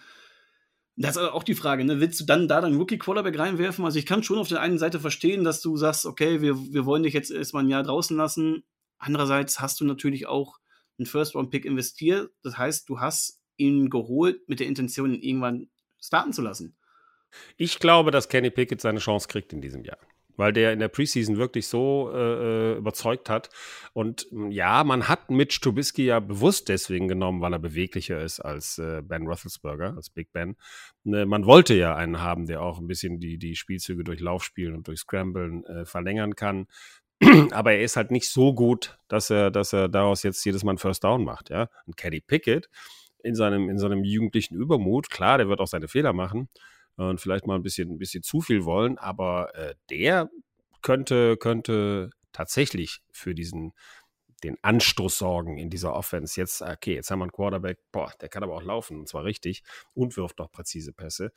Das 1.00 1.16
ist 1.16 1.22
auch 1.22 1.44
die 1.44 1.54
Frage, 1.54 1.84
ne? 1.84 2.00
willst 2.00 2.18
du 2.18 2.24
dann 2.24 2.48
da 2.48 2.60
deinen 2.60 2.76
Rookie-Quarterback 2.76 3.38
reinwerfen? 3.38 3.84
Also 3.84 4.00
ich 4.00 4.06
kann 4.06 4.24
schon 4.24 4.38
auf 4.38 4.48
der 4.48 4.60
einen 4.60 4.78
Seite 4.78 4.98
verstehen, 4.98 5.44
dass 5.44 5.60
du 5.60 5.76
sagst, 5.76 6.06
okay, 6.06 6.40
wir, 6.40 6.56
wir 6.56 6.86
wollen 6.86 7.04
dich 7.04 7.14
jetzt 7.14 7.30
erstmal 7.30 7.62
ein 7.62 7.68
Jahr 7.68 7.84
draußen 7.84 8.16
lassen. 8.16 8.64
Andererseits 8.98 9.60
hast 9.60 9.80
du 9.80 9.84
natürlich 9.84 10.26
auch 10.26 10.58
einen 10.98 11.06
First-Round-Pick 11.06 11.64
investiert. 11.64 12.32
Das 12.42 12.58
heißt, 12.58 12.88
du 12.88 12.98
hast 12.98 13.40
ihn 13.56 13.90
geholt 13.90 14.48
mit 14.48 14.58
der 14.58 14.66
Intention, 14.66 15.14
ihn 15.14 15.22
irgendwann 15.22 15.68
starten 16.00 16.32
zu 16.32 16.42
lassen. 16.42 16.76
Ich 17.56 17.78
glaube, 17.78 18.10
dass 18.10 18.28
Kenny 18.28 18.50
Pickett 18.50 18.80
seine 18.80 18.98
Chance 18.98 19.28
kriegt 19.28 19.52
in 19.52 19.60
diesem 19.60 19.84
Jahr 19.84 19.98
weil 20.38 20.52
der 20.52 20.72
in 20.72 20.78
der 20.78 20.88
Preseason 20.88 21.36
wirklich 21.36 21.66
so 21.66 22.10
äh, 22.14 22.16
äh, 22.72 22.76
überzeugt 22.78 23.28
hat. 23.28 23.50
Und 23.92 24.26
hm, 24.30 24.50
ja, 24.50 24.84
man 24.84 25.08
hat 25.08 25.30
Mitch 25.30 25.60
Trubisky 25.60 26.06
ja 26.06 26.20
bewusst 26.20 26.68
deswegen 26.68 27.08
genommen, 27.08 27.40
weil 27.40 27.52
er 27.52 27.58
beweglicher 27.58 28.22
ist 28.22 28.40
als 28.40 28.78
äh, 28.78 29.02
Ben 29.02 29.26
Roethlisberger, 29.26 29.94
als 29.96 30.10
Big 30.10 30.32
Ben. 30.32 30.56
Ne, 31.02 31.26
man 31.26 31.44
wollte 31.44 31.74
ja 31.74 31.94
einen 31.96 32.22
haben, 32.22 32.46
der 32.46 32.62
auch 32.62 32.78
ein 32.78 32.86
bisschen 32.86 33.18
die, 33.18 33.36
die 33.36 33.56
Spielzüge 33.56 34.04
durch 34.04 34.20
Laufspielen 34.20 34.76
und 34.76 34.86
durch 34.86 35.00
Scramblen 35.00 35.64
äh, 35.66 35.84
verlängern 35.84 36.36
kann. 36.36 36.68
Aber 37.50 37.72
er 37.72 37.82
ist 37.82 37.96
halt 37.96 38.12
nicht 38.12 38.30
so 38.30 38.54
gut, 38.54 38.96
dass 39.08 39.30
er, 39.30 39.50
dass 39.50 39.72
er 39.72 39.88
daraus 39.88 40.22
jetzt 40.22 40.44
jedes 40.44 40.62
Mal 40.62 40.72
einen 40.72 40.78
First 40.78 41.02
Down 41.02 41.24
macht. 41.24 41.50
Ja? 41.50 41.68
Und 41.86 41.96
Caddy 41.96 42.20
Pickett 42.20 42.70
in 43.24 43.34
seinem, 43.34 43.68
in 43.68 43.78
seinem 43.78 44.04
jugendlichen 44.04 44.54
Übermut, 44.54 45.10
klar, 45.10 45.38
der 45.38 45.48
wird 45.48 45.58
auch 45.58 45.66
seine 45.66 45.88
Fehler 45.88 46.12
machen 46.12 46.48
und 47.06 47.20
vielleicht 47.20 47.46
mal 47.46 47.54
ein 47.54 47.62
bisschen, 47.62 47.90
ein 47.90 47.98
bisschen 47.98 48.22
zu 48.22 48.40
viel 48.40 48.64
wollen, 48.64 48.98
aber 48.98 49.54
äh, 49.54 49.74
der 49.90 50.28
könnte, 50.82 51.36
könnte 51.36 52.10
tatsächlich 52.32 53.00
für 53.10 53.34
diesen 53.34 53.72
den 54.44 54.56
Anstoß 54.62 55.18
sorgen 55.18 55.58
in 55.58 55.68
dieser 55.68 55.94
Offense. 55.94 56.40
Jetzt, 56.40 56.62
okay, 56.62 56.94
jetzt 56.94 57.10
haben 57.10 57.18
wir 57.18 57.24
einen 57.24 57.32
Quarterback, 57.32 57.78
boah, 57.90 58.12
der 58.20 58.28
kann 58.28 58.44
aber 58.44 58.54
auch 58.54 58.62
laufen, 58.62 58.98
und 59.00 59.08
zwar 59.08 59.24
richtig, 59.24 59.62
und 59.94 60.16
wirft 60.16 60.40
auch 60.40 60.52
präzise 60.52 60.92
Pässe. 60.92 61.32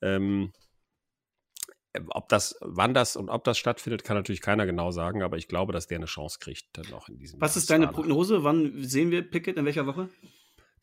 Ähm, 0.00 0.52
ob 2.10 2.28
das, 2.28 2.56
wann 2.60 2.94
das 2.94 3.16
und 3.16 3.28
ob 3.28 3.44
das 3.44 3.58
stattfindet, 3.58 4.04
kann 4.04 4.16
natürlich 4.16 4.40
keiner 4.40 4.66
genau 4.66 4.90
sagen, 4.90 5.22
aber 5.22 5.36
ich 5.36 5.48
glaube, 5.48 5.72
dass 5.72 5.86
der 5.86 5.98
eine 5.98 6.06
Chance 6.06 6.38
kriegt 6.40 6.66
dann 6.72 6.88
noch 6.90 7.08
in 7.08 7.18
diesem 7.18 7.40
Was 7.40 7.56
ist 7.56 7.70
deine 7.70 7.88
Prognose? 7.88 8.42
Wann 8.42 8.82
sehen 8.82 9.10
wir 9.10 9.28
Pickett? 9.28 9.56
In 9.56 9.64
welcher 9.64 9.86
Woche? 9.86 10.08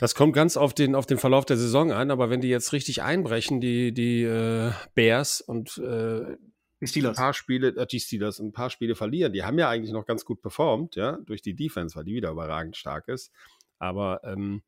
Das 0.02 0.16
kommt 0.16 0.34
ganz 0.34 0.58
auf 0.58 0.74
den, 0.74 0.96
auf 0.96 1.06
den 1.06 1.20
Verlauf 1.20 1.46
der 1.46 1.58
Saison 1.58 1.92
an, 1.92 2.10
aber 2.10 2.32
wenn 2.32 2.42
die 2.42 2.48
jetzt 2.48 2.74
richtig 2.74 3.04
einbrechen, 3.04 3.62
die, 3.62 3.94
die 3.94 4.24
äh, 4.24 4.72
Bears, 4.96 5.42
und 5.42 5.78
äh, 5.78 6.38
die 6.82 6.88
Steelers. 6.88 7.20
ein 7.20 7.24
paar 7.24 7.34
Spiele, 7.36 7.68
äh, 7.68 7.86
die 7.86 8.00
Steelers 8.00 8.40
ein 8.40 8.52
paar 8.52 8.72
Spiele 8.72 8.96
verlieren. 8.96 9.32
Die 9.32 9.44
haben 9.44 9.60
ja 9.60 9.70
eigentlich 9.70 9.92
noch 9.92 10.08
ganz 10.08 10.26
gut 10.26 10.42
performt, 10.42 10.96
ja, 10.96 11.20
durch 11.28 11.44
die 11.44 11.54
Defense, 11.54 11.96
weil 11.96 12.04
die 12.04 12.16
wieder 12.16 12.32
überragend 12.32 12.78
stark 12.78 13.10
ist. 13.10 13.32
Aber 13.78 14.22
ähm, 14.24 14.64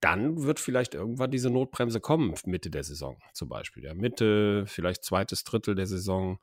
dann 0.00 0.44
wird 0.44 0.58
vielleicht 0.60 0.94
irgendwann 0.94 1.30
diese 1.30 1.50
Notbremse 1.50 2.00
kommen, 2.00 2.32
Mitte 2.46 2.70
der 2.70 2.84
Saison 2.84 3.18
zum 3.34 3.50
Beispiel. 3.50 3.84
Ja, 3.84 3.92
Mitte, 3.92 4.64
vielleicht 4.66 5.04
zweites 5.04 5.44
Drittel 5.44 5.74
der 5.74 5.86
Saison. 5.86 6.38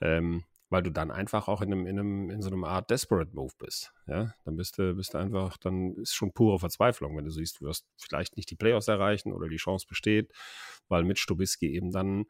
Ähm, 0.00 0.44
weil 0.70 0.82
du 0.82 0.90
dann 0.90 1.10
einfach 1.10 1.48
auch 1.48 1.62
in 1.62 1.72
einem, 1.72 1.86
in 1.86 1.98
einem, 1.98 2.30
in 2.30 2.42
so 2.42 2.48
einem 2.48 2.64
Art 2.64 2.90
Desperate 2.90 3.34
Move 3.34 3.52
bist. 3.58 3.92
Ja, 4.06 4.34
dann 4.44 4.56
bist 4.56 4.78
du, 4.78 4.94
bist 4.94 5.14
du 5.14 5.18
einfach, 5.18 5.56
dann 5.56 5.94
ist 5.94 6.14
schon 6.14 6.32
pure 6.32 6.58
Verzweiflung, 6.58 7.16
wenn 7.16 7.24
du 7.24 7.30
siehst, 7.30 7.60
du 7.60 7.66
wirst 7.66 7.86
vielleicht 7.96 8.36
nicht 8.36 8.50
die 8.50 8.56
Playoffs 8.56 8.88
erreichen 8.88 9.32
oder 9.32 9.48
die 9.48 9.56
Chance 9.56 9.86
besteht, 9.88 10.32
weil 10.88 11.04
mit 11.04 11.18
Stubisky 11.18 11.74
eben 11.74 11.90
dann 11.90 12.26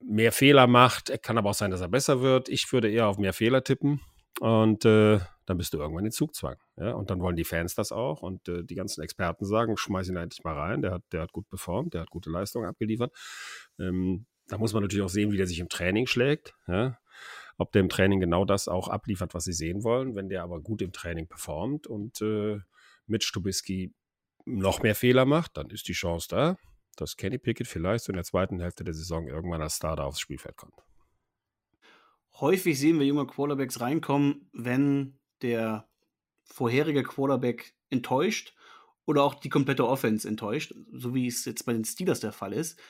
mehr 0.00 0.32
Fehler 0.32 0.66
macht. 0.66 1.10
Kann 1.22 1.38
aber 1.38 1.50
auch 1.50 1.54
sein, 1.54 1.70
dass 1.70 1.80
er 1.80 1.88
besser 1.88 2.20
wird. 2.20 2.48
Ich 2.48 2.72
würde 2.72 2.90
eher 2.90 3.08
auf 3.08 3.18
mehr 3.18 3.32
Fehler 3.32 3.64
tippen 3.64 4.00
und 4.40 4.84
äh, 4.84 5.18
dann 5.46 5.58
bist 5.58 5.72
du 5.72 5.78
irgendwann 5.78 6.04
in 6.04 6.12
Zugzwang. 6.12 6.56
Ja? 6.76 6.92
Und 6.92 7.10
dann 7.10 7.20
wollen 7.20 7.36
die 7.36 7.44
Fans 7.44 7.74
das 7.74 7.90
auch 7.90 8.22
und 8.22 8.48
äh, 8.48 8.62
die 8.64 8.74
ganzen 8.74 9.02
Experten 9.02 9.44
sagen, 9.44 9.76
schmeiß 9.76 10.08
ihn 10.08 10.16
endlich 10.16 10.44
mal 10.44 10.54
rein. 10.54 10.82
Der 10.82 10.92
hat, 10.92 11.02
der 11.12 11.22
hat 11.22 11.32
gut 11.32 11.48
performt, 11.48 11.94
der 11.94 12.02
hat 12.02 12.10
gute 12.10 12.30
Leistungen 12.30 12.68
abgeliefert. 12.68 13.12
Ähm, 13.78 14.26
da 14.46 14.58
muss 14.58 14.72
man 14.72 14.82
natürlich 14.82 15.04
auch 15.04 15.10
sehen, 15.10 15.32
wie 15.32 15.36
der 15.36 15.46
sich 15.46 15.58
im 15.58 15.68
Training 15.68 16.06
schlägt. 16.06 16.54
Ja? 16.66 16.98
Ob 17.58 17.72
der 17.72 17.82
im 17.82 17.88
Training 17.88 18.20
genau 18.20 18.44
das 18.44 18.68
auch 18.68 18.88
abliefert, 18.88 19.34
was 19.34 19.44
sie 19.44 19.52
sehen 19.52 19.82
wollen. 19.82 20.14
Wenn 20.14 20.28
der 20.28 20.42
aber 20.42 20.60
gut 20.60 20.80
im 20.80 20.92
Training 20.92 21.26
performt 21.26 21.86
und 21.86 22.22
äh, 22.22 22.60
mit 23.06 23.24
Stubisky 23.24 23.92
noch 24.46 24.82
mehr 24.82 24.94
Fehler 24.94 25.24
macht, 25.24 25.56
dann 25.56 25.68
ist 25.70 25.88
die 25.88 25.92
Chance 25.92 26.28
da, 26.30 26.56
dass 26.96 27.16
Kenny 27.16 27.38
Pickett 27.38 27.66
vielleicht 27.66 28.08
in 28.08 28.14
der 28.14 28.24
zweiten 28.24 28.60
Hälfte 28.60 28.84
der 28.84 28.94
Saison 28.94 29.26
irgendwann 29.26 29.60
als 29.60 29.76
Starter 29.76 30.04
aufs 30.04 30.20
Spielfeld 30.20 30.56
kommt. 30.56 30.74
Häufig 32.40 32.78
sehen 32.78 33.00
wir 33.00 33.06
junge 33.06 33.26
Quarterbacks 33.26 33.80
reinkommen, 33.80 34.48
wenn 34.52 35.18
der 35.42 35.88
vorherige 36.44 37.02
Quarterback 37.02 37.74
enttäuscht 37.90 38.54
oder 39.04 39.24
auch 39.24 39.34
die 39.34 39.48
komplette 39.48 39.86
Offense 39.86 40.28
enttäuscht, 40.28 40.74
so 40.92 41.14
wie 41.14 41.26
es 41.26 41.44
jetzt 41.44 41.66
bei 41.66 41.72
den 41.72 41.84
Steelers 41.84 42.20
der 42.20 42.32
Fall 42.32 42.52
ist. 42.52 42.80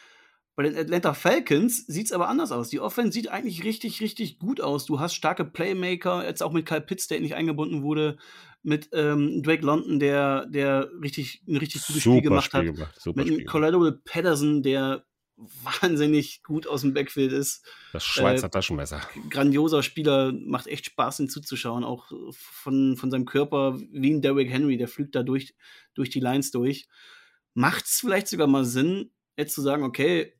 Bei 0.59 0.65
den 0.65 0.77
Atlanta 0.77 1.15
Falcons 1.15 1.87
sieht 1.87 2.07
es 2.07 2.13
aber 2.13 2.29
anders 2.29 2.51
aus. 2.51 2.69
Die 2.69 2.81
Offense 2.81 3.13
sieht 3.13 3.31
eigentlich 3.31 3.63
richtig, 3.63 4.01
richtig 4.01 4.41
gut 4.41 4.61
aus. 4.61 4.87
Du 4.87 4.99
hast 4.99 5.15
starke 5.15 5.45
Playmaker, 5.45 6.27
jetzt 6.27 6.43
auch 6.43 6.53
mit 6.53 6.67
Kyle 6.67 6.81
Pitts, 6.81 7.07
der 7.07 7.21
nicht 7.21 7.37
eingebunden 7.37 7.85
wurde, 7.85 8.19
mit 8.65 8.89
ähm, 8.93 9.41
Drake 9.45 9.65
London, 9.65 10.01
der, 10.01 10.47
der 10.47 10.91
richtig, 11.01 11.45
ein 11.47 11.59
richtig 11.59 11.87
gutes 11.87 12.03
Super 12.03 12.17
Spiel 12.17 12.23
gemacht 12.23 12.47
Spiel 12.47 12.59
hat. 12.59 12.75
Gemacht. 12.75 13.01
Super 13.01 13.25
mit 13.25 13.47
Collateral 13.47 14.01
Patterson, 14.05 14.65
der 14.65 15.05
wahnsinnig 15.37 16.43
gut 16.43 16.67
aus 16.67 16.81
dem 16.81 16.93
Backfield 16.93 17.31
ist. 17.31 17.65
Das 17.93 18.05
Schweizer 18.05 18.49
äh, 18.49 18.51
Taschenmesser. 18.51 19.01
Grandioser 19.31 19.85
Spieler, 19.85 20.33
macht 20.33 20.67
echt 20.67 20.87
Spaß, 20.87 21.21
ihn 21.21 21.29
zuzuschauen. 21.29 21.85
Auch 21.85 22.11
von, 22.33 22.97
von 22.97 23.13
seinem 23.13 23.27
Körper 23.27 23.79
wie 23.93 24.11
ein 24.11 24.23
Derrick 24.23 24.51
Henry, 24.51 24.77
der 24.77 24.89
flügt 24.89 25.15
da 25.15 25.23
durch, 25.23 25.55
durch 25.95 26.11
die 26.11 26.19
Lines 26.19 26.51
durch. 26.51 26.89
Macht 27.55 27.85
es 27.85 28.01
vielleicht 28.01 28.27
sogar 28.27 28.49
mal 28.49 28.65
Sinn, 28.65 29.13
jetzt 29.37 29.55
zu 29.55 29.63
sagen, 29.63 29.85
okay, 29.85 30.35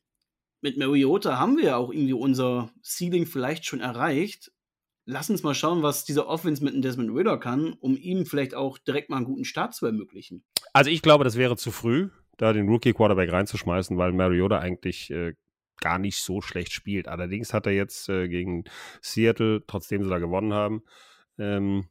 mit 0.61 0.77
Mariota 0.77 1.39
haben 1.39 1.57
wir 1.57 1.65
ja 1.65 1.77
auch 1.77 1.93
irgendwie 1.93 2.13
unser 2.13 2.71
Ceiling 2.83 3.27
vielleicht 3.27 3.65
schon 3.65 3.81
erreicht. 3.81 4.53
Lass 5.05 5.31
uns 5.31 5.43
mal 5.43 5.55
schauen, 5.55 5.83
was 5.83 6.05
dieser 6.05 6.27
Offense 6.27 6.63
mit 6.63 6.75
einem 6.75 6.83
Desmond 6.83 7.15
Ritter 7.15 7.39
kann, 7.39 7.73
um 7.81 7.97
ihm 7.97 8.27
vielleicht 8.27 8.55
auch 8.55 8.77
direkt 8.79 9.09
mal 9.09 9.17
einen 9.17 9.27
guten 9.27 9.45
Start 9.45 9.75
zu 9.75 9.87
ermöglichen. 9.87 10.45
Also 10.73 10.91
ich 10.91 11.01
glaube, 11.01 11.25
das 11.25 11.37
wäre 11.37 11.57
zu 11.57 11.71
früh, 11.71 12.11
da 12.37 12.53
den 12.53 12.69
Rookie 12.69 12.93
Quarterback 12.93 13.33
reinzuschmeißen, 13.33 13.97
weil 13.97 14.13
Mariota 14.13 14.59
eigentlich 14.59 15.11
äh, 15.11 15.35
gar 15.81 15.99
nicht 15.99 16.19
so 16.23 16.43
schlecht 16.43 16.73
spielt. 16.73 17.09
Allerdings 17.09 17.55
hat 17.55 17.67
er 17.67 17.73
jetzt 17.73 18.09
äh, 18.09 18.29
gegen 18.29 18.65
Seattle, 19.01 19.63
trotzdem 19.67 20.03
sie 20.03 20.11
da 20.11 20.19
gewonnen 20.19 20.53
haben, 20.53 20.83
ähm, 21.39 21.87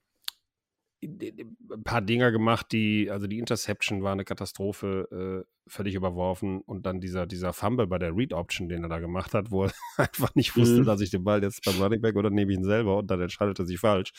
ein 1.03 1.83
paar 1.83 2.01
Dinger 2.01 2.31
gemacht, 2.31 2.71
die, 2.71 3.11
also 3.11 3.27
die 3.27 3.37
Interception 3.37 4.01
war 4.01 4.13
eine 4.13 4.25
Katastrophe, 4.25 5.45
äh, 5.45 5.69
völlig 5.69 5.93
überworfen 5.93 6.61
und 6.61 6.85
dann 6.85 6.99
dieser, 6.99 7.27
dieser 7.27 7.53
Fumble 7.53 7.85
bei 7.85 7.99
der 7.99 8.15
Read-Option, 8.15 8.67
den 8.67 8.83
er 8.83 8.89
da 8.89 8.99
gemacht 8.99 9.33
hat, 9.33 9.51
wo 9.51 9.65
er 9.65 9.71
einfach 9.97 10.33
nicht 10.33 10.55
wusste, 10.55 10.81
mhm. 10.81 10.85
dass 10.85 11.01
ich 11.01 11.11
den 11.11 11.23
Ball 11.23 11.43
jetzt 11.43 11.63
beim 11.65 11.79
Running 11.79 12.01
Back 12.01 12.15
oder 12.15 12.31
nehme 12.31 12.51
ich 12.51 12.57
ihn 12.57 12.63
selber 12.63 12.97
und 12.97 13.11
dann 13.11 13.21
entscheidet 13.21 13.59
er 13.59 13.65
sich 13.65 13.79
falsch 13.79 14.11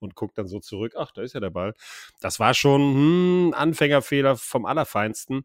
und 0.00 0.16
guckt 0.16 0.36
dann 0.36 0.48
so 0.48 0.58
zurück, 0.58 0.94
ach, 0.96 1.12
da 1.12 1.22
ist 1.22 1.34
ja 1.34 1.40
der 1.40 1.50
Ball. 1.50 1.74
Das 2.20 2.40
war 2.40 2.54
schon 2.54 2.80
hm, 2.80 3.54
Anfängerfehler 3.54 4.36
vom 4.36 4.66
Allerfeinsten, 4.66 5.44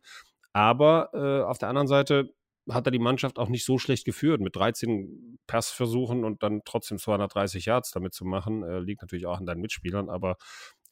aber 0.53 1.09
äh, 1.13 1.43
auf 1.43 1.59
der 1.59 1.69
anderen 1.69 1.87
Seite 1.87 2.33
hat 2.69 2.87
er 2.87 2.91
die 2.91 2.99
Mannschaft 2.99 3.39
auch 3.39 3.49
nicht 3.49 3.65
so 3.65 3.77
schlecht 3.77 4.05
geführt 4.05 4.41
mit 4.41 4.55
13 4.55 5.39
Passversuchen 5.47 6.23
und 6.23 6.43
dann 6.43 6.61
trotzdem 6.65 6.97
230 6.97 7.65
Yards 7.65 7.91
damit 7.91 8.13
zu 8.13 8.25
machen. 8.25 8.63
Äh, 8.63 8.79
liegt 8.79 9.01
natürlich 9.01 9.25
auch 9.25 9.39
an 9.39 9.45
deinen 9.45 9.61
Mitspielern, 9.61 10.09
aber 10.09 10.37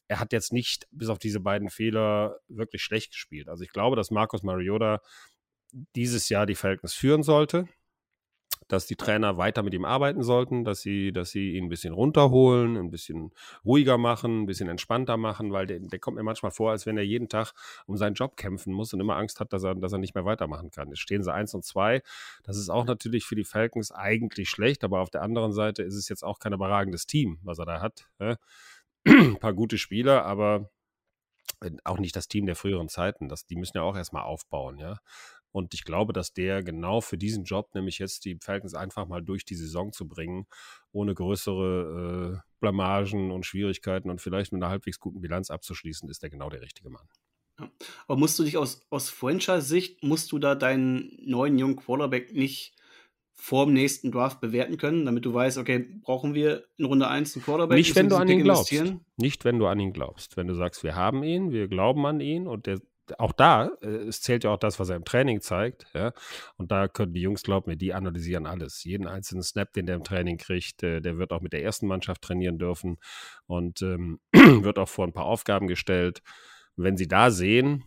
er 0.08 0.20
hat 0.20 0.32
jetzt 0.32 0.52
nicht 0.52 0.88
bis 0.90 1.08
auf 1.08 1.18
diese 1.18 1.40
beiden 1.40 1.70
Fehler 1.70 2.40
wirklich 2.48 2.82
schlecht 2.82 3.12
gespielt. 3.12 3.48
Also 3.48 3.62
ich 3.62 3.70
glaube, 3.70 3.96
dass 3.96 4.10
Marcus 4.10 4.42
Mariota 4.42 5.00
dieses 5.94 6.28
Jahr 6.30 6.46
die 6.46 6.54
Falcons 6.54 6.94
führen 6.94 7.22
sollte, 7.22 7.68
dass 8.68 8.86
die 8.86 8.96
Trainer 8.96 9.36
weiter 9.36 9.62
mit 9.62 9.74
ihm 9.74 9.84
arbeiten 9.84 10.22
sollten, 10.22 10.64
dass 10.64 10.80
sie, 10.80 11.12
dass 11.12 11.30
sie 11.30 11.52
ihn 11.52 11.64
ein 11.64 11.68
bisschen 11.68 11.94
runterholen, 11.94 12.76
ein 12.76 12.90
bisschen 12.90 13.32
ruhiger 13.64 13.98
machen, 13.98 14.42
ein 14.42 14.46
bisschen 14.46 14.68
entspannter 14.68 15.16
machen, 15.16 15.52
weil 15.52 15.66
der, 15.66 15.78
der 15.80 15.98
kommt 15.98 16.16
mir 16.16 16.22
manchmal 16.22 16.52
vor, 16.52 16.70
als 16.70 16.84
wenn 16.86 16.96
er 16.96 17.04
jeden 17.04 17.28
Tag 17.28 17.52
um 17.86 17.96
seinen 17.96 18.14
Job 18.14 18.36
kämpfen 18.36 18.72
muss 18.72 18.92
und 18.92 19.00
immer 19.00 19.16
Angst 19.16 19.40
hat, 19.40 19.52
dass 19.52 19.64
er, 19.64 19.74
dass 19.74 19.92
er 19.92 19.98
nicht 19.98 20.14
mehr 20.14 20.24
weitermachen 20.24 20.70
kann. 20.70 20.88
Jetzt 20.88 21.00
stehen 21.00 21.22
sie 21.22 21.32
eins 21.32 21.54
und 21.54 21.64
zwei. 21.64 22.02
Das 22.42 22.56
ist 22.56 22.68
auch 22.68 22.84
natürlich 22.84 23.24
für 23.24 23.36
die 23.36 23.44
Falcons 23.44 23.92
eigentlich 23.92 24.50
schlecht, 24.50 24.84
aber 24.84 25.00
auf 25.00 25.10
der 25.10 25.22
anderen 25.22 25.52
Seite 25.52 25.82
ist 25.82 25.94
es 25.94 26.08
jetzt 26.08 26.22
auch 26.22 26.38
kein 26.38 26.52
überragendes 26.52 27.06
Team, 27.06 27.38
was 27.42 27.58
er 27.58 27.66
da 27.66 27.80
hat. 27.80 28.08
Ja? 28.20 28.36
Ein 29.06 29.38
paar 29.40 29.54
gute 29.54 29.78
Spieler, 29.78 30.24
aber 30.24 30.70
äh, 31.60 31.70
auch 31.84 31.98
nicht 31.98 32.16
das 32.16 32.28
Team 32.28 32.46
der 32.46 32.56
früheren 32.56 32.88
Zeiten. 32.88 33.28
Das, 33.28 33.46
die 33.46 33.56
müssen 33.56 33.76
ja 33.76 33.82
auch 33.82 33.96
erstmal 33.96 34.24
aufbauen, 34.24 34.78
ja. 34.78 34.98
Und 35.50 35.72
ich 35.72 35.84
glaube, 35.84 36.12
dass 36.12 36.34
der 36.34 36.62
genau 36.62 37.00
für 37.00 37.16
diesen 37.16 37.44
Job, 37.44 37.74
nämlich 37.74 37.98
jetzt 37.98 38.24
die 38.26 38.38
Falcons 38.40 38.74
einfach 38.74 39.06
mal 39.06 39.22
durch 39.22 39.44
die 39.44 39.54
Saison 39.54 39.92
zu 39.92 40.06
bringen, 40.06 40.46
ohne 40.92 41.14
größere 41.14 42.36
äh, 42.36 42.50
Blamagen 42.60 43.30
und 43.30 43.46
Schwierigkeiten 43.46 44.10
und 44.10 44.20
vielleicht 44.20 44.52
mit 44.52 44.62
einer 44.62 44.70
halbwegs 44.70 45.00
guten 45.00 45.20
Bilanz 45.20 45.50
abzuschließen, 45.50 46.08
ist 46.10 46.22
der 46.22 46.30
genau 46.30 46.50
der 46.50 46.60
richtige 46.60 46.90
Mann. 46.90 47.08
Aber 48.06 48.18
musst 48.18 48.38
du 48.38 48.44
dich 48.44 48.56
aus, 48.56 48.82
aus 48.90 49.10
Franchise-Sicht, 49.10 50.04
musst 50.04 50.30
du 50.32 50.38
da 50.38 50.54
deinen 50.54 51.16
neuen 51.24 51.58
jungen 51.58 51.76
Quarterback 51.76 52.32
nicht 52.32 52.77
vor 53.40 53.64
dem 53.66 53.72
nächsten 53.72 54.10
Draft 54.10 54.40
bewerten 54.40 54.76
können, 54.76 55.06
damit 55.06 55.24
du 55.24 55.32
weißt, 55.32 55.58
okay, 55.58 55.78
brauchen 56.02 56.34
wir 56.34 56.64
in 56.76 56.84
Runde 56.84 57.06
1 57.06 57.36
einen 57.36 57.44
Quarterback? 57.44 57.78
Nicht, 57.78 57.94
wenn 57.94 58.08
du 58.08 58.16
an 58.16 58.28
ihn 58.28 58.42
glaubst. 58.42 58.74
Nicht, 59.16 59.44
wenn 59.44 59.58
du 59.58 59.66
an 59.66 59.78
ihn 59.78 59.92
glaubst. 59.92 60.36
Wenn 60.36 60.48
du 60.48 60.54
sagst, 60.54 60.82
wir 60.82 60.96
haben 60.96 61.22
ihn, 61.22 61.52
wir 61.52 61.68
glauben 61.68 62.04
an 62.04 62.20
ihn 62.20 62.48
und 62.48 62.66
der, 62.66 62.80
auch 63.16 63.32
da, 63.32 63.70
äh, 63.80 63.86
es 63.86 64.20
zählt 64.20 64.42
ja 64.42 64.50
auch 64.50 64.58
das, 64.58 64.80
was 64.80 64.88
er 64.88 64.96
im 64.96 65.04
Training 65.04 65.40
zeigt, 65.40 65.86
ja, 65.94 66.12
und 66.56 66.72
da 66.72 66.88
können 66.88 67.14
die 67.14 67.22
Jungs, 67.22 67.44
glauben 67.44 67.70
mir, 67.70 67.76
die 67.76 67.94
analysieren 67.94 68.44
alles. 68.44 68.82
Jeden 68.82 69.06
einzelnen 69.06 69.44
Snap, 69.44 69.72
den 69.72 69.86
der 69.86 69.94
im 69.94 70.04
Training 70.04 70.36
kriegt, 70.36 70.82
äh, 70.82 71.00
der 71.00 71.16
wird 71.16 71.32
auch 71.32 71.40
mit 71.40 71.52
der 71.52 71.62
ersten 71.62 71.86
Mannschaft 71.86 72.22
trainieren 72.22 72.58
dürfen 72.58 72.98
und 73.46 73.82
ähm, 73.82 74.18
wird 74.32 74.80
auch 74.80 74.88
vor 74.88 75.06
ein 75.06 75.14
paar 75.14 75.26
Aufgaben 75.26 75.68
gestellt. 75.68 76.22
Wenn 76.76 76.96
sie 76.96 77.08
da 77.08 77.30
sehen, 77.30 77.84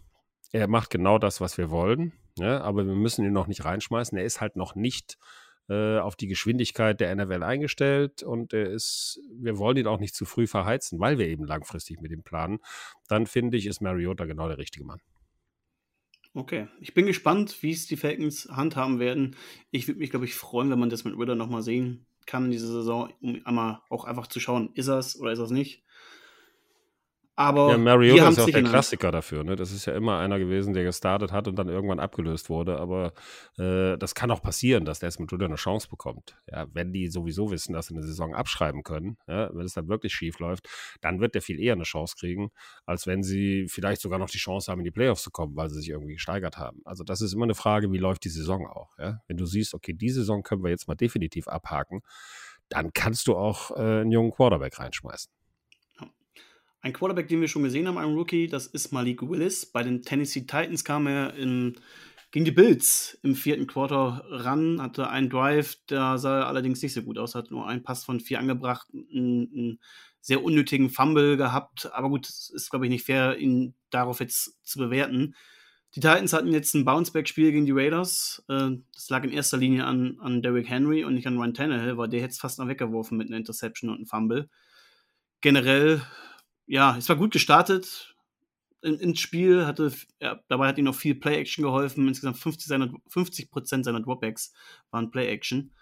er 0.54 0.68
macht 0.68 0.90
genau 0.90 1.20
das, 1.20 1.42
was 1.42 1.58
wir 1.58 1.70
wollen, 1.70 2.14
ja, 2.40 2.62
aber 2.62 2.88
wir 2.88 2.96
müssen 2.96 3.26
ihn 3.26 3.34
noch 3.34 3.48
nicht 3.48 3.66
reinschmeißen. 3.66 4.18
Er 4.18 4.24
ist 4.24 4.40
halt 4.40 4.56
noch 4.56 4.76
nicht 4.76 5.18
äh, 5.20 5.41
auf 5.72 6.16
die 6.16 6.28
Geschwindigkeit 6.28 7.00
der 7.00 7.16
NFL 7.16 7.44
eingestellt 7.44 8.24
und 8.24 8.54
er 8.54 8.70
ist, 8.70 9.20
wir 9.40 9.58
wollen 9.58 9.78
ihn 9.78 9.88
auch 9.88 10.00
nicht 10.00 10.16
zu 10.16 10.26
früh 10.26 10.48
verheizen, 10.48 11.00
weil 11.00 11.18
wir 11.18 11.28
eben 11.28 11.46
langfristig 11.46 12.02
mit 12.02 12.12
ihm 12.12 12.24
planen. 12.24 12.60
Dann 13.08 13.26
finde 13.26 13.58
ich, 13.58 13.66
ist 13.66 13.82
Mariota 13.82 14.26
genau 14.26 14.48
der 14.48 14.58
richtige 14.58 14.86
Mann. 14.86 15.00
Okay, 16.34 16.68
ich 16.80 16.94
bin 16.94 17.06
gespannt, 17.06 17.62
wie 17.62 17.72
es 17.72 17.88
die 17.88 17.98
Falcons 17.98 18.48
handhaben 18.50 19.00
werden. 19.00 19.36
Ich 19.70 19.88
würde 19.88 20.00
mich, 20.00 20.12
glaube 20.12 20.26
ich, 20.26 20.34
freuen, 20.34 20.70
wenn 20.70 20.80
man 20.80 20.90
das 20.90 21.04
mit 21.04 21.18
Ritter 21.18 21.36
nochmal 21.36 21.62
sehen 21.62 22.06
kann 22.26 22.46
in 22.46 22.52
dieser 22.52 22.68
Saison, 22.68 23.12
um 23.22 23.42
einmal 23.46 23.82
auch 23.90 24.06
einfach 24.06 24.28
zu 24.28 24.40
schauen, 24.40 24.72
ist 24.74 24.88
er 24.88 25.00
es 25.00 25.20
oder 25.20 25.32
ist 25.32 25.40
er 25.40 25.46
es 25.46 25.52
nicht. 25.52 25.84
Aber 27.42 27.72
ja, 27.72 27.78
Mariota 27.78 28.30
ist 28.30 28.38
ja 28.38 28.44
auch 28.44 28.50
der 28.50 28.64
Klassiker 28.64 29.12
dafür. 29.12 29.44
Ne? 29.44 29.56
Das 29.56 29.72
ist 29.72 29.86
ja 29.88 29.96
immer 29.96 30.20
einer 30.20 30.38
gewesen, 30.38 30.74
der 30.74 30.84
gestartet 30.84 31.32
hat 31.32 31.48
und 31.48 31.58
dann 31.58 31.70
irgendwann 31.70 32.00
abgelöst 32.00 32.50
wurde. 32.50 32.80
Aber 32.80 33.14
äh, 33.58 33.98
das 33.98 34.14
kann 34.14 34.30
auch 34.30 34.44
passieren, 34.44 34.86
dass 34.86 35.00
Desmond 35.00 35.34
Ritter 35.34 35.46
eine 35.46 35.56
Chance 35.56 35.88
bekommt. 35.90 36.38
Ja, 36.52 36.68
wenn 36.72 36.94
die 36.94 37.08
sowieso 37.08 37.50
wissen, 37.50 37.74
dass 37.74 37.88
sie 37.88 37.96
eine 37.96 38.04
Saison 38.04 38.36
abschreiben 38.36 38.84
können, 38.84 39.18
ja, 39.28 39.50
wenn 39.54 39.66
es 39.66 39.74
dann 39.74 39.88
wirklich 39.88 40.14
schief 40.14 40.38
läuft, 40.40 40.70
dann 41.02 41.20
wird 41.20 41.34
der 41.34 41.42
viel 41.42 41.60
eher 41.60 41.74
eine 41.74 41.84
Chance 41.84 42.16
kriegen, 42.20 42.52
als 42.86 43.08
wenn 43.08 43.24
sie 43.24 43.66
vielleicht 43.68 44.02
sogar 44.02 44.20
noch 44.20 44.30
die 44.30 44.38
Chance 44.38 44.72
haben, 44.72 44.80
in 44.80 44.86
die 44.86 44.92
Playoffs 44.92 45.24
zu 45.24 45.32
kommen, 45.32 45.56
weil 45.56 45.70
sie 45.70 45.80
sich 45.80 45.90
irgendwie 45.90 46.14
gesteigert 46.14 46.58
haben. 46.58 46.82
Also 46.86 47.04
das 47.04 47.22
ist 47.22 47.34
immer 47.34 47.46
eine 47.46 47.56
Frage, 47.56 47.92
wie 47.92 47.98
läuft 47.98 48.24
die 48.24 48.30
Saison 48.30 48.68
auch. 48.68 48.98
Ja? 49.00 49.22
Wenn 49.28 49.38
du 49.38 49.48
siehst, 49.48 49.74
okay, 49.74 49.94
die 49.94 50.10
Saison 50.10 50.44
können 50.44 50.64
wir 50.64 50.70
jetzt 50.70 50.88
mal 50.88 50.96
definitiv 50.96 51.48
abhaken, 51.48 52.02
dann 52.70 52.94
kannst 52.94 53.28
du 53.28 53.36
auch 53.36 53.72
äh, 53.72 54.02
einen 54.02 54.12
jungen 54.12 54.32
Quarterback 54.32 54.80
reinschmeißen. 54.80 55.32
Ein 56.82 56.94
Quarterback, 56.94 57.28
den 57.28 57.42
wir 57.42 57.48
schon 57.48 57.64
gesehen 57.64 57.88
haben, 57.88 57.98
ein 57.98 58.14
Rookie, 58.16 58.48
das 58.48 58.66
ist 58.66 58.92
Malik 58.92 59.22
Willis. 59.22 59.66
Bei 59.68 59.84
den 59.84 60.02
Tennessee 60.02 60.42
Titans 60.42 60.84
kam 60.84 61.06
er 61.06 61.36
in, 61.36 61.78
gegen 62.32 62.46
die 62.46 62.52
Bills 62.52 63.20
im 63.22 63.36
vierten 63.36 63.68
Quarter 63.68 64.26
ran, 64.30 64.82
hatte 64.82 65.10
einen 65.10 65.30
Drive, 65.30 65.78
der 65.90 66.18
sah 66.18 66.46
allerdings 66.46 66.82
nicht 66.82 66.94
so 66.94 67.04
gut 67.04 67.20
aus, 67.20 67.36
hat 67.36 67.52
nur 67.52 67.68
einen 67.68 67.84
Pass 67.84 68.04
von 68.04 68.20
vier 68.20 68.40
angebracht, 68.40 68.88
einen, 68.94 69.52
einen 69.54 69.80
sehr 70.22 70.44
unnötigen 70.44 70.90
Fumble 70.90 71.38
gehabt, 71.38 71.92
aber 71.94 72.10
gut, 72.10 72.28
es 72.28 72.50
ist, 72.50 72.70
glaube 72.70 72.86
ich, 72.86 72.92
nicht 72.92 73.06
fair, 73.06 73.38
ihn 73.38 73.76
darauf 73.90 74.20
jetzt 74.20 74.66
zu 74.66 74.80
bewerten. 74.80 75.36
Die 75.94 76.00
Titans 76.00 76.32
hatten 76.32 76.54
jetzt 76.54 76.74
ein 76.74 76.86
Bounceback-Spiel 76.86 77.52
gegen 77.52 77.66
die 77.66 77.74
Raiders. 77.74 78.44
Äh, 78.48 78.78
das 78.94 79.10
lag 79.10 79.24
in 79.24 79.32
erster 79.32 79.58
Linie 79.58 79.86
an, 79.86 80.18
an 80.22 80.42
Derrick 80.42 80.70
Henry 80.70 81.04
und 81.04 81.16
nicht 81.16 81.28
an 81.28 81.38
Ryan 81.38 81.54
Tannehill, 81.54 81.98
weil 81.98 82.08
der 82.08 82.22
hätte 82.22 82.32
es 82.32 82.40
fast 82.40 82.60
noch 82.60 82.68
weggeworfen 82.68 83.18
mit 83.18 83.28
einer 83.28 83.38
Interception 83.38 83.90
und 83.90 83.98
einem 83.98 84.06
Fumble. 84.06 84.50
Generell, 85.42 86.02
ja, 86.72 86.96
es 86.96 87.10
war 87.10 87.18
gut 87.18 87.34
gestartet 87.34 88.16
in, 88.82 88.98
ins 88.98 89.20
Spiel, 89.20 89.66
hatte, 89.66 89.92
ja, 90.22 90.40
dabei 90.48 90.70
hat 90.70 90.78
ihm 90.78 90.86
noch 90.86 90.96
viel 90.96 91.16
Play-Action 91.16 91.66
geholfen. 91.66 92.08
Insgesamt 92.08 92.38
50, 92.38 92.66
seiner, 92.66 92.94
50 93.10 93.50
seiner 93.84 94.00
Dropbacks 94.00 94.54
waren 94.90 95.12
Play-Action. 95.12 95.74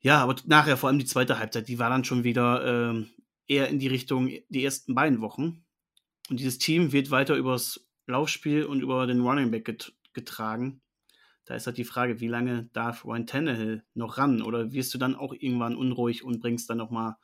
Ja, 0.00 0.22
aber 0.22 0.36
nachher, 0.46 0.78
vor 0.78 0.88
allem 0.88 0.98
die 0.98 1.04
zweite 1.04 1.38
Halbzeit, 1.38 1.68
die 1.68 1.78
war 1.78 1.90
dann 1.90 2.02
schon 2.02 2.24
wieder 2.24 2.64
ähm, 2.64 3.10
eher 3.46 3.68
in 3.68 3.78
die 3.78 3.88
Richtung 3.88 4.30
die 4.48 4.64
ersten 4.64 4.94
beiden 4.94 5.20
Wochen. 5.20 5.66
Und 6.30 6.40
dieses 6.40 6.56
Team 6.56 6.92
wird 6.92 7.10
weiter 7.10 7.36
übers 7.36 7.86
Laufspiel 8.06 8.64
und 8.64 8.80
über 8.80 9.06
den 9.06 9.20
Running 9.20 9.50
Back 9.50 9.66
get 9.66 9.92
getragen. 10.14 10.80
Da 11.44 11.56
ist 11.56 11.66
halt 11.66 11.76
die 11.76 11.84
Frage, 11.84 12.20
wie 12.20 12.28
lange 12.28 12.70
darf 12.72 13.04
Ryan 13.04 13.26
Tannehill 13.26 13.84
noch 13.92 14.16
ran? 14.16 14.40
Oder 14.40 14.72
wirst 14.72 14.94
du 14.94 14.98
dann 14.98 15.14
auch 15.14 15.34
irgendwann 15.34 15.76
unruhig 15.76 16.24
und 16.24 16.40
bringst 16.40 16.70
dann 16.70 16.78
nochmal 16.78 17.16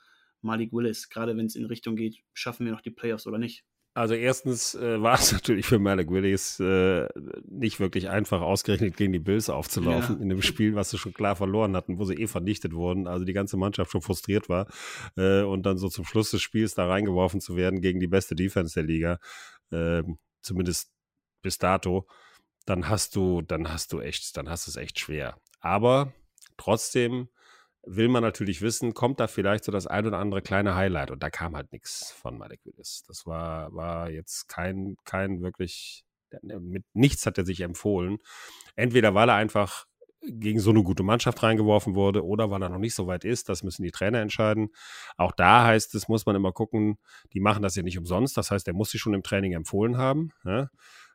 Malik 0.43 0.73
Willis, 0.73 1.09
gerade 1.09 1.37
wenn 1.37 1.47
es 1.47 1.57
in 1.57 1.67
Richtung 1.67 1.97
geht, 1.97 2.19
schaffen 2.33 2.67
wir 2.67 2.73
noch 2.73 2.81
die 2.81 2.91
Playoffs 2.91 3.27
oder 3.27 3.39
nicht? 3.39 3.65
Also 3.95 4.15
erstens 4.15 4.75
äh, 4.75 5.03
war 5.03 5.15
es 5.15 5.33
natürlich 5.33 5.67
für 5.67 5.79
Malik 5.79 6.11
Willis 6.11 6.61
äh, 6.61 7.09
nicht 7.49 7.81
wirklich 7.81 8.09
einfach, 8.09 8.41
ausgerechnet 8.41 8.97
gegen 8.97 9.13
die 9.13 9.19
Bills 9.19 9.51
aufzulaufen 9.51 10.17
ja. 10.17 10.23
in 10.23 10.31
einem 10.31 10.43
Spiel, 10.43 10.75
was 10.75 10.91
sie 10.91 10.99
schon 10.99 11.13
klar 11.13 11.37
verloren 11.37 11.77
hatten, 11.77 11.99
wo 11.99 12.05
sie 12.05 12.15
eh 12.15 12.27
vernichtet 12.27 12.73
wurden, 12.73 13.07
also 13.07 13.25
die 13.25 13.33
ganze 13.33 13.57
Mannschaft 13.57 13.91
schon 13.91 14.03
frustriert 14.03 14.49
war 14.49 14.69
äh, 15.17 15.43
und 15.43 15.65
dann 15.65 15.79
so 15.79 15.89
zum 15.89 16.05
Schluss 16.05 16.31
des 16.31 16.43
Spiels 16.43 16.75
da 16.75 16.87
reingeworfen 16.87 17.41
zu 17.41 17.57
werden 17.57 17.81
gegen 17.81 18.01
die 18.01 18.07
beste 18.07 18.35
Defense 18.37 18.75
der 18.75 18.85
Liga, 18.85 19.19
ähm, 19.73 20.19
zumindest 20.41 20.93
bis 21.43 21.59
dato, 21.59 22.07
dann 22.67 22.89
hast 22.89 23.17
du, 23.17 23.43
dann 23.43 23.73
hast 23.73 23.93
du 23.93 24.01
echt, 24.01 24.37
dann 24.37 24.49
hast 24.49 24.67
du 24.67 24.71
es 24.71 24.77
echt 24.77 25.01
schwer. 25.01 25.37
Aber 25.61 26.13
trotzdem 26.57 27.29
will 27.85 28.09
man 28.09 28.23
natürlich 28.23 28.61
wissen, 28.63 28.95
kommt 28.95 29.21
da 29.21 29.27
vielleicht 29.27 29.65
so 29.65 29.73
das 29.73 29.87
ein 29.87 30.07
oder 30.07 30.19
andere 30.19 30.43
kleine 30.43 30.75
Highlight 30.75 31.11
und 31.11 31.23
da 31.23 31.31
kam 31.31 31.57
halt 31.57 31.73
nichts 31.73 32.13
von 32.13 32.37
Malik 32.37 32.61
Willis. 32.65 33.03
Das 33.07 33.27
war, 33.27 33.75
war 33.75 34.11
jetzt 34.11 34.49
kein, 34.49 34.97
kein 35.05 35.41
wirklich, 35.41 36.05
mit 36.43 36.85
nichts 36.93 37.27
hat 37.27 37.39
er 37.39 37.45
sich 37.45 37.61
empfohlen. 37.61 38.19
Entweder 38.77 39.15
weil 39.15 39.31
er 39.31 39.37
einfach 39.37 39.87
gegen 40.23 40.61
so 40.61 40.71
eine 40.71 40.83
gute 40.83 41.03
Mannschaft 41.03 41.43
reingeworfen 41.43 41.95
wurde 41.95 42.25
oder 42.25 42.51
weil 42.51 42.63
er 42.63 42.69
noch 42.69 42.79
nicht 42.79 42.95
so 42.95 43.07
weit 43.07 43.25
ist, 43.25 43.49
das 43.49 43.63
müssen 43.63 43.83
die 43.83 43.91
Trainer 43.91 44.21
entscheiden. 44.21 44.69
Auch 45.17 45.33
da 45.33 45.65
heißt 45.65 45.95
es, 45.95 46.09
muss 46.09 46.27
man 46.27 46.37
immer 46.37 46.53
gucken, 46.53 46.99
die 47.33 47.41
machen 47.41 47.63
das 47.63 47.75
ja 47.75 47.83
nicht 47.83 47.99
umsonst, 47.99 48.37
das 48.37 48.51
heißt, 48.51 48.69
er 48.69 48.75
muss 48.75 48.91
sich 48.91 49.01
schon 49.01 49.15
im 49.15 49.23
Training 49.23 49.53
empfohlen 49.53 49.97
haben. 49.97 50.31
Ja? 50.45 50.69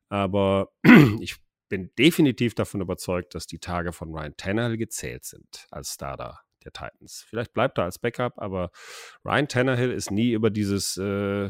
Aber 0.09 0.69
ich 1.19 1.35
bin 1.69 1.91
definitiv 1.97 2.55
davon 2.55 2.81
überzeugt, 2.81 3.35
dass 3.35 3.45
die 3.45 3.59
Tage 3.59 3.93
von 3.93 4.11
Ryan 4.11 4.35
Tannehill 4.37 4.77
gezählt 4.77 5.25
sind 5.25 5.67
als 5.69 5.93
Starter 5.93 6.44
der 6.65 6.73
Titans. 6.73 7.25
Vielleicht 7.27 7.53
bleibt 7.53 7.77
er 7.77 7.85
als 7.85 7.99
Backup, 7.99 8.33
aber 8.37 8.71
Ryan 9.23 9.47
Tannehill 9.47 9.91
ist 9.91 10.11
nie 10.11 10.31
über 10.31 10.49
dieses, 10.49 10.97
äh, 10.97 11.49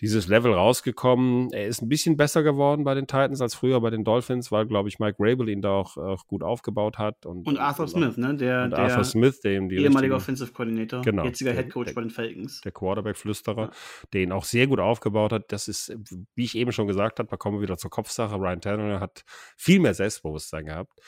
dieses 0.00 0.28
Level 0.28 0.52
rausgekommen. 0.54 1.52
Er 1.52 1.66
ist 1.66 1.82
ein 1.82 1.88
bisschen 1.88 2.16
besser 2.16 2.42
geworden 2.42 2.84
bei 2.84 2.94
den 2.94 3.06
Titans 3.06 3.40
als 3.40 3.54
früher 3.54 3.80
bei 3.80 3.90
den 3.90 4.02
Dolphins, 4.02 4.50
weil, 4.50 4.66
glaube 4.66 4.88
ich, 4.88 4.98
Mike 4.98 5.16
Rabel 5.18 5.48
ihn 5.48 5.60
da 5.60 5.72
auch, 5.72 5.96
auch 5.96 6.26
gut 6.26 6.42
aufgebaut 6.42 6.98
hat. 6.98 7.26
Und, 7.26 7.46
und 7.46 7.58
Arthur 7.58 7.84
und 7.84 7.90
Smith, 7.90 8.16
ne? 8.16 8.34
Der, 8.34 8.68
der 8.68 8.78
Arthur 8.78 9.04
Smith, 9.04 9.40
der 9.40 9.60
die 9.60 9.76
ehemalige 9.76 10.14
Offensive 10.14 10.52
Coordinator, 10.52 11.02
genau, 11.02 11.24
jetziger 11.24 11.52
Head 11.52 11.70
Coach 11.70 11.94
bei 11.94 12.00
den 12.00 12.10
Falcons. 12.10 12.62
Der 12.62 12.72
Quarterback-Flüsterer, 12.72 13.62
ja. 13.62 13.70
der 14.12 14.22
ihn 14.22 14.32
auch 14.32 14.44
sehr 14.44 14.66
gut 14.66 14.80
aufgebaut 14.80 15.32
hat. 15.32 15.52
Das 15.52 15.68
ist, 15.68 15.94
wie 16.34 16.44
ich 16.44 16.56
eben 16.56 16.72
schon 16.72 16.86
gesagt 16.86 17.18
habe, 17.18 17.28
da 17.28 17.36
kommen 17.36 17.58
wir 17.58 17.62
wieder 17.62 17.76
zur 17.76 17.90
Kopfsache. 17.90 18.36
Ryan 18.36 18.60
Tannehill 18.60 19.00
hat 19.00 19.22
viel 19.56 19.80
mehr 19.80 19.94
Selbstbewusstsein 19.94 20.64
gehabt. 20.64 20.98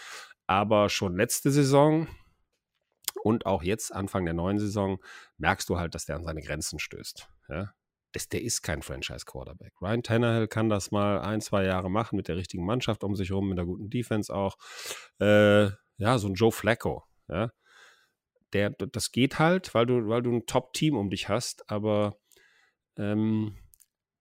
Aber 0.47 0.90
schon 0.90 1.16
letzte 1.16 1.51
Saison, 1.51 2.09
und 3.22 3.46
auch 3.46 3.62
jetzt, 3.62 3.92
Anfang 3.92 4.24
der 4.24 4.34
neuen 4.34 4.58
Saison, 4.58 4.98
merkst 5.38 5.68
du 5.68 5.78
halt, 5.78 5.94
dass 5.94 6.06
der 6.06 6.16
an 6.16 6.24
seine 6.24 6.42
Grenzen 6.42 6.78
stößt. 6.78 7.28
Ja? 7.48 7.72
Das, 8.12 8.28
der 8.28 8.42
ist 8.42 8.62
kein 8.62 8.82
Franchise-Quarterback. 8.82 9.72
Ryan 9.80 10.02
Tannehill 10.02 10.48
kann 10.48 10.68
das 10.68 10.90
mal 10.90 11.20
ein, 11.20 11.40
zwei 11.40 11.64
Jahre 11.64 11.90
machen 11.90 12.16
mit 12.16 12.28
der 12.28 12.36
richtigen 12.36 12.66
Mannschaft 12.66 13.04
um 13.04 13.14
sich 13.16 13.30
herum, 13.30 13.48
mit 13.48 13.58
einer 13.58 13.66
guten 13.66 13.88
Defense 13.88 14.34
auch. 14.34 14.56
Äh, 15.20 15.70
ja, 15.96 16.18
so 16.18 16.28
ein 16.28 16.34
Joe 16.34 16.52
Flacco. 16.52 17.04
Ja? 17.28 17.52
Der, 18.52 18.70
das 18.70 19.12
geht 19.12 19.38
halt, 19.38 19.74
weil 19.74 19.86
du, 19.86 20.08
weil 20.08 20.22
du 20.22 20.32
ein 20.32 20.46
Top-Team 20.46 20.96
um 20.96 21.08
dich 21.08 21.28
hast, 21.28 21.70
aber 21.70 22.18
ähm, 22.98 23.56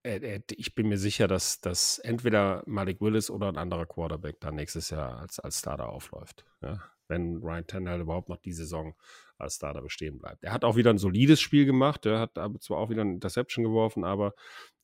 ich 0.04 0.74
bin 0.74 0.88
mir 0.88 0.98
sicher, 0.98 1.28
dass, 1.28 1.62
dass 1.62 2.00
entweder 2.00 2.64
Malik 2.66 3.02
Willis 3.02 3.30
oder 3.30 3.50
ein 3.50 3.58
anderer 3.58 3.86
Quarterback 3.86 4.40
dann 4.40 4.56
nächstes 4.56 4.90
Jahr 4.90 5.20
als, 5.20 5.40
als 5.40 5.60
Starter 5.60 5.90
aufläuft. 5.90 6.46
Ja? 6.62 6.80
Wenn 7.12 7.38
Ryan 7.38 7.68
Tannehill 7.68 8.02
überhaupt 8.02 8.30
noch 8.30 8.38
die 8.38 8.54
Saison 8.54 8.96
als 9.38 9.56
Starter 9.56 9.82
bestehen 9.82 10.18
bleibt. 10.18 10.44
Er 10.44 10.54
hat 10.54 10.64
auch 10.64 10.78
wieder 10.78 10.90
ein 10.90 10.98
solides 10.98 11.42
Spiel 11.42 11.66
gemacht. 11.66 12.06
Er 12.06 12.20
hat 12.20 12.40
zwar 12.62 12.78
auch 12.78 12.90
wieder 12.90 13.02
eine 13.02 13.14
Interception 13.14 13.64
geworfen, 13.64 14.04
aber 14.04 14.34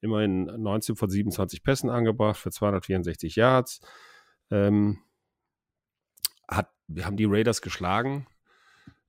immerhin 0.01 0.43
19 0.43 0.95
von 0.95 1.09
27 1.09 1.63
Pässen 1.63 1.89
angebracht 1.89 2.37
für 2.37 2.51
264 2.51 3.35
Yards. 3.35 3.79
Ähm, 4.51 4.99
hat, 6.47 6.69
wir 6.87 7.05
haben 7.05 7.17
die 7.17 7.25
Raiders 7.25 7.61
geschlagen, 7.61 8.27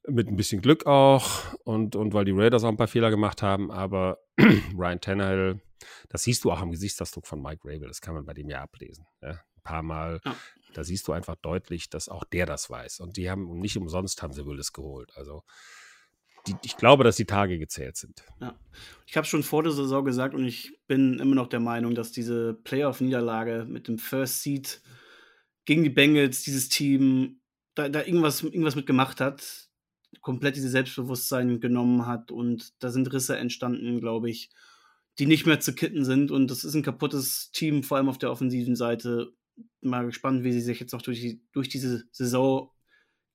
mit 0.06 0.28
ein 0.28 0.36
bisschen 0.36 0.62
Glück 0.62 0.86
auch 0.86 1.54
und, 1.64 1.96
und 1.96 2.14
weil 2.14 2.24
die 2.24 2.32
Raiders 2.32 2.64
auch 2.64 2.68
ein 2.68 2.76
paar 2.76 2.88
Fehler 2.88 3.10
gemacht 3.10 3.42
haben, 3.42 3.70
aber 3.70 4.18
Ryan 4.76 5.00
Tannehill, 5.00 5.60
das 6.08 6.22
siehst 6.22 6.44
du 6.44 6.52
auch 6.52 6.60
am 6.60 6.70
Gesichtsausdruck 6.70 7.26
von 7.26 7.42
Mike 7.42 7.62
Rabel, 7.64 7.88
das 7.88 8.00
kann 8.00 8.14
man 8.14 8.24
bei 8.24 8.34
dem 8.34 8.48
ja 8.48 8.62
ablesen. 8.62 9.06
Ja? 9.22 9.30
Ein 9.30 9.62
paar 9.62 9.82
Mal 9.82 10.20
ja. 10.24 10.36
Da 10.74 10.84
siehst 10.84 11.08
du 11.08 11.12
einfach 11.12 11.36
deutlich, 11.36 11.90
dass 11.90 12.08
auch 12.08 12.24
der 12.24 12.46
das 12.46 12.68
weiß. 12.68 13.00
Und 13.00 13.16
die 13.16 13.30
haben 13.30 13.58
nicht 13.58 13.76
umsonst 13.76 14.22
haben 14.22 14.32
sie 14.32 14.46
Willis 14.46 14.72
geholt. 14.72 15.12
Also 15.16 15.42
die, 16.46 16.54
ich 16.62 16.76
glaube, 16.76 17.04
dass 17.04 17.16
die 17.16 17.24
Tage 17.24 17.58
gezählt 17.58 17.96
sind. 17.96 18.22
Ja. 18.40 18.58
Ich 19.06 19.16
habe 19.16 19.26
schon 19.26 19.42
vor 19.42 19.62
der 19.62 19.72
Saison 19.72 20.04
gesagt 20.04 20.34
und 20.34 20.44
ich 20.44 20.78
bin 20.86 21.18
immer 21.18 21.34
noch 21.34 21.48
der 21.48 21.60
Meinung, 21.60 21.94
dass 21.94 22.12
diese 22.12 22.54
Playoff-Niederlage 22.54 23.66
mit 23.68 23.88
dem 23.88 23.98
First 23.98 24.42
Seed 24.42 24.80
gegen 25.64 25.84
die 25.84 25.90
Bengals, 25.90 26.42
dieses 26.42 26.68
Team, 26.68 27.40
da, 27.74 27.88
da 27.88 28.00
irgendwas, 28.00 28.42
irgendwas 28.42 28.76
mit 28.76 28.86
gemacht 28.86 29.20
hat, 29.20 29.68
komplett 30.20 30.56
dieses 30.56 30.72
Selbstbewusstsein 30.72 31.60
genommen 31.60 32.06
hat 32.06 32.30
und 32.30 32.72
da 32.82 32.90
sind 32.90 33.12
Risse 33.12 33.36
entstanden, 33.36 34.00
glaube 34.00 34.30
ich, 34.30 34.50
die 35.18 35.26
nicht 35.26 35.46
mehr 35.46 35.60
zu 35.60 35.74
kitten 35.74 36.04
sind 36.04 36.30
und 36.30 36.50
das 36.50 36.64
ist 36.64 36.74
ein 36.74 36.82
kaputtes 36.82 37.50
Team, 37.50 37.82
vor 37.82 37.96
allem 37.96 38.08
auf 38.08 38.18
der 38.18 38.30
offensiven 38.30 38.76
Seite 38.76 39.32
mal 39.80 40.06
gespannt, 40.06 40.44
wie 40.44 40.52
sie 40.52 40.60
sich 40.60 40.80
jetzt 40.80 40.92
noch 40.92 41.02
durch, 41.02 41.20
die, 41.20 41.42
durch 41.52 41.68
diese 41.68 42.04
Saison 42.12 42.70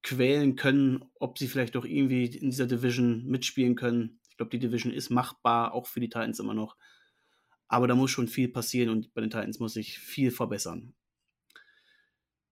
quälen 0.01 0.55
können, 0.55 1.05
ob 1.19 1.37
sie 1.37 1.47
vielleicht 1.47 1.77
auch 1.77 1.85
irgendwie 1.85 2.25
in 2.25 2.49
dieser 2.49 2.67
Division 2.67 3.25
mitspielen 3.25 3.75
können. 3.75 4.19
Ich 4.29 4.37
glaube, 4.37 4.49
die 4.49 4.59
Division 4.59 4.91
ist 4.91 5.09
machbar, 5.09 5.73
auch 5.73 5.87
für 5.87 5.99
die 5.99 6.09
Titans 6.09 6.39
immer 6.39 6.53
noch. 6.53 6.75
Aber 7.67 7.87
da 7.87 7.95
muss 7.95 8.11
schon 8.11 8.27
viel 8.27 8.49
passieren 8.49 8.89
und 8.89 9.13
bei 9.13 9.21
den 9.21 9.29
Titans 9.29 9.59
muss 9.59 9.73
sich 9.73 9.97
viel 9.97 10.31
verbessern. 10.31 10.93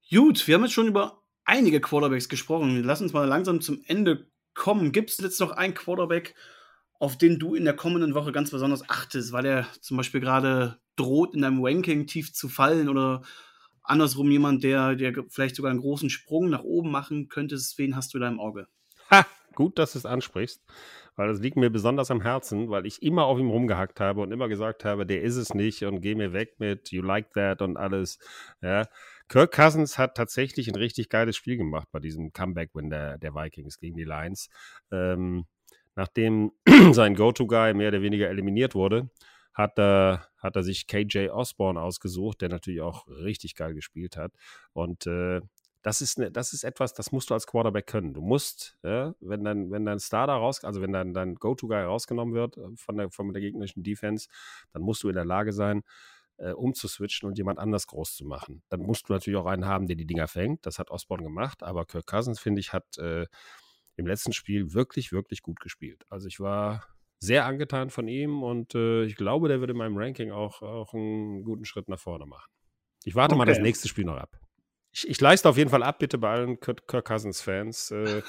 Gut, 0.10 0.48
wir 0.48 0.56
haben 0.56 0.64
jetzt 0.64 0.74
schon 0.74 0.88
über 0.88 1.24
einige 1.44 1.82
Quarterbacks 1.82 2.30
gesprochen. 2.30 2.84
Lass 2.84 3.02
uns 3.02 3.14
mal 3.14 3.28
langsam 3.28 3.62
zum 3.62 3.84
Ende 3.86 4.28
kommen. 4.54 4.92
Gibt 4.92 5.10
es 5.10 5.18
jetzt 5.18 5.40
noch 5.40 5.52
einen 5.52 5.74
Quarterback, 5.74 6.36
auf 7.00 7.18
den 7.18 7.40
du 7.40 7.56
in 7.56 7.66
der 7.66 7.76
kommenden 7.76 8.14
Woche 8.14 8.32
ganz 8.32 8.52
besonders 8.52 8.90
achtest, 8.90 9.32
weil 9.32 9.46
er 9.46 9.68
zum 9.82 9.98
Beispiel 9.98 10.22
gerade 10.22 10.80
droht, 10.96 11.34
in 11.34 11.42
deinem 11.42 11.64
Ranking 11.64 12.08
tief 12.08 12.34
zu 12.34 12.48
fallen 12.48 12.90
oder 12.90 13.24
andersrum 13.92 14.32
jemand, 14.32 14.64
der, 14.64 14.96
der 14.96 15.14
vielleicht 15.30 15.56
sogar 15.56 15.72
einen 15.72 15.82
großen 15.82 16.10
Sprung 16.10 16.50
nach 16.50 16.64
oben 16.64 16.90
machen 16.90 17.28
könnte, 17.28 17.56
wen 17.78 17.96
hast 17.96 18.14
du 18.14 18.20
da 18.20 18.28
im 18.28 18.40
Auge? 18.40 18.68
Ha, 19.12 19.26
gut, 19.54 19.78
dass 19.78 19.94
du 19.94 20.00
es 20.00 20.06
ansprichst, 20.06 20.64
weil 21.16 21.28
das 21.28 21.40
liegt 21.40 21.58
mir 21.58 21.70
besonders 21.70 22.10
am 22.10 22.22
Herzen, 22.22 22.70
weil 22.70 22.86
ich 22.86 23.04
immer 23.04 23.26
auf 23.26 23.38
ihm 23.38 23.50
rumgehackt 23.50 24.00
habe 24.00 24.22
und 24.22 24.32
immer 24.32 24.48
gesagt 24.48 24.86
habe, 24.86 25.06
der 25.06 25.22
ist 25.22 25.36
es 25.36 25.54
nicht 25.54 25.84
und 25.84 26.02
geh 26.02 26.16
mir 26.16 26.34
weg 26.34 26.56
mit 26.60 26.92
You 26.92 27.04
like 27.04 27.34
that 27.34 27.62
und 27.62 27.78
alles. 27.78 28.18
Ja. 28.62 28.86
Kirk 29.28 29.54
Cousins 29.54 29.98
hat 29.98 30.16
tatsächlich 30.16 30.68
ein 30.68 30.76
richtig 30.76 31.10
geiles 31.10 31.36
Spiel 31.36 31.58
gemacht 31.58 31.88
bei 31.92 32.00
diesem 32.00 32.34
Comeback-Win 32.34 32.90
der, 32.90 33.18
der 33.18 33.36
Vikings 33.36 33.78
gegen 33.80 33.98
die 33.98 34.04
Lions. 34.04 34.50
Ähm, 34.92 35.46
nachdem 35.96 36.52
sein 36.92 37.16
Go-To-Guy 37.16 37.74
mehr 37.74 37.90
oder 37.90 38.02
weniger 38.02 38.30
eliminiert 38.30 38.76
wurde, 38.76 39.10
hat 39.62 39.80
er, 39.80 40.28
hat 40.38 40.56
er 40.56 40.64
sich 40.64 40.88
KJ 40.88 41.30
Osborne 41.30 41.82
ausgesucht, 41.82 42.42
der 42.42 42.50
natürlich 42.50 42.82
auch 42.82 43.08
richtig 43.08 43.56
geil 43.56 43.74
gespielt 43.74 44.18
hat. 44.18 44.34
Und 44.74 45.08
äh, 45.08 45.42
das 45.82 46.02
ist, 46.02 46.20
ne, 46.20 46.32
das 46.32 46.54
ist 46.54 46.64
etwas, 46.64 46.94
das 46.94 47.12
musst 47.12 47.30
du 47.30 47.34
als 47.34 47.48
Quarterback 47.48 47.88
können. 47.88 48.14
Du 48.14 48.22
musst, 48.22 48.78
ja, 48.84 49.16
wenn 49.20 49.44
dein, 49.44 49.72
wenn 49.72 49.86
dein 49.86 50.00
Starter 50.00 50.34
raus, 50.34 50.64
also 50.64 50.82
wenn 50.82 50.94
dein, 50.94 51.14
dein 51.14 51.36
Go-To-Guy 51.36 51.84
rausgenommen 51.84 52.34
wird 52.34 52.58
äh, 52.58 52.76
von 52.76 52.98
der, 52.98 53.10
von 53.10 53.34
der 53.34 53.42
gegnerischen 53.42 53.84
Defense, 53.84 54.28
dann 54.74 54.84
musst 54.84 55.04
du 55.04 55.10
in 55.10 55.16
der 55.16 55.26
Lage 55.26 55.54
sein, 55.54 55.84
äh, 56.38 56.52
umzuswitchen 56.52 57.28
und 57.28 57.38
jemand 57.38 57.60
anders 57.60 57.88
groß 57.88 58.16
zu 58.16 58.26
machen. 58.26 58.64
Dann 58.70 58.82
musst 58.82 59.10
du 59.10 59.14
natürlich 59.14 59.40
auch 59.40 59.46
einen 59.46 59.66
haben, 59.66 59.88
der 59.88 59.96
die 59.96 60.06
Dinger 60.06 60.28
fängt. 60.28 60.66
Das 60.66 60.80
hat 60.80 60.92
Osborne 60.92 61.24
gemacht, 61.24 61.64
aber 61.64 61.86
Kirk 61.86 62.08
Cousins, 62.08 62.40
finde 62.40 62.60
ich, 62.60 62.74
hat 62.74 62.98
äh, 62.98 63.26
im 63.96 64.08
letzten 64.08 64.34
Spiel 64.34 64.74
wirklich, 64.74 65.12
wirklich 65.12 65.42
gut 65.42 65.60
gespielt. 65.60 66.06
Also 66.10 66.28
ich 66.28 66.40
war 66.40 66.86
sehr 67.22 67.46
angetan 67.46 67.92
von 67.92 68.08
ihm 68.08 68.42
und 68.42 68.74
äh, 68.74 69.04
ich 69.04 69.16
glaube, 69.16 69.48
der 69.48 69.60
würde 69.60 69.72
in 69.72 69.78
meinem 69.78 69.96
Ranking 69.96 70.32
auch, 70.32 70.64
auch 70.64 70.94
einen 70.94 71.44
guten 71.44 71.66
Schritt 71.66 71.88
nach 71.88 72.00
vorne 72.00 72.26
machen. 72.26 72.52
Ich 73.04 73.16
warte 73.16 73.36
okay. 73.36 73.40
mal 73.40 73.46
das 73.46 73.60
nächste 73.60 73.88
Spiel 73.88 74.06
noch 74.06 74.18
ab. 74.18 74.40
Ich, 74.92 75.08
ich, 75.08 75.22
leiste 75.22 75.48
auf 75.48 75.56
jeden 75.56 75.70
Fall 75.70 75.84
ab, 75.84 76.00
bitte 76.00 76.18
bei 76.18 76.32
allen 76.32 76.60
Kirk, 76.60 76.88
Kirk 76.88 77.06
Cousins-Fans. 77.06 77.92
Äh, 77.92 78.24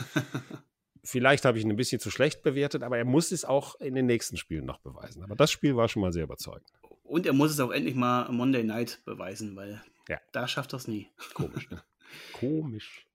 vielleicht 1.05 1.47
habe 1.47 1.59
ich 1.59 1.65
ihn 1.65 1.71
ein 1.71 1.77
bisschen 1.77 2.01
zu 2.01 2.11
schlecht 2.11 2.43
bewertet, 2.43 2.83
aber 2.83 2.99
er 2.99 3.07
muss 3.07 3.33
es 3.33 3.47
auch 3.47 3.81
in 3.81 3.95
den 3.95 4.07
nächsten 4.07 4.37
Spielen 4.37 4.67
noch 4.67 4.79
beweisen. 4.79 5.25
Aber 5.25 5.37
das 5.37 5.51
Spiel 5.51 5.75
war 5.75 5.89
schon 5.89 6.03
mal 6.03 6.13
sehr 6.13 6.25
überzeugend. 6.25 6.69
Und 7.03 7.27
er 7.27 7.33
muss 7.33 7.51
es 7.51 7.61
auch 7.61 7.71
endlich 7.71 7.95
mal 7.95 8.31
Monday 8.31 8.63
Night 8.63 9.01
beweisen, 9.07 9.57
weil 9.57 9.83
ja. 10.09 10.19
da 10.33 10.47
schafft 10.47 10.75
er 10.75 10.77
es 10.77 10.87
nie. 10.87 11.09
Komisch, 11.33 11.71
ne? 11.71 11.83
Komisch. 12.35 13.07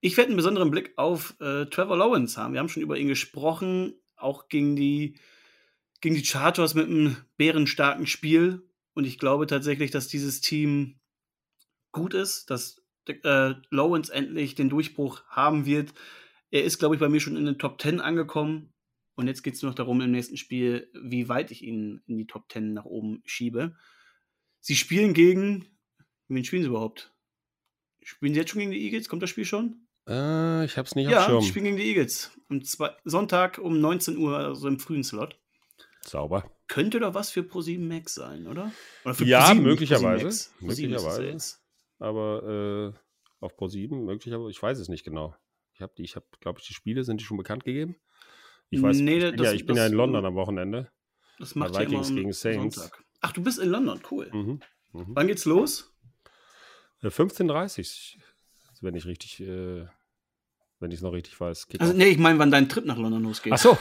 Ich 0.00 0.16
werde 0.16 0.28
einen 0.28 0.36
besonderen 0.36 0.72
Blick 0.72 0.92
auf 0.96 1.36
äh, 1.40 1.66
Trevor 1.66 1.96
Lawrence 1.96 2.40
haben. 2.40 2.54
Wir 2.54 2.60
haben 2.60 2.68
schon 2.68 2.82
über 2.82 2.98
ihn 2.98 3.06
gesprochen, 3.06 3.94
auch 4.22 4.48
gegen 4.48 4.76
die, 4.76 5.18
gegen 6.00 6.14
die 6.14 6.24
Chargers 6.24 6.74
mit 6.74 6.88
einem 6.88 7.16
bärenstarken 7.36 8.06
Spiel. 8.06 8.62
Und 8.94 9.04
ich 9.04 9.18
glaube 9.18 9.46
tatsächlich, 9.46 9.90
dass 9.90 10.08
dieses 10.08 10.40
Team 10.40 11.00
gut 11.92 12.14
ist, 12.14 12.50
dass 12.50 12.82
äh, 13.06 13.54
Lawrence 13.70 14.12
endlich 14.12 14.54
den 14.54 14.68
Durchbruch 14.68 15.24
haben 15.28 15.66
wird. 15.66 15.94
Er 16.50 16.64
ist, 16.64 16.78
glaube 16.78 16.94
ich, 16.94 17.00
bei 17.00 17.08
mir 17.08 17.20
schon 17.20 17.36
in 17.36 17.46
den 17.46 17.58
Top 17.58 17.80
10 17.80 18.00
angekommen. 18.00 18.72
Und 19.14 19.26
jetzt 19.26 19.42
geht 19.42 19.54
es 19.54 19.62
nur 19.62 19.70
noch 19.70 19.76
darum 19.76 20.00
im 20.00 20.10
nächsten 20.10 20.36
Spiel, 20.36 20.90
wie 20.94 21.28
weit 21.28 21.50
ich 21.50 21.62
ihn 21.62 22.02
in 22.06 22.16
die 22.16 22.26
Top 22.26 22.50
10 22.50 22.72
nach 22.72 22.84
oben 22.84 23.22
schiebe. 23.24 23.76
Sie 24.60 24.76
spielen 24.76 25.14
gegen. 25.14 25.66
Wen 26.28 26.44
spielen 26.44 26.62
sie 26.62 26.68
überhaupt? 26.68 27.12
Spielen 28.02 28.32
sie 28.32 28.40
jetzt 28.40 28.50
schon 28.50 28.60
gegen 28.60 28.72
die 28.72 28.82
Eagles? 28.84 29.08
Kommt 29.08 29.22
das 29.22 29.30
Spiel 29.30 29.44
schon? 29.44 29.81
Äh, 30.08 30.64
ich 30.64 30.76
hab's 30.76 30.94
nicht 30.94 31.10
ja, 31.10 31.18
auf 31.18 31.24
Schirm. 31.26 31.40
Ja, 31.40 31.46
spielen 31.46 31.64
gegen 31.64 31.76
die 31.76 31.88
Eagles. 31.88 32.32
Am 32.48 32.62
Sonntag 33.04 33.58
um 33.58 33.80
19 33.80 34.16
Uhr, 34.16 34.36
also 34.36 34.68
im 34.68 34.78
frühen 34.78 35.04
Slot. 35.04 35.38
Sauber. 36.02 36.50
Könnte 36.68 37.00
doch 37.00 37.14
was 37.14 37.30
für 37.30 37.40
Pro7 37.40 37.80
Max 37.80 38.14
sein, 38.14 38.46
oder? 38.46 38.72
oder 39.04 39.22
ja, 39.24 39.40
ProSieben, 39.40 39.62
möglicherweise. 39.62 40.50
ProSieben 40.58 40.90
möglicherweise. 40.90 41.56
Aber 41.98 42.94
äh, 42.94 42.98
auf 43.40 43.56
Pro7 43.56 43.94
möglicherweise. 44.04 44.50
Ich 44.50 44.62
weiß 44.62 44.78
es 44.78 44.88
nicht 44.88 45.04
genau. 45.04 45.36
Ich 45.74 45.80
habe 45.80 45.92
die, 45.96 46.02
ich 46.02 46.16
habe, 46.16 46.26
glaube 46.40 46.60
ich, 46.60 46.66
die 46.66 46.74
Spiele 46.74 47.04
sind 47.04 47.20
die 47.20 47.24
schon 47.24 47.36
bekannt 47.36 47.64
gegeben. 47.64 47.96
Ich 48.70 48.82
weiß, 48.82 48.98
nee, 48.98 49.18
ich, 49.18 49.24
bin, 49.24 49.36
das, 49.36 49.46
ja, 49.48 49.52
ich 49.52 49.66
bin 49.66 49.76
ja 49.76 49.86
in 49.86 49.92
London 49.92 50.24
am 50.24 50.34
Wochenende. 50.34 50.90
Das 51.38 51.54
macht 51.54 51.74
Bei 51.74 51.80
Vikings 51.80 52.08
ja 52.08 52.14
gegen 52.14 52.32
Saints. 52.32 52.76
Sonntag. 52.76 53.04
Ach, 53.20 53.32
du 53.32 53.42
bist 53.42 53.58
in 53.58 53.68
London, 53.68 54.00
cool. 54.10 54.30
Mhm, 54.32 54.60
mh. 54.92 55.04
Wann 55.08 55.26
geht's 55.26 55.44
los? 55.44 55.92
15.30 57.02 58.16
Uhr, 58.16 58.22
wenn 58.82 58.94
ich 58.94 59.06
richtig, 59.06 59.40
äh, 59.40 59.86
wenn 60.80 60.90
ich 60.90 60.96
es 60.96 61.02
noch 61.02 61.12
richtig 61.12 61.40
weiß. 61.40 61.68
Geht 61.68 61.80
also, 61.80 61.92
nee, 61.92 62.08
ich 62.08 62.18
meine, 62.18 62.38
wann 62.38 62.50
dein 62.50 62.68
Trip 62.68 62.84
nach 62.84 62.98
London 62.98 63.22
losgeht. 63.22 63.52
Ach 63.52 63.58
so, 63.58 63.78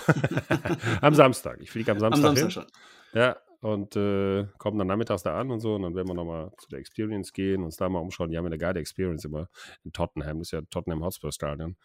am 1.01 1.13
Samstag. 1.15 1.59
Ich 1.61 1.71
fliege 1.71 1.91
am 1.91 1.99
Samstag. 1.99 2.29
Am 2.29 2.35
Samstag 2.35 2.63
hin. 2.63 2.71
schon. 3.11 3.19
Ja, 3.19 3.37
und 3.61 3.95
äh, 3.95 4.47
kommen 4.57 4.77
dann 4.79 4.87
nachmittags 4.87 5.23
da 5.23 5.39
an 5.39 5.51
und 5.51 5.59
so. 5.59 5.75
Und 5.75 5.83
dann 5.83 5.95
werden 5.95 6.07
wir 6.07 6.15
nochmal 6.15 6.51
zu 6.57 6.67
der 6.69 6.79
Experience 6.79 7.31
gehen, 7.33 7.63
uns 7.63 7.77
da 7.77 7.89
mal 7.89 7.99
umschauen. 7.99 8.31
Die 8.31 8.37
haben 8.37 8.45
ja 8.45 8.49
eine 8.49 8.57
geile 8.57 8.79
Experience 8.79 9.25
immer 9.25 9.49
in 9.83 9.91
Tottenham. 9.91 10.39
Das 10.39 10.47
ist 10.47 10.51
ja 10.51 10.61
Tottenham 10.69 11.03
Hotspur 11.03 11.31
Stadion. 11.31 11.75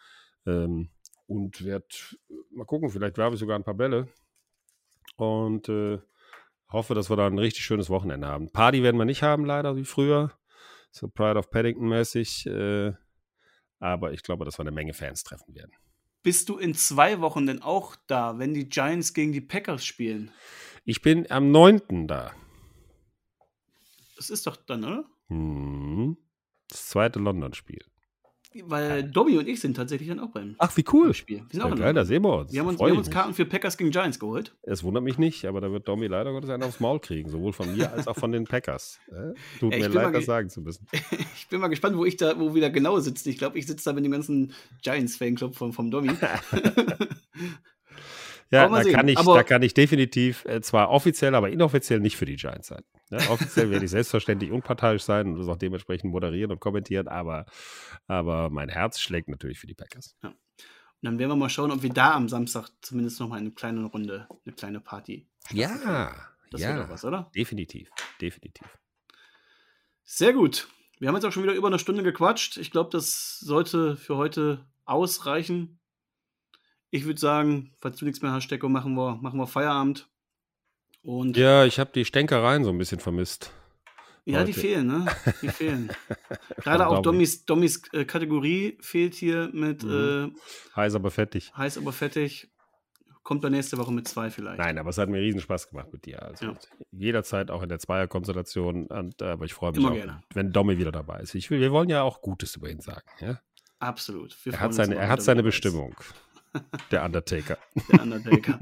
Ähm, 0.45 0.89
und 1.27 1.63
werde 1.63 1.85
mal 2.51 2.65
gucken, 2.65 2.89
vielleicht 2.89 3.17
werfe 3.17 3.35
ich 3.35 3.39
sogar 3.39 3.57
ein 3.57 3.63
paar 3.63 3.75
Bälle. 3.75 4.07
Und 5.17 5.69
äh, 5.69 5.99
hoffe, 6.71 6.95
dass 6.95 7.09
wir 7.09 7.15
da 7.15 7.27
ein 7.27 7.39
richtig 7.39 7.63
schönes 7.63 7.89
Wochenende 7.89 8.27
haben. 8.27 8.51
Party 8.51 8.81
werden 8.81 8.97
wir 8.97 9.05
nicht 9.05 9.23
haben, 9.23 9.45
leider, 9.45 9.75
wie 9.75 9.85
früher. 9.85 10.31
So 10.91 11.07
Pride 11.07 11.37
of 11.37 11.51
Paddington 11.51 11.89
mäßig. 11.89 12.47
Äh, 12.47 12.93
aber 13.79 14.13
ich 14.13 14.23
glaube, 14.23 14.45
dass 14.45 14.57
wir 14.57 14.63
eine 14.63 14.71
Menge 14.71 14.93
Fans 14.93 15.23
treffen 15.23 15.55
werden. 15.55 15.71
Bist 16.23 16.49
du 16.49 16.57
in 16.57 16.73
zwei 16.73 17.21
Wochen 17.21 17.45
denn 17.45 17.61
auch 17.61 17.95
da, 18.07 18.37
wenn 18.39 18.53
die 18.53 18.67
Giants 18.67 19.13
gegen 19.13 19.31
die 19.31 19.41
Packers 19.41 19.85
spielen? 19.85 20.31
Ich 20.83 21.01
bin 21.01 21.29
am 21.31 21.51
9. 21.51 22.07
da. 22.07 22.33
Das 24.15 24.29
ist 24.29 24.47
doch 24.47 24.55
dann, 24.55 24.83
oder? 24.83 25.05
Mhm. 25.29 26.17
Das 26.69 26.87
zweite 26.87 27.19
London-Spiel. 27.19 27.85
Weil 28.65 29.03
Dobby 29.03 29.37
und 29.37 29.47
ich 29.47 29.59
sind 29.59 29.75
tatsächlich 29.75 30.09
dann 30.09 30.19
auch 30.19 30.29
beim 30.29 30.55
Ach, 30.57 30.75
wie 30.75 30.85
cool. 30.93 31.13
Spiel. 31.13 31.37
Wir 31.37 31.45
sind 31.51 31.61
auch 31.61 31.69
ja, 31.69 31.75
geil, 31.75 31.93
da 31.93 32.05
sehen 32.05 32.23
wir 32.23 32.39
uns. 32.39 32.51
Wir 32.51 32.61
haben 32.61 32.67
uns, 32.67 32.79
wir 32.79 32.89
haben 32.89 32.97
uns 32.97 33.09
Karten 33.09 33.33
für 33.33 33.45
Packers 33.45 33.77
gegen 33.77 33.91
Giants 33.91 34.19
geholt. 34.19 34.55
Es 34.63 34.83
wundert 34.83 35.03
mich 35.03 35.17
nicht, 35.17 35.45
aber 35.45 35.61
da 35.61 35.71
wird 35.71 35.87
Dobby 35.87 36.07
leider 36.07 36.31
Gottes 36.31 36.49
einen 36.49 36.63
aufs 36.63 36.79
Maul 36.79 36.99
kriegen, 36.99 37.29
sowohl 37.29 37.53
von 37.53 37.75
mir 37.75 37.91
als 37.93 38.07
auch 38.07 38.15
von 38.15 38.31
den 38.31 38.45
Packers. 38.45 38.99
Äh? 39.07 39.33
Tut 39.59 39.73
ja, 39.73 39.79
mir 39.79 39.89
leid, 39.89 40.15
das 40.15 40.25
sagen 40.25 40.49
zu 40.49 40.61
müssen. 40.61 40.87
ich 41.35 41.47
bin 41.49 41.59
mal 41.59 41.67
gespannt, 41.67 41.97
wo 41.97 42.05
ich 42.05 42.17
da, 42.17 42.39
wo 42.39 42.53
wir 42.53 42.61
da 42.61 42.69
genau 42.69 42.99
sitzen. 42.99 43.29
Ich 43.29 43.37
glaube, 43.37 43.57
ich 43.57 43.67
sitze 43.67 43.89
da 43.89 43.93
mit 43.93 44.03
dem 44.03 44.11
ganzen 44.11 44.53
Giants-Fanclub 44.81 45.55
vom, 45.55 45.73
vom 45.73 45.91
Dobby. 45.91 46.11
Ja, 48.49 48.69
da 48.69 48.83
kann, 48.83 49.07
ich, 49.07 49.15
da 49.15 49.43
kann 49.43 49.61
ich 49.61 49.73
definitiv 49.73 50.45
äh, 50.45 50.61
zwar 50.61 50.89
offiziell, 50.89 51.35
aber 51.35 51.49
inoffiziell 51.49 51.99
nicht 51.99 52.15
für 52.15 52.25
die 52.25 52.37
Giants 52.37 52.67
sein. 52.67 52.83
Ne? 53.09 53.17
Offiziell 53.29 53.69
werde 53.69 53.85
ich 53.85 53.91
selbstverständlich 53.91 54.51
unparteiisch 54.51 55.03
sein 55.03 55.27
und 55.27 55.39
das 55.39 55.47
auch 55.49 55.57
dementsprechend 55.57 56.11
moderieren 56.11 56.51
und 56.51 56.59
kommentieren, 56.59 57.07
aber, 57.07 57.45
aber 58.07 58.49
mein 58.49 58.69
Herz 58.69 58.99
schlägt 58.99 59.27
natürlich 59.27 59.59
für 59.59 59.67
die 59.67 59.73
Packers. 59.73 60.15
Ja. 60.23 60.29
Und 60.29 60.35
dann 61.01 61.19
werden 61.19 61.31
wir 61.31 61.35
mal 61.35 61.49
schauen, 61.49 61.71
ob 61.71 61.83
wir 61.83 61.91
da 61.91 62.15
am 62.15 62.27
Samstag 62.27 62.69
zumindest 62.81 63.19
noch 63.19 63.27
mal 63.27 63.39
eine 63.39 63.51
kleine 63.51 63.85
Runde, 63.85 64.27
eine 64.45 64.55
kleine 64.55 64.79
Party. 64.79 65.27
Ja, 65.51 66.15
das 66.49 66.61
ja, 66.61 66.81
doch 66.81 66.89
was, 66.89 67.05
oder? 67.05 67.29
Definitiv, 67.35 67.89
definitiv. 68.21 68.67
Sehr 70.03 70.33
gut. 70.33 70.69
Wir 70.99 71.09
haben 71.09 71.15
jetzt 71.15 71.25
auch 71.25 71.31
schon 71.31 71.43
wieder 71.43 71.53
über 71.53 71.67
eine 71.67 71.79
Stunde 71.79 72.01
gequatscht. 72.01 72.57
Ich 72.57 72.71
glaube, 72.71 72.89
das 72.91 73.39
sollte 73.39 73.95
für 73.95 74.17
heute 74.17 74.65
ausreichen. 74.85 75.76
Ich 76.89 77.05
würde 77.05 77.19
sagen, 77.19 77.71
falls 77.79 77.97
du 77.97 78.05
nichts 78.05 78.21
mehr 78.21 78.31
hast, 78.31 78.45
Stecko, 78.45 78.69
machen 78.69 78.95
wir, 78.95 79.15
machen 79.21 79.39
wir 79.39 79.47
Feierabend. 79.47 80.09
Und 81.01 81.37
ja, 81.37 81.65
ich 81.65 81.79
habe 81.79 81.91
die 81.93 82.05
Stänkereien 82.05 82.63
so 82.63 82.69
ein 82.69 82.77
bisschen 82.77 82.99
vermisst. 82.99 83.51
Ja, 84.25 84.39
heute. 84.39 84.47
die 84.47 84.53
fehlen, 84.53 84.87
ne? 84.87 85.05
Die 85.41 85.47
fehlen. 85.47 85.89
Gerade 86.57 86.87
auch 86.87 87.01
Dommys, 87.01 87.45
Dommys 87.45 87.81
äh, 87.93 88.03
Kategorie 88.03 88.77
fehlt 88.81 89.15
hier 89.15 89.49
mit 89.53 89.83
mhm. 89.83 90.33
äh, 90.35 90.75
heiß 90.75 90.95
aber 90.95 91.11
fettig. 91.11 91.53
Heiß 91.55 91.77
aber 91.77 91.93
fettig. 91.93 92.49
Kommt 93.23 93.43
dann 93.45 93.53
nächste 93.53 93.77
Woche 93.77 93.93
mit 93.93 94.05
zwei 94.07 94.29
vielleicht. 94.29 94.57
Nein, 94.57 94.77
aber 94.77 94.89
es 94.89 94.97
hat 94.97 95.07
mir 95.07 95.21
riesen 95.21 95.39
Spaß 95.39 95.69
gemacht 95.69 95.93
mit 95.93 96.05
dir. 96.05 96.21
Also 96.23 96.45
ja. 96.47 96.53
jederzeit 96.91 97.51
auch 97.51 97.61
in 97.61 97.69
der 97.69 97.79
Zweierkonstellation. 97.79 98.87
Und, 98.87 99.21
äh, 99.21 99.25
aber 99.25 99.45
ich 99.45 99.53
freue 99.53 99.71
mich 99.71 99.79
Immer 99.79 99.91
auch, 99.91 99.95
gerne. 99.95 100.21
wenn 100.33 100.51
Dommy 100.51 100.77
wieder 100.77 100.91
dabei 100.91 101.21
ist. 101.21 101.33
Ich 101.33 101.49
will, 101.49 101.61
wir 101.61 101.71
wollen 101.71 101.89
ja 101.89 102.03
auch 102.03 102.21
Gutes 102.21 102.55
über 102.57 102.69
ihn 102.69 102.81
sagen. 102.81 103.07
Ja? 103.21 103.39
Absolut. 103.79 104.35
Er 104.45 104.59
hat 104.59 104.73
seine, 104.73 104.95
er 104.95 105.07
hat 105.07 105.21
seine 105.21 105.43
Bestimmung. 105.43 105.95
Der 106.91 107.03
Undertaker. 107.03 107.57
Der 107.91 108.01
Undertaker. 108.01 108.59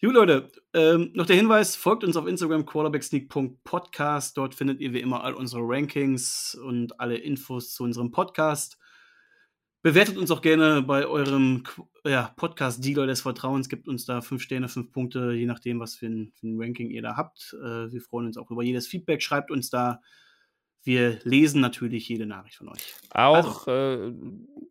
Gut, 0.00 0.14
Leute, 0.14 0.50
ähm, 0.74 1.10
noch 1.14 1.26
der 1.26 1.36
Hinweis: 1.36 1.76
folgt 1.76 2.02
uns 2.02 2.16
auf 2.16 2.26
Instagram 2.26 2.66
quarterbacksneak.podcast. 2.66 4.36
Dort 4.36 4.54
findet 4.54 4.80
ihr 4.80 4.92
wie 4.92 5.00
immer 5.00 5.22
all 5.22 5.34
unsere 5.34 5.62
Rankings 5.62 6.58
und 6.60 6.98
alle 6.98 7.16
Infos 7.16 7.72
zu 7.72 7.84
unserem 7.84 8.10
Podcast. 8.10 8.78
Bewertet 9.82 10.16
uns 10.16 10.30
auch 10.30 10.42
gerne 10.42 10.82
bei 10.82 11.06
eurem 11.06 11.64
ja, 12.04 12.32
Podcast-Dealer 12.36 13.06
des 13.06 13.20
Vertrauens. 13.20 13.68
Gibt 13.68 13.88
uns 13.88 14.04
da 14.04 14.20
fünf 14.20 14.42
Sterne, 14.42 14.68
fünf 14.68 14.92
Punkte, 14.92 15.32
je 15.32 15.46
nachdem, 15.46 15.80
was 15.80 15.94
für 15.94 16.06
ein, 16.06 16.32
für 16.34 16.48
ein 16.48 16.60
Ranking 16.60 16.90
ihr 16.90 17.02
da 17.02 17.16
habt. 17.16 17.56
Äh, 17.62 17.92
wir 17.92 18.00
freuen 18.00 18.26
uns 18.26 18.36
auch 18.36 18.50
über 18.50 18.62
jedes 18.62 18.86
Feedback. 18.86 19.22
Schreibt 19.22 19.50
uns 19.50 19.70
da 19.70 20.00
wir 20.84 21.20
lesen 21.22 21.60
natürlich 21.60 22.08
jede 22.08 22.26
Nachricht 22.26 22.56
von 22.56 22.68
euch. 22.68 22.94
Auch 23.10 23.66
also. 23.66 24.08
äh, 24.08 24.12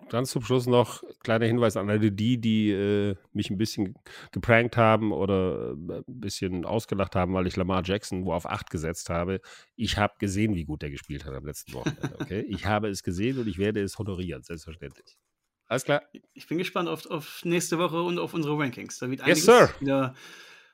ganz 0.09 0.31
zum 0.31 0.43
Schluss 0.43 0.67
noch 0.67 1.03
kleiner 1.23 1.45
Hinweis 1.45 1.77
an 1.77 1.89
alle 1.89 2.11
die, 2.11 2.39
die 2.39 2.71
äh, 2.71 3.15
mich 3.31 3.49
ein 3.49 3.57
bisschen 3.57 3.95
geprankt 4.31 4.75
haben 4.75 5.13
oder 5.13 5.71
äh, 5.71 5.93
ein 5.99 6.03
bisschen 6.07 6.65
ausgelacht 6.65 7.15
haben, 7.15 7.33
weil 7.33 7.47
ich 7.47 7.55
Lamar 7.55 7.83
Jackson 7.85 8.25
wo 8.25 8.33
auf 8.33 8.45
8 8.45 8.69
gesetzt 8.69 9.09
habe. 9.09 9.39
Ich 9.75 9.97
habe 9.97 10.13
gesehen, 10.19 10.55
wie 10.55 10.65
gut 10.65 10.83
er 10.83 10.89
gespielt 10.89 11.25
hat 11.25 11.33
am 11.33 11.45
letzten 11.45 11.73
Wochenende. 11.73 12.17
Okay? 12.19 12.41
ich 12.49 12.65
habe 12.65 12.89
es 12.89 13.03
gesehen 13.03 13.39
und 13.39 13.47
ich 13.47 13.57
werde 13.57 13.81
es 13.81 13.97
honorieren, 13.97 14.43
selbstverständlich. 14.43 15.17
Alles 15.67 15.85
klar. 15.85 16.01
Ich 16.33 16.47
bin 16.47 16.57
gespannt 16.57 16.89
auf, 16.89 17.05
auf 17.05 17.45
nächste 17.45 17.79
Woche 17.79 18.01
und 18.01 18.19
auf 18.19 18.33
unsere 18.33 18.57
Rankings. 18.57 18.99
Da 18.99 19.09
wird 19.09 19.21
einiges 19.21 19.45
yes, 19.45 19.79
wieder 19.79 20.13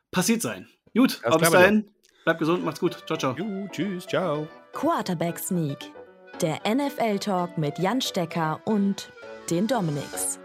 passiert 0.09 0.41
sein. 0.41 0.67
Gut, 0.95 1.21
bis 1.21 1.49
dahin. 1.51 1.91
Bleibt 2.23 2.39
gesund, 2.39 2.65
macht's 2.65 2.79
gut. 2.79 3.03
Ciao, 3.05 3.17
ciao. 3.17 3.35
Juhu, 3.37 3.67
tschüss, 3.69 4.07
ciao. 4.07 4.47
Quarterback 4.77 5.39
Sneak, 5.39 5.91
der 6.39 6.59
NFL-Talk 6.63 7.57
mit 7.57 7.79
Jan 7.79 7.99
Stecker 7.99 8.61
und 8.65 9.11
den 9.49 9.65
Dominics. 9.65 10.39